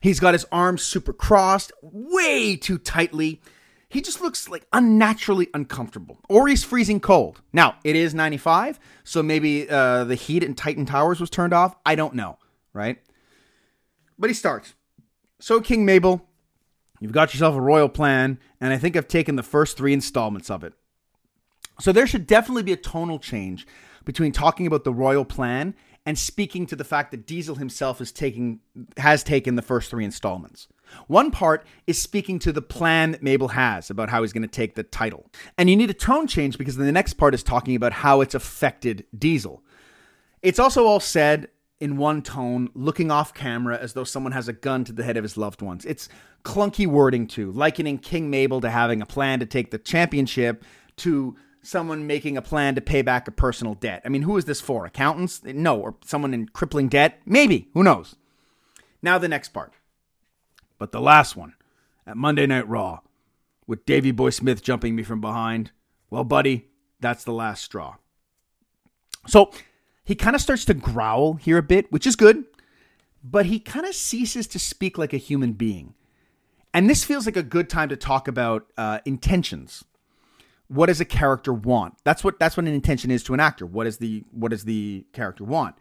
He's 0.01 0.21
got 0.21 0.35
his 0.35 0.47
arms 0.51 0.83
super 0.83 1.13
crossed, 1.13 1.73
way 1.83 2.57
too 2.57 2.79
tightly. 2.79 3.41
He 3.89 4.01
just 4.01 4.21
looks 4.21 4.49
like 4.49 4.67
unnaturally 4.73 5.49
uncomfortable, 5.55 6.19
or 6.29 6.49
he's 6.49 6.65
freezing 6.65 7.01
cold. 7.01 7.43
Now, 7.53 7.77
it 7.85 7.95
is 7.95 8.15
95, 8.15 8.81
so 9.05 9.23
maybe 9.23 9.69
uh, 9.69 10.05
the 10.05 10.17
heat 10.17 10.43
in 10.43 10.55
Titan 10.55 10.85
Towers 10.87 11.21
was 11.21 11.31
turned 11.31 11.53
off. 11.53 11.77
I 11.87 11.95
don't 11.95 12.15
know, 12.15 12.39
right? 12.73 12.99
But 14.19 14.31
he 14.31 14.35
starts. 14.35 14.75
So, 15.39 15.61
King 15.61 15.85
Mabel, 15.85 16.27
you've 16.99 17.13
got 17.13 17.35
yourself 17.35 17.55
a 17.55 17.61
royal 17.61 17.89
plan, 17.89 18.41
and 18.61 18.73
I 18.73 18.79
think 18.79 18.97
I've 18.97 19.07
taken 19.07 19.37
the 19.37 19.43
first 19.43 19.77
three 19.77 19.93
installments 19.93 20.51
of 20.51 20.65
it. 20.65 20.73
So, 21.79 21.93
there 21.93 22.07
should 22.07 22.27
definitely 22.27 22.63
be 22.65 22.73
a 22.73 22.77
tonal 22.77 23.19
change 23.21 23.67
between 24.05 24.33
talking 24.33 24.67
about 24.67 24.85
the 24.85 24.93
royal 24.93 25.25
plan 25.25 25.75
and 26.07 26.19
speaking 26.19 26.67
to 26.67 26.77
the 26.77 26.85
fact 26.85 27.11
that 27.11 27.27
Diesel 27.27 27.57
himself 27.57 28.01
is 28.01 28.13
taking 28.13 28.61
has 28.99 29.23
taken 29.23 29.57
the 29.57 29.63
first 29.63 29.91
three 29.91 30.05
installments. 30.05 30.69
One 31.07 31.31
part 31.31 31.67
is 31.87 32.01
speaking 32.01 32.39
to 32.41 32.53
the 32.53 32.63
plan 32.63 33.13
that 33.13 33.23
Mabel 33.23 33.49
has 33.49 33.91
about 33.91 34.11
how 34.11 34.23
he's 34.23 34.33
going 34.33 34.43
to 34.43 34.49
take 34.49 34.75
the 34.75 34.83
title. 34.83 35.27
And 35.57 35.71
you 35.71 35.77
need 35.77 35.91
a 35.91 35.95
tone 35.95 36.27
change 36.27 36.59
because 36.59 36.77
the 36.77 36.93
next 36.93 37.15
part 37.15 37.35
is 37.35 37.43
talking 37.43 37.75
about 37.75 37.93
how 37.93 38.21
it's 38.21 38.35
affected 38.35 39.07
Diesel. 39.17 39.63
It's 40.43 40.59
also 40.59 40.85
all 40.85 41.01
said 41.01 41.49
in 41.81 41.97
one 41.97 42.23
tone, 42.23 42.69
looking 42.75 43.11
off 43.11 43.35
camera 43.35 43.79
as 43.79 43.95
though 43.95 44.05
someone 44.05 44.33
has 44.33 44.47
a 44.47 44.53
gun 44.53 44.85
to 44.85 44.93
the 44.93 45.03
head 45.03 45.17
of 45.17 45.23
his 45.23 45.37
loved 45.37 45.63
ones. 45.63 45.85
It's 45.85 46.09
clunky 46.45 46.87
wording 46.87 47.27
too, 47.27 47.51
likening 47.51 47.99
King 47.99 48.31
Mabel 48.31 48.61
to 48.61 48.71
having 48.71 49.03
a 49.03 49.07
plan 49.07 49.41
to 49.41 49.47
take 49.47 49.71
the 49.71 49.79
championship 49.79 50.65
to 50.99 51.37
someone 51.65 52.07
making 52.07 52.37
a 52.37 52.43
plan 52.43 52.75
to 52.75 52.81
pay 52.81 53.03
back 53.03 53.27
a 53.27 53.33
personal 53.33 53.75
debt. 53.75 54.03
I 54.05 54.09
mean, 54.09 54.23
who 54.23 54.37
is 54.37 54.45
this 54.45 54.61
for? 54.61 54.87
Accountants? 54.87 55.43
No. 55.45 55.81
Or 55.81 55.97
someone 56.05 56.35
in 56.35 56.49
crippling 56.49 56.89
debt? 56.89 57.21
Maybe. 57.27 57.69
Who 57.75 57.83
knows? 57.83 58.17
Now, 59.03 59.19
the 59.19 59.29
next 59.29 59.49
part. 59.51 59.73
But 60.79 60.93
the 60.93 61.01
last 61.01 61.37
one 61.37 61.55
at 62.07 62.17
Monday 62.17 62.47
Night 62.47 62.69
Raw 62.69 63.01
with 63.67 63.87
Davey 63.87 64.11
Boy 64.11 64.31
Smith 64.31 64.63
jumping 64.63 64.95
me 64.95 65.03
from 65.03 65.21
behind. 65.21 65.73
Well, 66.11 66.25
buddy, 66.25 66.69
that's 67.01 67.25
the 67.25 67.33
last 67.33 67.65
straw. 67.65 67.97
So 69.27 69.51
he 70.05 70.15
kind 70.15 70.37
of 70.37 70.43
starts 70.43 70.65
to 70.67 70.75
growl 70.75 71.35
here 71.35 71.59
a 71.59 71.63
bit, 71.63 71.91
which 71.91 72.07
is 72.07 72.17
good, 72.17 72.45
but 73.23 73.47
he 73.47 73.59
kind 73.59 73.87
of 73.87 73.95
ceases 73.95 74.47
to 74.49 74.59
speak 74.59 74.99
like 74.99 75.15
a 75.15 75.19
human 75.19 75.53
being. 75.53 75.95
And 76.75 76.91
this 76.91 77.05
feels 77.05 77.25
like 77.25 77.37
a 77.37 77.43
good 77.43 77.71
time 77.71 77.89
to 77.89 77.97
talk 77.97 78.29
about 78.29 78.67
uh, 78.77 78.99
intentions. 79.05 79.85
What 80.69 80.87
does 80.87 81.01
a 81.01 81.05
character 81.05 81.53
want? 81.53 81.95
That's 82.05 82.25
what 82.25 82.39
that's 82.39 82.57
what 82.57 82.67
an 82.67 82.75
intention 82.75 83.11
is 83.11 83.23
to 83.25 83.35
an 83.35 83.41
actor. 83.41 83.67
What 83.67 83.87
is 83.87 83.99
the 83.99 84.25
what 84.31 84.51
does 84.51 84.65
the 84.65 85.07
character 85.13 85.45
want? 85.45 85.77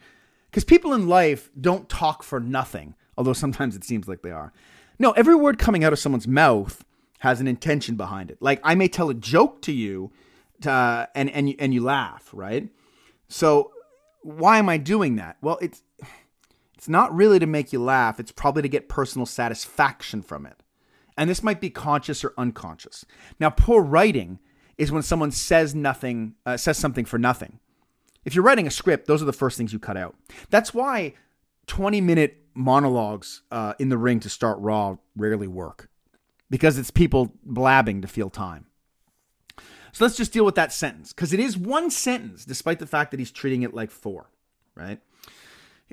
Because 0.49 0.63
people 0.63 0.93
in 0.93 1.07
life 1.07 1.49
don't 1.59 1.89
talk 1.89 2.21
for 2.21 2.39
nothing, 2.39 2.95
although 3.17 3.33
sometimes 3.33 3.75
it 3.75 3.83
seems 3.83 4.07
like 4.07 4.21
they 4.21 4.31
are. 4.31 4.53
No, 4.99 5.11
every 5.11 5.35
word 5.35 5.57
coming 5.57 5.83
out 5.83 5.93
of 5.93 5.99
someone's 5.99 6.27
mouth 6.27 6.83
has 7.19 7.39
an 7.39 7.47
intention 7.47 7.95
behind 7.95 8.29
it. 8.29 8.37
Like 8.41 8.59
I 8.63 8.75
may 8.75 8.87
tell 8.87 9.09
a 9.09 9.13
joke 9.13 9.61
to 9.63 9.71
you, 9.71 10.11
uh, 10.65 11.07
and 11.15 11.29
and 11.31 11.49
you, 11.49 11.55
and 11.59 11.73
you 11.73 11.81
laugh, 11.81 12.29
right? 12.33 12.69
So 13.29 13.71
why 14.21 14.57
am 14.57 14.69
I 14.69 14.77
doing 14.77 15.15
that? 15.15 15.37
Well, 15.41 15.57
it's 15.61 15.81
it's 16.75 16.89
not 16.89 17.15
really 17.15 17.39
to 17.39 17.45
make 17.45 17.71
you 17.71 17.81
laugh. 17.81 18.19
It's 18.19 18.31
probably 18.31 18.61
to 18.61 18.69
get 18.69 18.89
personal 18.89 19.25
satisfaction 19.25 20.21
from 20.21 20.45
it. 20.45 20.61
And 21.17 21.29
this 21.29 21.43
might 21.43 21.61
be 21.61 21.69
conscious 21.69 22.23
or 22.23 22.33
unconscious. 22.37 23.05
Now, 23.39 23.49
poor 23.49 23.81
writing 23.81 24.39
is 24.77 24.91
when 24.91 25.03
someone 25.03 25.31
says 25.31 25.75
nothing, 25.75 26.35
uh, 26.45 26.57
says 26.57 26.77
something 26.77 27.05
for 27.05 27.17
nothing. 27.17 27.59
If 28.25 28.35
you're 28.35 28.43
writing 28.43 28.67
a 28.67 28.71
script, 28.71 29.07
those 29.07 29.21
are 29.21 29.25
the 29.25 29.33
first 29.33 29.57
things 29.57 29.73
you 29.73 29.79
cut 29.79 29.97
out. 29.97 30.15
That's 30.49 30.73
why 30.73 31.13
20 31.67 32.01
minute 32.01 32.43
monologues 32.53 33.41
uh, 33.51 33.73
in 33.79 33.89
the 33.89 33.97
ring 33.97 34.19
to 34.21 34.29
start 34.29 34.59
Raw 34.59 34.97
rarely 35.15 35.47
work 35.47 35.89
because 36.49 36.77
it's 36.77 36.91
people 36.91 37.33
blabbing 37.43 38.01
to 38.01 38.07
feel 38.07 38.29
time. 38.29 38.67
So 39.91 40.05
let's 40.05 40.17
just 40.17 40.33
deal 40.33 40.45
with 40.45 40.55
that 40.55 40.73
sentence 40.73 41.13
because 41.13 41.33
it 41.33 41.39
is 41.39 41.57
one 41.57 41.91
sentence, 41.91 42.45
despite 42.45 42.79
the 42.79 42.87
fact 42.87 43.11
that 43.11 43.19
he's 43.19 43.31
treating 43.31 43.61
it 43.61 43.73
like 43.73 43.91
four, 43.91 44.29
right? 44.75 44.99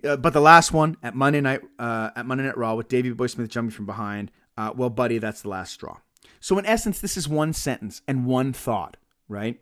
Uh, 0.02 0.16
but 0.16 0.32
the 0.32 0.40
last 0.40 0.72
one 0.72 0.96
at 1.02 1.14
Monday 1.14 1.40
night 1.40 1.60
uh, 1.78 2.10
at 2.16 2.24
Monday 2.24 2.44
Night 2.44 2.56
Raw 2.56 2.74
with 2.74 2.88
Davey 2.88 3.10
Boy 3.10 3.26
Smith 3.26 3.50
jumping 3.50 3.72
from 3.72 3.86
behind. 3.86 4.30
Uh, 4.56 4.72
well, 4.74 4.90
buddy, 4.90 5.18
that's 5.18 5.42
the 5.42 5.48
last 5.48 5.72
straw. 5.72 5.98
So 6.38 6.58
in 6.58 6.66
essence, 6.66 7.00
this 7.00 7.16
is 7.16 7.28
one 7.28 7.52
sentence 7.52 8.02
and 8.06 8.26
one 8.26 8.52
thought, 8.52 8.96
right? 9.28 9.60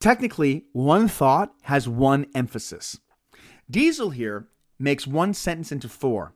Technically, 0.00 0.64
one 0.72 1.06
thought 1.06 1.54
has 1.62 1.88
one 1.88 2.26
emphasis. 2.34 2.98
Diesel 3.70 4.10
here 4.10 4.48
makes 4.78 5.06
one 5.06 5.32
sentence 5.32 5.70
into 5.70 5.88
four, 5.88 6.34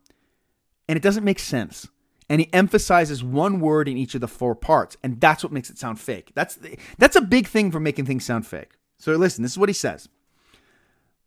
and 0.89 0.97
it 0.97 1.03
doesn't 1.03 1.25
make 1.25 1.41
sense. 1.41 1.89
And 2.29 2.41
he 2.41 2.53
emphasizes 2.53 3.23
one 3.23 3.61
word 3.61 3.89
in 3.89 3.97
each 3.97 4.15
of 4.15 4.21
the 4.21 4.29
four 4.29 4.55
parts, 4.55 4.97
and 5.03 5.21
that's 5.21 5.43
what 5.43 5.53
makes 5.53 5.71
it 5.71 5.79
sound 5.79 6.01
fake. 6.01 6.33
That's 6.35 6.57
the, 6.57 6.79
that's 6.99 7.17
a 7.17 7.21
big 7.21 7.47
thing 7.47 7.71
for 7.71 7.81
making 7.81 8.07
things 8.07 8.25
sound 8.25 8.47
fake. 8.47 8.73
So 8.99 9.13
listen, 9.13 9.43
this 9.43 9.53
is 9.53 9.59
what 9.59 9.69
he 9.69 9.75
says. 9.75 10.09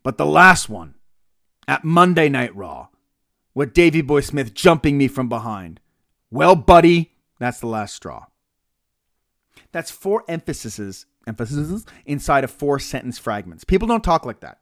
But 0.04 0.18
the 0.18 0.26
last 0.26 0.70
one 0.70 0.96
at 1.68 1.84
Monday 1.84 2.30
Night 2.30 2.56
Raw, 2.56 2.88
with 3.54 3.74
Davey 3.74 4.02
Boy 4.02 4.22
Smith 4.22 4.54
jumping 4.54 4.98
me 4.98 5.08
from 5.08 5.28
behind. 5.28 5.80
Well, 6.32 6.56
buddy, 6.56 7.12
that's 7.40 7.60
the 7.60 7.68
last 7.68 7.96
straw. 7.96 8.26
That's 9.72 9.92
four 9.92 10.24
emphases 10.28 11.06
emphases 11.28 11.86
inside 12.06 12.44
of 12.44 12.50
four 12.50 12.80
sentence 12.80 13.20
fragments. 13.20 13.64
People 13.64 13.88
don't 13.88 14.04
talk 14.04 14.26
like 14.26 14.40
that 14.40 14.60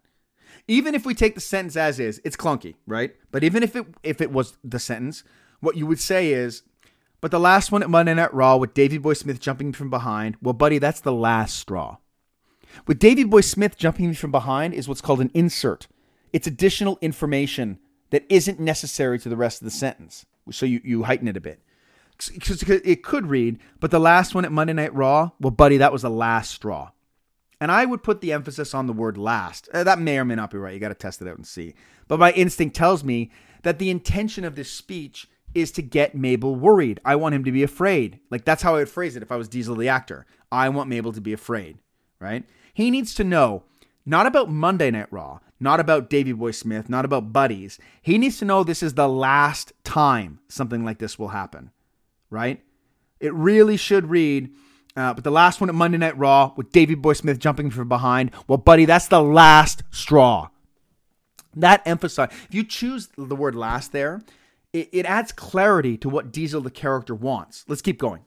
even 0.68 0.95
if 0.95 1.06
we 1.06 1.14
take 1.14 1.36
the 1.36 1.41
sentence 1.41 1.76
as 1.76 1.99
is, 1.99 2.22
it's 2.24 2.36
clunky, 2.36 2.76
right? 2.86 3.16
But 3.32 3.44
even 3.44 3.64
if 3.64 3.76
it 3.76 3.86
if 4.04 4.22
it 4.22 4.32
was 4.32 4.58
the 4.64 4.80
sentence, 4.80 5.24
what 5.60 5.78
you 5.78 5.86
would 5.88 5.99
say 5.99 6.32
is, 6.32 6.64
but 7.22 7.32
the 7.32 7.40
last 7.40 7.72
one 7.72 7.84
at 7.84 7.90
Monday 7.90 8.14
Night 8.14 8.34
Raw 8.34 8.58
with 8.58 8.74
Davey 8.74 8.98
Boy 8.98 9.14
Smith 9.14 9.40
jumping 9.40 9.74
from 9.74 9.90
behind, 9.90 10.38
well, 10.41 10.54
buddy, 10.54 10.78
that's 10.78 11.02
the 11.02 11.14
last 11.14 11.58
straw. 11.58 11.98
With 12.86 12.99
Davey 12.99 13.24
Boy 13.24 13.41
Smith 13.41 13.78
jumping 13.78 14.14
from 14.14 14.32
behind 14.32 14.74
is 14.74 14.88
what's 14.88 15.02
called 15.02 15.22
an 15.22 15.32
insert. 15.34 15.88
It's 16.34 16.48
additional 16.48 16.99
information 17.02 17.80
that 18.10 18.26
isn't 18.30 18.60
necessary 18.60 19.20
to 19.20 19.30
the 19.30 19.38
rest 19.38 19.62
of 19.62 19.66
the 19.66 19.72
sentence. 19.72 20.26
So 20.52 20.66
you, 20.66 20.82
you 20.84 21.04
heighten 21.04 21.28
it 21.28 21.38
a 21.38 21.41
bit. 21.41 21.62
Because 22.34 22.64
it 22.64 23.03
could 23.03 23.27
read, 23.27 23.60
but 23.80 23.91
the 23.91 23.99
last 23.99 24.34
one 24.34 24.45
at 24.45 24.52
Monday 24.52 24.73
Night 24.73 24.94
Raw, 24.94 25.31
well, 25.39 25.52
buddy, 25.52 25.77
that 25.77 25.91
was 25.94 26.02
the 26.02 26.10
last 26.10 26.52
straw. 26.52 26.91
And 27.60 27.72
I 27.72 27.85
would 27.85 28.03
put 28.03 28.22
the 28.22 28.34
emphasis 28.34 28.73
on 28.73 28.88
the 28.88 28.94
word 28.94 29.18
last. 29.18 29.68
Uh, 29.73 29.84
that 29.84 29.99
may 29.99 30.18
or 30.19 30.26
may 30.26 30.35
not 30.35 30.52
be 30.52 30.57
right. 30.57 30.73
You 30.73 30.80
got 30.80 30.89
to 30.89 30.95
test 30.95 31.22
it 31.22 31.27
out 31.27 31.38
and 31.38 31.45
see. 31.48 31.73
But 32.07 32.19
my 32.19 32.31
instinct 32.31 32.76
tells 32.76 33.03
me 33.03 33.31
that 33.64 33.80
the 33.80 33.89
intention 33.89 34.44
of 34.44 34.56
this 34.56 34.72
speech 34.72 35.27
is 35.53 35.72
to 35.72 35.81
get 35.81 36.14
Mabel 36.14 36.56
worried. 36.56 36.99
I 37.03 37.15
want 37.15 37.34
him 37.34 37.44
to 37.45 37.52
be 37.52 37.64
afraid. 37.64 38.19
Like 38.30 38.45
that's 38.45 38.61
how 38.61 38.76
I 38.76 38.80
would 38.80 38.89
phrase 38.89 39.15
it 39.15 39.23
if 39.23 39.31
I 39.31 39.38
was 39.38 39.48
Diesel 39.48 39.76
the 39.76 39.89
actor. 39.89 40.26
I 40.52 40.69
want 40.69 40.89
Mabel 40.89 41.14
to 41.14 41.22
be 41.22 41.34
afraid, 41.34 41.77
right? 42.19 42.44
He 42.73 42.91
needs 42.91 43.15
to 43.15 43.23
know 43.23 43.64
Not 44.06 44.26
about 44.26 44.49
Monday 44.49 44.89
Night 44.89 45.11
Raw, 45.11 45.39
not 45.60 45.81
about 45.81 46.10
Davey 46.10 46.31
Boy 46.31 46.52
Smith, 46.52 46.89
not 46.89 47.03
about 47.03 47.34
buddies. 47.34 47.77
He 48.02 48.18
needs 48.18 48.38
to 48.39 48.45
know 48.45 48.64
this 48.64 48.81
is 48.81 48.94
the 48.94 49.10
last 49.10 49.73
time 49.84 50.39
something 50.48 50.85
like 50.85 50.99
this 50.99 51.19
will 51.19 51.30
happen, 51.30 51.72
right? 52.30 52.62
It 53.20 53.34
really 53.34 53.78
should 53.78 54.10
read, 54.10 54.52
uh, 54.95 55.14
but 55.14 55.24
the 55.24 55.32
last 55.32 55.60
one 55.60 55.70
at 55.70 55.76
Monday 55.76 55.98
Night 55.98 56.18
Raw 56.18 56.54
with 56.56 56.72
Davey 56.72 56.95
Boy 56.95 57.14
Smith 57.14 57.40
jumping 57.40 57.72
from 57.72 57.90
behind. 57.90 58.32
Well, 58.48 58.58
buddy, 58.58 58.86
that's 58.86 59.08
the 59.08 59.22
last 59.22 59.84
straw. 59.91 60.49
That 61.56 61.82
emphasize. 61.86 62.30
If 62.48 62.54
you 62.54 62.64
choose 62.64 63.10
the 63.18 63.36
word 63.36 63.56
last 63.56 63.91
there, 63.91 64.22
it, 64.74 64.90
it 64.91 65.06
adds 65.06 65.32
clarity 65.32 65.98
to 65.98 66.10
what 66.10 66.32
Diesel 66.32 66.62
the 66.62 66.70
character 66.70 67.16
wants. 67.16 67.66
Let's 67.68 67.82
keep 67.82 67.98
going. 67.98 68.22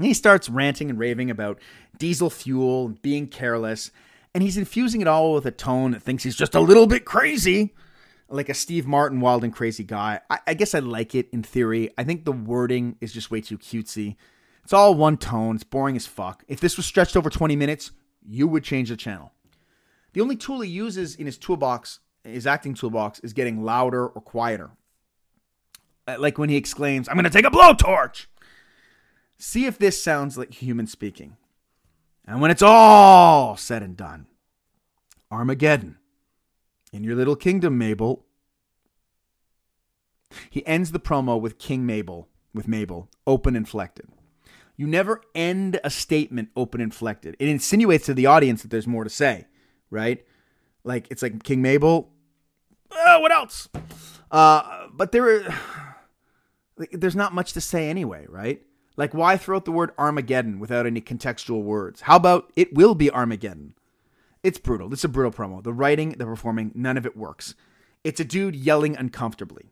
He 0.00 0.14
starts 0.14 0.48
ranting 0.48 0.90
and 0.90 0.98
raving 0.98 1.30
about 1.30 1.58
diesel 1.98 2.30
fuel 2.30 2.88
being 3.02 3.28
careless, 3.28 3.90
and 4.34 4.42
he's 4.42 4.56
infusing 4.56 5.02
it 5.02 5.06
all 5.06 5.34
with 5.34 5.46
a 5.46 5.50
tone 5.50 5.90
that 5.92 6.02
thinks 6.02 6.24
he's 6.24 6.36
just 6.36 6.54
a 6.54 6.60
little 6.60 6.86
bit 6.86 7.04
crazy, 7.04 7.74
like 8.32 8.48
a 8.48 8.54
Steve 8.54 8.86
Martin 8.86 9.20
wild 9.20 9.44
and 9.44 9.52
crazy 9.52 9.84
guy. 9.84 10.20
I, 10.30 10.38
I 10.48 10.54
guess 10.54 10.74
I 10.74 10.78
like 10.78 11.14
it 11.14 11.28
in 11.32 11.42
theory. 11.42 11.90
I 11.98 12.04
think 12.04 12.24
the 12.24 12.32
wording 12.32 12.96
is 13.00 13.12
just 13.12 13.30
way 13.30 13.40
too 13.40 13.58
cutesy. 13.58 14.16
It's 14.64 14.72
all 14.72 14.94
one 14.94 15.16
tone. 15.16 15.56
It's 15.56 15.64
boring 15.64 15.96
as 15.96 16.06
fuck. 16.06 16.44
If 16.48 16.60
this 16.60 16.76
was 16.76 16.86
stretched 16.86 17.16
over 17.16 17.28
20 17.30 17.56
minutes, 17.56 17.90
you 18.26 18.46
would 18.48 18.64
change 18.64 18.88
the 18.88 18.96
channel. 18.96 19.32
The 20.12 20.20
only 20.20 20.36
tool 20.36 20.60
he 20.60 20.70
uses 20.70 21.14
in 21.14 21.26
his 21.26 21.38
toolbox, 21.38 22.00
his 22.24 22.46
acting 22.46 22.74
toolbox, 22.74 23.20
is 23.20 23.32
getting 23.32 23.62
louder 23.64 24.06
or 24.06 24.20
quieter. 24.20 24.70
Uh, 26.06 26.16
Like 26.18 26.38
when 26.38 26.48
he 26.48 26.56
exclaims, 26.56 27.08
I'm 27.08 27.14
going 27.16 27.24
to 27.24 27.30
take 27.30 27.46
a 27.46 27.50
blowtorch. 27.50 28.26
See 29.38 29.66
if 29.66 29.78
this 29.78 30.02
sounds 30.02 30.38
like 30.38 30.54
human 30.54 30.86
speaking. 30.86 31.36
And 32.24 32.40
when 32.40 32.50
it's 32.52 32.62
all 32.62 33.56
said 33.56 33.82
and 33.82 33.96
done, 33.96 34.26
Armageddon, 35.30 35.98
in 36.92 37.04
your 37.04 37.16
little 37.16 37.36
kingdom, 37.36 37.78
Mabel. 37.78 38.24
He 40.50 40.66
ends 40.66 40.92
the 40.92 41.00
promo 41.00 41.40
with 41.40 41.58
King 41.58 41.84
Mabel, 41.86 42.28
with 42.54 42.68
Mabel, 42.68 43.10
open 43.26 43.56
inflected. 43.56 44.08
You 44.76 44.86
never 44.86 45.20
end 45.34 45.78
a 45.84 45.90
statement 45.90 46.50
open 46.56 46.80
inflected. 46.80 47.36
It 47.38 47.48
insinuates 47.48 48.06
to 48.06 48.14
the 48.14 48.26
audience 48.26 48.62
that 48.62 48.70
there's 48.70 48.86
more 48.86 49.04
to 49.04 49.10
say, 49.10 49.46
right? 49.90 50.24
Like 50.84 51.06
it's 51.10 51.22
like 51.22 51.42
King 51.42 51.62
Mabel. 51.62 52.10
Uh, 52.90 53.18
what 53.18 53.32
else? 53.32 53.68
Uh, 54.30 54.86
but 54.92 55.12
there, 55.12 55.54
there's 56.92 57.16
not 57.16 57.34
much 57.34 57.52
to 57.52 57.60
say 57.60 57.88
anyway, 57.88 58.26
right? 58.28 58.62
Like 58.96 59.14
why 59.14 59.36
throw 59.36 59.56
out 59.56 59.64
the 59.64 59.72
word 59.72 59.92
Armageddon 59.98 60.58
without 60.58 60.86
any 60.86 61.00
contextual 61.00 61.62
words? 61.62 62.02
How 62.02 62.16
about 62.16 62.52
it 62.56 62.74
will 62.74 62.94
be 62.94 63.10
Armageddon? 63.10 63.74
It's 64.42 64.58
brutal. 64.58 64.92
It's 64.92 65.04
a 65.04 65.08
brutal 65.08 65.30
promo. 65.32 65.62
The 65.62 65.72
writing, 65.72 66.10
the 66.18 66.24
performing, 66.24 66.72
none 66.74 66.96
of 66.96 67.06
it 67.06 67.16
works. 67.16 67.54
It's 68.02 68.18
a 68.18 68.24
dude 68.24 68.56
yelling 68.56 68.96
uncomfortably. 68.96 69.70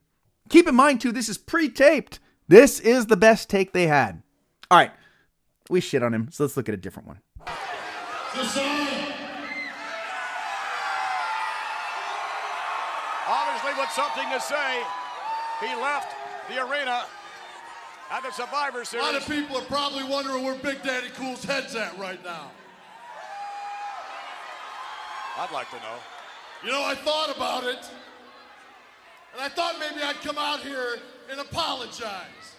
Keep 0.49 0.69
in 0.69 0.75
mind 0.77 1.01
too, 1.01 1.11
this 1.11 1.29
is 1.29 1.39
pre-taped. 1.39 2.21
This 2.47 2.79
is 2.79 3.07
the 3.07 3.17
best 3.17 3.49
take 3.51 3.73
they 3.73 3.89
had. 3.89 4.23
All 4.71 4.79
right, 4.79 4.93
we 5.69 5.81
shit 5.81 6.03
on 6.03 6.15
him, 6.15 6.29
so 6.31 6.45
let's 6.45 6.57
look 6.57 6.69
at 6.69 6.75
a 6.75 6.79
different 6.79 7.09
one. 7.09 7.21
Obviously, 13.29 13.73
with 13.77 13.91
something 13.91 14.29
to 14.31 14.41
say, 14.41 14.83
he 15.61 15.75
left 15.81 16.15
the 16.49 16.59
arena 16.65 17.05
at 18.11 18.23
the 18.23 18.31
Survivor 18.33 18.83
A 18.83 19.01
lot 19.01 19.15
of 19.15 19.27
people 19.27 19.57
are 19.57 19.65
probably 19.65 20.05
wondering 20.05 20.45
where 20.45 20.55
Big 20.57 20.83
Daddy 20.83 21.11
Cool's 21.11 21.45
head's 21.45 21.75
at 21.75 21.97
right 21.99 22.23
now. 22.25 22.51
I'd 25.41 25.51
like 25.53 25.71
to 25.71 25.77
know. 25.77 25.97
You 26.63 26.71
know, 26.71 26.85
I 26.85 26.95
thought 26.95 27.35
about 27.35 27.65
it, 27.65 27.79
and 29.33 29.41
I 29.41 29.49
thought 29.49 29.77
maybe 29.81 30.03
I'd 30.03 30.21
come 30.21 30.37
out 30.37 30.61
here 30.61 30.99
and 31.31 31.41
apologize 31.41 32.57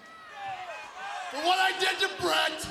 for 1.29 1.37
what 1.45 1.59
I 1.59 1.79
did 1.79 1.99
to 1.99 2.09
Bret 2.19 2.51
and 2.51 2.65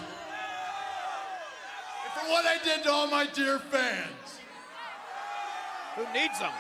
for 2.13 2.29
what 2.29 2.45
I 2.45 2.59
did 2.65 2.83
to 2.83 2.91
all 2.91 3.07
my 3.07 3.25
dear 3.27 3.61
fans. 3.61 4.41
Who 5.95 6.03
needs 6.13 6.41
them? 6.41 6.51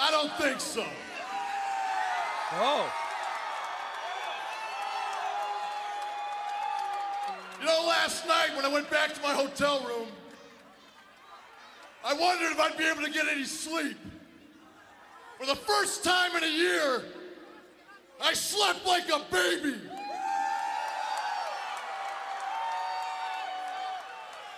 I 0.00 0.10
don't 0.10 0.32
think 0.38 0.60
so. 0.62 0.86
Oh. 2.54 2.99
You 7.60 7.66
know, 7.66 7.84
last 7.86 8.26
night 8.26 8.56
when 8.56 8.64
I 8.64 8.68
went 8.68 8.90
back 8.90 9.12
to 9.12 9.20
my 9.20 9.34
hotel 9.34 9.84
room, 9.86 10.08
I 12.02 12.14
wondered 12.14 12.52
if 12.52 12.58
I'd 12.58 12.78
be 12.78 12.88
able 12.88 13.02
to 13.02 13.10
get 13.10 13.28
any 13.28 13.44
sleep. 13.44 13.98
For 15.38 15.44
the 15.44 15.54
first 15.54 16.02
time 16.02 16.34
in 16.36 16.44
a 16.44 16.50
year, 16.50 17.02
I 18.22 18.32
slept 18.32 18.86
like 18.86 19.10
a 19.10 19.20
baby. 19.30 19.76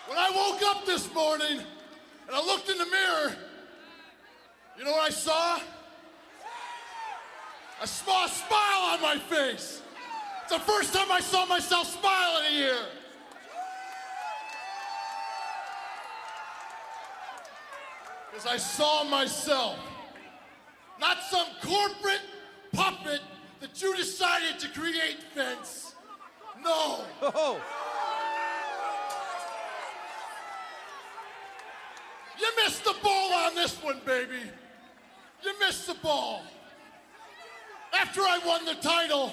When 0.06 0.18
I 0.18 0.30
woke 0.30 0.62
up 0.62 0.86
this 0.86 1.12
morning 1.12 1.58
and 1.58 2.36
I 2.36 2.44
looked 2.44 2.68
in 2.68 2.78
the 2.78 2.86
mirror, 2.86 3.36
you 4.78 4.84
know 4.84 4.92
what 4.92 5.02
I 5.02 5.10
saw? 5.10 5.58
A 7.82 7.86
smile 7.86 8.92
on 8.92 9.02
my 9.02 9.18
face. 9.18 9.82
The 10.52 10.58
first 10.58 10.92
time 10.92 11.10
I 11.10 11.20
saw 11.20 11.46
myself 11.46 11.98
smile 11.98 12.40
in 12.40 12.52
a 12.52 12.54
year. 12.54 12.76
Because 18.30 18.46
I 18.46 18.58
saw 18.58 19.02
myself, 19.04 19.78
not 21.00 21.16
some 21.30 21.46
corporate 21.62 22.20
puppet 22.70 23.22
that 23.60 23.80
you 23.80 23.96
decided 23.96 24.58
to 24.58 24.68
create, 24.78 25.24
Vince. 25.34 25.94
No. 26.62 27.00
Oh. 27.22 27.58
You 32.38 32.46
missed 32.62 32.84
the 32.84 32.94
ball 33.02 33.32
on 33.32 33.54
this 33.54 33.82
one, 33.82 34.02
baby. 34.04 34.42
You 35.42 35.58
missed 35.60 35.86
the 35.86 35.94
ball. 35.94 36.42
After 37.94 38.20
I 38.20 38.38
won 38.44 38.66
the 38.66 38.74
title, 38.74 39.32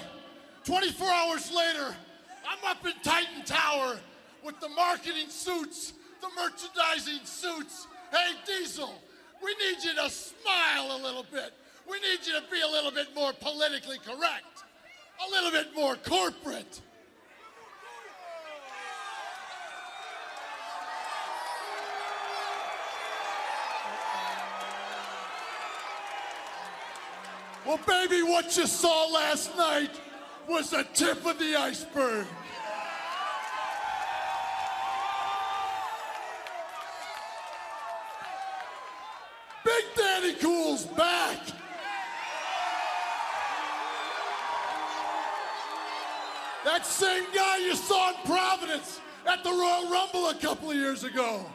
24 0.64 1.08
hours 1.08 1.50
later, 1.52 1.94
I'm 2.46 2.58
up 2.70 2.84
in 2.84 2.92
Titan 3.02 3.44
Tower 3.44 3.98
with 4.44 4.60
the 4.60 4.68
marketing 4.68 5.28
suits, 5.28 5.94
the 6.20 6.28
merchandising 6.36 7.24
suits. 7.24 7.86
Hey, 8.10 8.32
Diesel, 8.46 8.92
we 9.42 9.54
need 9.54 9.82
you 9.82 9.94
to 9.94 10.10
smile 10.10 10.96
a 10.96 11.00
little 11.02 11.24
bit. 11.32 11.54
We 11.88 11.98
need 12.00 12.26
you 12.26 12.34
to 12.34 12.42
be 12.50 12.60
a 12.60 12.70
little 12.70 12.90
bit 12.90 13.14
more 13.14 13.32
politically 13.32 13.98
correct, 13.98 14.64
a 15.26 15.30
little 15.30 15.50
bit 15.50 15.74
more 15.74 15.96
corporate. 15.96 16.80
Well, 27.66 27.80
baby, 27.86 28.22
what 28.22 28.56
you 28.56 28.66
saw 28.66 29.06
last 29.06 29.56
night 29.56 29.90
was 30.50 30.70
the 30.70 30.84
tip 30.94 31.24
of 31.24 31.38
the 31.38 31.54
iceberg. 31.54 32.26
Big 39.64 39.84
Daddy 39.96 40.34
Cool's 40.34 40.86
back. 40.86 41.38
That 46.64 46.84
same 46.84 47.24
guy 47.32 47.58
you 47.58 47.76
saw 47.76 48.10
in 48.10 48.16
Providence 48.24 49.00
at 49.26 49.44
the 49.44 49.50
Royal 49.50 49.88
Rumble 49.88 50.30
a 50.30 50.34
couple 50.34 50.70
of 50.70 50.76
years 50.76 51.04
ago. 51.04 51.46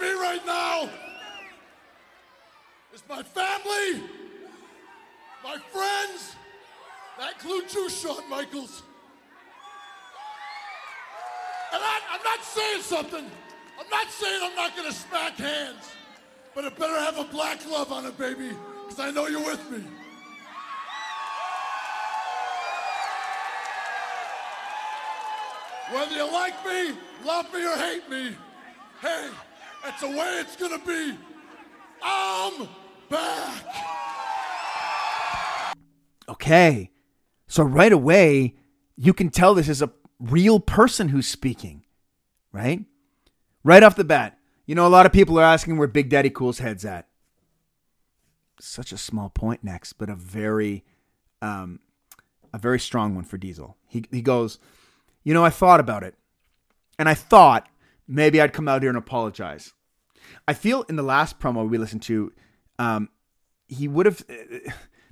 Me 0.00 0.12
right 0.12 0.44
now 0.46 0.88
is 2.94 3.02
my 3.08 3.22
family, 3.22 4.02
my 5.42 5.56
friends, 5.72 6.36
that 7.18 7.32
includes 7.34 7.74
you, 7.74 7.88
Shawn 7.88 8.28
Michaels. 8.30 8.82
And 11.72 11.82
I, 11.82 12.00
I'm 12.12 12.22
not 12.22 12.42
saying 12.44 12.82
something. 12.82 13.30
I'm 13.78 13.90
not 13.90 14.10
saying 14.10 14.40
I'm 14.42 14.56
not 14.56 14.76
gonna 14.76 14.92
smack 14.92 15.36
hands, 15.36 15.90
but 16.54 16.64
it 16.64 16.76
better 16.78 16.98
have 16.98 17.18
a 17.18 17.24
black 17.24 17.62
glove 17.64 17.92
on 17.92 18.06
it, 18.06 18.16
baby, 18.18 18.50
because 18.84 19.00
I 19.00 19.10
know 19.10 19.26
you're 19.26 19.44
with 19.44 19.70
me. 19.70 19.84
Whether 25.92 26.14
you 26.14 26.32
like 26.32 26.66
me, 26.66 26.94
love 27.24 27.52
me, 27.52 27.64
or 27.66 27.76
hate 27.76 28.08
me, 28.10 28.36
hey, 29.00 29.28
that's 29.82 30.00
the 30.00 30.08
way 30.08 30.40
it's 30.40 30.56
gonna 30.56 30.78
be 30.78 31.16
I'm 32.02 32.68
back. 33.08 33.64
Okay. 36.28 36.90
So 37.46 37.62
right 37.62 37.92
away, 37.92 38.54
you 38.96 39.12
can 39.12 39.30
tell 39.30 39.54
this 39.54 39.68
is 39.68 39.82
a 39.82 39.90
real 40.20 40.60
person 40.60 41.08
who's 41.08 41.26
speaking, 41.26 41.84
right? 42.52 42.84
Right 43.64 43.82
off 43.82 43.96
the 43.96 44.04
bat. 44.04 44.38
You 44.66 44.74
know, 44.74 44.86
a 44.86 44.88
lot 44.88 45.06
of 45.06 45.12
people 45.12 45.38
are 45.38 45.44
asking 45.44 45.78
where 45.78 45.88
Big 45.88 46.10
Daddy 46.10 46.30
Cool's 46.30 46.58
head's 46.58 46.84
at. 46.84 47.08
Such 48.60 48.92
a 48.92 48.98
small 48.98 49.30
point 49.30 49.64
next, 49.64 49.94
but 49.94 50.10
a 50.10 50.14
very, 50.14 50.84
um, 51.40 51.80
a 52.52 52.58
very 52.58 52.78
strong 52.78 53.14
one 53.14 53.24
for 53.24 53.38
Diesel. 53.38 53.76
He, 53.86 54.04
he 54.10 54.20
goes, 54.20 54.58
you 55.24 55.32
know, 55.32 55.44
I 55.44 55.50
thought 55.50 55.80
about 55.80 56.02
it, 56.02 56.16
and 56.98 57.08
I 57.08 57.14
thought 57.14 57.68
maybe 58.08 58.40
I'd 58.40 58.52
come 58.52 58.66
out 58.66 58.82
here 58.82 58.88
and 58.88 58.98
apologize. 58.98 59.74
I 60.48 60.54
feel 60.54 60.82
in 60.88 60.96
the 60.96 61.02
last 61.02 61.38
promo 61.38 61.68
we 61.68 61.78
listened 61.78 62.02
to, 62.02 62.32
um, 62.78 63.10
he 63.68 63.86
would 63.86 64.06
have 64.06 64.24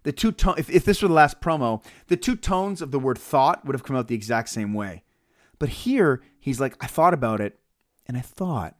the 0.03 0.13
two 0.13 0.33
tone. 0.33 0.55
If, 0.59 0.71
if 0.71 0.85
this 0.85 1.03
were 1.03 1.09
the 1.09 1.15
last 1.15 1.41
promo, 1.41 1.85
the 2.09 2.17
two 2.17 2.37
tones 2.37 2.81
of 2.81 2.91
the 2.91 2.99
word 2.99 3.19
thought 3.19 3.65
would 3.65 3.75
have 3.75 3.85
come 3.85 3.97
out 3.97 4.09
the 4.09 4.15
exact 4.15 4.49
same 4.49 4.73
way. 4.73 5.05
But 5.59 5.69
here 5.69 6.23
he's 6.41 6.61
like, 6.61 6.77
I 6.83 6.87
thought 6.87 7.15
about 7.15 7.41
it, 7.41 7.59
and 8.07 8.17
I 8.17 8.21
thought. 8.21 8.77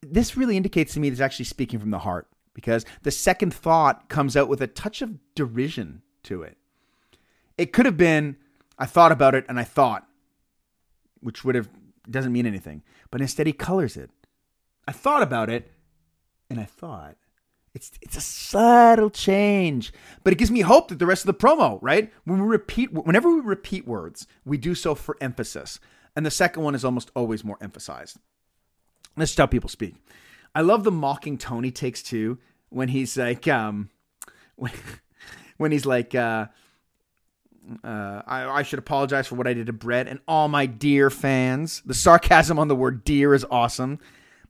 This 0.00 0.36
really 0.36 0.56
indicates 0.56 0.94
to 0.94 1.00
me 1.00 1.10
he's 1.10 1.20
actually 1.20 1.44
speaking 1.46 1.80
from 1.80 1.90
the 1.90 1.98
heart 2.00 2.28
because 2.54 2.84
the 3.02 3.10
second 3.10 3.52
thought 3.52 4.08
comes 4.08 4.36
out 4.36 4.48
with 4.48 4.60
a 4.62 4.66
touch 4.66 5.02
of 5.02 5.18
derision 5.34 6.02
to 6.24 6.42
it. 6.42 6.56
It 7.56 7.72
could 7.72 7.86
have 7.86 7.96
been, 7.96 8.36
I 8.78 8.86
thought 8.86 9.12
about 9.12 9.34
it 9.34 9.44
and 9.48 9.58
I 9.58 9.64
thought, 9.64 10.06
which 11.20 11.44
would 11.44 11.56
have 11.56 11.68
doesn't 12.10 12.32
mean 12.32 12.46
anything. 12.46 12.82
But 13.10 13.20
instead 13.20 13.46
he 13.46 13.52
colors 13.52 13.96
it. 13.96 14.10
I 14.86 14.92
thought 14.92 15.22
about 15.22 15.50
it 15.50 15.70
and 16.50 16.58
I 16.60 16.64
thought. 16.64 17.16
It's 17.74 17.92
it's 18.00 18.16
a 18.16 18.20
subtle 18.22 19.10
change, 19.10 19.92
but 20.24 20.32
it 20.32 20.38
gives 20.38 20.50
me 20.50 20.60
hope 20.60 20.88
that 20.88 20.98
the 20.98 21.06
rest 21.06 21.22
of 21.22 21.26
the 21.26 21.46
promo, 21.46 21.78
right? 21.82 22.10
When 22.24 22.40
we 22.40 22.46
repeat, 22.48 22.92
whenever 22.92 23.30
we 23.30 23.40
repeat 23.40 23.86
words, 23.86 24.26
we 24.44 24.56
do 24.56 24.74
so 24.74 24.94
for 24.94 25.16
emphasis, 25.20 25.78
and 26.16 26.24
the 26.24 26.30
second 26.30 26.62
one 26.62 26.74
is 26.74 26.84
almost 26.84 27.10
always 27.14 27.44
more 27.44 27.58
emphasized. 27.60 28.18
That's 29.16 29.30
just 29.30 29.38
how 29.38 29.46
people 29.46 29.68
speak. 29.68 29.96
I 30.54 30.62
love 30.62 30.82
the 30.82 30.90
mocking 30.90 31.38
tone 31.38 31.62
he 31.62 31.70
takes 31.70 32.02
too 32.02 32.38
when 32.70 32.88
he's 32.88 33.16
like, 33.16 33.46
um, 33.46 33.90
when, 34.56 34.72
when 35.58 35.72
he's 35.72 35.86
like, 35.86 36.14
uh, 36.14 36.46
uh, 37.84 38.22
I, 38.26 38.48
I 38.48 38.62
should 38.62 38.78
apologize 38.78 39.26
for 39.26 39.34
what 39.34 39.46
I 39.46 39.54
did 39.54 39.66
to 39.66 39.72
Bret 39.72 40.08
and 40.08 40.20
all 40.26 40.48
my 40.48 40.66
dear 40.66 41.10
fans. 41.10 41.82
The 41.84 41.94
sarcasm 41.94 42.58
on 42.58 42.68
the 42.68 42.76
word 42.76 43.04
dear 43.04 43.34
is 43.34 43.44
awesome. 43.50 43.98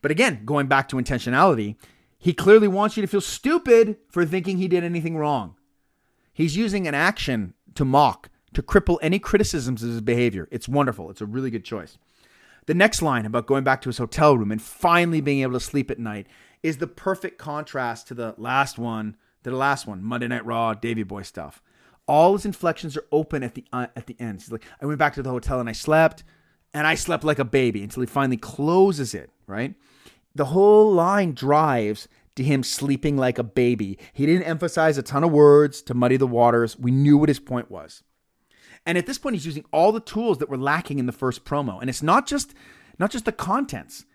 But 0.01 0.11
again, 0.11 0.43
going 0.45 0.67
back 0.67 0.89
to 0.89 0.97
intentionality, 0.97 1.77
he 2.19 2.33
clearly 2.33 2.69
wants 2.69 2.97
you 2.97 3.01
to 3.01 3.07
feel 3.07 3.21
stupid 3.21 3.97
for 4.09 4.25
thinking 4.25 4.59
he 4.59 4.69
did 4.69 4.85
anything 4.85 5.17
wrong. 5.17 5.57
He's 6.33 6.57
using 6.57 6.87
an 6.87 6.95
action 6.95 7.55
to 7.75 7.85
mock, 7.85 8.31
to 8.55 8.63
cripple 8.63 8.99
any 9.03 9.19
criticisms 9.19 9.83
of 9.83 9.91
his 9.91 10.01
behavior. 10.01 10.49
It's 10.51 10.69
wonderful. 10.69 11.11
It's 11.11 11.21
a 11.21 11.27
really 11.27 11.51
good 11.51 11.65
choice. 11.65 11.99
The 12.67 12.75
next 12.75 13.03
line 13.03 13.25
about 13.25 13.47
going 13.47 13.65
back 13.65 13.81
to 13.83 13.89
his 13.89 13.99
hotel 13.99 14.37
room 14.37 14.53
and 14.53 14.61
finally 14.61 15.21
being 15.21 15.41
able 15.41 15.55
to 15.55 15.61
sleep 15.61 15.91
at 15.91 15.99
night 15.99 16.27
is 16.63 16.79
the 16.79 16.87
perfect 16.87 17.39
contrast 17.39 18.09
to 18.09 18.15
the 18.15 18.35
last 18.37 18.79
one, 18.79 19.17
to 19.43 19.51
the 19.51 19.57
last 19.57 19.87
one, 19.87 20.03
Monday 20.03 20.29
Night 20.29 20.45
Raw, 20.45 20.75
Davey 20.75 21.03
Boy 21.03 21.23
stuff. 21.23 21.63
All 22.09 22.33
his 22.33 22.47
inflections 22.47 22.97
are 22.97 23.05
open 23.13 23.43
at 23.43 23.55
the 23.55 23.65
uh, 23.73 23.87
at 23.95 24.07
the 24.07 24.17
end. 24.19 24.41
He's 24.41 24.51
like, 24.51 24.65
I 24.81 24.87
went 24.87 24.99
back 24.99 25.15
to 25.15 25.23
the 25.23 25.31
hotel 25.31 25.61
and 25.61 25.69
I 25.69 25.73
slept, 25.73 26.25
and 26.75 26.87
I 26.87 26.95
slept 26.95 27.23
like 27.23 27.39
a 27.39 27.45
baby 27.45 27.83
until 27.83 28.01
he 28.01 28.07
finally 28.07 28.39
closes 28.39 29.15
it. 29.15 29.31
Right, 29.47 29.75
the 30.35 30.47
whole 30.47 30.93
line 30.93 31.35
drives 31.35 32.09
to 32.37 32.43
him 32.43 32.63
sleeping 32.63 33.17
like 33.17 33.39
a 33.39 33.45
baby. 33.45 33.99
He 34.13 34.25
didn't 34.25 34.45
emphasize 34.45 34.97
a 34.97 35.03
ton 35.03 35.25
of 35.25 35.31
words 35.31 35.83
to 35.83 35.95
muddy 35.95 36.17
the 36.17 36.27
waters. 36.27 36.79
We 36.79 36.91
knew 36.91 37.19
what 37.19 37.29
his 37.29 37.41
point 37.41 37.71
was. 37.71 38.03
And 38.87 38.97
at 38.97 39.07
this 39.07 39.19
point, 39.19 39.35
he's 39.35 39.45
using 39.45 39.65
all 39.73 39.93
the 39.93 40.01
tools 40.01 40.39
that 40.39 40.49
were 40.49 40.57
lacking 40.57 40.99
in 40.99 41.07
the 41.07 41.13
first 41.13 41.45
promo. 41.45 41.81
And 41.81 41.91
it's 41.91 42.03
not 42.03 42.27
just 42.27 42.55
not 42.99 43.11
just 43.11 43.27
the 43.27 43.33
contents. 43.33 44.07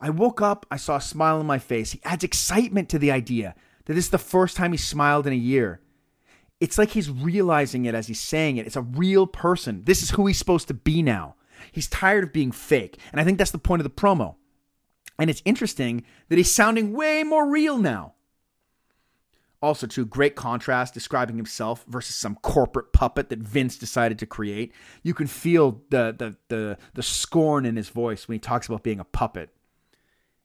I 0.00 0.10
woke 0.10 0.40
up, 0.40 0.66
I 0.70 0.76
saw 0.76 0.96
a 0.96 1.00
smile 1.00 1.38
on 1.38 1.46
my 1.46 1.58
face. 1.58 1.92
He 1.92 2.00
adds 2.04 2.24
excitement 2.24 2.88
to 2.90 2.98
the 2.98 3.10
idea 3.10 3.54
that 3.84 3.94
this 3.94 4.06
is 4.06 4.10
the 4.10 4.18
first 4.18 4.56
time 4.56 4.72
he 4.72 4.78
smiled 4.78 5.26
in 5.26 5.32
a 5.32 5.36
year. 5.36 5.80
It's 6.60 6.76
like 6.76 6.90
he's 6.90 7.10
realizing 7.10 7.86
it 7.86 7.94
as 7.94 8.06
he's 8.06 8.20
saying 8.20 8.58
it. 8.58 8.66
It's 8.66 8.76
a 8.76 8.82
real 8.82 9.26
person. 9.26 9.82
This 9.84 10.02
is 10.02 10.10
who 10.10 10.26
he's 10.26 10.38
supposed 10.38 10.68
to 10.68 10.74
be 10.74 11.02
now. 11.02 11.36
He's 11.72 11.88
tired 11.88 12.24
of 12.24 12.32
being 12.32 12.52
fake. 12.52 12.98
And 13.12 13.20
I 13.20 13.24
think 13.24 13.38
that's 13.38 13.50
the 13.50 13.58
point 13.58 13.80
of 13.80 13.84
the 13.84 13.90
promo. 13.90 14.36
And 15.18 15.30
it's 15.30 15.42
interesting 15.44 16.04
that 16.28 16.38
he's 16.38 16.50
sounding 16.50 16.92
way 16.92 17.22
more 17.22 17.48
real 17.48 17.78
now. 17.78 18.14
Also, 19.62 19.86
too, 19.86 20.06
great 20.06 20.36
contrast 20.36 20.94
describing 20.94 21.36
himself 21.36 21.84
versus 21.86 22.16
some 22.16 22.36
corporate 22.36 22.94
puppet 22.94 23.28
that 23.28 23.40
Vince 23.40 23.76
decided 23.76 24.18
to 24.18 24.26
create. 24.26 24.72
You 25.02 25.12
can 25.12 25.26
feel 25.26 25.82
the 25.90 26.14
the 26.16 26.36
the, 26.48 26.78
the 26.94 27.02
scorn 27.02 27.66
in 27.66 27.76
his 27.76 27.90
voice 27.90 28.26
when 28.26 28.36
he 28.36 28.38
talks 28.38 28.66
about 28.66 28.82
being 28.82 29.00
a 29.00 29.04
puppet. 29.04 29.50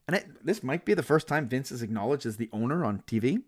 And 0.08 0.18
it, 0.18 0.46
this 0.46 0.62
might 0.62 0.84
be 0.84 0.94
the 0.94 1.02
first 1.02 1.28
time 1.28 1.48
Vince 1.48 1.72
is 1.72 1.82
acknowledged 1.82 2.26
as 2.26 2.36
the 2.38 2.50
owner 2.52 2.84
on 2.84 3.04
TV. 3.08 3.42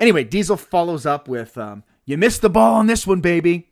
Anyway, 0.00 0.24
Diesel 0.24 0.56
follows 0.56 1.06
up 1.06 1.28
with, 1.28 1.56
um, 1.56 1.84
"You 2.04 2.16
missed 2.16 2.42
the 2.42 2.50
ball 2.50 2.74
on 2.74 2.86
this 2.86 3.06
one, 3.06 3.20
baby," 3.20 3.70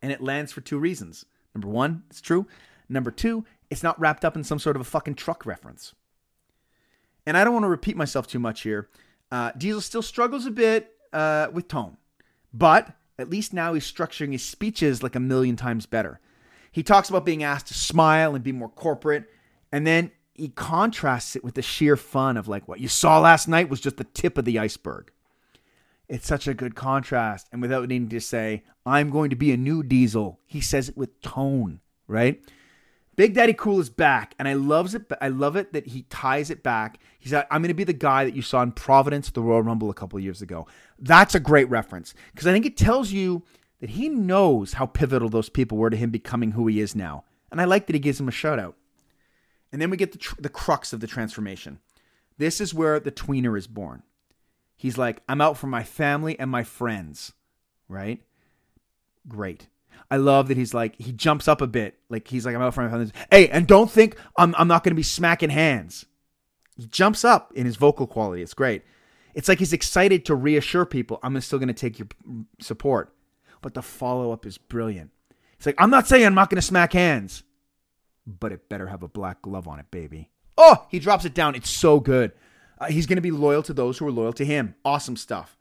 and 0.00 0.12
it 0.12 0.20
lands 0.20 0.52
for 0.52 0.60
two 0.60 0.78
reasons. 0.78 1.24
Number 1.54 1.68
one, 1.68 2.04
it's 2.10 2.20
true. 2.20 2.46
Number 2.88 3.10
two, 3.10 3.44
it's 3.70 3.82
not 3.82 3.98
wrapped 3.98 4.24
up 4.24 4.36
in 4.36 4.44
some 4.44 4.58
sort 4.58 4.76
of 4.76 4.82
a 4.82 4.84
fucking 4.84 5.14
truck 5.14 5.46
reference. 5.46 5.94
And 7.26 7.36
I 7.36 7.42
don't 7.42 7.52
want 7.52 7.64
to 7.64 7.68
repeat 7.68 7.96
myself 7.96 8.26
too 8.26 8.38
much 8.38 8.62
here. 8.62 8.88
Uh, 9.32 9.50
Diesel 9.56 9.80
still 9.80 10.02
struggles 10.02 10.46
a 10.46 10.50
bit 10.50 10.92
uh, 11.12 11.48
with 11.52 11.66
tone, 11.66 11.96
but 12.52 12.94
at 13.18 13.30
least 13.30 13.52
now 13.52 13.74
he's 13.74 13.90
structuring 13.90 14.32
his 14.32 14.44
speeches 14.44 15.02
like 15.02 15.16
a 15.16 15.20
million 15.20 15.56
times 15.56 15.86
better. 15.86 16.20
He 16.70 16.82
talks 16.82 17.08
about 17.08 17.24
being 17.24 17.42
asked 17.42 17.68
to 17.68 17.74
smile 17.74 18.34
and 18.34 18.44
be 18.44 18.52
more 18.52 18.68
corporate, 18.68 19.24
and 19.72 19.86
then 19.86 20.12
he 20.34 20.48
contrasts 20.48 21.34
it 21.34 21.42
with 21.42 21.54
the 21.54 21.62
sheer 21.62 21.96
fun 21.96 22.36
of 22.36 22.46
like 22.46 22.68
what 22.68 22.80
you 22.80 22.88
saw 22.88 23.18
last 23.18 23.48
night 23.48 23.70
was 23.70 23.80
just 23.80 23.96
the 23.96 24.04
tip 24.04 24.38
of 24.38 24.44
the 24.44 24.58
iceberg. 24.58 25.10
It's 26.08 26.26
such 26.26 26.46
a 26.46 26.54
good 26.54 26.74
contrast, 26.74 27.48
and 27.50 27.60
without 27.60 27.88
needing 27.88 28.08
to 28.10 28.20
say, 28.20 28.62
I'm 28.84 29.10
going 29.10 29.30
to 29.30 29.36
be 29.36 29.52
a 29.52 29.56
new 29.56 29.82
Diesel, 29.82 30.40
he 30.46 30.60
says 30.60 30.88
it 30.88 30.96
with 30.96 31.20
tone, 31.20 31.80
right? 32.06 32.40
Big 33.16 33.34
Daddy 33.34 33.54
Cool 33.54 33.80
is 33.80 33.90
back, 33.90 34.34
and 34.38 34.46
I 34.46 34.52
loves 34.52 34.94
it. 34.94 35.10
I 35.20 35.28
love 35.28 35.56
it 35.56 35.72
that 35.72 35.88
he 35.88 36.02
ties 36.02 36.50
it 36.50 36.62
back. 36.62 37.00
He's 37.18 37.32
like, 37.32 37.46
I'm 37.50 37.62
going 37.62 37.68
to 37.68 37.74
be 37.74 37.82
the 37.82 37.94
guy 37.94 38.24
that 38.24 38.36
you 38.36 38.42
saw 38.42 38.62
in 38.62 38.72
Providence, 38.72 39.30
the 39.30 39.40
Royal 39.40 39.62
Rumble 39.62 39.88
a 39.88 39.94
couple 39.94 40.20
years 40.20 40.42
ago. 40.42 40.66
That's 40.98 41.34
a 41.34 41.40
great 41.40 41.68
reference 41.70 42.14
because 42.32 42.46
I 42.46 42.52
think 42.52 42.66
it 42.66 42.76
tells 42.76 43.10
you 43.10 43.42
that 43.80 43.90
he 43.90 44.08
knows 44.08 44.74
how 44.74 44.86
pivotal 44.86 45.30
those 45.30 45.48
people 45.48 45.78
were 45.78 45.90
to 45.90 45.96
him 45.96 46.10
becoming 46.10 46.52
who 46.52 46.66
he 46.66 46.78
is 46.78 46.94
now, 46.94 47.24
and 47.50 47.60
I 47.60 47.64
like 47.64 47.86
that 47.86 47.94
he 47.94 48.00
gives 48.00 48.20
him 48.20 48.28
a 48.28 48.32
shout 48.32 48.58
out. 48.58 48.76
And 49.72 49.80
then 49.80 49.90
we 49.90 49.96
get 49.96 50.12
the 50.12 50.18
tr- 50.18 50.40
the 50.40 50.48
crux 50.48 50.92
of 50.92 51.00
the 51.00 51.06
transformation. 51.06 51.80
This 52.38 52.60
is 52.60 52.74
where 52.74 53.00
the 53.00 53.10
tweener 53.10 53.58
is 53.58 53.66
born. 53.66 54.02
He's 54.76 54.98
like, 54.98 55.22
I'm 55.28 55.40
out 55.40 55.56
for 55.56 55.66
my 55.66 55.82
family 55.82 56.38
and 56.38 56.50
my 56.50 56.62
friends, 56.62 57.32
right? 57.88 58.22
Great. 59.26 59.68
I 60.10 60.18
love 60.18 60.48
that 60.48 60.56
he's 60.56 60.74
like 60.74 60.94
he 61.00 61.12
jumps 61.12 61.48
up 61.48 61.60
a 61.60 61.66
bit, 61.66 61.98
like 62.08 62.28
he's 62.28 62.46
like 62.46 62.54
I'm 62.54 62.62
out 62.62 62.74
for 62.74 62.86
my 62.86 62.94
of 62.94 63.12
Hey, 63.30 63.48
and 63.48 63.66
don't 63.66 63.90
think 63.90 64.16
I'm 64.36 64.54
I'm 64.56 64.68
not 64.68 64.84
going 64.84 64.92
to 64.92 64.96
be 64.96 65.02
smacking 65.02 65.50
hands. 65.50 66.04
He 66.76 66.86
jumps 66.86 67.24
up 67.24 67.52
in 67.54 67.66
his 67.66 67.76
vocal 67.76 68.06
quality. 68.06 68.42
It's 68.42 68.54
great. 68.54 68.82
It's 69.34 69.48
like 69.48 69.58
he's 69.58 69.72
excited 69.72 70.24
to 70.26 70.34
reassure 70.34 70.84
people 70.84 71.18
I'm 71.22 71.40
still 71.40 71.58
going 71.58 71.68
to 71.68 71.74
take 71.74 71.98
your 71.98 72.08
support. 72.60 73.14
But 73.62 73.74
the 73.74 73.82
follow 73.82 74.32
up 74.32 74.46
is 74.46 74.58
brilliant. 74.58 75.10
It's 75.56 75.66
like 75.66 75.74
I'm 75.78 75.90
not 75.90 76.06
saying 76.06 76.24
I'm 76.24 76.34
not 76.34 76.50
going 76.50 76.60
to 76.60 76.66
smack 76.66 76.92
hands, 76.92 77.42
but 78.26 78.52
it 78.52 78.68
better 78.68 78.86
have 78.86 79.02
a 79.02 79.08
black 79.08 79.42
glove 79.42 79.66
on 79.66 79.80
it, 79.80 79.90
baby. 79.90 80.30
Oh, 80.58 80.86
he 80.90 80.98
drops 80.98 81.24
it 81.24 81.34
down. 81.34 81.54
It's 81.54 81.70
so 81.70 81.98
good. 82.00 82.32
Uh, 82.78 82.86
he's 82.86 83.06
going 83.06 83.16
to 83.16 83.22
be 83.22 83.30
loyal 83.30 83.62
to 83.62 83.72
those 83.72 83.98
who 83.98 84.06
are 84.06 84.12
loyal 84.12 84.32
to 84.34 84.44
him. 84.44 84.74
Awesome 84.84 85.16
stuff. 85.16 85.56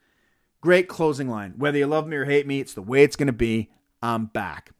Great 0.61 0.87
closing 0.87 1.29
line. 1.29 1.53
Whether 1.57 1.77
you 1.77 1.87
love 1.87 2.07
me 2.07 2.17
or 2.17 2.25
hate 2.25 2.47
me, 2.47 2.59
it's 2.59 2.73
the 2.73 2.81
way 2.81 3.03
it's 3.03 3.15
going 3.15 3.27
to 3.27 3.33
be. 3.33 3.71
I'm 4.01 4.25
back. 4.25 4.71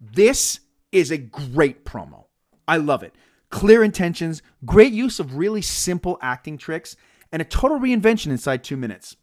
This 0.00 0.60
is 0.90 1.10
a 1.10 1.18
great 1.18 1.84
promo. 1.84 2.24
I 2.68 2.76
love 2.76 3.02
it. 3.02 3.14
Clear 3.50 3.82
intentions, 3.82 4.42
great 4.64 4.92
use 4.92 5.20
of 5.20 5.36
really 5.36 5.62
simple 5.62 6.18
acting 6.22 6.56
tricks, 6.56 6.96
and 7.30 7.42
a 7.42 7.46
total 7.46 7.78
reinvention 7.78 8.30
inside 8.30 8.62
two 8.62 8.76
minutes. 8.76 9.16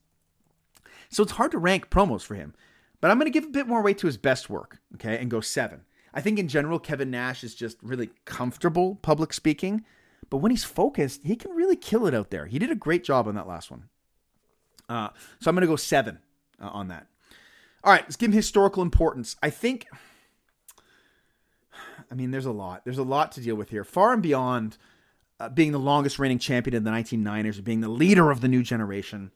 So 1.10 1.24
it's 1.24 1.34
hard 1.34 1.52
to 1.52 1.58
rank 1.58 1.90
promos 1.90 2.24
for 2.24 2.36
him, 2.36 2.54
but 3.02 3.10
I'm 3.10 3.18
going 3.18 3.32
to 3.32 3.40
give 3.40 3.48
a 3.48 3.52
bit 3.52 3.68
more 3.68 3.82
weight 3.82 3.98
to 4.00 4.08
his 4.08 4.18
best 4.18 4.50
work, 4.50 4.80
okay, 4.96 5.18
and 5.18 5.32
go 5.32 5.42
seven. 5.42 5.82
I 6.14 6.22
think 6.22 6.38
in 6.38 6.48
general, 6.48 6.80
Kevin 6.80 7.12
Nash 7.12 7.44
is 7.44 7.56
just 7.56 7.78
really 7.82 8.10
comfortable 8.26 8.96
public 8.96 9.34
speaking, 9.34 9.84
but 10.30 10.38
when 10.38 10.52
he's 10.52 10.64
focused, 10.64 11.22
he 11.24 11.36
can 11.36 11.52
really 11.52 11.76
kill 11.76 12.06
it 12.06 12.14
out 12.14 12.30
there. 12.30 12.46
He 12.46 12.60
did 12.60 12.72
a 12.72 12.76
great 12.76 13.04
job 13.04 13.28
on 13.28 13.36
that 13.36 13.48
last 13.48 13.72
one. 13.72 13.90
Uh, 14.88 15.10
so 15.40 15.50
I'm 15.50 15.56
going 15.56 15.62
to 15.62 15.68
go 15.68 15.76
seven 15.76 16.20
uh, 16.62 16.68
on 16.68 16.88
that. 16.90 17.08
All 17.84 17.94
right, 17.94 18.04
let's 18.04 18.16
give 18.16 18.30
him 18.30 18.36
historical 18.36 18.84
importance. 18.84 19.38
I 19.42 19.50
think, 19.50 19.88
I 22.12 22.16
mean, 22.16 22.32
there's 22.32 22.46
a 22.46 22.52
lot. 22.52 22.84
There's 22.84 22.98
a 22.98 23.04
lot 23.04 23.32
to 23.34 23.42
deal 23.42 23.56
with 23.56 23.70
here. 23.70 23.84
Far 23.84 24.14
and 24.14 24.22
beyond 24.22 24.78
uh, 25.40 25.50
being 25.50 25.72
the 25.72 25.80
longest 25.80 26.20
reigning 26.20 26.40
champion 26.40 26.76
in 26.76 26.84
the 26.84 26.92
1990s, 26.92 27.64
being 27.64 27.82
the 27.82 27.90
leader 27.90 28.32
of 28.32 28.42
the 28.42 28.48
new 28.48 28.64
generation. 28.64 29.32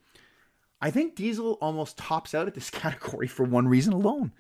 I 0.82 0.92
think 0.92 1.16
Diesel 1.16 1.54
almost 1.62 1.98
tops 1.98 2.36
out 2.36 2.48
at 2.48 2.56
this 2.56 2.70
category 2.70 3.28
for 3.28 3.44
one 3.44 3.68
reason 3.68 3.94
alone. 3.94 4.34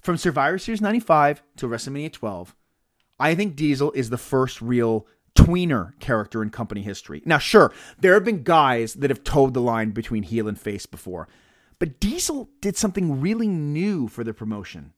From 0.00 0.16
Survivor 0.16 0.58
Series 0.58 0.80
95 0.80 1.42
to 1.56 1.66
WrestleMania 1.66 2.12
12, 2.12 2.54
I 3.18 3.34
think 3.34 3.56
Diesel 3.56 3.90
is 3.92 4.10
the 4.10 4.18
first 4.18 4.62
real 4.62 5.06
tweener 5.36 5.98
character 6.00 6.42
in 6.42 6.50
company 6.50 6.82
history. 6.82 7.22
Now, 7.24 7.38
sure, 7.38 7.72
there 8.00 8.14
have 8.14 8.24
been 8.24 8.42
guys 8.42 8.94
that 8.94 9.10
have 9.10 9.22
towed 9.24 9.54
the 9.54 9.60
line 9.60 9.90
between 9.90 10.22
heel 10.22 10.48
and 10.48 10.58
face 10.58 10.86
before, 10.86 11.28
but 11.78 12.00
Diesel 12.00 12.48
did 12.60 12.76
something 12.76 13.20
really 13.20 13.46
new 13.46 14.08
for 14.08 14.24
the 14.24 14.34
promotion. 14.34 14.92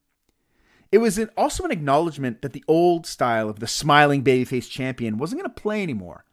It 0.91 0.99
was 0.99 1.19
an, 1.19 1.29
also 1.37 1.65
an 1.65 1.71
acknowledgement 1.71 2.41
that 2.43 2.55
the 2.55 2.65
old 2.67 3.07
style 3.07 3.49
of 3.49 3.59
the 3.61 3.67
smiling 3.67 4.25
babyface 4.25 4.71
champion 4.71 5.19
wasn't 5.19 5.43
going 5.43 5.53
to 5.53 5.61
play 5.61 5.83
anymore. 5.83 6.25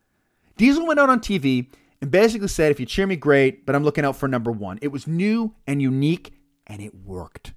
Diesel 0.55 0.87
went 0.87 0.99
out 0.99 1.09
on 1.09 1.19
TV 1.19 1.67
and 2.01 2.11
basically 2.11 2.47
said, 2.47 2.71
if 2.71 2.79
you 2.79 2.85
cheer 2.85 3.07
me, 3.07 3.15
great, 3.15 3.65
but 3.65 3.75
I'm 3.75 3.83
looking 3.83 4.05
out 4.05 4.15
for 4.15 4.27
number 4.27 4.51
one. 4.51 4.79
It 4.81 4.89
was 4.89 5.07
new 5.07 5.55
and 5.67 5.81
unique, 5.81 6.33
and 6.67 6.81
it 6.81 6.95
worked. 6.95 7.53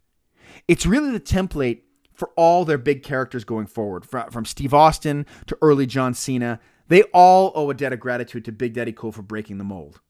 It's 0.66 0.86
really 0.86 1.12
the 1.12 1.20
template 1.20 1.82
for 2.18 2.30
all 2.34 2.64
their 2.64 2.78
big 2.78 3.04
characters 3.04 3.44
going 3.44 3.68
forward, 3.68 4.04
from 4.04 4.44
Steve 4.44 4.74
Austin 4.74 5.24
to 5.46 5.56
early 5.62 5.86
John 5.86 6.14
Cena. 6.14 6.58
They 6.88 7.04
all 7.14 7.52
owe 7.54 7.70
a 7.70 7.74
debt 7.74 7.92
of 7.92 8.00
gratitude 8.00 8.44
to 8.46 8.52
Big 8.52 8.74
Daddy 8.74 8.90
Cool 8.90 9.12
for 9.12 9.22
breaking 9.22 9.58
the 9.58 9.64
mold. 9.64 10.00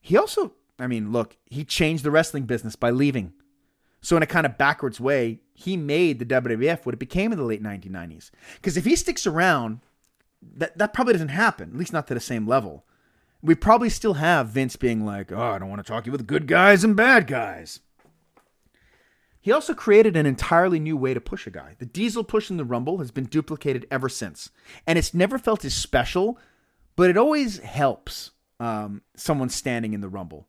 He 0.00 0.16
also, 0.16 0.52
I 0.78 0.86
mean, 0.86 1.10
look, 1.10 1.36
he 1.46 1.64
changed 1.64 2.04
the 2.04 2.12
wrestling 2.12 2.44
business 2.44 2.76
by 2.76 2.90
leaving. 2.90 3.32
So, 4.00 4.16
in 4.16 4.22
a 4.22 4.26
kind 4.26 4.46
of 4.46 4.56
backwards 4.56 5.00
way, 5.00 5.40
he 5.52 5.76
made 5.76 6.20
the 6.20 6.24
WWF 6.24 6.86
what 6.86 6.94
it 6.94 7.00
became 7.00 7.32
in 7.32 7.38
the 7.38 7.44
late 7.44 7.62
1990s. 7.62 8.30
Because 8.54 8.76
if 8.76 8.84
he 8.84 8.94
sticks 8.94 9.26
around, 9.26 9.80
that, 10.40 10.78
that 10.78 10.94
probably 10.94 11.14
doesn't 11.14 11.28
happen, 11.28 11.70
at 11.70 11.76
least 11.76 11.92
not 11.92 12.06
to 12.06 12.14
the 12.14 12.20
same 12.20 12.46
level. 12.46 12.84
We 13.42 13.56
probably 13.56 13.90
still 13.90 14.14
have 14.14 14.50
Vince 14.50 14.76
being 14.76 15.04
like, 15.04 15.32
oh, 15.32 15.40
I 15.40 15.58
don't 15.58 15.68
want 15.68 15.84
to 15.84 15.90
talk 15.90 16.06
you 16.06 16.12
with 16.12 16.28
good 16.28 16.46
guys 16.46 16.84
and 16.84 16.94
bad 16.94 17.26
guys. 17.26 17.80
He 19.40 19.52
also 19.52 19.72
created 19.72 20.16
an 20.16 20.26
entirely 20.26 20.78
new 20.78 20.96
way 20.96 21.14
to 21.14 21.20
push 21.20 21.46
a 21.46 21.50
guy. 21.50 21.76
The 21.78 21.86
diesel 21.86 22.24
push 22.24 22.50
in 22.50 22.58
the 22.58 22.64
Rumble 22.64 22.98
has 22.98 23.10
been 23.10 23.24
duplicated 23.24 23.86
ever 23.90 24.08
since. 24.08 24.50
And 24.86 24.98
it's 24.98 25.14
never 25.14 25.38
felt 25.38 25.64
as 25.64 25.74
special, 25.74 26.38
but 26.94 27.08
it 27.08 27.16
always 27.16 27.58
helps 27.60 28.32
um, 28.58 29.02
someone 29.16 29.48
standing 29.48 29.94
in 29.94 30.02
the 30.02 30.08
Rumble. 30.08 30.46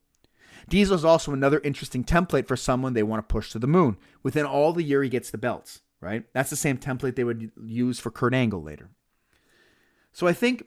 Diesel 0.67 0.95
is 0.95 1.05
also 1.05 1.31
another 1.31 1.61
interesting 1.63 2.03
template 2.03 2.47
for 2.47 2.57
someone 2.57 2.93
they 2.93 3.03
want 3.03 3.27
to 3.27 3.33
push 3.33 3.51
to 3.51 3.59
the 3.59 3.67
moon. 3.67 3.97
Within 4.23 4.45
all 4.45 4.73
the 4.73 4.83
year, 4.83 5.01
he 5.03 5.09
gets 5.09 5.31
the 5.31 5.37
belts, 5.37 5.81
right? 6.01 6.25
That's 6.33 6.49
the 6.49 6.55
same 6.55 6.77
template 6.77 7.15
they 7.15 7.23
would 7.23 7.51
use 7.63 7.99
for 7.99 8.11
Kurt 8.11 8.33
Angle 8.33 8.61
later. 8.61 8.89
So 10.11 10.27
I 10.27 10.33
think 10.33 10.65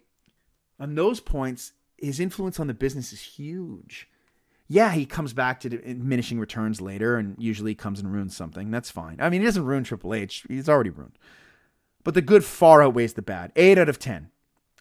on 0.81 0.95
those 0.95 1.21
points, 1.21 1.73
his 1.99 2.21
influence 2.21 2.59
on 2.59 2.67
the 2.67 2.75
business 2.75 3.13
is 3.13 3.21
huge. 3.21 4.09
Yeah, 4.67 4.93
he 4.93 5.05
comes 5.05 5.33
back 5.33 5.61
to 5.61 5.69
diminishing 5.69 6.39
returns 6.39 6.81
later 6.81 7.17
and 7.17 7.37
usually 7.39 7.75
comes 7.75 8.01
and 8.01 8.13
ruins 8.13 8.37
something. 8.37 8.71
That's 8.71 8.91
fine. 8.91 9.17
I 9.21 9.29
mean, 9.29 9.43
he 9.43 9.47
doesn't 9.47 9.67
ruin 9.67 9.85
Triple 9.85 10.15
H, 10.15 10.45
he's 10.49 10.69
already 10.69 10.91
ruined. 10.91 11.19
But 12.03 12.15
the 12.15 12.23
good 12.23 12.45
far 12.45 12.83
outweighs 12.83 13.15
the 13.15 13.23
bad. 13.23 13.53
8 13.57 13.79
out 13.79 13.89
of 13.89 13.99
10. 13.99 14.31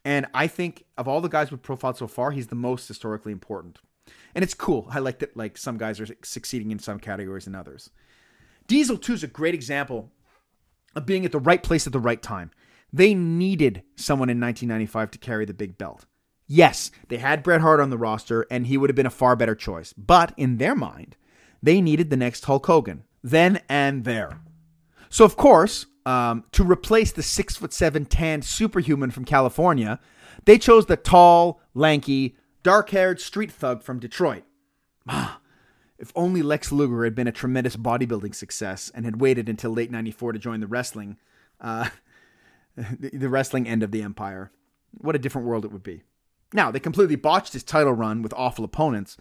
And 0.06 0.26
I 0.34 0.48
think 0.48 0.86
of 0.98 1.08
all 1.08 1.22
the 1.22 1.30
guys 1.30 1.52
we've 1.52 1.62
profiled 1.62 1.98
so 1.98 2.08
far, 2.08 2.32
he's 2.32 2.48
the 2.48 2.56
most 2.56 2.88
historically 2.88 3.32
important. 3.32 3.80
And 4.36 4.44
it's 4.44 4.54
cool. 4.54 4.88
I 4.90 5.00
like 5.00 5.20
that 5.20 5.38
like 5.38 5.58
some 5.58 5.78
guys 5.78 6.00
are 6.00 6.08
succeeding 6.24 6.72
in 6.72 6.80
some 6.80 7.00
categories 7.00 7.48
and 7.48 7.56
others. 7.56 7.90
Diesel 8.68 8.98
2 8.98 9.14
is 9.14 9.24
a 9.24 9.28
great 9.28 9.54
example 9.54 10.12
of 10.96 11.06
being 11.06 11.26
at 11.26 11.32
the 11.32 11.40
right 11.40 11.64
place 11.64 11.88
at 11.88 11.94
the 11.94 12.00
right 12.00 12.22
time. 12.22 12.52
They 12.92 13.14
needed 13.14 13.84
someone 13.96 14.30
in 14.30 14.40
1995 14.40 15.12
to 15.12 15.18
carry 15.18 15.46
the 15.46 15.54
big 15.54 15.78
belt. 15.78 16.06
Yes, 16.48 16.92
they 17.08 17.18
had 17.18 17.44
Bret 17.44 17.62
Hart 17.62 17.80
on 17.80 17.90
the 17.90 17.98
roster, 17.98 18.46
and 18.52 18.68
he 18.68 18.78
would 18.78 18.90
have 18.90 18.96
been 18.96 19.06
a 19.06 19.12
far 19.12 19.36
better 19.36 19.56
choice. 19.56 19.94
But 19.94 20.34
in 20.38 20.58
their 20.58 20.76
mind, 20.76 21.16
they 21.62 21.82
needed 21.82 22.10
the 22.10 22.18
next 22.18 22.46
Hulk 22.46 22.66
Hogan, 22.66 23.04
then 23.24 23.62
and 23.70 24.04
there. 24.04 24.42
So, 25.10 25.26
of 25.26 25.38
course, 25.38 25.86
um, 26.06 26.44
to 26.52 26.64
replace 26.64 27.12
the 27.12 27.24
six 27.24 27.56
foot 27.56 27.74
seven 27.74 28.06
tanned 28.06 28.44
superhuman 28.44 29.12
from 29.12 29.26
California, 29.26 30.00
they 30.46 30.58
chose 30.58 30.86
the 30.86 30.98
tall, 30.98 31.62
lanky, 31.74 32.36
dark 32.62 32.90
haired 32.90 33.22
street 33.22 33.52
thug 33.52 33.82
from 33.82 34.00
Detroit. 34.00 34.44
Ah, 35.08 35.40
if 35.98 36.12
only 36.16 36.42
Lex 36.42 36.72
Luger 36.72 37.06
had 37.06 37.16
been 37.16 37.28
a 37.28 37.32
tremendous 37.32 37.78
bodybuilding 37.78 38.36
success 38.36 38.92
and 38.94 39.06
had 39.06 39.22
waited 39.22 39.48
until 39.48 39.72
late 39.72 39.92
94 39.92 40.34
to 40.34 40.40
join 40.40 40.60
the 40.60 40.68
wrestling, 40.68 41.18
uh, 41.62 41.90
the 42.76 43.30
wrestling 43.30 43.68
end 43.68 43.84
of 43.84 43.92
the 43.92 44.02
empire. 44.02 44.52
What 44.92 45.16
a 45.16 45.20
different 45.20 45.48
world 45.48 45.64
it 45.64 45.72
would 45.72 45.84
be. 45.84 46.04
Now, 46.54 46.72
they 46.72 46.80
completely 46.80 47.16
botched 47.16 47.54
his 47.54 47.64
title 47.64 47.94
run 47.94 48.22
with 48.22 48.34
awful 48.38 48.64
opponents, 48.64 49.18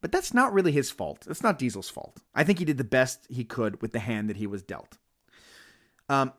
but 0.00 0.12
that's 0.12 0.34
not 0.34 0.52
really 0.52 0.72
his 0.72 0.90
fault. 0.90 1.22
That's 1.26 1.42
not 1.42 1.58
Diesel's 1.58 1.88
fault. 1.88 2.20
I 2.34 2.44
think 2.44 2.58
he 2.58 2.64
did 2.64 2.78
the 2.78 2.84
best 2.84 3.26
he 3.30 3.44
could 3.44 3.80
with 3.80 3.92
the 3.92 4.00
hand 4.00 4.28
that 4.28 4.36
he 4.36 4.46
was 4.46 4.62
dealt. 4.62 4.98
Um, 6.08 6.32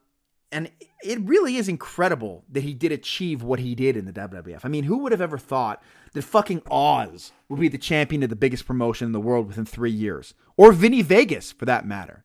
and 0.51 0.69
it 1.03 1.19
really 1.21 1.57
is 1.57 1.67
incredible 1.67 2.43
that 2.51 2.63
he 2.63 2.73
did 2.73 2.91
achieve 2.91 3.41
what 3.43 3.59
he 3.59 3.75
did 3.75 3.97
in 3.97 4.05
the 4.05 4.13
WWF. 4.13 4.61
I 4.63 4.67
mean, 4.67 4.83
who 4.83 4.99
would 4.99 5.11
have 5.11 5.21
ever 5.21 5.37
thought 5.37 5.81
that 6.13 6.21
fucking 6.21 6.61
Oz 6.69 7.31
would 7.49 7.59
be 7.59 7.67
the 7.67 7.77
champion 7.77 8.23
of 8.23 8.29
the 8.29 8.35
biggest 8.35 8.65
promotion 8.65 9.07
in 9.07 9.11
the 9.11 9.19
world 9.19 9.47
within 9.47 9.65
three 9.65 9.91
years? 9.91 10.33
Or 10.57 10.71
Vinnie 10.71 11.01
Vegas, 11.01 11.51
for 11.51 11.65
that 11.65 11.87
matter. 11.87 12.23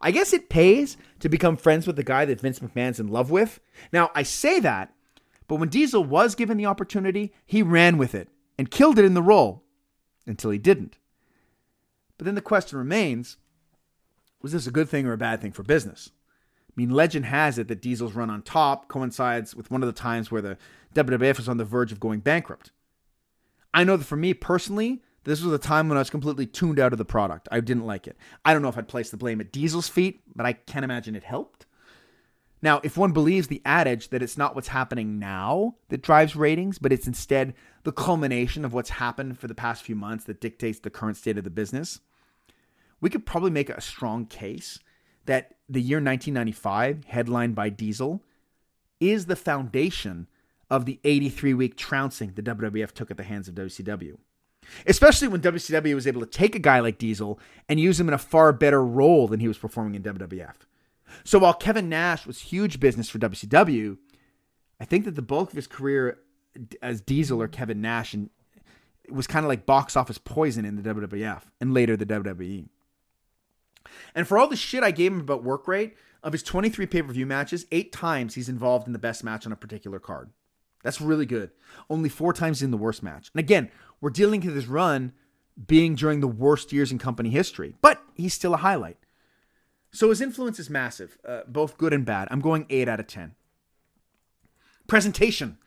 I 0.00 0.10
guess 0.10 0.32
it 0.32 0.48
pays 0.48 0.96
to 1.20 1.28
become 1.28 1.56
friends 1.56 1.86
with 1.86 1.96
the 1.96 2.04
guy 2.04 2.24
that 2.24 2.40
Vince 2.40 2.60
McMahon's 2.60 3.00
in 3.00 3.08
love 3.08 3.30
with. 3.30 3.60
Now, 3.92 4.10
I 4.14 4.22
say 4.22 4.60
that 4.60 4.94
but 5.50 5.56
when 5.56 5.68
Diesel 5.68 6.04
was 6.04 6.36
given 6.36 6.56
the 6.56 6.66
opportunity, 6.66 7.32
he 7.44 7.60
ran 7.60 7.98
with 7.98 8.14
it 8.14 8.28
and 8.56 8.70
killed 8.70 9.00
it 9.00 9.04
in 9.04 9.14
the 9.14 9.20
role 9.20 9.64
until 10.24 10.52
he 10.52 10.58
didn't. 10.58 10.96
But 12.16 12.26
then 12.26 12.36
the 12.36 12.40
question 12.40 12.78
remains 12.78 13.36
was 14.40 14.52
this 14.52 14.68
a 14.68 14.70
good 14.70 14.88
thing 14.88 15.06
or 15.06 15.12
a 15.12 15.18
bad 15.18 15.40
thing 15.40 15.50
for 15.50 15.64
business? 15.64 16.12
I 16.68 16.72
mean, 16.76 16.90
legend 16.90 17.26
has 17.26 17.58
it 17.58 17.66
that 17.66 17.82
Diesel's 17.82 18.12
run 18.12 18.30
on 18.30 18.42
top 18.42 18.86
coincides 18.86 19.56
with 19.56 19.72
one 19.72 19.82
of 19.82 19.88
the 19.88 20.00
times 20.00 20.30
where 20.30 20.40
the 20.40 20.56
WWF 20.94 21.38
was 21.38 21.48
on 21.48 21.56
the 21.56 21.64
verge 21.64 21.90
of 21.90 21.98
going 21.98 22.20
bankrupt. 22.20 22.70
I 23.74 23.82
know 23.82 23.96
that 23.96 24.04
for 24.04 24.14
me 24.14 24.34
personally, 24.34 25.02
this 25.24 25.42
was 25.42 25.52
a 25.52 25.58
time 25.58 25.88
when 25.88 25.98
I 25.98 26.00
was 26.00 26.10
completely 26.10 26.46
tuned 26.46 26.78
out 26.78 26.92
of 26.92 26.98
the 26.98 27.04
product. 27.04 27.48
I 27.50 27.58
didn't 27.58 27.86
like 27.86 28.06
it. 28.06 28.16
I 28.44 28.52
don't 28.52 28.62
know 28.62 28.68
if 28.68 28.78
I'd 28.78 28.86
place 28.86 29.10
the 29.10 29.16
blame 29.16 29.40
at 29.40 29.50
Diesel's 29.50 29.88
feet, 29.88 30.20
but 30.32 30.46
I 30.46 30.52
can't 30.52 30.84
imagine 30.84 31.16
it 31.16 31.24
helped. 31.24 31.66
Now, 32.62 32.80
if 32.84 32.96
one 32.96 33.12
believes 33.12 33.48
the 33.48 33.62
adage 33.64 34.08
that 34.10 34.22
it's 34.22 34.36
not 34.36 34.54
what's 34.54 34.68
happening 34.68 35.18
now 35.18 35.76
that 35.88 36.02
drives 36.02 36.36
ratings, 36.36 36.78
but 36.78 36.92
it's 36.92 37.06
instead 37.06 37.54
the 37.84 37.92
culmination 37.92 38.64
of 38.64 38.74
what's 38.74 38.90
happened 38.90 39.38
for 39.38 39.46
the 39.46 39.54
past 39.54 39.82
few 39.82 39.96
months 39.96 40.24
that 40.24 40.40
dictates 40.40 40.78
the 40.78 40.90
current 40.90 41.16
state 41.16 41.38
of 41.38 41.44
the 41.44 41.50
business, 41.50 42.00
we 43.00 43.08
could 43.08 43.24
probably 43.24 43.50
make 43.50 43.70
a 43.70 43.80
strong 43.80 44.26
case 44.26 44.78
that 45.24 45.54
the 45.68 45.80
year 45.80 45.98
1995, 45.98 47.04
headlined 47.06 47.54
by 47.54 47.70
Diesel, 47.70 48.22
is 48.98 49.26
the 49.26 49.36
foundation 49.36 50.26
of 50.68 50.84
the 50.84 51.00
83 51.04 51.54
week 51.54 51.76
trouncing 51.76 52.32
the 52.34 52.42
WWF 52.42 52.92
took 52.92 53.10
at 53.10 53.16
the 53.16 53.22
hands 53.22 53.48
of 53.48 53.54
WCW. 53.54 54.18
Especially 54.86 55.28
when 55.28 55.40
WCW 55.40 55.94
was 55.94 56.06
able 56.06 56.20
to 56.20 56.26
take 56.26 56.54
a 56.54 56.60
guy 56.60 56.80
like 56.80 56.98
Diesel 56.98 57.40
and 57.68 57.80
use 57.80 57.98
him 57.98 58.08
in 58.08 58.14
a 58.14 58.18
far 58.18 58.52
better 58.52 58.84
role 58.84 59.26
than 59.26 59.40
he 59.40 59.48
was 59.48 59.58
performing 59.58 59.94
in 59.94 60.02
WWF. 60.02 60.54
So 61.24 61.38
while 61.38 61.54
Kevin 61.54 61.88
Nash 61.88 62.26
was 62.26 62.40
huge 62.40 62.80
business 62.80 63.08
for 63.08 63.18
WCW, 63.18 63.98
I 64.80 64.84
think 64.84 65.04
that 65.04 65.14
the 65.14 65.22
bulk 65.22 65.50
of 65.50 65.56
his 65.56 65.66
career 65.66 66.18
as 66.82 67.00
Diesel 67.00 67.40
or 67.40 67.48
Kevin 67.48 67.80
Nash 67.80 68.14
and 68.14 68.30
was 69.08 69.26
kind 69.26 69.44
of 69.44 69.48
like 69.48 69.66
box 69.66 69.96
office 69.96 70.18
poison 70.18 70.64
in 70.64 70.76
the 70.76 70.94
WWF 70.94 71.42
and 71.60 71.74
later 71.74 71.96
the 71.96 72.06
WWE. 72.06 72.68
And 74.14 74.26
for 74.26 74.38
all 74.38 74.46
the 74.46 74.56
shit 74.56 74.82
I 74.82 74.90
gave 74.90 75.12
him 75.12 75.20
about 75.20 75.42
work 75.42 75.66
rate, 75.66 75.96
of 76.22 76.32
his 76.32 76.42
23 76.42 76.86
pay 76.86 77.02
per 77.02 77.12
view 77.12 77.26
matches, 77.26 77.66
eight 77.72 77.92
times 77.92 78.34
he's 78.34 78.48
involved 78.48 78.86
in 78.86 78.92
the 78.92 78.98
best 78.98 79.24
match 79.24 79.46
on 79.46 79.52
a 79.52 79.56
particular 79.56 79.98
card. 79.98 80.30
That's 80.82 81.00
really 81.00 81.26
good. 81.26 81.50
Only 81.88 82.08
four 82.08 82.32
times 82.32 82.62
in 82.62 82.70
the 82.70 82.76
worst 82.76 83.02
match. 83.02 83.30
And 83.34 83.40
again, 83.40 83.70
we're 84.00 84.10
dealing 84.10 84.40
with 84.40 84.54
his 84.54 84.66
run 84.66 85.12
being 85.66 85.94
during 85.94 86.20
the 86.20 86.28
worst 86.28 86.72
years 86.72 86.90
in 86.90 86.98
company 86.98 87.30
history, 87.30 87.74
but 87.82 88.02
he's 88.14 88.34
still 88.34 88.54
a 88.54 88.58
highlight. 88.58 88.96
So 89.92 90.10
his 90.10 90.20
influence 90.20 90.58
is 90.58 90.70
massive, 90.70 91.18
uh, 91.26 91.40
both 91.48 91.78
good 91.78 91.92
and 91.92 92.04
bad. 92.04 92.28
I'm 92.30 92.40
going 92.40 92.66
8 92.70 92.88
out 92.88 93.00
of 93.00 93.06
10. 93.06 93.34
Presentation. 94.86 95.58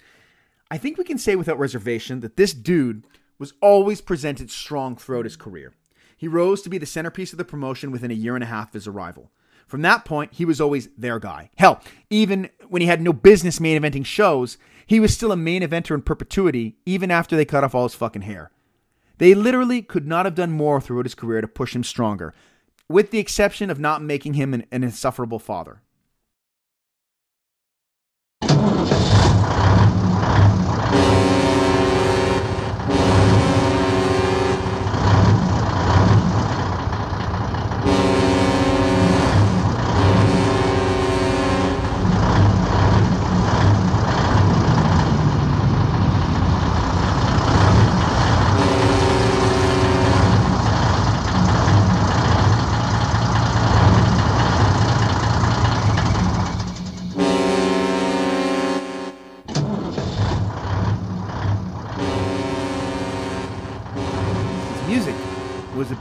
I 0.71 0.77
think 0.77 0.97
we 0.97 1.03
can 1.03 1.17
say 1.17 1.35
without 1.35 1.59
reservation 1.59 2.21
that 2.21 2.37
this 2.37 2.53
dude 2.53 3.05
was 3.37 3.53
always 3.61 4.01
presented 4.01 4.49
strong 4.49 4.95
throughout 4.95 5.25
his 5.25 5.35
career. 5.35 5.73
He 6.15 6.27
rose 6.27 6.61
to 6.61 6.69
be 6.69 6.77
the 6.77 6.85
centerpiece 6.85 7.33
of 7.33 7.37
the 7.37 7.45
promotion 7.45 7.91
within 7.91 8.11
a 8.11 8.15
year 8.15 8.35
and 8.35 8.43
a 8.43 8.47
half 8.47 8.69
of 8.69 8.73
his 8.73 8.87
arrival. 8.87 9.29
From 9.67 9.81
that 9.81 10.05
point, 10.05 10.33
he 10.33 10.45
was 10.45 10.61
always 10.61 10.89
their 10.97 11.19
guy. 11.19 11.49
Hell, 11.57 11.81
even 12.09 12.49
when 12.67 12.81
he 12.81 12.87
had 12.87 13.01
no 13.01 13.13
business 13.13 13.59
main 13.59 13.81
eventing 13.81 14.05
shows, 14.05 14.57
he 14.85 14.99
was 14.99 15.13
still 15.13 15.31
a 15.31 15.37
main 15.37 15.61
eventer 15.61 15.95
in 15.95 16.01
perpetuity, 16.01 16.77
even 16.85 17.11
after 17.11 17.35
they 17.35 17.45
cut 17.45 17.63
off 17.63 17.75
all 17.75 17.83
his 17.83 17.95
fucking 17.95 18.23
hair. 18.23 18.51
They 19.17 19.33
literally 19.33 19.81
could 19.81 20.07
not 20.07 20.25
have 20.25 20.35
done 20.35 20.51
more 20.51 20.81
throughout 20.81 21.05
his 21.05 21.15
career 21.15 21.41
to 21.41 21.47
push 21.47 21.75
him 21.75 21.83
stronger, 21.83 22.33
with 22.93 23.09
the 23.09 23.17
exception 23.17 23.71
of 23.71 23.79
not 23.79 24.03
making 24.03 24.35
him 24.35 24.53
an, 24.53 24.63
an 24.71 24.83
insufferable 24.83 25.39
father. 25.39 25.81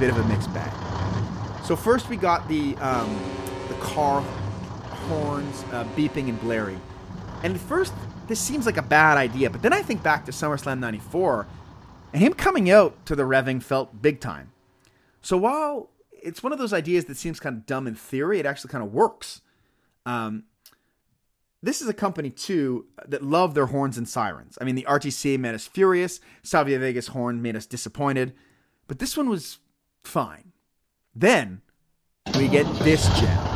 Bit 0.02 0.10
of 0.10 0.18
a 0.18 0.24
mixed 0.24 0.52
bag. 0.52 0.72
So 1.64 1.76
first 1.76 2.08
we 2.08 2.16
got 2.16 2.48
the 2.48 2.74
um, 2.78 3.16
the 3.68 3.74
car 3.74 4.20
horns 5.06 5.64
uh, 5.70 5.84
beeping 5.94 6.28
and 6.28 6.40
blaring, 6.40 6.80
and 7.44 7.54
at 7.54 7.60
first 7.60 7.92
this 8.26 8.40
seems 8.40 8.66
like 8.66 8.78
a 8.78 8.82
bad 8.82 9.16
idea, 9.16 9.48
but 9.48 9.62
then 9.62 9.72
I 9.72 9.80
think 9.80 10.02
back 10.02 10.24
to 10.24 10.32
SummerSlam 10.32 10.80
'94, 10.80 11.46
and 12.12 12.20
him 12.20 12.34
coming 12.34 12.68
out 12.68 13.06
to 13.06 13.14
the 13.14 13.22
revving 13.22 13.62
felt 13.62 14.02
big 14.02 14.18
time. 14.18 14.50
So 15.20 15.36
while 15.36 15.90
it's 16.10 16.42
one 16.42 16.52
of 16.52 16.58
those 16.58 16.72
ideas 16.72 17.04
that 17.04 17.16
seems 17.16 17.38
kind 17.38 17.58
of 17.58 17.64
dumb 17.64 17.86
in 17.86 17.94
theory, 17.94 18.40
it 18.40 18.46
actually 18.46 18.72
kind 18.72 18.82
of 18.82 18.92
works. 18.92 19.40
Um, 20.04 20.46
this 21.62 21.80
is 21.80 21.86
a 21.86 21.94
company 21.94 22.30
too 22.30 22.86
that 23.06 23.22
love 23.22 23.54
their 23.54 23.66
horns 23.66 23.96
and 23.96 24.08
sirens. 24.08 24.58
I 24.60 24.64
mean, 24.64 24.74
the 24.74 24.86
RTC 24.88 25.38
made 25.38 25.54
us 25.54 25.68
furious. 25.68 26.18
Savio 26.42 26.80
Vega's 26.80 27.06
horn 27.08 27.40
made 27.40 27.54
us 27.54 27.66
disappointed, 27.66 28.32
but 28.88 28.98
this 28.98 29.16
one 29.16 29.28
was 29.28 29.58
fine. 30.04 30.52
Then 31.14 31.62
we 32.36 32.48
get 32.48 32.66
this 32.80 33.08
gem. 33.18 33.51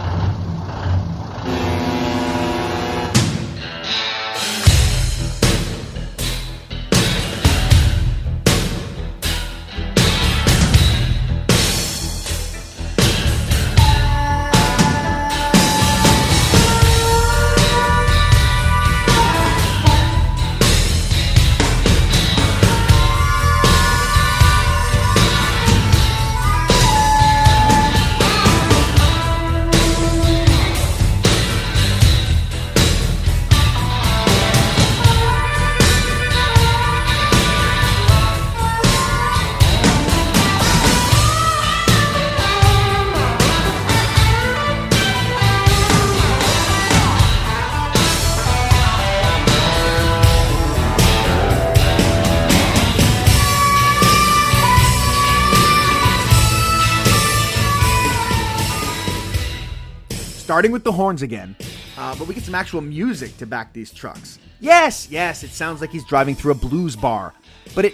Starting 60.56 60.72
with 60.72 60.84
the 60.84 60.92
horns 60.92 61.20
again, 61.20 61.54
uh, 61.98 62.16
but 62.16 62.26
we 62.26 62.32
get 62.32 62.42
some 62.42 62.54
actual 62.54 62.80
music 62.80 63.36
to 63.36 63.44
back 63.44 63.74
these 63.74 63.92
trucks. 63.92 64.38
Yes, 64.58 65.06
yes, 65.10 65.44
it 65.44 65.50
sounds 65.50 65.82
like 65.82 65.90
he's 65.90 66.06
driving 66.06 66.34
through 66.34 66.52
a 66.52 66.54
blues 66.54 66.96
bar, 66.96 67.34
but 67.74 67.84
it, 67.84 67.92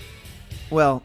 well, 0.70 1.02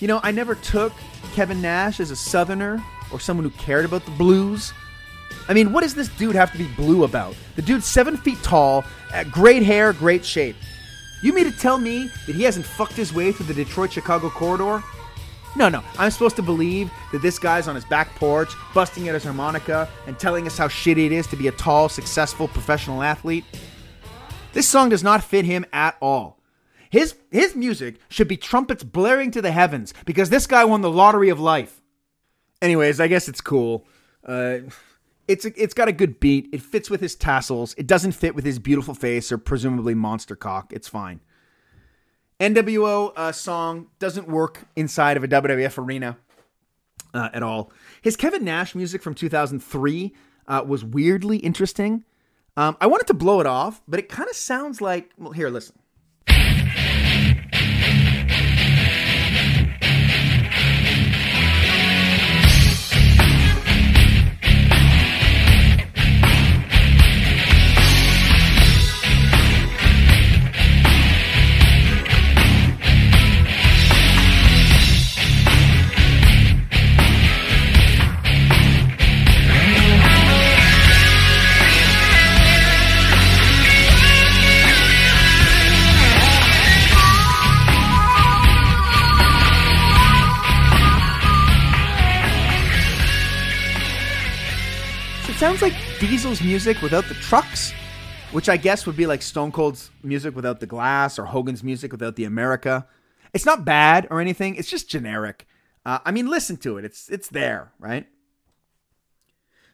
you 0.00 0.08
know, 0.08 0.18
I 0.24 0.32
never 0.32 0.56
took 0.56 0.92
Kevin 1.32 1.62
Nash 1.62 2.00
as 2.00 2.10
a 2.10 2.16
Southerner 2.16 2.82
or 3.12 3.20
someone 3.20 3.44
who 3.44 3.50
cared 3.50 3.84
about 3.84 4.04
the 4.04 4.10
blues. 4.10 4.72
I 5.48 5.54
mean, 5.54 5.72
what 5.72 5.82
does 5.82 5.94
this 5.94 6.08
dude 6.08 6.34
have 6.34 6.50
to 6.50 6.58
be 6.58 6.66
blue 6.74 7.04
about? 7.04 7.36
The 7.54 7.62
dude's 7.62 7.86
seven 7.86 8.16
feet 8.16 8.42
tall, 8.42 8.84
uh, 9.14 9.22
great 9.30 9.62
hair, 9.62 9.92
great 9.92 10.24
shape. 10.24 10.56
You 11.22 11.32
mean 11.32 11.44
to 11.44 11.56
tell 11.56 11.78
me 11.78 12.10
that 12.26 12.34
he 12.34 12.42
hasn't 12.42 12.66
fucked 12.66 12.94
his 12.94 13.14
way 13.14 13.30
through 13.30 13.46
the 13.46 13.54
Detroit 13.54 13.92
Chicago 13.92 14.28
corridor? 14.28 14.82
No, 15.56 15.68
no. 15.68 15.82
I'm 15.98 16.10
supposed 16.10 16.36
to 16.36 16.42
believe 16.42 16.90
that 17.12 17.22
this 17.22 17.38
guy's 17.38 17.68
on 17.68 17.74
his 17.74 17.84
back 17.84 18.14
porch, 18.14 18.52
busting 18.74 19.08
out 19.08 19.14
his 19.14 19.24
harmonica, 19.24 19.88
and 20.06 20.18
telling 20.18 20.46
us 20.46 20.56
how 20.56 20.68
shitty 20.68 21.06
it 21.06 21.12
is 21.12 21.26
to 21.28 21.36
be 21.36 21.48
a 21.48 21.52
tall, 21.52 21.88
successful 21.88 22.48
professional 22.48 23.02
athlete. 23.02 23.44
This 24.52 24.68
song 24.68 24.88
does 24.88 25.02
not 25.02 25.24
fit 25.24 25.44
him 25.44 25.64
at 25.72 25.96
all. 26.00 26.38
His 26.90 27.16
his 27.30 27.54
music 27.54 28.00
should 28.08 28.28
be 28.28 28.36
trumpets 28.36 28.82
blaring 28.82 29.30
to 29.32 29.42
the 29.42 29.52
heavens 29.52 29.92
because 30.06 30.30
this 30.30 30.46
guy 30.46 30.64
won 30.64 30.80
the 30.80 30.90
lottery 30.90 31.28
of 31.28 31.38
life. 31.38 31.82
Anyways, 32.62 32.98
I 32.98 33.08
guess 33.08 33.28
it's 33.28 33.40
cool. 33.40 33.86
Uh, 34.26 34.60
it's 35.26 35.44
a, 35.44 35.62
it's 35.62 35.74
got 35.74 35.88
a 35.88 35.92
good 35.92 36.18
beat. 36.18 36.48
It 36.52 36.62
fits 36.62 36.88
with 36.88 37.00
his 37.00 37.14
tassels. 37.14 37.74
It 37.76 37.86
doesn't 37.86 38.12
fit 38.12 38.34
with 38.34 38.44
his 38.44 38.58
beautiful 38.58 38.94
face 38.94 39.30
or 39.30 39.38
presumably 39.38 39.94
monster 39.94 40.34
cock. 40.34 40.72
It's 40.72 40.88
fine. 40.88 41.20
NWO 42.40 43.12
uh, 43.16 43.32
song 43.32 43.88
doesn't 43.98 44.28
work 44.28 44.66
inside 44.76 45.16
of 45.16 45.24
a 45.24 45.28
WWF 45.28 45.78
arena 45.78 46.16
uh, 47.12 47.30
at 47.32 47.42
all. 47.42 47.72
His 48.00 48.16
Kevin 48.16 48.44
Nash 48.44 48.74
music 48.74 49.02
from 49.02 49.14
2003 49.14 50.14
uh, 50.46 50.64
was 50.66 50.84
weirdly 50.84 51.38
interesting. 51.38 52.04
Um, 52.56 52.76
I 52.80 52.86
wanted 52.86 53.08
to 53.08 53.14
blow 53.14 53.40
it 53.40 53.46
off, 53.46 53.82
but 53.88 53.98
it 53.98 54.08
kind 54.08 54.28
of 54.28 54.36
sounds 54.36 54.80
like. 54.80 55.10
Well, 55.18 55.32
here, 55.32 55.48
listen. 55.48 55.78
Sounds 95.38 95.62
like 95.62 95.74
Diesel's 96.00 96.42
music 96.42 96.82
without 96.82 97.04
the 97.04 97.14
trucks, 97.14 97.72
which 98.32 98.48
I 98.48 98.56
guess 98.56 98.86
would 98.86 98.96
be 98.96 99.06
like 99.06 99.22
Stone 99.22 99.52
Cold's 99.52 99.92
music 100.02 100.34
without 100.34 100.58
the 100.58 100.66
glass 100.66 101.16
or 101.16 101.26
Hogan's 101.26 101.62
music 101.62 101.92
without 101.92 102.16
the 102.16 102.24
America. 102.24 102.88
It's 103.32 103.46
not 103.46 103.64
bad 103.64 104.08
or 104.10 104.20
anything. 104.20 104.56
It's 104.56 104.68
just 104.68 104.88
generic. 104.88 105.46
Uh, 105.86 106.00
I 106.04 106.10
mean, 106.10 106.26
listen 106.26 106.56
to 106.58 106.76
it. 106.76 106.84
It's 106.84 107.08
it's 107.08 107.28
there, 107.28 107.72
right? 107.78 108.08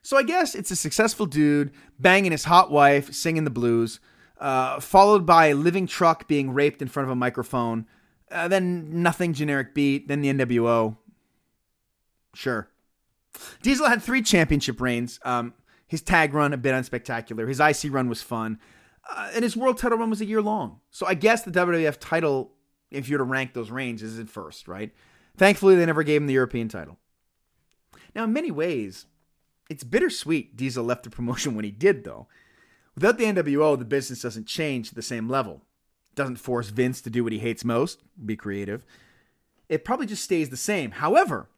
So 0.03 0.19
I 0.19 0.23
guess 0.23 0.55
it's 0.55 0.71
a 0.71 0.77
successful 0.77 1.25
dude 1.25 1.73
banging 1.99 2.33
his 2.33 2.45
hot 2.45 2.71
wife, 2.71 3.15
singing 3.15 3.45
the 3.45 3.51
blues, 3.51 4.01
uh, 4.39 4.81
followed 4.81 5.25
by 5.25 5.47
a 5.47 5.55
living 5.55 5.87
truck 5.87 6.29
being 6.29 6.51
raped 6.51 6.83
in 6.83 6.89
front 6.89 7.07
of 7.07 7.11
a 7.11 7.17
microphone. 7.17 7.87
Uh, 8.31 8.49
then 8.49 9.03
nothing 9.03 9.33
generic 9.33 9.75
beat. 9.75 10.09
Then 10.09 10.21
the 10.21 10.31
NWO. 10.31 10.99
Sure. 12.35 12.69
Diesel 13.63 13.89
had 13.89 14.03
three 14.03 14.23
championship 14.23 14.81
reigns. 14.81 15.19
Um, 15.25 15.55
his 15.87 16.03
tag 16.03 16.35
run 16.35 16.53
a 16.53 16.57
bit 16.57 16.75
unspectacular. 16.75 17.47
His 17.49 17.61
IC 17.61 17.93
run 17.93 18.09
was 18.09 18.23
fun, 18.23 18.59
uh, 19.09 19.31
and 19.35 19.43
his 19.43 19.57
world 19.57 19.79
title 19.79 19.99
run 19.99 20.11
was 20.11 20.21
a 20.21 20.27
year 20.27 20.43
long. 20.43 20.81
So 20.91 21.07
I 21.07 21.15
guess 21.15 21.43
the 21.43 21.51
WWF 21.51 21.99
title, 22.01 22.53
if 22.91 23.09
you 23.09 23.15
were 23.15 23.25
to 23.25 23.25
rank 23.25 23.53
those 23.53 23.71
reigns, 23.71 24.03
is 24.03 24.19
in 24.19 24.27
first, 24.27 24.67
right? 24.67 24.93
Thankfully, 25.37 25.77
they 25.77 25.87
never 25.87 26.03
gave 26.03 26.21
him 26.21 26.27
the 26.27 26.35
European 26.35 26.69
title. 26.69 26.99
Now, 28.15 28.25
in 28.25 28.33
many 28.33 28.51
ways, 28.51 29.07
it's 29.69 29.85
bittersweet 29.85 30.57
Diesel 30.57 30.85
left 30.85 31.05
the 31.05 31.11
promotion 31.11 31.55
when 31.55 31.65
he 31.65 31.71
did, 31.71 32.05
though. 32.05 32.29
Without 32.95 33.19
the 33.19 33.25
NWO, 33.25 33.79
the 33.79 33.85
business 33.85 34.23
doesn't 34.23 34.47
change 34.47 34.89
to 34.89 34.95
the 34.95 35.03
same 35.03 35.29
level. 35.29 35.63
It 36.11 36.15
doesn't 36.15 36.37
force 36.37 36.69
Vince 36.69 37.01
to 37.03 37.11
do 37.11 37.25
what 37.25 37.33
he 37.33 37.41
hates 37.41 37.65
most, 37.65 38.03
be 38.25 38.37
creative. 38.37 38.85
It 39.69 39.85
probably 39.85 40.07
just 40.07 40.23
stays 40.23 40.51
the 40.51 40.57
same. 40.57 40.93
However, 40.93 41.49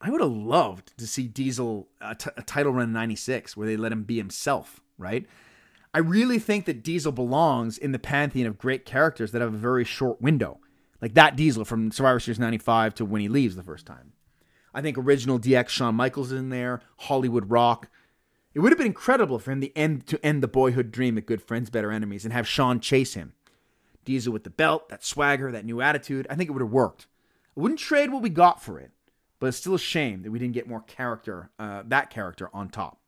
I 0.00 0.10
would 0.10 0.20
have 0.20 0.30
loved 0.30 0.96
to 0.98 1.06
see 1.06 1.26
Diesel 1.26 1.88
a, 2.00 2.14
t- 2.14 2.30
a 2.36 2.42
title 2.42 2.72
run 2.72 2.84
in 2.84 2.92
96 2.92 3.56
where 3.56 3.66
they 3.66 3.76
let 3.76 3.90
him 3.90 4.04
be 4.04 4.16
himself, 4.16 4.80
right? 4.96 5.26
I 5.92 5.98
really 5.98 6.38
think 6.38 6.66
that 6.66 6.84
Diesel 6.84 7.12
belongs 7.12 7.78
in 7.78 7.92
the 7.92 7.98
pantheon 7.98 8.46
of 8.46 8.58
great 8.58 8.84
characters 8.84 9.32
that 9.32 9.42
have 9.42 9.54
a 9.54 9.58
very 9.58 9.84
short 9.84 10.20
window. 10.20 10.60
Like 11.02 11.14
that 11.14 11.36
Diesel 11.36 11.64
from 11.64 11.90
Survivor 11.90 12.20
Series 12.20 12.38
95 12.38 12.94
to 12.96 13.04
when 13.04 13.20
he 13.20 13.28
leaves 13.28 13.56
the 13.56 13.62
first 13.62 13.86
time. 13.86 14.12
I 14.72 14.82
think 14.82 14.96
original 14.98 15.40
DX 15.40 15.68
Shawn 15.68 15.94
Michaels 15.94 16.30
is 16.30 16.38
in 16.38 16.50
there, 16.50 16.80
Hollywood 16.98 17.50
Rock. 17.50 17.88
It 18.54 18.60
would 18.60 18.70
have 18.70 18.78
been 18.78 18.86
incredible 18.86 19.38
for 19.38 19.50
him 19.50 19.60
to 19.62 19.76
end, 19.76 20.06
to 20.08 20.24
end 20.24 20.42
the 20.42 20.48
boyhood 20.48 20.92
dream 20.92 21.18
at 21.18 21.26
Good 21.26 21.42
Friends, 21.42 21.70
Better 21.70 21.90
Enemies 21.90 22.24
and 22.24 22.32
have 22.32 22.46
Shawn 22.46 22.78
chase 22.78 23.14
him. 23.14 23.32
Diesel 24.04 24.32
with 24.32 24.44
the 24.44 24.50
belt, 24.50 24.88
that 24.90 25.04
swagger, 25.04 25.50
that 25.50 25.64
new 25.64 25.80
attitude. 25.80 26.26
I 26.30 26.36
think 26.36 26.48
it 26.48 26.52
would 26.52 26.62
have 26.62 26.70
worked. 26.70 27.06
I 27.56 27.60
wouldn't 27.60 27.80
trade 27.80 28.10
what 28.12 28.22
we 28.22 28.30
got 28.30 28.62
for 28.62 28.78
it 28.78 28.92
but 29.38 29.46
it's 29.46 29.56
still 29.56 29.74
a 29.74 29.78
shame 29.78 30.22
that 30.22 30.30
we 30.30 30.38
didn't 30.38 30.54
get 30.54 30.68
more 30.68 30.82
character, 30.82 31.50
uh, 31.58 31.82
that 31.86 32.10
character 32.10 32.50
on 32.52 32.68
top. 32.68 33.00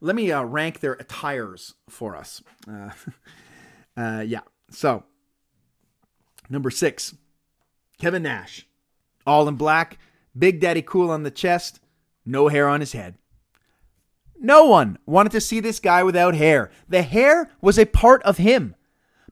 Let 0.00 0.16
me 0.16 0.30
uh, 0.30 0.42
rank 0.42 0.80
their 0.80 0.94
attires 0.94 1.74
for 1.88 2.16
us. 2.16 2.42
Uh, 2.68 2.90
uh, 3.96 4.24
yeah. 4.26 4.40
So, 4.70 5.04
number 6.48 6.70
six, 6.70 7.14
Kevin 7.98 8.22
Nash. 8.22 8.66
All 9.26 9.48
in 9.48 9.56
black, 9.56 9.98
Big 10.36 10.60
Daddy 10.60 10.82
Cool 10.82 11.10
on 11.10 11.22
the 11.22 11.30
chest, 11.30 11.80
no 12.26 12.48
hair 12.48 12.68
on 12.68 12.80
his 12.80 12.92
head. 12.92 13.16
No 14.38 14.64
one 14.66 14.98
wanted 15.06 15.32
to 15.32 15.40
see 15.40 15.60
this 15.60 15.80
guy 15.80 16.02
without 16.02 16.34
hair. 16.34 16.70
The 16.88 17.02
hair 17.02 17.50
was 17.62 17.78
a 17.78 17.86
part 17.86 18.22
of 18.24 18.36
him. 18.36 18.74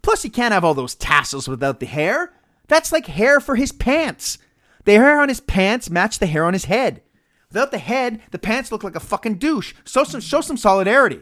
Plus, 0.01 0.23
he 0.23 0.31
can't 0.31 0.55
have 0.55 0.65
all 0.65 0.75
those 0.75 0.95
tassels 0.95 1.49
without 1.49 1.81
the 1.81 1.87
hair. 1.87 2.33
That's 2.69 2.93
like 2.93 3.07
hair 3.07 3.41
for 3.41 3.57
his 3.57 3.73
pants. 3.73 4.39
The 4.85 4.93
hair 4.93 5.21
on 5.21 5.29
his 5.29 5.41
pants 5.41 5.91
match 5.91 6.19
the 6.19 6.27
hair 6.27 6.45
on 6.45 6.53
his 6.53 6.65
head. 6.67 7.03
Without 7.49 7.71
the 7.71 7.79
head, 7.79 8.21
the 8.31 8.39
pants 8.39 8.73
look 8.73 8.83
like 8.83 8.97
a 8.97 9.01
fucking 9.01 9.37
douche. 9.37 9.75
So 9.85 10.05
some, 10.05 10.21
show 10.21 10.41
some 10.41 10.57
solidarity. 10.57 11.21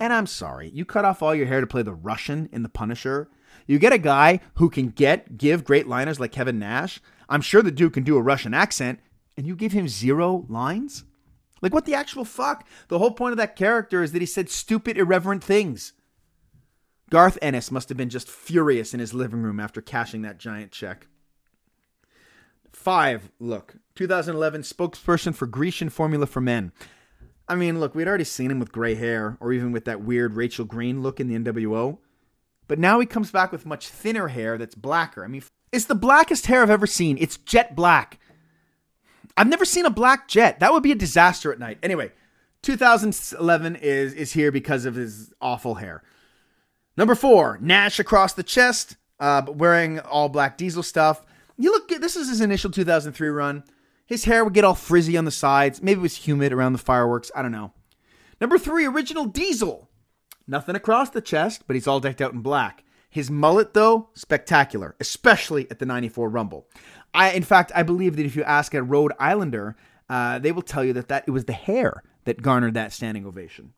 And 0.00 0.12
I'm 0.12 0.26
sorry, 0.26 0.70
you 0.70 0.84
cut 0.84 1.04
off 1.04 1.22
all 1.22 1.34
your 1.34 1.46
hair 1.46 1.60
to 1.60 1.66
play 1.66 1.82
the 1.82 1.94
Russian 1.94 2.48
in 2.52 2.62
The 2.62 2.68
Punisher. 2.68 3.28
You 3.66 3.78
get 3.78 3.92
a 3.92 3.98
guy 3.98 4.40
who 4.54 4.68
can 4.68 4.88
get 4.88 5.38
give 5.38 5.64
great 5.64 5.86
liners 5.86 6.18
like 6.18 6.32
Kevin 6.32 6.58
Nash. 6.58 7.00
I'm 7.28 7.40
sure 7.40 7.62
the 7.62 7.70
dude 7.70 7.92
can 7.92 8.04
do 8.04 8.16
a 8.16 8.22
Russian 8.22 8.54
accent, 8.54 9.00
and 9.36 9.46
you 9.46 9.54
give 9.54 9.72
him 9.72 9.88
zero 9.88 10.44
lines? 10.48 11.04
Like 11.62 11.72
what 11.72 11.84
the 11.84 11.94
actual 11.94 12.24
fuck? 12.24 12.66
The 12.88 12.98
whole 12.98 13.12
point 13.12 13.32
of 13.32 13.38
that 13.38 13.56
character 13.56 14.02
is 14.02 14.12
that 14.12 14.22
he 14.22 14.26
said 14.26 14.50
stupid, 14.50 14.98
irreverent 14.98 15.42
things. 15.42 15.92
Garth 17.10 17.38
Ennis 17.40 17.70
must 17.70 17.88
have 17.88 17.98
been 17.98 18.10
just 18.10 18.28
furious 18.28 18.92
in 18.92 19.00
his 19.00 19.14
living 19.14 19.42
room 19.42 19.60
after 19.60 19.80
cashing 19.80 20.22
that 20.22 20.38
giant 20.38 20.72
check. 20.72 21.06
Five, 22.84 23.30
look, 23.40 23.76
2011 23.94 24.60
spokesperson 24.60 25.34
for 25.34 25.46
Grecian 25.46 25.88
Formula 25.88 26.26
for 26.26 26.42
Men. 26.42 26.70
I 27.48 27.54
mean, 27.54 27.80
look, 27.80 27.94
we'd 27.94 28.06
already 28.06 28.24
seen 28.24 28.50
him 28.50 28.58
with 28.58 28.72
gray 28.72 28.94
hair, 28.94 29.38
or 29.40 29.54
even 29.54 29.72
with 29.72 29.86
that 29.86 30.02
weird 30.02 30.36
Rachel 30.36 30.66
Green 30.66 31.02
look 31.02 31.18
in 31.18 31.28
the 31.28 31.38
NWO. 31.38 31.96
But 32.68 32.78
now 32.78 33.00
he 33.00 33.06
comes 33.06 33.30
back 33.30 33.52
with 33.52 33.64
much 33.64 33.88
thinner 33.88 34.28
hair 34.28 34.58
that's 34.58 34.74
blacker. 34.74 35.24
I 35.24 35.28
mean, 35.28 35.42
it's 35.72 35.86
the 35.86 35.94
blackest 35.94 36.44
hair 36.44 36.60
I've 36.60 36.68
ever 36.68 36.86
seen. 36.86 37.16
It's 37.18 37.38
jet 37.38 37.74
black. 37.74 38.18
I've 39.34 39.48
never 39.48 39.64
seen 39.64 39.86
a 39.86 39.90
black 39.90 40.28
jet. 40.28 40.60
That 40.60 40.74
would 40.74 40.82
be 40.82 40.92
a 40.92 40.94
disaster 40.94 41.50
at 41.50 41.58
night. 41.58 41.78
Anyway, 41.82 42.12
2011 42.64 43.76
is 43.76 44.12
is 44.12 44.34
here 44.34 44.52
because 44.52 44.84
of 44.84 44.94
his 44.94 45.32
awful 45.40 45.76
hair. 45.76 46.02
Number 46.98 47.14
four, 47.14 47.56
Nash 47.62 47.98
across 47.98 48.34
the 48.34 48.42
chest, 48.42 48.98
uh, 49.18 49.40
wearing 49.48 50.00
all 50.00 50.28
black 50.28 50.58
diesel 50.58 50.82
stuff. 50.82 51.24
You 51.56 51.70
look. 51.70 51.88
This 51.88 52.16
is 52.16 52.28
his 52.28 52.40
initial 52.40 52.70
2003 52.70 53.28
run. 53.28 53.64
His 54.06 54.24
hair 54.24 54.44
would 54.44 54.54
get 54.54 54.64
all 54.64 54.74
frizzy 54.74 55.16
on 55.16 55.24
the 55.24 55.30
sides. 55.30 55.82
Maybe 55.82 55.98
it 55.98 56.02
was 56.02 56.16
humid 56.16 56.52
around 56.52 56.72
the 56.72 56.78
fireworks. 56.78 57.30
I 57.34 57.42
don't 57.42 57.52
know. 57.52 57.72
Number 58.40 58.58
three, 58.58 58.84
original 58.86 59.24
Diesel. 59.24 59.88
Nothing 60.46 60.76
across 60.76 61.10
the 61.10 61.22
chest, 61.22 61.64
but 61.66 61.74
he's 61.74 61.86
all 61.86 62.00
decked 62.00 62.20
out 62.20 62.34
in 62.34 62.40
black. 62.40 62.84
His 63.08 63.30
mullet, 63.30 63.72
though, 63.72 64.10
spectacular, 64.14 64.94
especially 65.00 65.70
at 65.70 65.78
the 65.78 65.86
94 65.86 66.28
Rumble. 66.28 66.68
I, 67.14 67.30
in 67.30 67.44
fact, 67.44 67.72
I 67.74 67.82
believe 67.82 68.16
that 68.16 68.26
if 68.26 68.36
you 68.36 68.42
ask 68.42 68.74
a 68.74 68.82
Rhode 68.82 69.12
Islander, 69.18 69.76
uh, 70.10 70.40
they 70.40 70.52
will 70.52 70.62
tell 70.62 70.84
you 70.84 70.92
that, 70.94 71.08
that 71.08 71.24
it 71.26 71.30
was 71.30 71.44
the 71.44 71.52
hair 71.52 72.02
that 72.24 72.42
garnered 72.42 72.74
that 72.74 72.92
standing 72.92 73.24
ovation. 73.24 73.72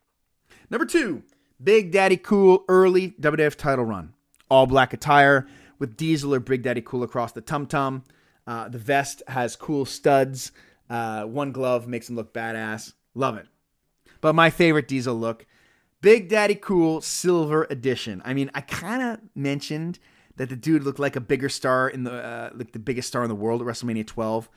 Number 0.71 0.87
two, 0.87 1.23
Big 1.63 1.93
Daddy 1.93 2.17
Cool 2.17 2.65
early 2.69 3.11
WWF 3.21 3.57
title 3.57 3.85
run. 3.85 4.15
All 4.51 4.67
black 4.67 4.93
attire 4.93 5.47
with 5.79 5.97
Diesel 5.97 6.35
or 6.35 6.41
Big 6.41 6.63
Daddy 6.63 6.81
Cool 6.81 7.03
across 7.03 7.33
the 7.33 7.41
tum 7.41 7.67
tum. 7.67 8.05
Uh, 8.47 8.69
the 8.69 8.79
vest 8.79 9.23
has 9.29 9.57
cool 9.57 9.85
studs. 9.85 10.53
Uh, 10.89 11.25
one 11.25 11.53
glove 11.53 11.89
makes 11.89 12.09
him 12.09 12.17
look 12.17 12.33
badass. 12.33 12.93
Love 13.15 13.37
it. 13.37 13.47
But 14.21 14.35
my 14.35 14.51
favorite 14.51 14.89
Diesel 14.89 15.15
look, 15.15 15.47
Big 16.01 16.29
Daddy 16.29 16.55
Cool 16.55 17.01
Silver 17.01 17.67
Edition. 17.71 18.23
I 18.25 18.35
mean, 18.35 18.51
I 18.55 18.61
kind 18.61 19.03
of 19.03 19.21
mentioned 19.35 19.99
that 20.37 20.49
the 20.49 20.57
dude 20.57 20.85
looked 20.85 20.99
like 20.99 21.17
a 21.17 21.21
bigger 21.21 21.49
star 21.49 21.89
in 21.89 22.05
the 22.05 22.13
uh, 22.13 22.51
like 22.55 22.73
the 22.73 22.79
biggest 22.79 23.09
star 23.09 23.23
in 23.23 23.29
the 23.29 23.35
world 23.35 23.61
at 23.61 23.67
WrestleMania 23.67 24.07
12. 24.07 24.49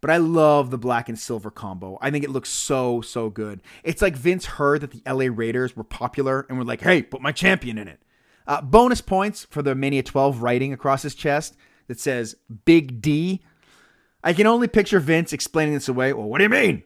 But 0.00 0.10
I 0.10 0.18
love 0.18 0.70
the 0.70 0.78
black 0.78 1.08
and 1.08 1.18
silver 1.18 1.50
combo. 1.50 1.98
I 2.00 2.10
think 2.10 2.24
it 2.24 2.30
looks 2.30 2.50
so 2.50 3.00
so 3.00 3.30
good. 3.30 3.60
It's 3.82 4.02
like 4.02 4.16
Vince 4.16 4.46
heard 4.46 4.82
that 4.82 4.90
the 4.90 5.02
LA 5.10 5.32
Raiders 5.32 5.76
were 5.76 5.84
popular 5.84 6.46
and 6.48 6.58
were 6.58 6.64
like, 6.64 6.82
"Hey, 6.82 7.02
put 7.02 7.22
my 7.22 7.32
champion 7.32 7.78
in 7.78 7.88
it." 7.88 8.00
Uh, 8.46 8.60
bonus 8.60 9.00
points 9.00 9.44
for 9.44 9.62
the 9.62 9.74
Mania 9.74 10.02
12 10.02 10.42
writing 10.42 10.72
across 10.72 11.02
his 11.02 11.14
chest 11.14 11.56
that 11.88 11.98
says 11.98 12.36
Big 12.64 13.00
D. 13.00 13.42
I 14.22 14.32
can 14.32 14.46
only 14.46 14.68
picture 14.68 15.00
Vince 15.00 15.32
explaining 15.32 15.74
this 15.74 15.88
away. 15.88 16.12
Well, 16.12 16.28
what 16.28 16.38
do 16.38 16.44
you 16.44 16.50
mean? 16.50 16.82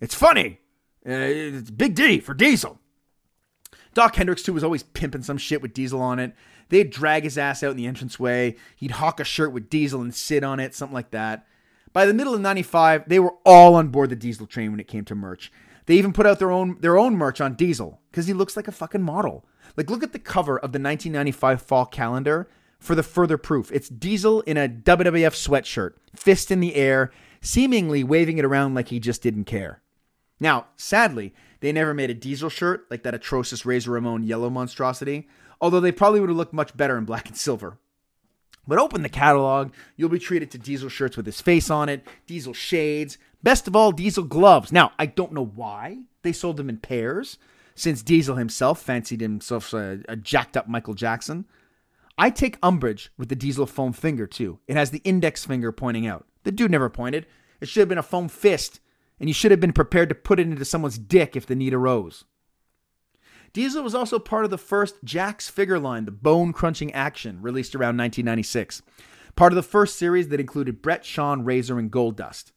It's 0.00 0.14
funny. 0.14 0.60
Uh, 1.06 1.12
it's 1.12 1.70
Big 1.70 1.94
D 1.94 2.20
for 2.20 2.34
Diesel. 2.34 2.78
Doc 3.94 4.16
Hendrix, 4.16 4.42
too, 4.42 4.52
was 4.52 4.64
always 4.64 4.82
pimping 4.82 5.22
some 5.22 5.38
shit 5.38 5.62
with 5.62 5.72
Diesel 5.72 6.00
on 6.00 6.18
it. 6.18 6.34
They'd 6.68 6.90
drag 6.90 7.22
his 7.22 7.38
ass 7.38 7.62
out 7.62 7.72
in 7.72 7.76
the 7.76 7.86
entranceway. 7.86 8.56
He'd 8.76 8.92
hawk 8.92 9.20
a 9.20 9.24
shirt 9.24 9.52
with 9.52 9.70
Diesel 9.70 10.00
and 10.00 10.14
sit 10.14 10.42
on 10.42 10.58
it, 10.58 10.74
something 10.74 10.94
like 10.94 11.10
that. 11.12 11.46
By 11.92 12.06
the 12.06 12.14
middle 12.14 12.34
of 12.34 12.40
95, 12.40 13.08
they 13.08 13.20
were 13.20 13.34
all 13.44 13.76
on 13.76 13.88
board 13.88 14.10
the 14.10 14.16
Diesel 14.16 14.46
train 14.46 14.72
when 14.72 14.80
it 14.80 14.88
came 14.88 15.04
to 15.04 15.14
merch. 15.14 15.52
They 15.86 15.94
even 15.94 16.12
put 16.12 16.26
out 16.26 16.38
their 16.38 16.50
own 16.50 16.78
their 16.80 16.96
own 16.96 17.16
merch 17.16 17.40
on 17.40 17.54
Diesel 17.54 18.00
because 18.10 18.26
he 18.26 18.32
looks 18.32 18.56
like 18.56 18.66
a 18.66 18.72
fucking 18.72 19.02
model. 19.02 19.44
Like 19.76 19.90
look 19.90 20.02
at 20.02 20.12
the 20.12 20.18
cover 20.18 20.56
of 20.56 20.72
the 20.72 20.80
1995 20.80 21.62
fall 21.62 21.86
calendar 21.86 22.48
for 22.78 22.94
the 22.94 23.02
further 23.02 23.38
proof. 23.38 23.72
It's 23.72 23.88
Diesel 23.88 24.42
in 24.42 24.56
a 24.56 24.68
WWF 24.68 25.34
sweatshirt, 25.34 25.94
fist 26.14 26.50
in 26.50 26.60
the 26.60 26.74
air, 26.74 27.10
seemingly 27.40 28.04
waving 28.04 28.38
it 28.38 28.44
around 28.44 28.74
like 28.74 28.88
he 28.88 29.00
just 29.00 29.22
didn't 29.22 29.44
care. 29.44 29.80
Now, 30.38 30.66
sadly, 30.76 31.34
they 31.60 31.72
never 31.72 31.94
made 31.94 32.10
a 32.10 32.14
Diesel 32.14 32.50
shirt 32.50 32.86
like 32.90 33.02
that 33.04 33.14
atrocious 33.14 33.64
Razor 33.64 33.92
Ramon 33.92 34.22
yellow 34.22 34.50
monstrosity, 34.50 35.28
although 35.60 35.80
they 35.80 35.92
probably 35.92 36.20
would 36.20 36.28
have 36.28 36.36
looked 36.36 36.52
much 36.52 36.76
better 36.76 36.98
in 36.98 37.04
black 37.04 37.28
and 37.28 37.36
silver. 37.36 37.78
But 38.66 38.78
open 38.78 39.02
the 39.02 39.08
catalog, 39.08 39.72
you'll 39.96 40.08
be 40.08 40.18
treated 40.18 40.50
to 40.50 40.58
Diesel 40.58 40.88
shirts 40.88 41.16
with 41.16 41.26
his 41.26 41.40
face 41.40 41.70
on 41.70 41.88
it, 41.88 42.06
Diesel 42.26 42.54
shades, 42.54 43.18
best 43.42 43.68
of 43.68 43.76
all, 43.76 43.92
Diesel 43.92 44.24
gloves. 44.24 44.72
Now, 44.72 44.92
I 44.98 45.06
don't 45.06 45.32
know 45.32 45.44
why 45.44 46.00
they 46.22 46.32
sold 46.32 46.56
them 46.56 46.68
in 46.68 46.78
pairs, 46.78 47.38
since 47.74 48.02
Diesel 48.02 48.36
himself 48.36 48.80
fancied 48.80 49.20
himself 49.20 49.72
a, 49.72 50.00
a 50.08 50.16
jacked 50.16 50.56
up 50.56 50.68
Michael 50.68 50.94
Jackson. 50.94 51.46
I 52.16 52.30
take 52.30 52.58
umbrage 52.62 53.10
with 53.18 53.28
the 53.28 53.36
Diesel 53.36 53.66
foam 53.66 53.92
finger, 53.92 54.26
too. 54.26 54.60
It 54.68 54.76
has 54.76 54.90
the 54.90 55.02
index 55.04 55.44
finger 55.44 55.72
pointing 55.72 56.06
out. 56.06 56.26
The 56.44 56.52
dude 56.52 56.70
never 56.70 56.88
pointed. 56.88 57.26
It 57.60 57.68
should 57.68 57.80
have 57.80 57.88
been 57.88 57.98
a 57.98 58.02
foam 58.02 58.28
fist, 58.28 58.80
and 59.18 59.28
you 59.28 59.34
should 59.34 59.50
have 59.50 59.60
been 59.60 59.72
prepared 59.72 60.08
to 60.10 60.14
put 60.14 60.38
it 60.38 60.46
into 60.46 60.64
someone's 60.64 60.98
dick 60.98 61.34
if 61.34 61.46
the 61.46 61.56
need 61.56 61.74
arose. 61.74 62.24
Diesel 63.52 63.82
was 63.82 63.94
also 63.94 64.18
part 64.18 64.44
of 64.44 64.50
the 64.50 64.58
first 64.58 65.04
Jakks 65.04 65.48
figure 65.48 65.78
line, 65.78 66.04
the 66.04 66.10
Bone 66.10 66.52
Crunching 66.52 66.92
Action, 66.92 67.40
released 67.40 67.74
around 67.74 67.96
1996. 67.96 68.82
Part 69.36 69.52
of 69.52 69.56
the 69.56 69.62
first 69.62 69.96
series 69.96 70.28
that 70.28 70.40
included 70.40 70.82
Bret, 70.82 71.04
Shawn, 71.04 71.44
Razor, 71.44 71.78
and 71.78 71.90
Goldust. 71.90 72.52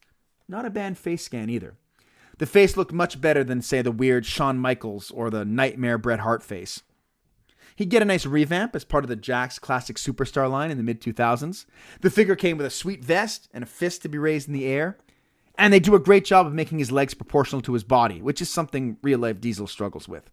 Not 0.47 0.65
a 0.65 0.69
bad 0.69 0.97
face 0.97 1.23
scan 1.23 1.49
either. 1.49 1.75
The 2.37 2.45
face 2.45 2.77
looked 2.77 2.93
much 2.93 3.19
better 3.19 3.43
than, 3.43 3.61
say, 3.61 3.81
the 3.81 3.91
weird 3.91 4.25
Shawn 4.25 4.57
Michaels 4.59 5.11
or 5.11 5.29
the 5.29 5.45
Nightmare 5.45 5.97
Bret 5.97 6.19
Hart 6.19 6.43
face. 6.43 6.83
He'd 7.75 7.89
get 7.89 8.01
a 8.01 8.05
nice 8.05 8.25
revamp 8.25 8.75
as 8.75 8.83
part 8.83 9.03
of 9.03 9.07
the 9.07 9.15
Jakks 9.15 9.61
Classic 9.61 9.97
Superstar 9.97 10.49
line 10.49 10.71
in 10.71 10.77
the 10.77 10.83
mid 10.83 10.99
2000s. 10.99 11.65
The 12.01 12.09
figure 12.09 12.35
came 12.35 12.57
with 12.57 12.65
a 12.65 12.71
sweet 12.71 13.03
vest 13.03 13.47
and 13.53 13.63
a 13.63 13.67
fist 13.67 14.01
to 14.01 14.09
be 14.09 14.17
raised 14.17 14.47
in 14.47 14.53
the 14.53 14.65
air. 14.65 14.97
And 15.59 15.71
they 15.71 15.79
do 15.79 15.95
a 15.95 15.99
great 15.99 16.25
job 16.25 16.45
of 16.45 16.53
making 16.53 16.79
his 16.79 16.91
legs 16.91 17.13
proportional 17.13 17.61
to 17.63 17.73
his 17.73 17.83
body, 17.83 18.21
which 18.21 18.41
is 18.41 18.49
something 18.49 18.97
real 19.01 19.19
life 19.19 19.41
Diesel 19.41 19.67
struggles 19.67 20.07
with. 20.07 20.29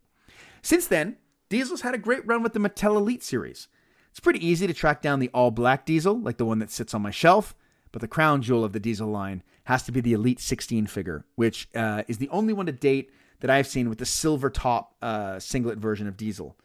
Since 0.62 0.86
then, 0.86 1.16
Diesel's 1.48 1.82
had 1.82 1.94
a 1.94 1.98
great 1.98 2.26
run 2.26 2.42
with 2.42 2.52
the 2.52 2.58
Mattel 2.58 2.96
Elite 2.96 3.22
series. 3.22 3.68
It's 4.10 4.20
pretty 4.20 4.46
easy 4.46 4.66
to 4.66 4.74
track 4.74 5.02
down 5.02 5.18
the 5.18 5.30
all 5.34 5.50
black 5.50 5.84
Diesel, 5.84 6.18
like 6.18 6.36
the 6.36 6.44
one 6.44 6.58
that 6.60 6.70
sits 6.70 6.94
on 6.94 7.02
my 7.02 7.10
shelf, 7.10 7.54
but 7.92 8.00
the 8.00 8.08
crown 8.08 8.42
jewel 8.42 8.64
of 8.64 8.72
the 8.72 8.80
Diesel 8.80 9.08
line 9.08 9.42
has 9.64 9.82
to 9.84 9.92
be 9.92 10.00
the 10.00 10.12
Elite 10.12 10.40
16 10.40 10.86
figure, 10.86 11.24
which 11.34 11.68
uh, 11.74 12.02
is 12.08 12.18
the 12.18 12.28
only 12.28 12.52
one 12.52 12.66
to 12.66 12.72
date 12.72 13.10
that 13.40 13.50
I've 13.50 13.66
seen 13.66 13.88
with 13.88 13.98
the 13.98 14.06
silver 14.06 14.50
top 14.50 14.94
uh, 15.02 15.38
singlet 15.38 15.78
version 15.78 16.06
of 16.06 16.16
Diesel. 16.16 16.56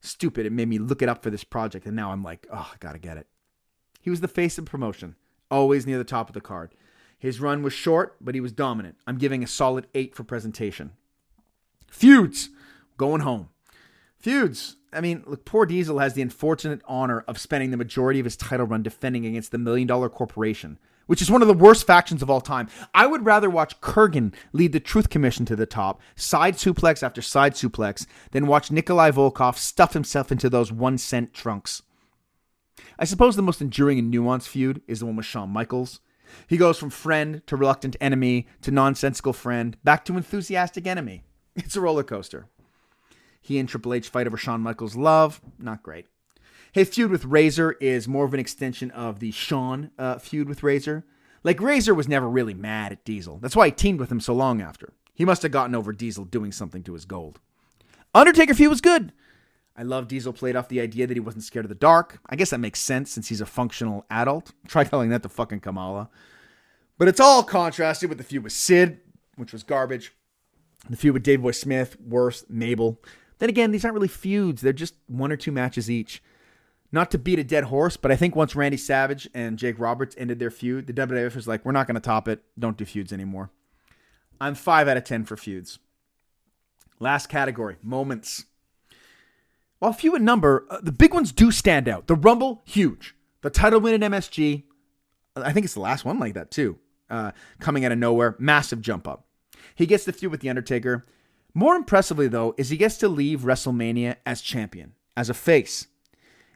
Stupid, 0.00 0.46
it 0.46 0.52
made 0.52 0.68
me 0.68 0.78
look 0.78 1.02
it 1.02 1.08
up 1.08 1.22
for 1.22 1.30
this 1.30 1.44
project, 1.44 1.86
and 1.86 1.96
now 1.96 2.12
I'm 2.12 2.22
like, 2.22 2.46
oh, 2.52 2.70
I 2.72 2.76
gotta 2.78 2.98
get 2.98 3.16
it. 3.16 3.26
He 4.00 4.10
was 4.10 4.20
the 4.20 4.28
face 4.28 4.58
of 4.58 4.66
promotion, 4.66 5.16
always 5.50 5.86
near 5.86 5.98
the 5.98 6.04
top 6.04 6.28
of 6.28 6.34
the 6.34 6.40
card. 6.40 6.74
His 7.18 7.40
run 7.40 7.62
was 7.62 7.72
short, 7.72 8.16
but 8.20 8.34
he 8.34 8.40
was 8.40 8.52
dominant. 8.52 8.96
I'm 9.06 9.16
giving 9.16 9.42
a 9.42 9.46
solid 9.46 9.86
8 9.94 10.14
for 10.14 10.24
presentation. 10.24 10.92
Feuds! 11.88 12.50
going 12.96 13.22
home. 13.22 13.48
Feuds. 14.18 14.76
I 14.92 15.00
mean, 15.00 15.24
look, 15.26 15.44
poor 15.44 15.66
Diesel 15.66 15.98
has 15.98 16.14
the 16.14 16.22
unfortunate 16.22 16.80
honor 16.86 17.24
of 17.26 17.38
spending 17.38 17.70
the 17.70 17.76
majority 17.76 18.20
of 18.20 18.24
his 18.24 18.36
title 18.36 18.66
run 18.66 18.82
defending 18.82 19.26
against 19.26 19.50
the 19.50 19.58
Million 19.58 19.88
Dollar 19.88 20.08
Corporation, 20.08 20.78
which 21.06 21.22
is 21.22 21.30
one 21.30 21.42
of 21.42 21.48
the 21.48 21.54
worst 21.54 21.86
factions 21.86 22.22
of 22.22 22.30
all 22.30 22.40
time. 22.40 22.68
I 22.94 23.06
would 23.06 23.24
rather 23.24 23.50
watch 23.50 23.80
Kurrgan 23.80 24.34
lead 24.52 24.72
the 24.72 24.80
Truth 24.80 25.10
Commission 25.10 25.44
to 25.46 25.56
the 25.56 25.66
top, 25.66 26.00
side 26.16 26.54
suplex 26.54 27.02
after 27.02 27.22
side 27.22 27.54
suplex, 27.54 28.06
than 28.30 28.46
watch 28.46 28.70
Nikolai 28.70 29.10
Volkov 29.10 29.56
stuff 29.56 29.92
himself 29.92 30.32
into 30.32 30.50
those 30.50 30.72
one 30.72 30.98
cent 30.98 31.32
trunks. 31.32 31.82
I 32.98 33.04
suppose 33.04 33.36
the 33.36 33.42
most 33.42 33.60
enduring 33.60 33.98
and 33.98 34.12
nuanced 34.12 34.48
feud 34.48 34.82
is 34.86 35.00
the 35.00 35.06
one 35.06 35.16
with 35.16 35.26
Shawn 35.26 35.50
Michaels. 35.50 36.00
He 36.46 36.56
goes 36.56 36.78
from 36.78 36.90
friend 36.90 37.42
to 37.46 37.56
reluctant 37.56 37.96
enemy 38.00 38.46
to 38.62 38.70
nonsensical 38.70 39.32
friend 39.32 39.76
back 39.84 40.04
to 40.06 40.16
enthusiastic 40.16 40.86
enemy. 40.86 41.24
It's 41.56 41.76
a 41.76 41.80
roller 41.80 42.02
coaster. 42.02 42.48
He 43.40 43.60
and 43.60 43.68
Triple 43.68 43.94
H 43.94 44.08
fight 44.08 44.26
over 44.26 44.36
Shawn 44.36 44.60
Michaels' 44.60 44.96
love. 44.96 45.40
Not 45.56 45.84
great. 45.84 46.06
His 46.74 46.88
feud 46.88 47.12
with 47.12 47.24
Razor 47.24 47.76
is 47.80 48.08
more 48.08 48.24
of 48.24 48.34
an 48.34 48.40
extension 48.40 48.90
of 48.90 49.20
the 49.20 49.30
Shawn 49.30 49.92
uh, 49.96 50.18
feud 50.18 50.48
with 50.48 50.64
Razor. 50.64 51.06
Like 51.44 51.60
Razor 51.60 51.94
was 51.94 52.08
never 52.08 52.28
really 52.28 52.52
mad 52.52 52.90
at 52.90 53.04
Diesel. 53.04 53.38
That's 53.38 53.54
why 53.54 53.66
he 53.66 53.72
teamed 53.72 54.00
with 54.00 54.10
him 54.10 54.18
so 54.18 54.34
long 54.34 54.60
after. 54.60 54.92
He 55.14 55.24
must 55.24 55.42
have 55.42 55.52
gotten 55.52 55.76
over 55.76 55.92
Diesel 55.92 56.24
doing 56.24 56.50
something 56.50 56.82
to 56.82 56.94
his 56.94 57.04
gold. 57.04 57.38
Undertaker 58.12 58.54
feud 58.54 58.70
was 58.70 58.80
good. 58.80 59.12
I 59.76 59.84
love 59.84 60.08
Diesel 60.08 60.32
played 60.32 60.56
off 60.56 60.66
the 60.66 60.80
idea 60.80 61.06
that 61.06 61.16
he 61.16 61.20
wasn't 61.20 61.44
scared 61.44 61.64
of 61.64 61.68
the 61.68 61.76
dark. 61.76 62.18
I 62.28 62.34
guess 62.34 62.50
that 62.50 62.58
makes 62.58 62.80
sense 62.80 63.12
since 63.12 63.28
he's 63.28 63.40
a 63.40 63.46
functional 63.46 64.04
adult. 64.10 64.50
Try 64.66 64.82
telling 64.82 65.10
that 65.10 65.22
to 65.22 65.28
fucking 65.28 65.60
Kamala. 65.60 66.10
But 66.98 67.06
it's 67.06 67.20
all 67.20 67.44
contrasted 67.44 68.08
with 68.08 68.18
the 68.18 68.24
feud 68.24 68.42
with 68.42 68.52
Sid, 68.52 68.98
which 69.36 69.52
was 69.52 69.62
garbage. 69.62 70.12
The 70.90 70.96
feud 70.96 71.14
with 71.14 71.22
Davey 71.22 71.40
Boy 71.40 71.52
Smith, 71.52 71.96
worse, 72.00 72.44
Mabel. 72.48 73.00
Then 73.38 73.48
again, 73.48 73.70
these 73.70 73.84
aren't 73.84 73.94
really 73.94 74.08
feuds. 74.08 74.60
They're 74.60 74.72
just 74.72 74.96
one 75.06 75.30
or 75.30 75.36
two 75.36 75.52
matches 75.52 75.88
each. 75.88 76.20
Not 76.94 77.10
to 77.10 77.18
beat 77.18 77.40
a 77.40 77.44
dead 77.44 77.64
horse, 77.64 77.96
but 77.96 78.12
I 78.12 78.16
think 78.16 78.36
once 78.36 78.54
Randy 78.54 78.76
Savage 78.76 79.28
and 79.34 79.58
Jake 79.58 79.80
Roberts 79.80 80.14
ended 80.16 80.38
their 80.38 80.52
feud, 80.52 80.86
the 80.86 80.92
WWF 80.92 81.34
was 81.34 81.48
like, 81.48 81.64
we're 81.64 81.72
not 81.72 81.88
going 81.88 81.96
to 81.96 82.00
top 82.00 82.28
it. 82.28 82.44
Don't 82.56 82.76
do 82.76 82.84
feuds 82.84 83.12
anymore. 83.12 83.50
I'm 84.40 84.54
5 84.54 84.86
out 84.86 84.96
of 84.96 85.02
10 85.02 85.24
for 85.24 85.36
feuds. 85.36 85.80
Last 87.00 87.26
category 87.26 87.78
moments. 87.82 88.44
While 89.80 89.92
few 89.92 90.14
in 90.14 90.24
number, 90.24 90.68
uh, 90.70 90.78
the 90.84 90.92
big 90.92 91.12
ones 91.12 91.32
do 91.32 91.50
stand 91.50 91.88
out. 91.88 92.06
The 92.06 92.14
Rumble, 92.14 92.62
huge. 92.64 93.16
The 93.40 93.50
title 93.50 93.80
win 93.80 94.00
at 94.00 94.12
MSG, 94.12 94.62
I 95.34 95.52
think 95.52 95.64
it's 95.64 95.74
the 95.74 95.80
last 95.80 96.04
one 96.04 96.20
like 96.20 96.34
that 96.34 96.52
too, 96.52 96.78
uh, 97.10 97.32
coming 97.58 97.84
out 97.84 97.90
of 97.90 97.98
nowhere, 97.98 98.36
massive 98.38 98.80
jump 98.80 99.08
up. 99.08 99.26
He 99.74 99.86
gets 99.86 100.04
the 100.04 100.12
feud 100.12 100.30
with 100.30 100.42
The 100.42 100.48
Undertaker. 100.48 101.04
More 101.54 101.74
impressively, 101.74 102.28
though, 102.28 102.54
is 102.56 102.68
he 102.68 102.76
gets 102.76 102.98
to 102.98 103.08
leave 103.08 103.40
WrestleMania 103.40 104.14
as 104.24 104.40
champion, 104.40 104.92
as 105.16 105.28
a 105.28 105.34
face. 105.34 105.88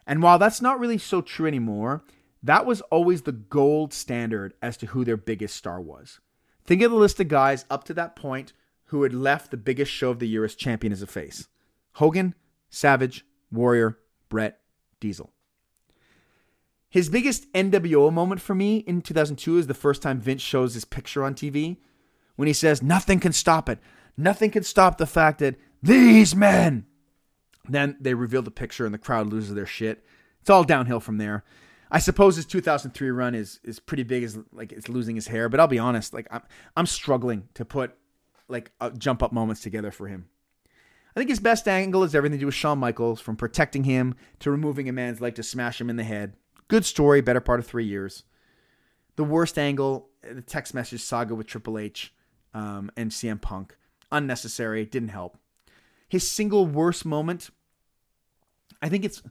And 0.09 0.23
while 0.23 0.39
that's 0.39 0.63
not 0.63 0.81
really 0.81 0.97
so 0.97 1.21
true 1.21 1.47
anymore, 1.47 2.03
that 2.43 2.65
was 2.65 2.81
always 2.81 3.23
the 3.23 3.33
gold 3.33 3.93
standard 3.93 4.55
as 4.63 4.79
to 4.79 4.87
who 4.87 5.05
their 5.05 5.19
biggest 5.19 5.55
star 5.55 5.81
was. 5.81 6.19
Think 6.65 6.83
of 6.83 6.91
the 6.91 6.97
list 6.97 7.21
of 7.21 7.29
guys 7.29 7.67
up 7.71 7.85
to 7.85 7.95
that 7.95 8.17
point 8.17 8.55
who 8.87 9.03
had 9.03 9.13
left 9.13 9.51
the 9.51 9.59
biggest 9.59 9.93
show 9.93 10.11
of 10.11 10.19
the 10.19 10.27
year 10.27 10.45
as 10.45 10.55
champion 10.55 10.93
as 10.93 11.03
a 11.03 11.07
face 11.07 11.47
Hogan, 11.95 12.35
Savage, 12.71 13.25
Warrior, 13.53 13.99
Bret, 14.31 14.61
Diesel. 14.99 15.31
His 16.89 17.11
biggest 17.11 17.53
NWO 17.53 18.11
moment 18.11 18.41
for 18.41 18.55
me 18.55 18.79
in 18.79 19.03
2002 19.03 19.59
is 19.59 19.67
the 19.67 19.75
first 19.75 20.01
time 20.01 20.21
Vince 20.21 20.41
shows 20.41 20.73
his 20.73 20.87
picture 20.87 21.23
on 21.23 21.35
TV 21.35 21.77
when 22.37 22.47
he 22.47 22.55
says, 22.55 22.83
Nothing 22.83 23.21
can 23.21 23.33
stop 23.33 23.69
it. 23.69 23.79
Nothing 24.17 24.51
can 24.51 24.63
stop 24.63 24.97
the 24.97 25.07
fact 25.07 25.41
that 25.41 25.57
these 25.83 26.35
men. 26.35 26.87
Then 27.69 27.97
they 28.01 28.15
reveal 28.15 28.43
the 28.43 28.51
picture 28.51 28.85
and 28.85 28.95
the 28.95 28.99
crowd 28.99 29.29
loses 29.29 29.55
their 29.55 29.67
shit. 29.67 30.05
It's 30.41 30.51
all 30.51 30.65
downhill 30.65 31.01
from 31.01 31.19
there. 31.19 31.45
I 31.91 31.99
suppose 31.99 32.37
his 32.37 32.47
2003 32.47 33.11
run 33.11 33.35
is 33.35 33.61
is 33.65 33.81
pretty 33.81 34.03
big 34.03 34.23
as 34.23 34.39
like 34.53 34.73
it's 34.73 34.89
losing 34.89 35.15
his 35.15 35.29
hair, 35.29 35.49
but 35.49 35.59
I'll 35.61 35.69
be 35.69 35.79
honest, 35.79 36.13
like 36.13 36.27
I'm 36.31 36.43
I'm 36.77 36.87
struggling 36.87 37.49
to 37.55 37.65
put 37.65 37.97
like 38.49 38.73
uh, 38.81 38.91
jump 38.91 39.23
up 39.23 39.33
moments 39.33 39.63
together 39.63 39.91
for 39.91 40.09
him. 40.09 40.29
I 41.17 41.21
think 41.21 41.31
his 41.31 41.41
best 41.41 41.67
angle 41.67 42.05
is 42.05 42.15
everything 42.15 42.39
to 42.39 42.41
do 42.41 42.47
with 42.47 42.55
Shawn 42.55 42.79
Michaels, 42.79 43.21
from 43.21 43.37
protecting 43.37 43.85
him 43.85 44.15
to 44.41 44.51
removing 44.51 44.89
a 44.89 44.93
man's 44.93 45.21
leg 45.21 45.35
to 45.37 45.43
smash 45.43 45.81
him 45.81 45.91
in 45.91 45.97
the 45.97 46.05
head. 46.05 46.35
Good 46.69 46.85
story, 46.85 47.21
better 47.23 47.41
part 47.41 47.59
of 47.59 47.67
three 47.67 47.87
years. 47.87 48.25
The 49.17 49.25
worst 49.25 49.59
angle, 49.59 50.11
the 50.23 50.43
text 50.43 50.75
message 50.75 51.01
saga 51.01 51.35
with 51.35 51.47
Triple 51.47 51.79
H 51.79 52.15
um, 52.55 52.91
and 52.97 53.11
CM 53.11 53.41
Punk. 53.41 53.77
Unnecessary, 54.13 54.85
didn't 54.85 55.09
help. 55.09 55.39
His 56.09 56.31
single 56.31 56.67
worst 56.67 57.05
moment, 57.05 57.51
I 58.81 58.89
think 58.89 59.05
it's, 59.05 59.23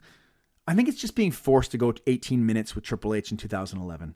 I 0.68 0.76
think 0.76 0.88
it's 0.88 1.00
just 1.00 1.16
being 1.16 1.32
forced 1.32 1.72
to 1.72 1.78
go 1.78 1.94
18 2.06 2.46
minutes 2.46 2.76
with 2.76 2.84
Triple 2.84 3.14
H 3.14 3.32
in 3.32 3.38
2011. 3.38 4.16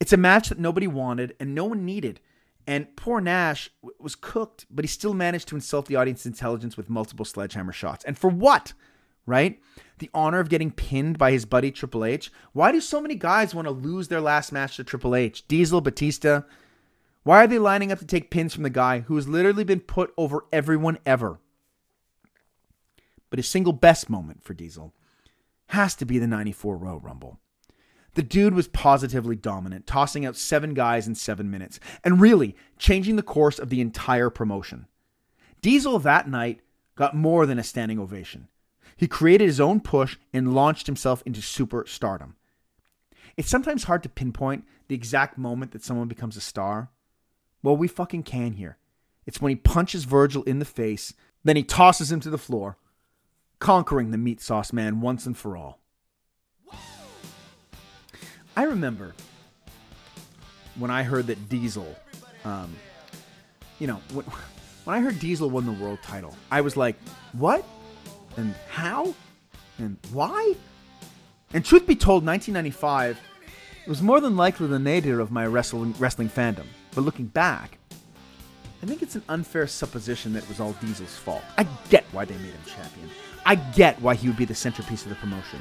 It's 0.00 0.12
a 0.12 0.16
match 0.16 0.48
that 0.48 0.58
nobody 0.58 0.86
wanted 0.86 1.36
and 1.38 1.54
no 1.54 1.66
one 1.66 1.84
needed. 1.84 2.20
And 2.66 2.94
poor 2.96 3.20
Nash 3.20 3.70
was 3.98 4.14
cooked, 4.14 4.66
but 4.70 4.84
he 4.84 4.88
still 4.88 5.14
managed 5.14 5.48
to 5.48 5.54
insult 5.54 5.86
the 5.86 5.96
audience's 5.96 6.26
intelligence 6.26 6.76
with 6.76 6.90
multiple 6.90 7.24
sledgehammer 7.24 7.72
shots. 7.72 8.04
And 8.04 8.18
for 8.18 8.30
what? 8.30 8.72
Right? 9.26 9.60
The 9.98 10.10
honor 10.14 10.40
of 10.40 10.48
getting 10.48 10.70
pinned 10.70 11.18
by 11.18 11.32
his 11.32 11.44
buddy 11.44 11.70
Triple 11.70 12.04
H. 12.04 12.32
Why 12.52 12.72
do 12.72 12.80
so 12.80 13.00
many 13.00 13.14
guys 13.14 13.54
want 13.54 13.66
to 13.66 13.72
lose 13.72 14.08
their 14.08 14.20
last 14.20 14.52
match 14.52 14.76
to 14.76 14.84
Triple 14.84 15.14
H? 15.14 15.46
Diesel, 15.46 15.80
Batista. 15.80 16.42
Why 17.22 17.44
are 17.44 17.46
they 17.46 17.58
lining 17.58 17.92
up 17.92 17.98
to 17.98 18.06
take 18.06 18.30
pins 18.30 18.54
from 18.54 18.62
the 18.62 18.70
guy 18.70 19.00
who 19.00 19.16
has 19.16 19.28
literally 19.28 19.64
been 19.64 19.80
put 19.80 20.12
over 20.16 20.44
everyone 20.52 20.98
ever? 21.04 21.38
But 23.30 23.38
his 23.38 23.48
single 23.48 23.72
best 23.72 24.10
moment 24.10 24.42
for 24.42 24.54
Diesel 24.54 24.92
has 25.68 25.94
to 25.96 26.04
be 26.04 26.18
the 26.18 26.26
94 26.26 26.76
Royal 26.76 26.98
Rumble. 26.98 27.38
The 28.14 28.22
dude 28.22 28.54
was 28.54 28.66
positively 28.66 29.36
dominant, 29.36 29.86
tossing 29.86 30.26
out 30.26 30.36
seven 30.36 30.74
guys 30.74 31.06
in 31.06 31.14
seven 31.14 31.48
minutes, 31.48 31.78
and 32.02 32.20
really 32.20 32.56
changing 32.76 33.14
the 33.16 33.22
course 33.22 33.58
of 33.58 33.70
the 33.70 33.80
entire 33.80 34.30
promotion. 34.30 34.86
Diesel 35.62 35.98
that 36.00 36.28
night 36.28 36.60
got 36.96 37.14
more 37.14 37.46
than 37.46 37.58
a 37.58 37.64
standing 37.64 37.98
ovation. 37.98 38.48
He 38.96 39.06
created 39.06 39.46
his 39.46 39.60
own 39.60 39.80
push 39.80 40.18
and 40.32 40.54
launched 40.54 40.86
himself 40.86 41.22
into 41.24 41.40
superstardom. 41.40 42.34
It's 43.36 43.48
sometimes 43.48 43.84
hard 43.84 44.02
to 44.02 44.08
pinpoint 44.08 44.64
the 44.88 44.94
exact 44.94 45.38
moment 45.38 45.70
that 45.72 45.84
someone 45.84 46.08
becomes 46.08 46.36
a 46.36 46.40
star. 46.40 46.90
Well, 47.62 47.76
we 47.76 47.88
fucking 47.88 48.24
can 48.24 48.52
here. 48.52 48.76
It's 49.24 49.40
when 49.40 49.50
he 49.50 49.56
punches 49.56 50.04
Virgil 50.04 50.42
in 50.42 50.58
the 50.58 50.64
face, 50.64 51.14
then 51.44 51.56
he 51.56 51.62
tosses 51.62 52.10
him 52.10 52.20
to 52.20 52.30
the 52.30 52.38
floor, 52.38 52.76
conquering 53.60 54.10
the 54.10 54.18
meat 54.18 54.40
sauce 54.40 54.72
man 54.72 55.00
once 55.00 55.26
and 55.26 55.36
for 55.36 55.56
all. 55.56 55.78
I 58.56 58.64
remember 58.64 59.14
when 60.76 60.90
I 60.90 61.02
heard 61.02 61.28
that 61.28 61.48
Diesel, 61.48 61.94
um, 62.44 62.74
you 63.78 63.86
know, 63.86 64.00
when, 64.12 64.26
when 64.84 64.96
I 64.96 65.00
heard 65.00 65.18
Diesel 65.20 65.48
won 65.48 65.66
the 65.66 65.72
world 65.72 66.00
title, 66.02 66.34
I 66.50 66.62
was 66.62 66.76
like, 66.76 66.96
what? 67.32 67.64
And 68.36 68.54
how? 68.70 69.14
And 69.78 69.98
why? 70.12 70.54
And 71.52 71.64
truth 71.64 71.86
be 71.86 71.96
told, 71.96 72.24
1995 72.24 73.18
was 73.86 74.02
more 74.02 74.20
than 74.20 74.36
likely 74.36 74.66
the 74.66 74.78
nadir 74.78 75.20
of 75.20 75.30
my 75.30 75.46
wrestling, 75.46 75.94
wrestling 75.98 76.28
fandom. 76.28 76.66
But 76.94 77.02
looking 77.02 77.26
back, 77.26 77.78
I 78.82 78.86
think 78.86 79.02
it's 79.02 79.16
an 79.16 79.22
unfair 79.28 79.66
supposition 79.66 80.32
that 80.32 80.44
it 80.44 80.48
was 80.48 80.60
all 80.60 80.72
Diesel's 80.74 81.16
fault. 81.16 81.42
I 81.58 81.66
get 81.90 82.04
why 82.12 82.24
they 82.24 82.34
made 82.36 82.52
him 82.52 82.60
champion. 82.66 83.10
I 83.50 83.56
get 83.56 84.00
why 84.00 84.14
he 84.14 84.28
would 84.28 84.36
be 84.36 84.44
the 84.44 84.54
centerpiece 84.54 85.02
of 85.02 85.08
the 85.08 85.16
promotion. 85.16 85.58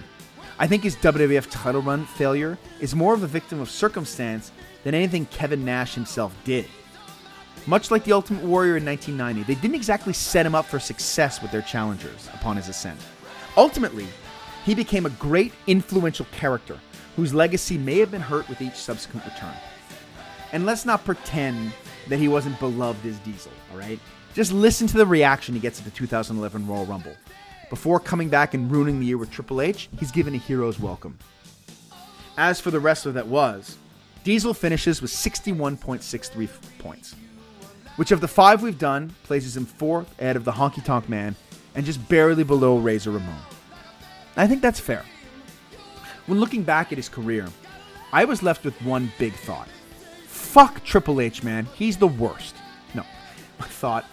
I 0.60 0.68
think 0.68 0.84
his 0.84 0.96
WWF 0.98 1.50
title 1.50 1.82
run 1.82 2.06
failure 2.06 2.56
is 2.80 2.94
more 2.94 3.16
of 3.16 3.24
a 3.24 3.28
victim 3.28 3.60
of 3.60 3.68
circumstance 3.68 4.52
than 4.84 4.94
anything 4.94 5.26
Kevin 5.26 5.66
Nash 5.66 5.96
himself 5.96 6.36
did. 6.44 6.68
Much 7.66 7.90
like 7.90 8.04
the 8.04 8.12
Ultimate 8.12 8.44
Warrior 8.44 8.78
in 8.78 8.86
1990, 8.86 9.52
they 9.52 9.60
didn't 9.60 9.74
exactly 9.74 10.14
set 10.14 10.46
him 10.46 10.54
up 10.54 10.68
for 10.68 10.78
success 10.78 11.42
with 11.42 11.50
their 11.50 11.64
challengers 11.64 12.30
upon 12.36 12.58
his 12.58 12.70
ascent. 12.70 13.00
Ultimately, 13.58 14.06
he 14.66 14.76
became 14.76 15.08
a 15.08 15.18
great, 15.18 15.52
influential 15.66 16.28
character 16.32 16.78
whose 17.16 17.34
legacy 17.34 17.80
may 17.80 17.98
have 17.98 18.12
been 18.12 18.22
hurt 18.22 18.48
with 18.50 18.62
each 18.62 18.76
subsequent 18.76 19.26
return. 19.26 19.56
And 20.52 20.64
let's 20.64 20.86
not 20.86 21.06
pretend 21.06 21.72
that 22.08 22.20
he 22.20 22.28
wasn't 22.28 22.60
beloved 22.60 23.04
as 23.08 23.18
Diesel, 23.22 23.52
alright? 23.72 24.00
Just 24.36 24.52
listen 24.52 24.86
to 24.86 24.98
the 24.98 25.08
reaction 25.08 25.56
he 25.56 25.60
gets 25.60 25.80
at 25.80 25.86
the 25.86 25.92
2011 25.92 26.68
Royal 26.68 26.86
Rumble. 26.86 27.16
Before 27.70 28.00
coming 28.00 28.30
back 28.30 28.56
and 28.56 28.72
ruining 28.72 29.00
the 29.00 29.06
year 29.06 29.18
with 29.18 29.30
Triple 29.30 29.62
H, 29.62 29.90
he's 30.00 30.12
given 30.12 30.34
a 30.34 30.38
hero's 30.38 30.80
welcome. 30.80 31.20
As 32.36 32.60
for 32.60 32.72
the 32.72 32.80
wrestler 32.80 33.12
that 33.12 33.28
was, 33.28 33.78
Diesel 34.24 34.56
finishes 34.56 35.02
with 35.02 35.12
61.63 35.12 36.50
points, 36.80 37.16
which 37.96 38.12
of 38.12 38.22
the 38.22 38.28
five 38.28 38.64
we've 38.64 38.80
done 38.80 39.14
places 39.24 39.56
him 39.56 39.66
fourth 39.66 40.20
ahead 40.20 40.36
of 40.36 40.46
the 40.46 40.52
Honky 40.52 40.84
Tonk 40.84 41.08
Man 41.08 41.36
and 41.76 41.86
just 41.86 42.08
barely 42.10 42.44
below 42.44 42.78
Razor 42.78 43.12
Ramon. 43.12 43.42
I 44.36 44.48
think 44.48 44.62
that's 44.62 44.80
fair. 44.80 45.06
When 46.26 46.40
looking 46.40 46.64
back 46.64 46.92
at 46.92 46.98
his 46.98 47.10
career, 47.10 47.48
I 48.12 48.26
was 48.26 48.42
left 48.42 48.66
with 48.66 48.82
one 48.82 49.12
big 49.20 49.34
thought. 49.34 49.68
Fuck 50.26 50.84
Triple 50.84 51.22
H, 51.22 51.44
man. 51.44 51.68
He's 51.76 51.98
the 51.98 52.08
worst. 52.08 52.56
No, 52.96 53.04
my 53.60 53.68
thought 53.68 54.06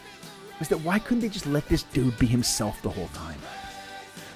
was 0.59 0.69
that 0.69 0.79
why 0.79 0.99
couldn't 0.99 1.21
they 1.21 1.29
just 1.29 1.47
let 1.47 1.69
this 1.69 1.83
dude 1.83 2.19
be 2.19 2.27
himself 2.27 2.81
the 2.83 2.91
whole 2.91 3.09
time? 3.09 3.39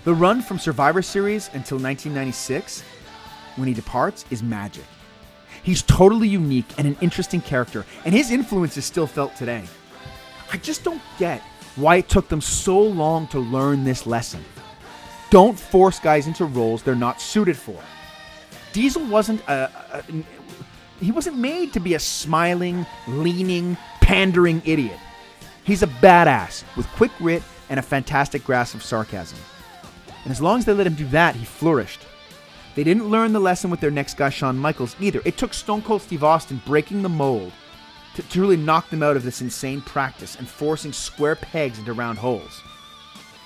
The 0.03 0.15
run 0.15 0.41
from 0.41 0.59
Survivor 0.59 1.03
Series 1.03 1.49
until 1.49 1.77
1996, 1.77 2.83
when 3.57 3.69
he 3.69 3.75
departs, 3.75 4.25
is 4.31 4.43
magic. 4.43 4.85
He's 5.63 5.83
totally 5.83 6.27
unique 6.27 6.67
and 6.79 6.87
an 6.87 6.97
interesting 7.03 7.43
character, 7.43 7.85
and 8.07 8.15
his 8.15 8.31
influence 8.31 8.79
is 8.79 8.87
still 8.87 9.07
felt 9.07 9.37
today. 9.37 9.65
I 10.51 10.57
just 10.57 10.85
don't 10.85 11.03
get 11.19 11.43
why 11.77 11.97
it 11.97 12.09
took 12.09 12.29
them 12.29 12.41
so 12.41 12.81
long 12.81 13.27
to 13.29 13.39
learn 13.39 13.85
this 13.85 14.07
lesson. 14.07 14.43
Don't 15.29 15.59
force 15.59 16.01
guys 16.01 16.27
into 16.27 16.47
roles 16.47 16.83
they're 16.83 16.95
not 16.95 17.21
suited 17.21 17.57
for. 17.59 17.79
Diesel 18.73 19.05
wasn't 19.05 19.43
a, 19.49 19.71
a, 19.93 20.03
he 20.99 21.13
wasn't 21.13 21.37
made 21.37 21.75
to 21.75 21.81
be 21.81 21.93
a 21.93 21.99
smiling, 21.99 22.87
leaning, 23.07 23.77
pandering 24.01 24.63
idiot. 24.65 24.99
He's 25.63 25.83
a 25.83 25.87
badass 25.87 26.65
with 26.75 26.87
quick 26.89 27.13
wit 27.21 27.43
and 27.69 27.79
a 27.79 27.83
fantastic 27.83 28.45
grasp 28.45 28.75
of 28.75 28.83
sarcasm. 28.83 29.39
And 30.25 30.31
as 30.31 30.41
long 30.41 30.59
as 30.59 30.65
they 30.65 30.73
let 30.73 30.87
him 30.87 30.95
do 30.95 31.07
that, 31.09 31.37
he 31.37 31.45
flourished. 31.45 32.01
They 32.75 32.85
didn't 32.85 33.11
learn 33.11 33.33
the 33.33 33.41
lesson 33.41 33.71
with 33.71 33.81
their 33.81 33.91
next 33.91 34.17
guy, 34.17 34.31
Shawn 34.31 34.59
Michaels, 34.59 34.97
either. 35.01 35.21
It 35.25 35.37
took 35.37 35.55
Stone 35.55 35.83
Cold 35.83 36.03
Steve 36.03 36.23
Austin 36.25 36.63
breaking 36.65 37.03
the 37.03 37.09
mold 37.09 37.53
to, 38.15 38.23
to 38.23 38.41
really 38.41 38.57
knock 38.57 38.91
them 38.91 39.03
out 39.03 39.17
of 39.17 39.23
this 39.23 39.41
insane 39.41 39.81
practice 39.81 40.37
and 40.37 40.49
forcing 40.49 40.93
square 40.93 41.37
pegs 41.37 41.79
into 41.79 41.93
round 41.93 42.19
holes. 42.19 42.61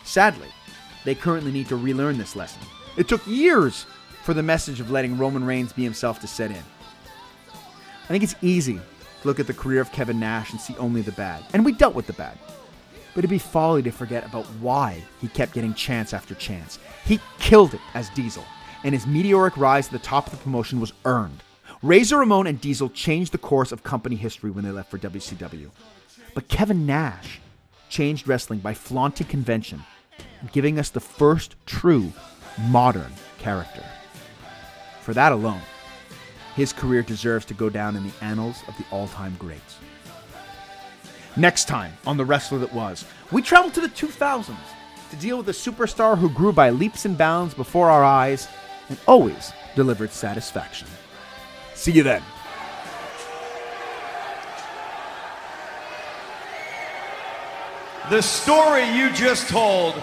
Sadly, 0.05 0.49
they 1.05 1.15
currently 1.15 1.53
need 1.53 1.69
to 1.69 1.77
relearn 1.77 2.19
this 2.19 2.37
lesson. 2.37 2.63
It 2.97 3.09
took 3.09 3.27
years 3.27 3.87
for 4.23 4.35
the 4.35 4.43
message 4.43 4.81
of 4.81 4.91
letting 4.91 5.19
Roman 5.19 5.45
Reigns 5.45 5.73
be 5.73 5.85
himself 5.85 6.21
to 6.21 6.27
set 6.27 6.51
in. 6.51 6.63
I 8.05 8.07
think 8.09 8.23
it's 8.23 8.37
easy 8.43 8.79
to 9.23 9.29
look 9.29 9.41
at 9.41 9.47
the 9.47 9.55
career 9.55 9.81
of 9.81 9.93
Kevin 9.93 10.21
Nash 10.21 10.53
and 10.53 10.61
see 10.61 10.77
only 10.77 11.01
the 11.01 11.13
bad, 11.13 11.45
and 11.53 11.65
we 11.65 11.73
dealt 11.73 11.95
with 11.95 12.07
the 12.07 12.13
bad. 12.13 12.39
But 13.15 13.21
it'd 13.21 13.31
be 13.31 13.39
folly 13.39 13.83
to 13.83 13.91
forget 13.91 14.27
about 14.27 14.45
why 14.61 15.03
he 15.21 15.29
kept 15.29 15.55
getting 15.55 15.75
chance 15.75 16.13
after 16.13 16.35
chance. 16.35 16.79
He 17.05 17.21
killed 17.39 17.75
it 17.75 17.81
as 17.95 18.11
Diesel, 18.11 18.45
and 18.83 18.93
his 18.93 19.07
meteoric 19.07 19.57
rise 19.57 19.87
to 19.87 19.93
the 19.93 19.99
top 20.01 20.27
of 20.27 20.33
the 20.33 20.39
promotion 20.43 20.81
was 20.81 20.93
earned. 21.05 21.43
Razor 21.83 22.19
Ramon 22.19 22.47
and 22.47 22.61
Diesel 22.61 22.91
changed 22.91 23.33
the 23.33 23.39
course 23.39 23.71
of 23.71 23.83
company 23.83 24.17
history 24.17 24.51
when 24.51 24.65
they 24.65 24.71
left 24.71 24.91
for 24.91 24.99
WCW. 24.99 25.71
But 26.35 26.49
Kevin 26.49 26.87
Nash 26.87 27.41
changed 27.89 28.27
wrestling 28.27 28.59
by 28.59 28.75
flaunting 28.75 29.27
convention 29.27 29.85
giving 30.53 30.79
us 30.79 30.91
the 30.91 31.01
first 31.01 31.57
true 31.67 32.13
modern 32.69 33.13
character. 33.39 33.85
For 35.03 35.15
that 35.15 35.33
alone, 35.33 35.61
his 36.55 36.73
career 36.73 37.03
deserves 37.03 37.45
to 37.47 37.55
go 37.55 37.69
down 37.69 37.97
in 37.97 38.05
the 38.05 38.13
annals 38.21 38.63
of 38.69 38.77
the 38.77 38.85
all 38.91 39.09
time 39.09 39.37
greats. 39.39 39.77
Next 41.37 41.67
time 41.67 41.93
on 42.07 42.17
The 42.17 42.25
Wrestler 42.25 42.59
That 42.61 42.73
Was, 42.73 43.05
we 43.33 43.43
travel 43.43 43.71
to 43.73 43.81
the 43.81 43.89
2000s 43.89 44.55
to 45.11 45.17
deal 45.17 45.37
with 45.37 45.49
a 45.49 45.53
superstar 45.53 46.17
who 46.17 46.31
grew 46.31 46.53
by 46.53 46.71
leaps 46.71 47.05
and 47.05 47.19
bounds 47.19 47.55
before 47.55 47.91
our 47.91 48.05
eyes 48.05 48.47
and 48.89 48.99
always 49.09 49.53
delivered 49.75 50.13
satisfaction. 50.13 50.87
See 51.75 51.91
you 51.91 52.05
then. 52.05 52.23
The 58.11 58.23
story 58.23 58.89
you 58.91 59.11
just 59.13 59.49
told 59.49 59.95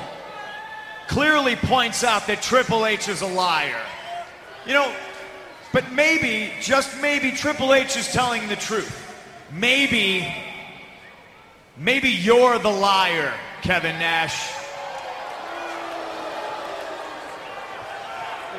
clearly 1.08 1.56
points 1.56 2.03
out 2.03 2.28
that 2.28 2.41
Triple 2.41 2.86
H 2.86 3.08
is 3.08 3.22
a 3.22 3.28
liar. 3.28 3.80
You 4.66 4.74
know, 4.74 4.94
but 5.72 5.91
maybe, 5.94 6.52
just 6.60 6.99
maybe, 7.02 7.32
Triple 7.32 7.74
H 7.74 7.95
is 7.95 8.12
telling 8.12 8.48
the 8.49 8.56
truth. 8.58 9.08
Maybe, 9.53 10.34
maybe 11.82 12.10
you're 12.10 12.60
the 12.60 12.70
liar, 12.70 13.34
Kevin 13.62 13.98
Nash. 13.98 14.53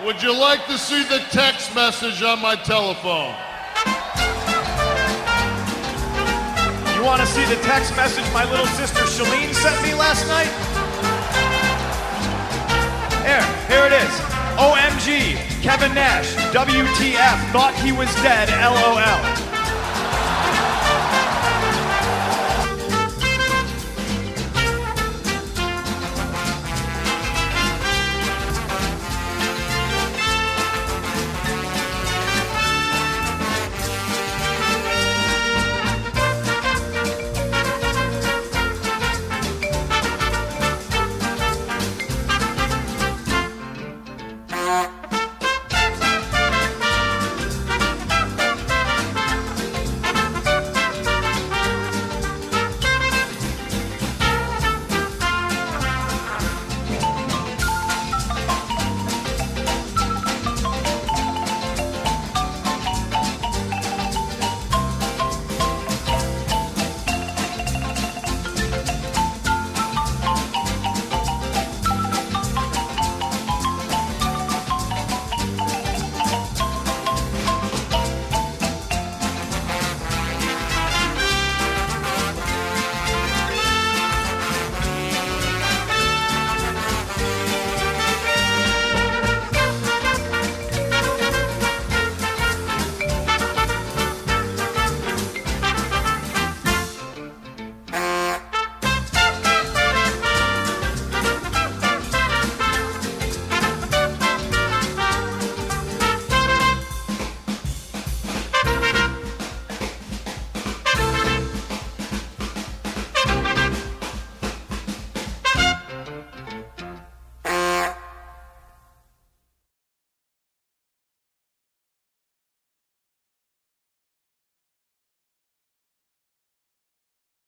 Would 0.05 0.20
you 0.23 0.36
like 0.36 0.66
to 0.66 0.77
see 0.77 1.05
the 1.05 1.20
text 1.31 1.74
message 1.74 2.23
on 2.23 2.43
my 2.43 2.57
telephone? 2.57 3.35
You 6.97 7.05
want 7.05 7.20
to 7.20 7.27
see 7.27 7.44
the 7.44 7.61
text 7.62 7.94
message 7.97 8.24
my 8.32 8.49
little 8.51 8.66
sister 8.66 9.01
Shalene 9.03 9.55
sent 9.55 9.81
me 9.82 9.94
last 9.94 10.27
night? 10.27 10.51
Here, 13.23 13.47
here 13.69 13.86
it 13.86 13.93
is. 13.93 14.32
OMG, 14.59 15.62
Kevin 15.62 15.94
Nash, 15.94 16.35
WTF, 16.53 17.53
thought 17.53 17.74
he 17.82 17.93
was 17.93 18.12
dead, 18.16 18.49
LOL. 18.51 19.52